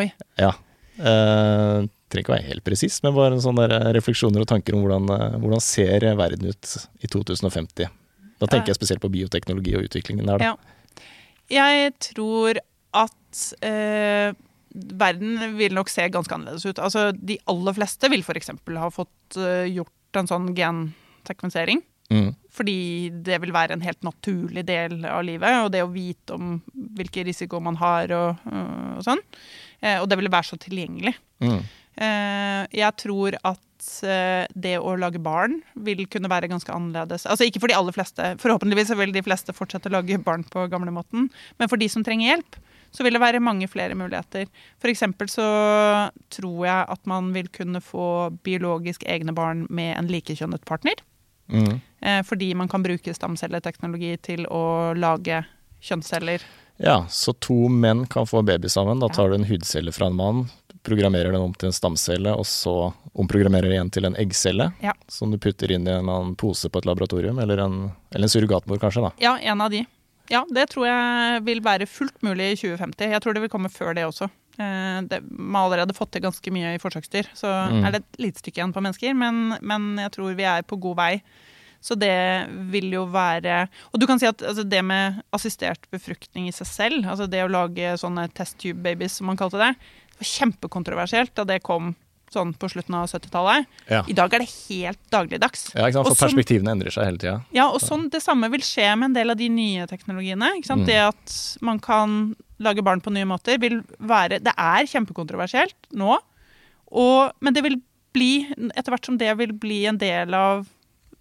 Oi. 0.00 0.06
Ja. 0.40 0.54
Uh, 0.96 1.84
trenger 2.08 2.22
ikke 2.24 2.32
være 2.32 2.46
helt 2.48 2.64
presis, 2.64 2.96
men 3.04 3.12
bare 3.16 3.36
sånne 3.42 3.66
refleksjoner 3.92 4.40
og 4.40 4.48
tanker 4.48 4.76
om 4.78 4.84
hvordan, 4.86 5.08
eh, 5.10 5.36
hvordan 5.42 5.60
ser 5.60 6.06
verden 6.16 6.46
ut 6.48 6.68
i 7.02 7.08
2050. 7.10 7.88
Da 8.38 8.46
tenker 8.46 8.70
jeg 8.70 8.78
spesielt 8.78 9.02
på 9.02 9.10
bioteknologi 9.10 9.74
og 9.76 9.88
utviklingen 9.88 10.24
der. 10.30 10.38
Da. 10.38 10.52
Ja. 10.54 11.02
Jeg 11.50 11.92
tror 12.14 12.60
at 13.02 13.42
eh, 13.66 14.30
verden 14.76 15.56
vil 15.58 15.74
nok 15.76 15.90
se 15.92 16.06
ganske 16.12 16.34
annerledes 16.34 16.66
ut. 16.66 16.80
Altså, 16.82 17.10
de 17.16 17.38
aller 17.50 17.76
fleste 17.76 18.10
vil 18.12 18.24
f.eks. 18.24 18.52
ha 18.54 18.90
fått 18.92 19.38
eh, 19.40 19.66
gjort 19.72 20.20
en 20.20 20.30
sånn 20.30 20.50
gensekvensering. 20.56 21.82
Mm. 22.12 22.30
Fordi 22.54 22.78
det 23.26 23.40
vil 23.42 23.54
være 23.54 23.74
en 23.74 23.84
helt 23.84 24.04
naturlig 24.06 24.62
del 24.68 25.00
av 25.10 25.24
livet, 25.26 25.58
og 25.64 25.72
det 25.74 25.82
å 25.82 25.90
vite 25.90 26.36
om 26.36 26.58
hvilke 26.96 27.24
risikoer 27.26 27.64
man 27.66 27.78
har 27.80 28.12
og, 28.14 28.44
og 28.46 29.02
sånn. 29.06 29.22
Eh, 29.82 29.98
og 30.00 30.08
det 30.10 30.20
vil 30.20 30.32
være 30.32 30.50
så 30.52 30.58
tilgjengelig. 30.62 31.16
Mm. 31.42 31.58
Eh, 31.96 32.62
jeg 32.76 32.92
tror 33.02 33.36
at 33.40 33.88
eh, 34.04 34.44
det 34.54 34.76
å 34.78 34.94
lage 35.00 35.20
barn 35.22 35.58
vil 35.86 36.04
kunne 36.12 36.30
være 36.32 36.50
ganske 36.52 36.72
annerledes. 36.72 37.26
Altså 37.28 37.48
ikke 37.48 37.64
for 37.64 37.72
de 37.72 37.78
aller 37.78 37.96
fleste. 37.96 38.34
Forhåpentligvis 38.42 38.94
vil 39.00 39.14
de 39.14 39.24
fleste 39.26 39.56
fortsette 39.56 39.90
å 39.90 39.96
lage 39.98 40.20
barn 40.22 40.46
på 40.46 40.68
gamlemåten. 40.72 41.30
Men 41.58 41.72
for 41.72 41.80
de 41.80 41.90
som 41.92 42.04
trenger 42.06 42.34
hjelp, 42.34 42.60
så 42.90 43.04
vil 43.04 43.16
det 43.16 43.22
være 43.22 43.42
mange 43.44 43.68
flere 43.70 43.96
muligheter. 43.98 44.46
Eksempel 44.86 45.28
så 45.28 45.46
tror 46.32 46.60
jeg 46.66 46.86
at 46.94 47.02
man 47.10 47.32
vil 47.34 47.48
kunne 47.52 47.82
få 47.84 48.30
biologisk 48.46 49.04
egne 49.06 49.34
barn 49.36 49.66
med 49.70 49.96
en 49.96 50.10
likekjønnet 50.10 50.64
partner. 50.68 51.02
Mm. 51.52 51.80
Eh, 52.00 52.22
fordi 52.26 52.54
man 52.54 52.68
kan 52.68 52.82
bruke 52.82 53.14
stamcelleteknologi 53.14 54.16
til 54.22 54.46
å 54.46 54.94
lage 54.96 55.44
kjønnsceller. 55.80 56.42
Ja, 56.76 57.06
så 57.08 57.32
to 57.32 57.68
menn 57.68 58.06
kan 58.06 58.26
få 58.26 58.42
baby 58.42 58.68
sammen. 58.68 59.00
Da 59.00 59.08
tar 59.08 59.28
du 59.28 59.34
en 59.34 59.48
hudcelle 59.48 59.92
fra 59.92 60.10
en 60.10 60.16
mann, 60.16 60.46
programmerer 60.84 61.32
den 61.32 61.40
om 61.40 61.54
til 61.54 61.70
en 61.70 61.76
stamcelle, 61.76 62.34
og 62.36 62.46
så 62.46 62.92
omprogrammerer 63.16 63.72
igjen 63.72 63.90
til 63.90 64.08
en 64.08 64.16
eggcelle. 64.20 64.70
Ja. 64.84 64.92
Som 65.08 65.32
du 65.32 65.38
putter 65.40 65.72
inn 65.72 65.88
i 65.88 65.94
en 65.96 66.34
pose 66.38 66.68
på 66.68 66.82
et 66.82 66.88
laboratorium, 66.88 67.40
eller 67.42 67.64
en, 67.64 67.78
eller 68.12 68.28
en 68.28 68.32
surrogatmor 68.32 68.80
kanskje, 68.82 69.06
da. 69.08 69.12
Ja, 69.22 69.36
en 69.40 69.64
av 69.64 69.72
de. 69.72 69.86
Ja, 70.30 70.44
det 70.50 70.68
tror 70.72 70.86
jeg 70.88 71.42
vil 71.46 71.60
være 71.62 71.86
fullt 71.86 72.22
mulig 72.26 72.52
i 72.52 72.58
2050. 72.58 73.10
Jeg 73.12 73.22
tror 73.22 73.34
det 73.36 73.42
vil 73.44 73.52
komme 73.52 73.70
før 73.70 73.94
det 73.94 74.04
også. 74.08 74.28
Eh, 74.58 75.00
det, 75.10 75.20
man 75.30 75.60
har 75.60 75.66
allerede 75.70 75.94
fått 75.96 76.12
til 76.16 76.22
ganske 76.24 76.50
mye 76.54 76.74
i 76.74 76.80
forsøksdyr, 76.82 77.28
så 77.36 77.50
Mm. 77.70 77.84
er 77.84 77.90
det 77.92 78.00
et 78.02 78.18
lite 78.24 78.40
stykke 78.40 78.58
igjen 78.62 78.72
på 78.72 78.80
mennesker, 78.82 79.14
men, 79.14 79.58
men 79.60 79.96
jeg 79.98 80.12
tror 80.16 80.34
vi 80.34 80.42
er 80.48 80.62
på 80.62 80.78
god 80.80 80.96
vei. 80.96 81.22
Så 81.86 81.94
det 81.94 82.48
vil 82.72 82.88
jo 82.90 83.04
være 83.04 83.68
Og 83.92 84.00
du 84.00 84.06
kan 84.08 84.18
si 84.18 84.26
at 84.26 84.40
altså, 84.42 84.64
det 84.66 84.80
med 84.82 85.20
assistert 85.36 85.78
befruktning 85.92 86.48
i 86.48 86.52
seg 86.56 86.66
selv, 86.66 87.04
altså 87.06 87.28
det 87.30 87.44
å 87.44 87.50
lage 87.52 87.92
sånne 88.00 88.24
test 88.34 88.56
tube 88.58 88.80
babies, 88.82 89.12
som 89.20 89.26
man 89.28 89.36
kalte 89.36 89.60
det, 89.60 89.74
det 90.10 90.18
var 90.24 90.32
kjempekontroversielt 90.32 91.34
da 91.36 91.44
det 91.44 91.62
kom 91.62 91.94
sånn 92.36 92.52
på 92.60 92.68
slutten 92.70 92.94
av 93.00 93.08
70-tallet. 93.10 93.66
Ja. 93.90 94.04
I 94.06 94.14
dag 94.16 94.36
er 94.36 94.44
det 94.44 94.50
helt 94.68 95.00
dagligdags. 95.10 95.66
Ja, 95.74 95.88
ikke 95.88 95.98
sant? 95.98 96.06
Og 96.06 96.12
For 96.12 96.20
sånn- 96.20 96.28
perspektivene 96.36 96.74
endrer 96.76 96.94
seg 96.94 97.08
hele 97.08 97.18
tida. 97.24 97.36
ja, 97.56 97.66
og 97.72 97.80
sånn 97.82 98.06
det 98.12 98.22
samme 98.22 98.50
vil 98.52 98.60
skje 98.64 98.92
med 98.98 99.10
en 99.10 99.18
del 99.18 99.30
av 99.34 99.40
de 99.40 99.48
nye 99.48 99.86
teknologiene. 99.90 100.52
Ikke 100.60 100.70
sant? 100.70 100.84
Mm. 100.84 100.90
Det 100.92 101.00
at 101.08 101.36
man 101.64 101.80
kan 101.82 102.34
lage 102.62 102.84
barn 102.84 103.00
på 103.04 103.12
nye 103.12 103.26
måter, 103.28 103.58
vil 103.60 103.82
være 104.00 104.38
Det 104.44 104.54
er 104.56 104.86
kjempekontroversielt 104.88 105.74
nå, 105.92 106.16
og, 106.92 107.32
men 107.42 107.52
det 107.52 107.62
vil 107.66 107.80
bli, 108.14 108.46
etter 108.72 108.92
hvert 108.94 109.04
som 109.04 109.18
det 109.20 109.32
vil 109.36 109.52
bli 109.52 109.82
en 109.90 109.98
del 110.00 110.32
av 110.32 110.62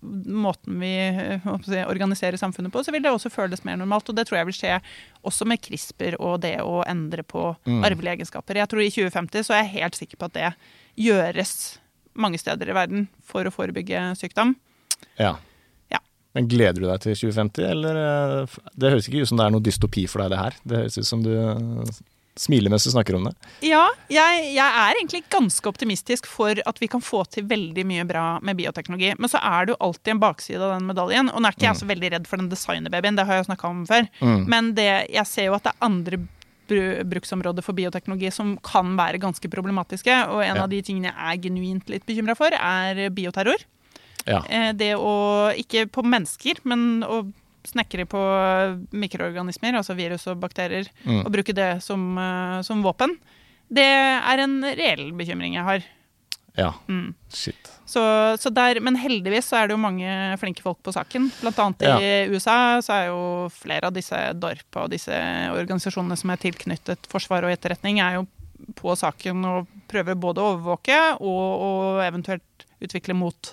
måten 0.06 0.78
vi 0.80 0.92
eh, 1.10 1.88
organiserer 1.90 2.38
samfunnet 2.38 2.72
på, 2.72 2.84
så 2.86 2.92
vil 2.94 3.02
det 3.02 3.10
også 3.12 3.32
føles 3.34 3.64
mer 3.66 3.76
normalt. 3.82 4.08
Og 4.12 4.16
det 4.16 4.28
tror 4.30 4.38
jeg 4.38 4.46
vil 4.52 4.58
skje 4.60 4.76
også 5.26 5.48
med 5.50 5.62
CRISPR 5.66 6.18
og 6.22 6.42
det 6.46 6.60
å 6.62 6.84
endre 6.88 7.24
på 7.26 7.56
Mm. 7.66 7.82
arvelige 7.84 8.14
egenskaper. 8.20 8.56
Jeg 8.62 8.70
tror 8.70 8.82
i 8.86 8.90
2050 8.94 9.44
så 9.48 9.54
er 9.58 9.64
jeg 9.66 9.82
helt 9.82 9.96
sikker 9.98 10.18
på 10.22 10.26
at 10.30 10.34
det 10.38 10.54
gjøres 11.00 11.56
mange 12.16 12.40
steder 12.40 12.72
i 12.72 12.76
verden 12.78 13.08
for 13.28 13.44
å 13.48 13.52
forebygge 13.54 14.08
sykdom. 14.20 14.56
Ja. 15.20 15.36
Ja. 15.92 16.00
Men 16.36 16.48
gleder 16.52 16.80
du 16.82 16.88
deg 16.88 17.02
til 17.04 17.16
2050, 17.28 17.70
eller? 17.76 18.02
eh, 18.46 18.58
Det 18.76 18.92
høres 18.94 19.08
ikke 19.10 19.24
ut 19.24 19.32
som 19.32 19.40
det 19.40 19.46
er 19.50 19.56
noe 19.56 19.64
dystopi 19.66 20.06
for 20.12 20.24
deg, 20.24 20.32
det 20.36 20.40
her. 20.44 20.60
Det 20.64 20.84
høres 20.84 20.98
ut 21.02 21.08
som 21.10 21.24
du 21.26 21.32
eh, 21.36 21.98
smiler 22.36 22.72
mens 22.72 22.84
du 22.84 22.92
snakker 22.92 23.16
om 23.16 23.28
det. 23.30 23.32
Ja, 23.64 23.86
jeg, 24.12 24.48
jeg 24.58 24.60
er 24.84 24.98
egentlig 25.00 25.22
ganske 25.32 25.70
optimistisk 25.72 26.26
for 26.28 26.60
at 26.68 26.80
vi 26.84 26.90
kan 26.92 27.04
få 27.04 27.22
til 27.32 27.46
veldig 27.48 27.86
mye 27.88 28.04
bra 28.08 28.26
med 28.44 28.58
bioteknologi. 28.60 29.14
Men 29.20 29.32
så 29.32 29.40
er 29.40 29.68
det 29.70 29.76
jo 29.76 29.82
alltid 29.88 30.16
en 30.16 30.24
bakside 30.24 30.60
av 30.64 30.74
den 30.78 30.88
medaljen. 30.90 31.32
Og 31.32 31.40
nå 31.44 31.48
er 31.52 31.56
ikke 31.56 31.68
jeg 31.70 31.80
så 31.80 31.88
veldig 31.92 32.12
redd 32.18 32.28
for 32.28 32.40
den 32.44 32.52
designerbabyen, 32.52 33.16
det 33.20 33.28
har 33.30 33.40
jeg 33.40 33.48
snakka 33.52 33.72
om 33.72 33.84
før. 33.88 34.08
Mm. 34.20 34.42
Men 34.52 34.72
det, 34.80 34.90
jeg 35.16 35.32
ser 35.32 35.48
jo 35.52 35.56
at 35.60 35.68
det 35.68 35.76
er 35.76 35.88
andre 35.88 36.20
bru- 36.68 37.04
bruksområder 37.04 37.64
for 37.64 37.74
bioteknologi 37.74 38.32
som 38.32 38.58
kan 38.64 38.96
være 38.98 39.20
ganske 39.20 39.50
problematiske. 39.50 40.14
Og 40.30 40.42
en 40.44 40.56
Ja. 40.56 40.64
av 40.64 40.70
de 40.70 40.82
tingene 40.82 41.12
jeg 41.14 41.16
er 41.16 41.42
genuint 41.42 41.90
litt 41.90 42.06
bekymra 42.06 42.36
for, 42.36 42.50
er 42.54 43.10
bioterror. 43.10 43.58
Ja. 44.26 44.42
Eh, 44.50 44.72
Det 44.74 44.96
å, 44.96 45.54
ikke 45.56 45.86
på 45.92 46.04
mennesker, 46.04 46.56
men 46.64 47.02
å 47.04 47.32
snekre 47.66 48.06
på 48.06 48.22
mikroorganismer, 48.94 49.74
altså 49.76 49.96
virus 49.96 50.28
og 50.28 50.40
bakterier, 50.40 50.88
Mm. 51.06 51.26
og 51.26 51.32
bruke 51.32 51.54
det 51.54 51.82
som, 51.84 52.18
eh, 52.18 52.62
som 52.62 52.84
våpen, 52.84 53.18
det 53.72 53.84
er 53.84 54.40
en 54.40 54.62
reell 54.62 55.12
bekymring 55.12 55.54
jeg 55.56 55.64
har. 55.64 55.84
Ja. 56.56 56.72
Mm. 56.88 57.14
Shit. 57.34 57.72
Så, 57.86 58.02
så 58.40 58.50
der, 58.50 58.80
men 58.84 58.96
heldigvis 59.00 59.50
så 59.52 59.60
er 59.60 59.68
det 59.68 59.76
jo 59.76 59.82
mange 59.82 60.10
flinke 60.42 60.64
folk 60.64 60.80
på 60.84 60.94
saken. 60.96 61.28
Blant 61.42 61.60
annet 61.62 61.86
i 61.86 62.12
USA 62.32 62.80
så 62.84 62.96
er 62.96 63.10
jo 63.12 63.20
flere 63.54 63.92
av 63.92 63.96
disse 63.96 64.20
DORP 64.40 64.80
og 64.82 64.92
disse 64.94 65.20
organisasjonene 65.52 66.18
som 66.20 66.34
er 66.34 66.42
tilknyttet 66.42 67.10
forsvar 67.12 67.46
og 67.46 67.54
etterretning, 67.54 68.02
er 68.04 68.20
jo 68.20 68.26
på 68.80 68.96
saken 68.98 69.44
og 69.50 69.72
prøver 69.92 70.18
både 70.18 70.42
å 70.42 70.54
overvåke 70.54 71.00
og, 71.20 71.66
og 71.68 72.04
eventuelt 72.06 72.66
utvikle 72.84 73.16
mot, 73.18 73.52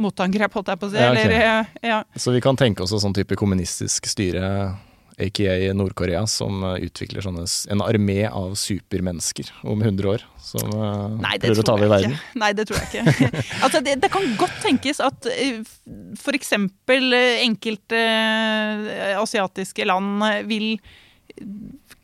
motangrep, 0.00 0.58
holdt 0.58 0.72
jeg 0.72 0.80
på 0.82 0.90
å 0.90 0.92
si. 0.92 1.00
Ja, 1.00 1.12
okay. 1.14 1.30
Eller, 1.30 1.70
ja. 1.86 2.00
Så 2.18 2.34
vi 2.34 2.42
kan 2.44 2.58
tenke 2.58 2.84
oss 2.84 2.92
et 2.94 3.02
sånn 3.04 3.16
type 3.16 3.38
kommunistisk 3.38 4.10
styre, 4.10 4.74
aka 5.20 5.72
Nord-Korea, 5.76 6.24
som 6.30 6.62
eh, 6.64 6.86
utvikler 6.88 7.24
sånne, 7.24 7.44
en 7.70 7.82
armé 7.84 8.24
av 8.28 8.54
supermennesker 8.58 9.50
om 9.62 9.82
100 9.82 10.10
år, 10.10 10.24
som 10.42 10.74
eh, 10.74 11.16
Nei, 11.22 11.36
det 11.38 11.50
prøver 11.50 11.62
å 11.62 11.66
ta 11.66 11.70
tror 11.70 11.78
over 11.78 11.92
verden. 11.94 12.16
ikke. 12.16 12.40
Nei, 12.42 12.50
det 12.56 12.66
tror 12.68 12.80
jeg 12.80 12.90
ikke. 12.90 13.44
altså, 13.64 13.82
det, 13.86 13.96
det 14.02 14.12
kan 14.14 14.28
godt 14.40 14.60
tenkes 14.64 15.02
at 15.04 15.30
f.eks. 15.30 16.52
eh, 16.56 17.42
enkelte 17.44 18.00
eh, 18.00 19.14
asiatiske 19.20 19.86
land 19.88 20.24
vil 20.50 20.74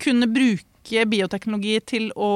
kunne 0.01 0.31
bruke 0.31 1.05
bioteknologi 1.11 1.77
til 1.87 2.09
å 2.19 2.31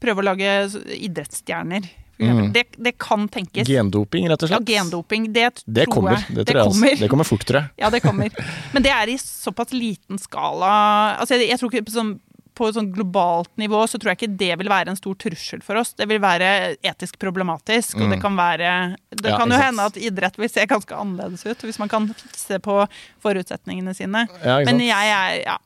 prøve 0.00 0.22
å 0.22 0.28
lage 0.30 0.52
idrettsstjerner. 0.96 1.88
Mm. 2.20 2.52
Det, 2.52 2.64
det 2.76 2.92
kan 2.98 3.28
tenkes. 3.28 3.68
Gendoping, 3.68 4.28
rett 4.28 4.42
og 4.42 4.48
slett? 4.50 4.68
Ja, 4.68 4.76
gendoping. 4.82 5.32
Det, 5.32 5.62
Det 5.66 5.86
tror 5.86 5.94
kommer. 5.94 6.12
jeg. 6.18 6.36
Det, 6.36 6.46
tror 6.46 6.56
jeg, 6.60 6.66
altså. 6.66 6.80
kommer. 6.80 6.96
det 7.00 7.08
kommer 7.10 7.24
fort, 7.24 7.46
tror 7.48 7.60
jeg. 7.60 7.70
Ja, 7.80 7.90
det 7.90 8.00
kommer. 8.04 8.30
Men 8.74 8.82
det 8.82 8.90
er 8.92 9.08
i 9.08 9.16
såpass 9.18 9.72
liten 9.72 10.18
skala 10.18 10.72
Altså, 11.20 11.34
jeg, 11.38 11.48
jeg 11.50 11.58
tror 11.58 11.72
ikke 11.72 11.86
på 11.88 11.94
sånn, 11.96 12.12
på 12.60 12.66
et 12.68 12.74
sånn 12.76 12.90
globalt 12.92 13.48
nivå 13.56 13.78
så 13.88 13.96
tror 13.96 14.10
jeg 14.12 14.18
ikke 14.20 14.36
det 14.36 14.50
vil 14.60 14.68
være 14.68 14.90
en 14.92 14.98
stor 14.98 15.14
trussel 15.16 15.62
for 15.64 15.78
oss. 15.80 15.94
Det 15.96 16.04
vil 16.10 16.20
være 16.20 16.76
etisk 16.84 17.16
problematisk, 17.22 17.96
og 17.96 18.02
Mm. 18.08 18.10
det 18.10 18.20
kan 18.20 18.36
være 18.36 18.96
Det 19.16 19.30
Ja, 19.30 19.38
kan 19.38 19.48
jo 19.50 19.56
hende 19.56 19.86
at 19.86 19.96
idrett 19.96 20.36
vil 20.36 20.48
se 20.50 20.66
ganske 20.66 20.92
annerledes 20.92 21.46
ut 21.46 21.62
hvis 21.64 21.78
man 21.78 21.88
kan 21.88 22.08
fikse 22.12 22.58
på 22.60 22.86
forutsetningene 23.22 23.94
sine. 23.96 24.26
Ja, 24.44 24.58
Men 24.64 24.78
jeg 24.80 25.08
er 25.16 25.42
Ja. 25.46 25.56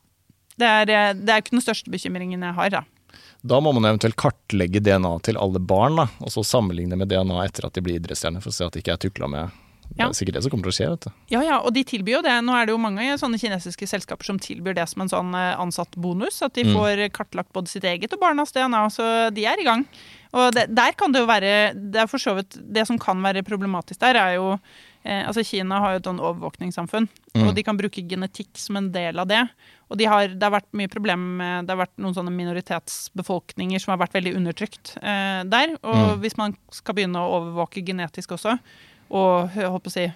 Det 0.56 0.66
er, 0.70 1.14
det 1.18 1.28
er 1.28 1.40
ikke 1.42 1.50
den 1.58 1.64
største 1.64 1.90
bekymringen 1.90 2.40
jeg 2.40 2.54
har, 2.54 2.68
da. 2.70 2.82
Da 3.44 3.58
må 3.60 3.74
man 3.76 3.84
eventuelt 3.84 4.16
kartlegge 4.16 4.80
DNA 4.80 5.18
til 5.26 5.36
alle 5.36 5.60
barn, 5.60 5.98
da, 6.00 6.06
og 6.24 6.32
så 6.32 6.40
sammenligne 6.48 6.96
med 6.96 7.10
DNA 7.12 7.42
etter 7.44 7.66
at 7.68 7.74
de 7.76 7.82
blir 7.84 7.98
idrettsstjerner, 8.00 8.40
for 8.40 8.48
å 8.48 8.56
se 8.56 8.64
at 8.64 8.72
de 8.72 8.80
ikke 8.80 8.94
er 8.96 9.02
tukla 9.04 9.28
med 9.28 9.60
Det 9.94 10.00
er 10.00 10.14
sikkert 10.16 10.38
det 10.38 10.42
som 10.46 10.50
kommer 10.54 10.64
til 10.64 10.72
å 10.72 10.76
skje. 10.78 10.86
vet 10.94 11.04
du. 11.04 11.10
Ja, 11.34 11.42
ja, 11.44 11.58
og 11.60 11.74
de 11.76 11.82
tilbyr 11.84 12.14
jo 12.16 12.22
det. 12.24 12.32
Nå 12.42 12.54
er 12.56 12.64
det 12.66 12.72
jo 12.72 12.78
mange 12.80 13.04
sånne 13.20 13.36
kinesiske 13.38 13.86
selskaper 13.86 14.24
som 14.24 14.38
tilbyr 14.40 14.74
det 14.74 14.86
som 14.88 15.02
en 15.04 15.12
sånn 15.12 15.34
ansatt 15.36 15.92
bonus. 16.00 16.40
At 16.42 16.54
de 16.56 16.64
Mm. 16.64 16.72
får 16.74 17.02
kartlagt 17.12 17.52
både 17.52 17.68
sitt 17.68 17.84
eget 17.84 18.10
og 18.16 18.18
barnas 18.24 18.50
DNA, 18.50 18.88
så 18.88 19.30
de 19.32 19.44
er 19.44 19.60
i 19.60 19.64
gang. 19.68 19.84
Og 20.32 20.52
det, 20.56 20.74
der 20.74 20.92
kan 20.96 21.12
det 21.12 21.20
jo 21.20 21.26
være 21.28 21.74
Det 21.92 22.00
er 22.00 22.06
for 22.08 22.18
så 22.18 22.34
vidt 22.34 22.56
Det 22.72 22.86
som 22.88 22.98
kan 22.98 23.20
være 23.22 23.44
problematisk 23.44 24.00
der, 24.00 24.16
er 24.16 24.34
jo 24.40 24.58
eh, 25.04 25.26
Altså, 25.26 25.44
Kina 25.44 25.78
har 25.80 25.92
jo 25.92 25.96
et 26.02 26.08
sånn 26.10 26.20
overvåkningssamfunn, 26.20 27.08
Mm. 27.34 27.48
og 27.48 27.54
de 27.56 27.62
kan 27.66 27.76
bruke 27.76 28.02
genetikk 28.08 28.56
som 28.56 28.76
en 28.76 28.92
del 28.92 29.18
av 29.18 29.26
det. 29.26 29.48
Og 29.90 29.98
de 29.98 30.04
har, 30.06 30.28
det 30.28 30.42
har 30.42 30.52
vært 30.60 30.70
mye 30.72 30.88
problem 30.88 31.36
med 31.38 31.66
Det 31.66 31.74
har 31.76 31.86
vært 31.86 31.98
noen 31.98 32.14
sånne 32.14 32.30
minoritetsbefolkninger 32.32 33.80
som 33.80 33.92
har 33.92 34.06
vært 34.06 34.14
veldig 34.14 34.34
undertrykt 34.38 34.96
eh, 35.02 35.42
der. 35.44 35.76
Og 35.82 35.94
Mm. 36.16 36.20
hvis 36.20 36.36
man 36.38 36.56
skal 36.70 36.94
begynne 36.94 37.16
å 37.18 37.40
overvåke 37.40 37.84
genetisk 37.84 38.32
også, 38.36 38.58
og 39.10 39.50
håper 39.50 39.90
å 39.90 39.92
si, 39.92 40.06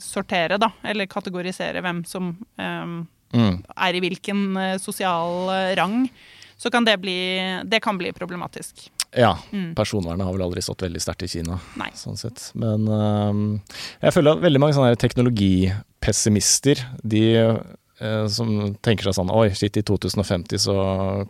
sortere, 0.00 0.58
da, 0.58 0.70
eller 0.84 1.06
kategorisere 1.06 1.82
hvem 1.82 2.04
som 2.06 2.36
eh, 2.58 3.04
Mm. 3.32 3.64
er 3.76 3.94
i 3.94 4.00
hvilken 4.00 4.56
eh, 4.58 4.76
sosial 4.78 5.48
eh, 5.50 5.74
rang, 5.76 6.10
så 6.58 6.70
kan 6.70 6.84
det 6.84 7.00
bli, 7.00 7.62
det 7.64 7.80
kan 7.82 7.96
bli 7.98 8.12
problematisk. 8.12 8.90
Ja. 9.16 9.38
Mm. 9.52 9.74
Personvernet 9.74 10.24
har 10.26 10.32
vel 10.32 10.46
aldri 10.46 10.62
stått 10.64 10.86
veldig 10.86 11.02
sterkt 11.02 11.26
i 11.26 11.30
Kina. 11.34 11.58
Nei. 11.80 11.90
sånn 11.96 12.18
sett. 12.20 12.48
Men 12.58 12.88
uh, 12.88 13.76
jeg 14.00 14.16
føler 14.16 14.36
at 14.36 14.44
veldig 14.44 14.62
mange 14.62 14.76
sånne 14.76 14.98
teknologipessimister, 15.00 16.80
de 17.02 17.24
øh, 17.42 18.24
som 18.32 18.48
tenker 18.82 19.06
seg 19.06 19.16
sånn 19.16 19.30
Oi, 19.34 19.52
shit, 19.56 19.76
i 19.78 19.84
2050 19.86 20.62
så 20.64 20.76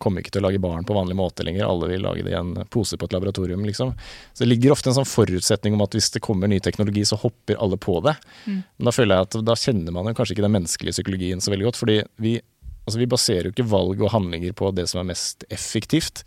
kommer 0.00 0.20
vi 0.20 0.26
ikke 0.26 0.36
til 0.36 0.44
å 0.44 0.46
lage 0.46 0.62
barn 0.62 0.86
på 0.88 0.96
vanlig 0.96 1.18
måte 1.18 1.44
lenger. 1.46 1.66
Alle 1.66 1.90
vil 1.90 2.06
lage 2.06 2.24
det 2.26 2.32
i 2.34 2.38
en 2.38 2.54
pose 2.72 2.98
på 2.98 3.08
et 3.08 3.16
laboratorium, 3.16 3.66
liksom. 3.68 3.92
Så 4.32 4.44
det 4.44 4.52
ligger 4.52 4.76
ofte 4.76 4.92
en 4.92 4.98
sånn 5.00 5.08
forutsetning 5.08 5.76
om 5.76 5.84
at 5.84 5.98
hvis 5.98 6.12
det 6.14 6.24
kommer 6.24 6.50
ny 6.50 6.62
teknologi, 6.64 7.04
så 7.08 7.18
hopper 7.20 7.60
alle 7.62 7.80
på 7.82 7.98
det. 8.06 8.14
Mm. 8.46 8.62
Men 8.62 8.88
da 8.88 8.94
føler 8.94 9.18
jeg 9.18 9.28
at 9.28 9.40
da 9.50 9.58
kjenner 9.58 9.98
man 9.98 10.10
jo 10.10 10.16
kanskje 10.18 10.38
ikke 10.38 10.46
den 10.46 10.56
menneskelige 10.60 10.96
psykologien 11.00 11.42
så 11.42 11.52
veldig 11.54 11.70
godt. 11.70 11.82
fordi 11.82 12.00
vi, 12.22 12.38
altså 12.86 13.02
vi 13.02 13.10
baserer 13.10 13.48
jo 13.48 13.56
ikke 13.56 13.70
valg 13.74 14.00
og 14.00 14.14
handlinger 14.14 14.54
på 14.56 14.70
det 14.76 14.86
som 14.90 15.02
er 15.02 15.10
mest 15.12 15.48
effektivt 15.50 16.24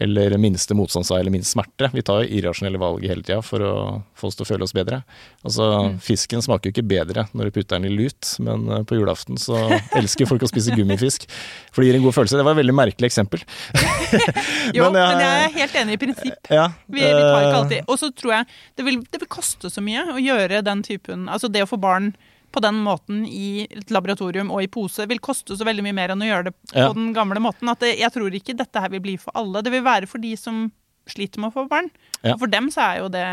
eller 0.00 0.36
minste 0.38 0.74
motstandsvei 0.78 1.18
eller 1.20 1.34
minst 1.34 1.52
smerte. 1.54 1.88
Vi 1.92 2.02
tar 2.06 2.22
jo 2.22 2.28
irrasjonelle 2.38 2.78
valg 2.78 3.02
hele 3.06 3.22
tida 3.26 3.40
for 3.42 3.60
å 3.66 3.72
få 4.18 4.28
oss 4.30 4.36
til 4.38 4.46
å 4.46 4.48
føle 4.52 4.66
oss 4.68 4.74
bedre. 4.76 5.02
Altså, 5.44 5.68
Mm. 5.78 5.98
Fisken 6.02 6.42
smaker 6.42 6.70
jo 6.70 6.74
ikke 6.76 6.86
bedre 6.88 7.26
når 7.34 7.48
du 7.48 7.50
putter 7.58 7.78
den 7.78 7.90
i 7.90 7.94
lut, 7.94 8.30
men 8.42 8.64
eh, 8.70 8.82
på 8.88 8.96
julaften 8.98 9.36
så 9.38 9.58
elsker 9.98 10.26
folk 10.30 10.42
å 10.42 10.48
spise 10.50 10.74
gummifisk, 10.76 11.26
for 11.72 11.82
det 11.82 11.90
gir 11.92 11.98
en 12.00 12.06
god 12.06 12.14
følelse. 12.16 12.38
Det 12.38 12.44
var 12.46 12.56
et 12.56 12.62
veldig 12.62 12.76
merkelig 12.78 13.10
eksempel. 13.10 13.42
Jo, 14.74 14.88
Men 14.88 14.92
men 14.92 15.02
jeg- 15.02 15.20
jeg, 15.20 15.44
er 15.44 15.58
helt 15.58 15.74
enig 15.82 15.92
i 15.92 16.00
prinsipp. 16.04 16.50
Ja, 16.50 16.66
Vi, 16.88 17.00
vi 17.00 17.06
tar 17.10 17.42
ikke 17.42 17.52
eh, 17.52 17.58
alltid. 17.60 17.84
Og 17.88 17.98
så 18.00 18.10
tror 18.14 18.32
jeg 18.38 18.46
det 18.76 18.84
vil, 18.86 19.00
det 19.12 19.20
vil 19.22 19.28
koste 19.28 19.70
så 19.72 19.82
mye 19.84 20.04
å 20.14 20.18
gjøre 20.20 20.62
den 20.64 20.82
typen 20.82 21.28
Altså 21.28 21.48
det 21.52 21.62
å 21.64 21.68
få 21.70 21.78
barn 21.80 22.12
på 22.58 22.64
den 22.66 22.82
måten 22.84 23.22
i 23.30 23.64
et 23.70 23.94
laboratorium 23.94 24.50
og 24.54 24.64
i 24.66 24.70
pose 24.74 25.06
vil 25.08 25.22
koste 25.24 25.56
så 25.56 25.64
veldig 25.68 25.86
mye 25.86 25.96
mer 25.96 26.12
enn 26.16 26.26
å 26.26 26.28
gjøre 26.28 26.50
det 26.50 26.54
på 26.74 26.76
Ja. 26.82 26.90
den 26.92 27.12
gamle 27.16 27.40
måten. 27.40 27.70
At 27.72 27.80
det, 27.86 27.94
jeg 28.02 28.12
tror 28.12 28.34
ikke 28.34 28.58
dette 28.58 28.82
her 28.84 28.90
vil 28.92 29.04
bli 29.06 29.16
for 29.22 29.32
alle. 29.38 29.62
Det 29.62 29.72
vil 29.72 29.86
være 29.86 30.10
for 30.10 30.18
de 30.22 30.34
som 30.36 30.66
sliter 31.08 31.40
med 31.40 31.52
å 31.52 31.56
få 31.62 31.68
barn. 31.70 31.88
Ja. 32.22 32.34
Og 32.34 32.42
for 32.42 32.50
dem 32.52 32.68
så 32.74 32.82
er 32.90 32.98
jo 33.00 33.08
det 33.14 33.24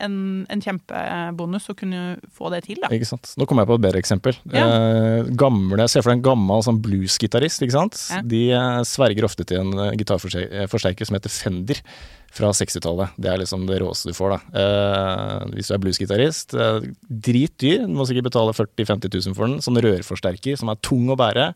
en, 0.00 0.46
en 0.48 0.62
kjempebonus 0.64 1.66
å 1.68 1.74
kunne 1.76 2.18
få 2.32 2.48
det 2.54 2.62
til, 2.64 2.78
da. 2.80 2.88
Ikke 2.92 3.08
sant. 3.08 3.34
Nå 3.36 3.44
kommer 3.48 3.66
jeg 3.66 3.70
på 3.70 3.76
et 3.76 3.84
bedre 3.84 4.00
eksempel. 4.00 4.36
Ja. 4.52 4.62
Eh, 4.64 5.28
gamle, 5.36 5.86
Se 5.92 6.00
for 6.00 6.10
deg 6.12 6.20
en 6.20 6.24
gammel 6.24 6.62
sånn 6.64 6.80
bluesgitarist. 6.84 7.60
ikke 7.64 7.76
sant? 7.76 7.98
Ja. 8.10 8.22
De 8.24 8.40
eh, 8.56 8.80
sverger 8.88 9.28
ofte 9.28 9.44
til 9.48 9.60
en 9.60 9.74
eh, 9.76 9.92
gitarforsterker 10.00 11.04
som 11.08 11.18
heter 11.18 11.32
Fender 11.34 11.82
fra 12.34 12.50
60-tallet. 12.54 13.16
Det 13.18 13.30
er 13.30 13.40
liksom 13.42 13.66
det 13.68 13.80
råeste 13.82 14.10
du 14.10 14.16
får. 14.16 14.36
da. 14.36 14.62
Eh, 14.62 15.46
hvis 15.56 15.70
du 15.70 15.74
er 15.74 15.82
bluesgitarist, 15.82 16.54
eh, 16.54 16.86
dritdyr. 17.10 17.86
Du 17.86 17.96
må 17.98 18.06
sikkert 18.06 18.30
betale 18.30 18.54
40 18.54 18.84
000-50 18.84 19.16
000 19.26 19.36
for 19.38 19.48
den. 19.48 19.58
Sånn 19.64 19.80
rørforsterker 19.82 20.58
som 20.60 20.70
er 20.70 20.78
tung 20.86 21.10
å 21.10 21.18
bære. 21.18 21.50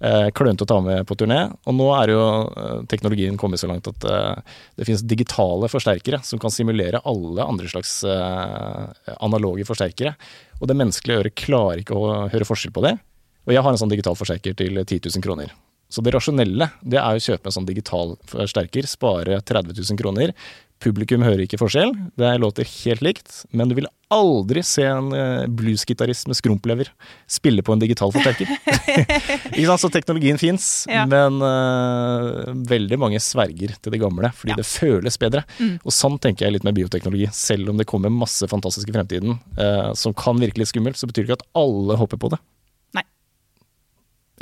Eh, 0.00 0.28
Klønete 0.36 0.64
å 0.64 0.70
ta 0.70 0.80
med 0.84 1.04
på 1.06 1.16
turné. 1.20 1.40
Og 1.68 1.76
nå 1.76 1.90
er 1.98 2.14
jo 2.14 2.22
eh, 2.24 2.80
teknologien 2.90 3.36
kommet 3.40 3.60
så 3.60 3.68
langt 3.68 3.88
at 3.90 4.08
eh, 4.08 4.56
det 4.76 4.88
finnes 4.88 5.04
digitale 5.04 5.68
forsterkere 5.68 6.22
som 6.24 6.40
kan 6.40 6.52
simulere 6.52 7.02
alle 7.04 7.44
andre 7.44 7.68
slags 7.68 8.00
eh, 8.08 9.14
analoge 9.20 9.68
forsterkere. 9.68 10.16
Og 10.60 10.70
det 10.70 10.78
menneskelige 10.80 11.20
øret 11.20 11.36
klarer 11.36 11.84
ikke 11.84 11.98
å 12.00 12.24
høre 12.32 12.48
forskjell 12.48 12.74
på 12.74 12.84
det. 12.86 12.96
Og 13.44 13.52
jeg 13.52 13.60
har 13.60 13.74
en 13.74 13.80
sånn 13.80 13.92
digital 13.92 14.16
forsterker 14.16 14.56
til 14.56 14.80
10 14.80 15.04
000 15.04 15.24
kroner. 15.24 15.52
Så 15.94 16.02
det 16.02 16.14
rasjonelle 16.16 16.70
det 16.82 16.98
er 16.98 17.14
å 17.14 17.22
kjøpe 17.22 17.50
en 17.50 17.54
sånn 17.60 17.68
digital 17.70 18.16
forsterker, 18.30 18.88
spare 18.90 19.38
30 19.46 19.76
000 19.78 20.00
kroner. 20.00 20.34
Publikum 20.82 21.22
hører 21.24 21.44
ikke 21.46 21.56
forskjell, 21.60 21.94
det 22.18 22.32
låter 22.42 22.66
helt 22.82 23.00
likt, 23.06 23.30
men 23.56 23.70
du 23.70 23.76
vil 23.78 23.86
aldri 24.12 24.60
se 24.66 24.82
en 24.84 25.06
eh, 25.16 25.44
bluesgitarist 25.48 26.26
med 26.28 26.36
skrumplever 26.36 26.90
spille 27.30 27.62
på 27.64 27.72
en 27.72 27.80
digital 27.80 28.12
forsterker. 28.12 28.50
ikke 29.54 29.68
sant, 29.70 29.80
Så 29.80 29.90
teknologien 29.94 30.36
fins, 30.40 30.66
Ja. 30.90 31.06
men 31.08 31.38
uh, 31.40 32.50
veldig 32.68 32.98
mange 33.00 33.22
sverger 33.22 33.72
til 33.80 33.94
det 33.94 34.02
gamle 34.02 34.28
fordi 34.36 34.52
Ja. 34.52 34.58
det 34.60 34.66
føles 34.68 35.16
bedre. 35.22 35.44
Mm. 35.56 35.78
Og 35.80 35.94
sånn 35.94 36.18
tenker 36.20 36.46
jeg 36.48 36.58
litt 36.58 36.66
med 36.68 36.76
bioteknologi. 36.76 37.30
Selv 37.32 37.70
om 37.72 37.80
det 37.80 37.88
kommer 37.88 38.12
masse 38.12 38.46
fantastisk 38.50 38.90
i 38.90 38.96
fremtiden 38.98 39.38
uh, 39.56 39.94
som 39.96 40.12
kan 40.12 40.36
virke 40.42 40.60
litt 40.60 40.74
skummelt, 40.74 41.00
så 41.00 41.08
betyr 41.08 41.24
det 41.24 41.30
ikke 41.30 41.40
at 41.40 41.48
alle 41.64 41.96
hopper 42.02 42.20
på 42.20 42.34
det. 42.34 42.42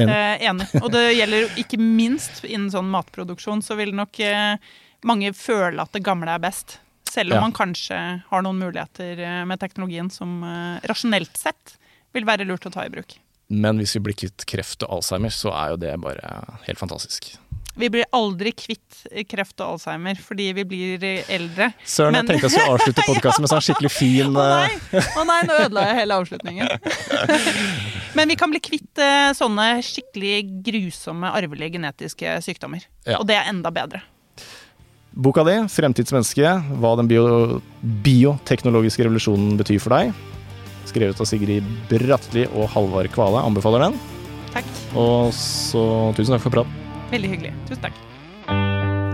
Enig. 0.01 0.15
Eh, 0.15 0.47
enig. 0.49 0.69
Og 0.83 0.89
det 0.95 1.03
gjelder 1.17 1.59
ikke 1.61 1.79
minst 1.83 2.45
innen 2.49 2.71
sånn 2.73 2.89
matproduksjon, 2.93 3.61
så 3.65 3.77
vil 3.77 3.93
nok 3.97 4.21
eh, 4.25 4.57
mange 5.05 5.33
føle 5.37 5.83
at 5.83 5.93
det 5.93 6.05
gamle 6.07 6.33
er 6.33 6.41
best. 6.43 6.79
Selv 7.13 7.33
om 7.35 7.37
Ja. 7.37 7.41
man 7.45 7.53
kanskje 7.53 7.99
har 8.31 8.43
noen 8.47 8.59
muligheter 8.63 9.19
eh, 9.21 9.45
med 9.45 9.61
teknologien 9.61 10.09
som 10.11 10.39
eh, 10.45 10.81
rasjonelt 10.89 11.37
sett 11.37 11.77
vil 12.15 12.25
være 12.25 12.47
lurt 12.49 12.65
å 12.67 12.73
ta 12.73 12.87
i 12.87 12.93
bruk. 12.93 13.19
Men 13.53 13.77
hvis 13.77 13.93
vi 13.99 14.01
blir 14.01 14.17
kvitt 14.17 14.47
kreft 14.49 14.83
og 14.87 14.95
Alzheimer, 14.97 15.29
så 15.29 15.53
er 15.53 15.75
jo 15.75 15.77
det 15.83 15.93
bare 16.01 16.39
helt 16.65 16.81
fantastisk. 16.81 17.35
Vi 17.75 17.89
blir 17.89 18.05
aldri 18.13 18.53
kvitt 18.53 18.99
kreft 19.31 19.61
og 19.65 19.75
alzheimer 19.75 20.19
fordi 20.21 20.51
vi 20.59 20.65
blir 20.69 21.05
eldre. 21.33 21.71
Søren, 21.89 22.13
Men- 22.13 22.27
jeg 22.27 22.35
tenkte 22.35 22.49
jeg 22.51 22.55
skulle 22.57 22.75
avslutte 22.77 23.05
podkasten 23.11 23.45
med 23.47 23.53
sånn 23.53 23.65
skikkelig 23.65 23.93
fin 23.95 24.37
Å 24.37 24.45
eh, 24.45 24.75
nei, 24.93 25.05
Å 25.17 25.25
nei 25.29 25.39
nå 25.49 25.57
ødela 25.65 25.87
jeg 25.89 25.99
hele 26.03 26.19
avslutningen. 26.21 26.69
Men 28.19 28.29
vi 28.29 28.37
kan 28.37 28.53
bli 28.53 28.61
kvitt 28.61 29.01
eh, 29.01 29.31
sånne 29.37 29.69
skikkelig 29.87 30.35
grusomme 30.67 31.31
arvelige 31.33 31.79
genetiske 31.79 32.37
sykdommer. 32.45 32.85
Ja. 33.07 33.17
Og 33.23 33.25
det 33.31 33.39
er 33.41 33.49
enda 33.49 33.73
bedre. 33.73 34.03
Boka 35.13 35.45
di, 35.45 35.57
'Fremtidsmenneske', 35.69 36.53
hva 36.81 36.95
den 36.97 37.09
bio 37.09 37.61
bioteknologiske 38.05 39.05
revolusjonen 39.05 39.57
betyr 39.61 39.81
for 39.81 39.97
deg. 39.97 40.13
Skrevet 40.89 41.21
av 41.21 41.29
Sigrid 41.29 41.65
Bratli 41.89 42.47
og 42.53 42.69
Halvard 42.73 43.13
Kvale. 43.13 43.41
Anbefaler 43.45 43.89
den. 43.89 43.99
Takk. 44.53 44.69
Og 44.97 45.33
så 45.37 46.13
tusen 46.17 46.37
takk 46.37 46.45
for 46.45 46.61
prat. 46.61 46.79
Veldig 47.13 47.29
hyggelig. 47.29 47.53
Tusen 47.69 47.83
takk. 47.83 47.99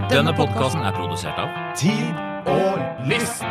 Denne 0.09 0.33
podkasten 0.39 0.85
er 0.87 0.95
produsert 0.95 1.39
av 1.43 1.51
Tid 1.77 2.15
og 2.47 2.79
lyst. 3.11 3.45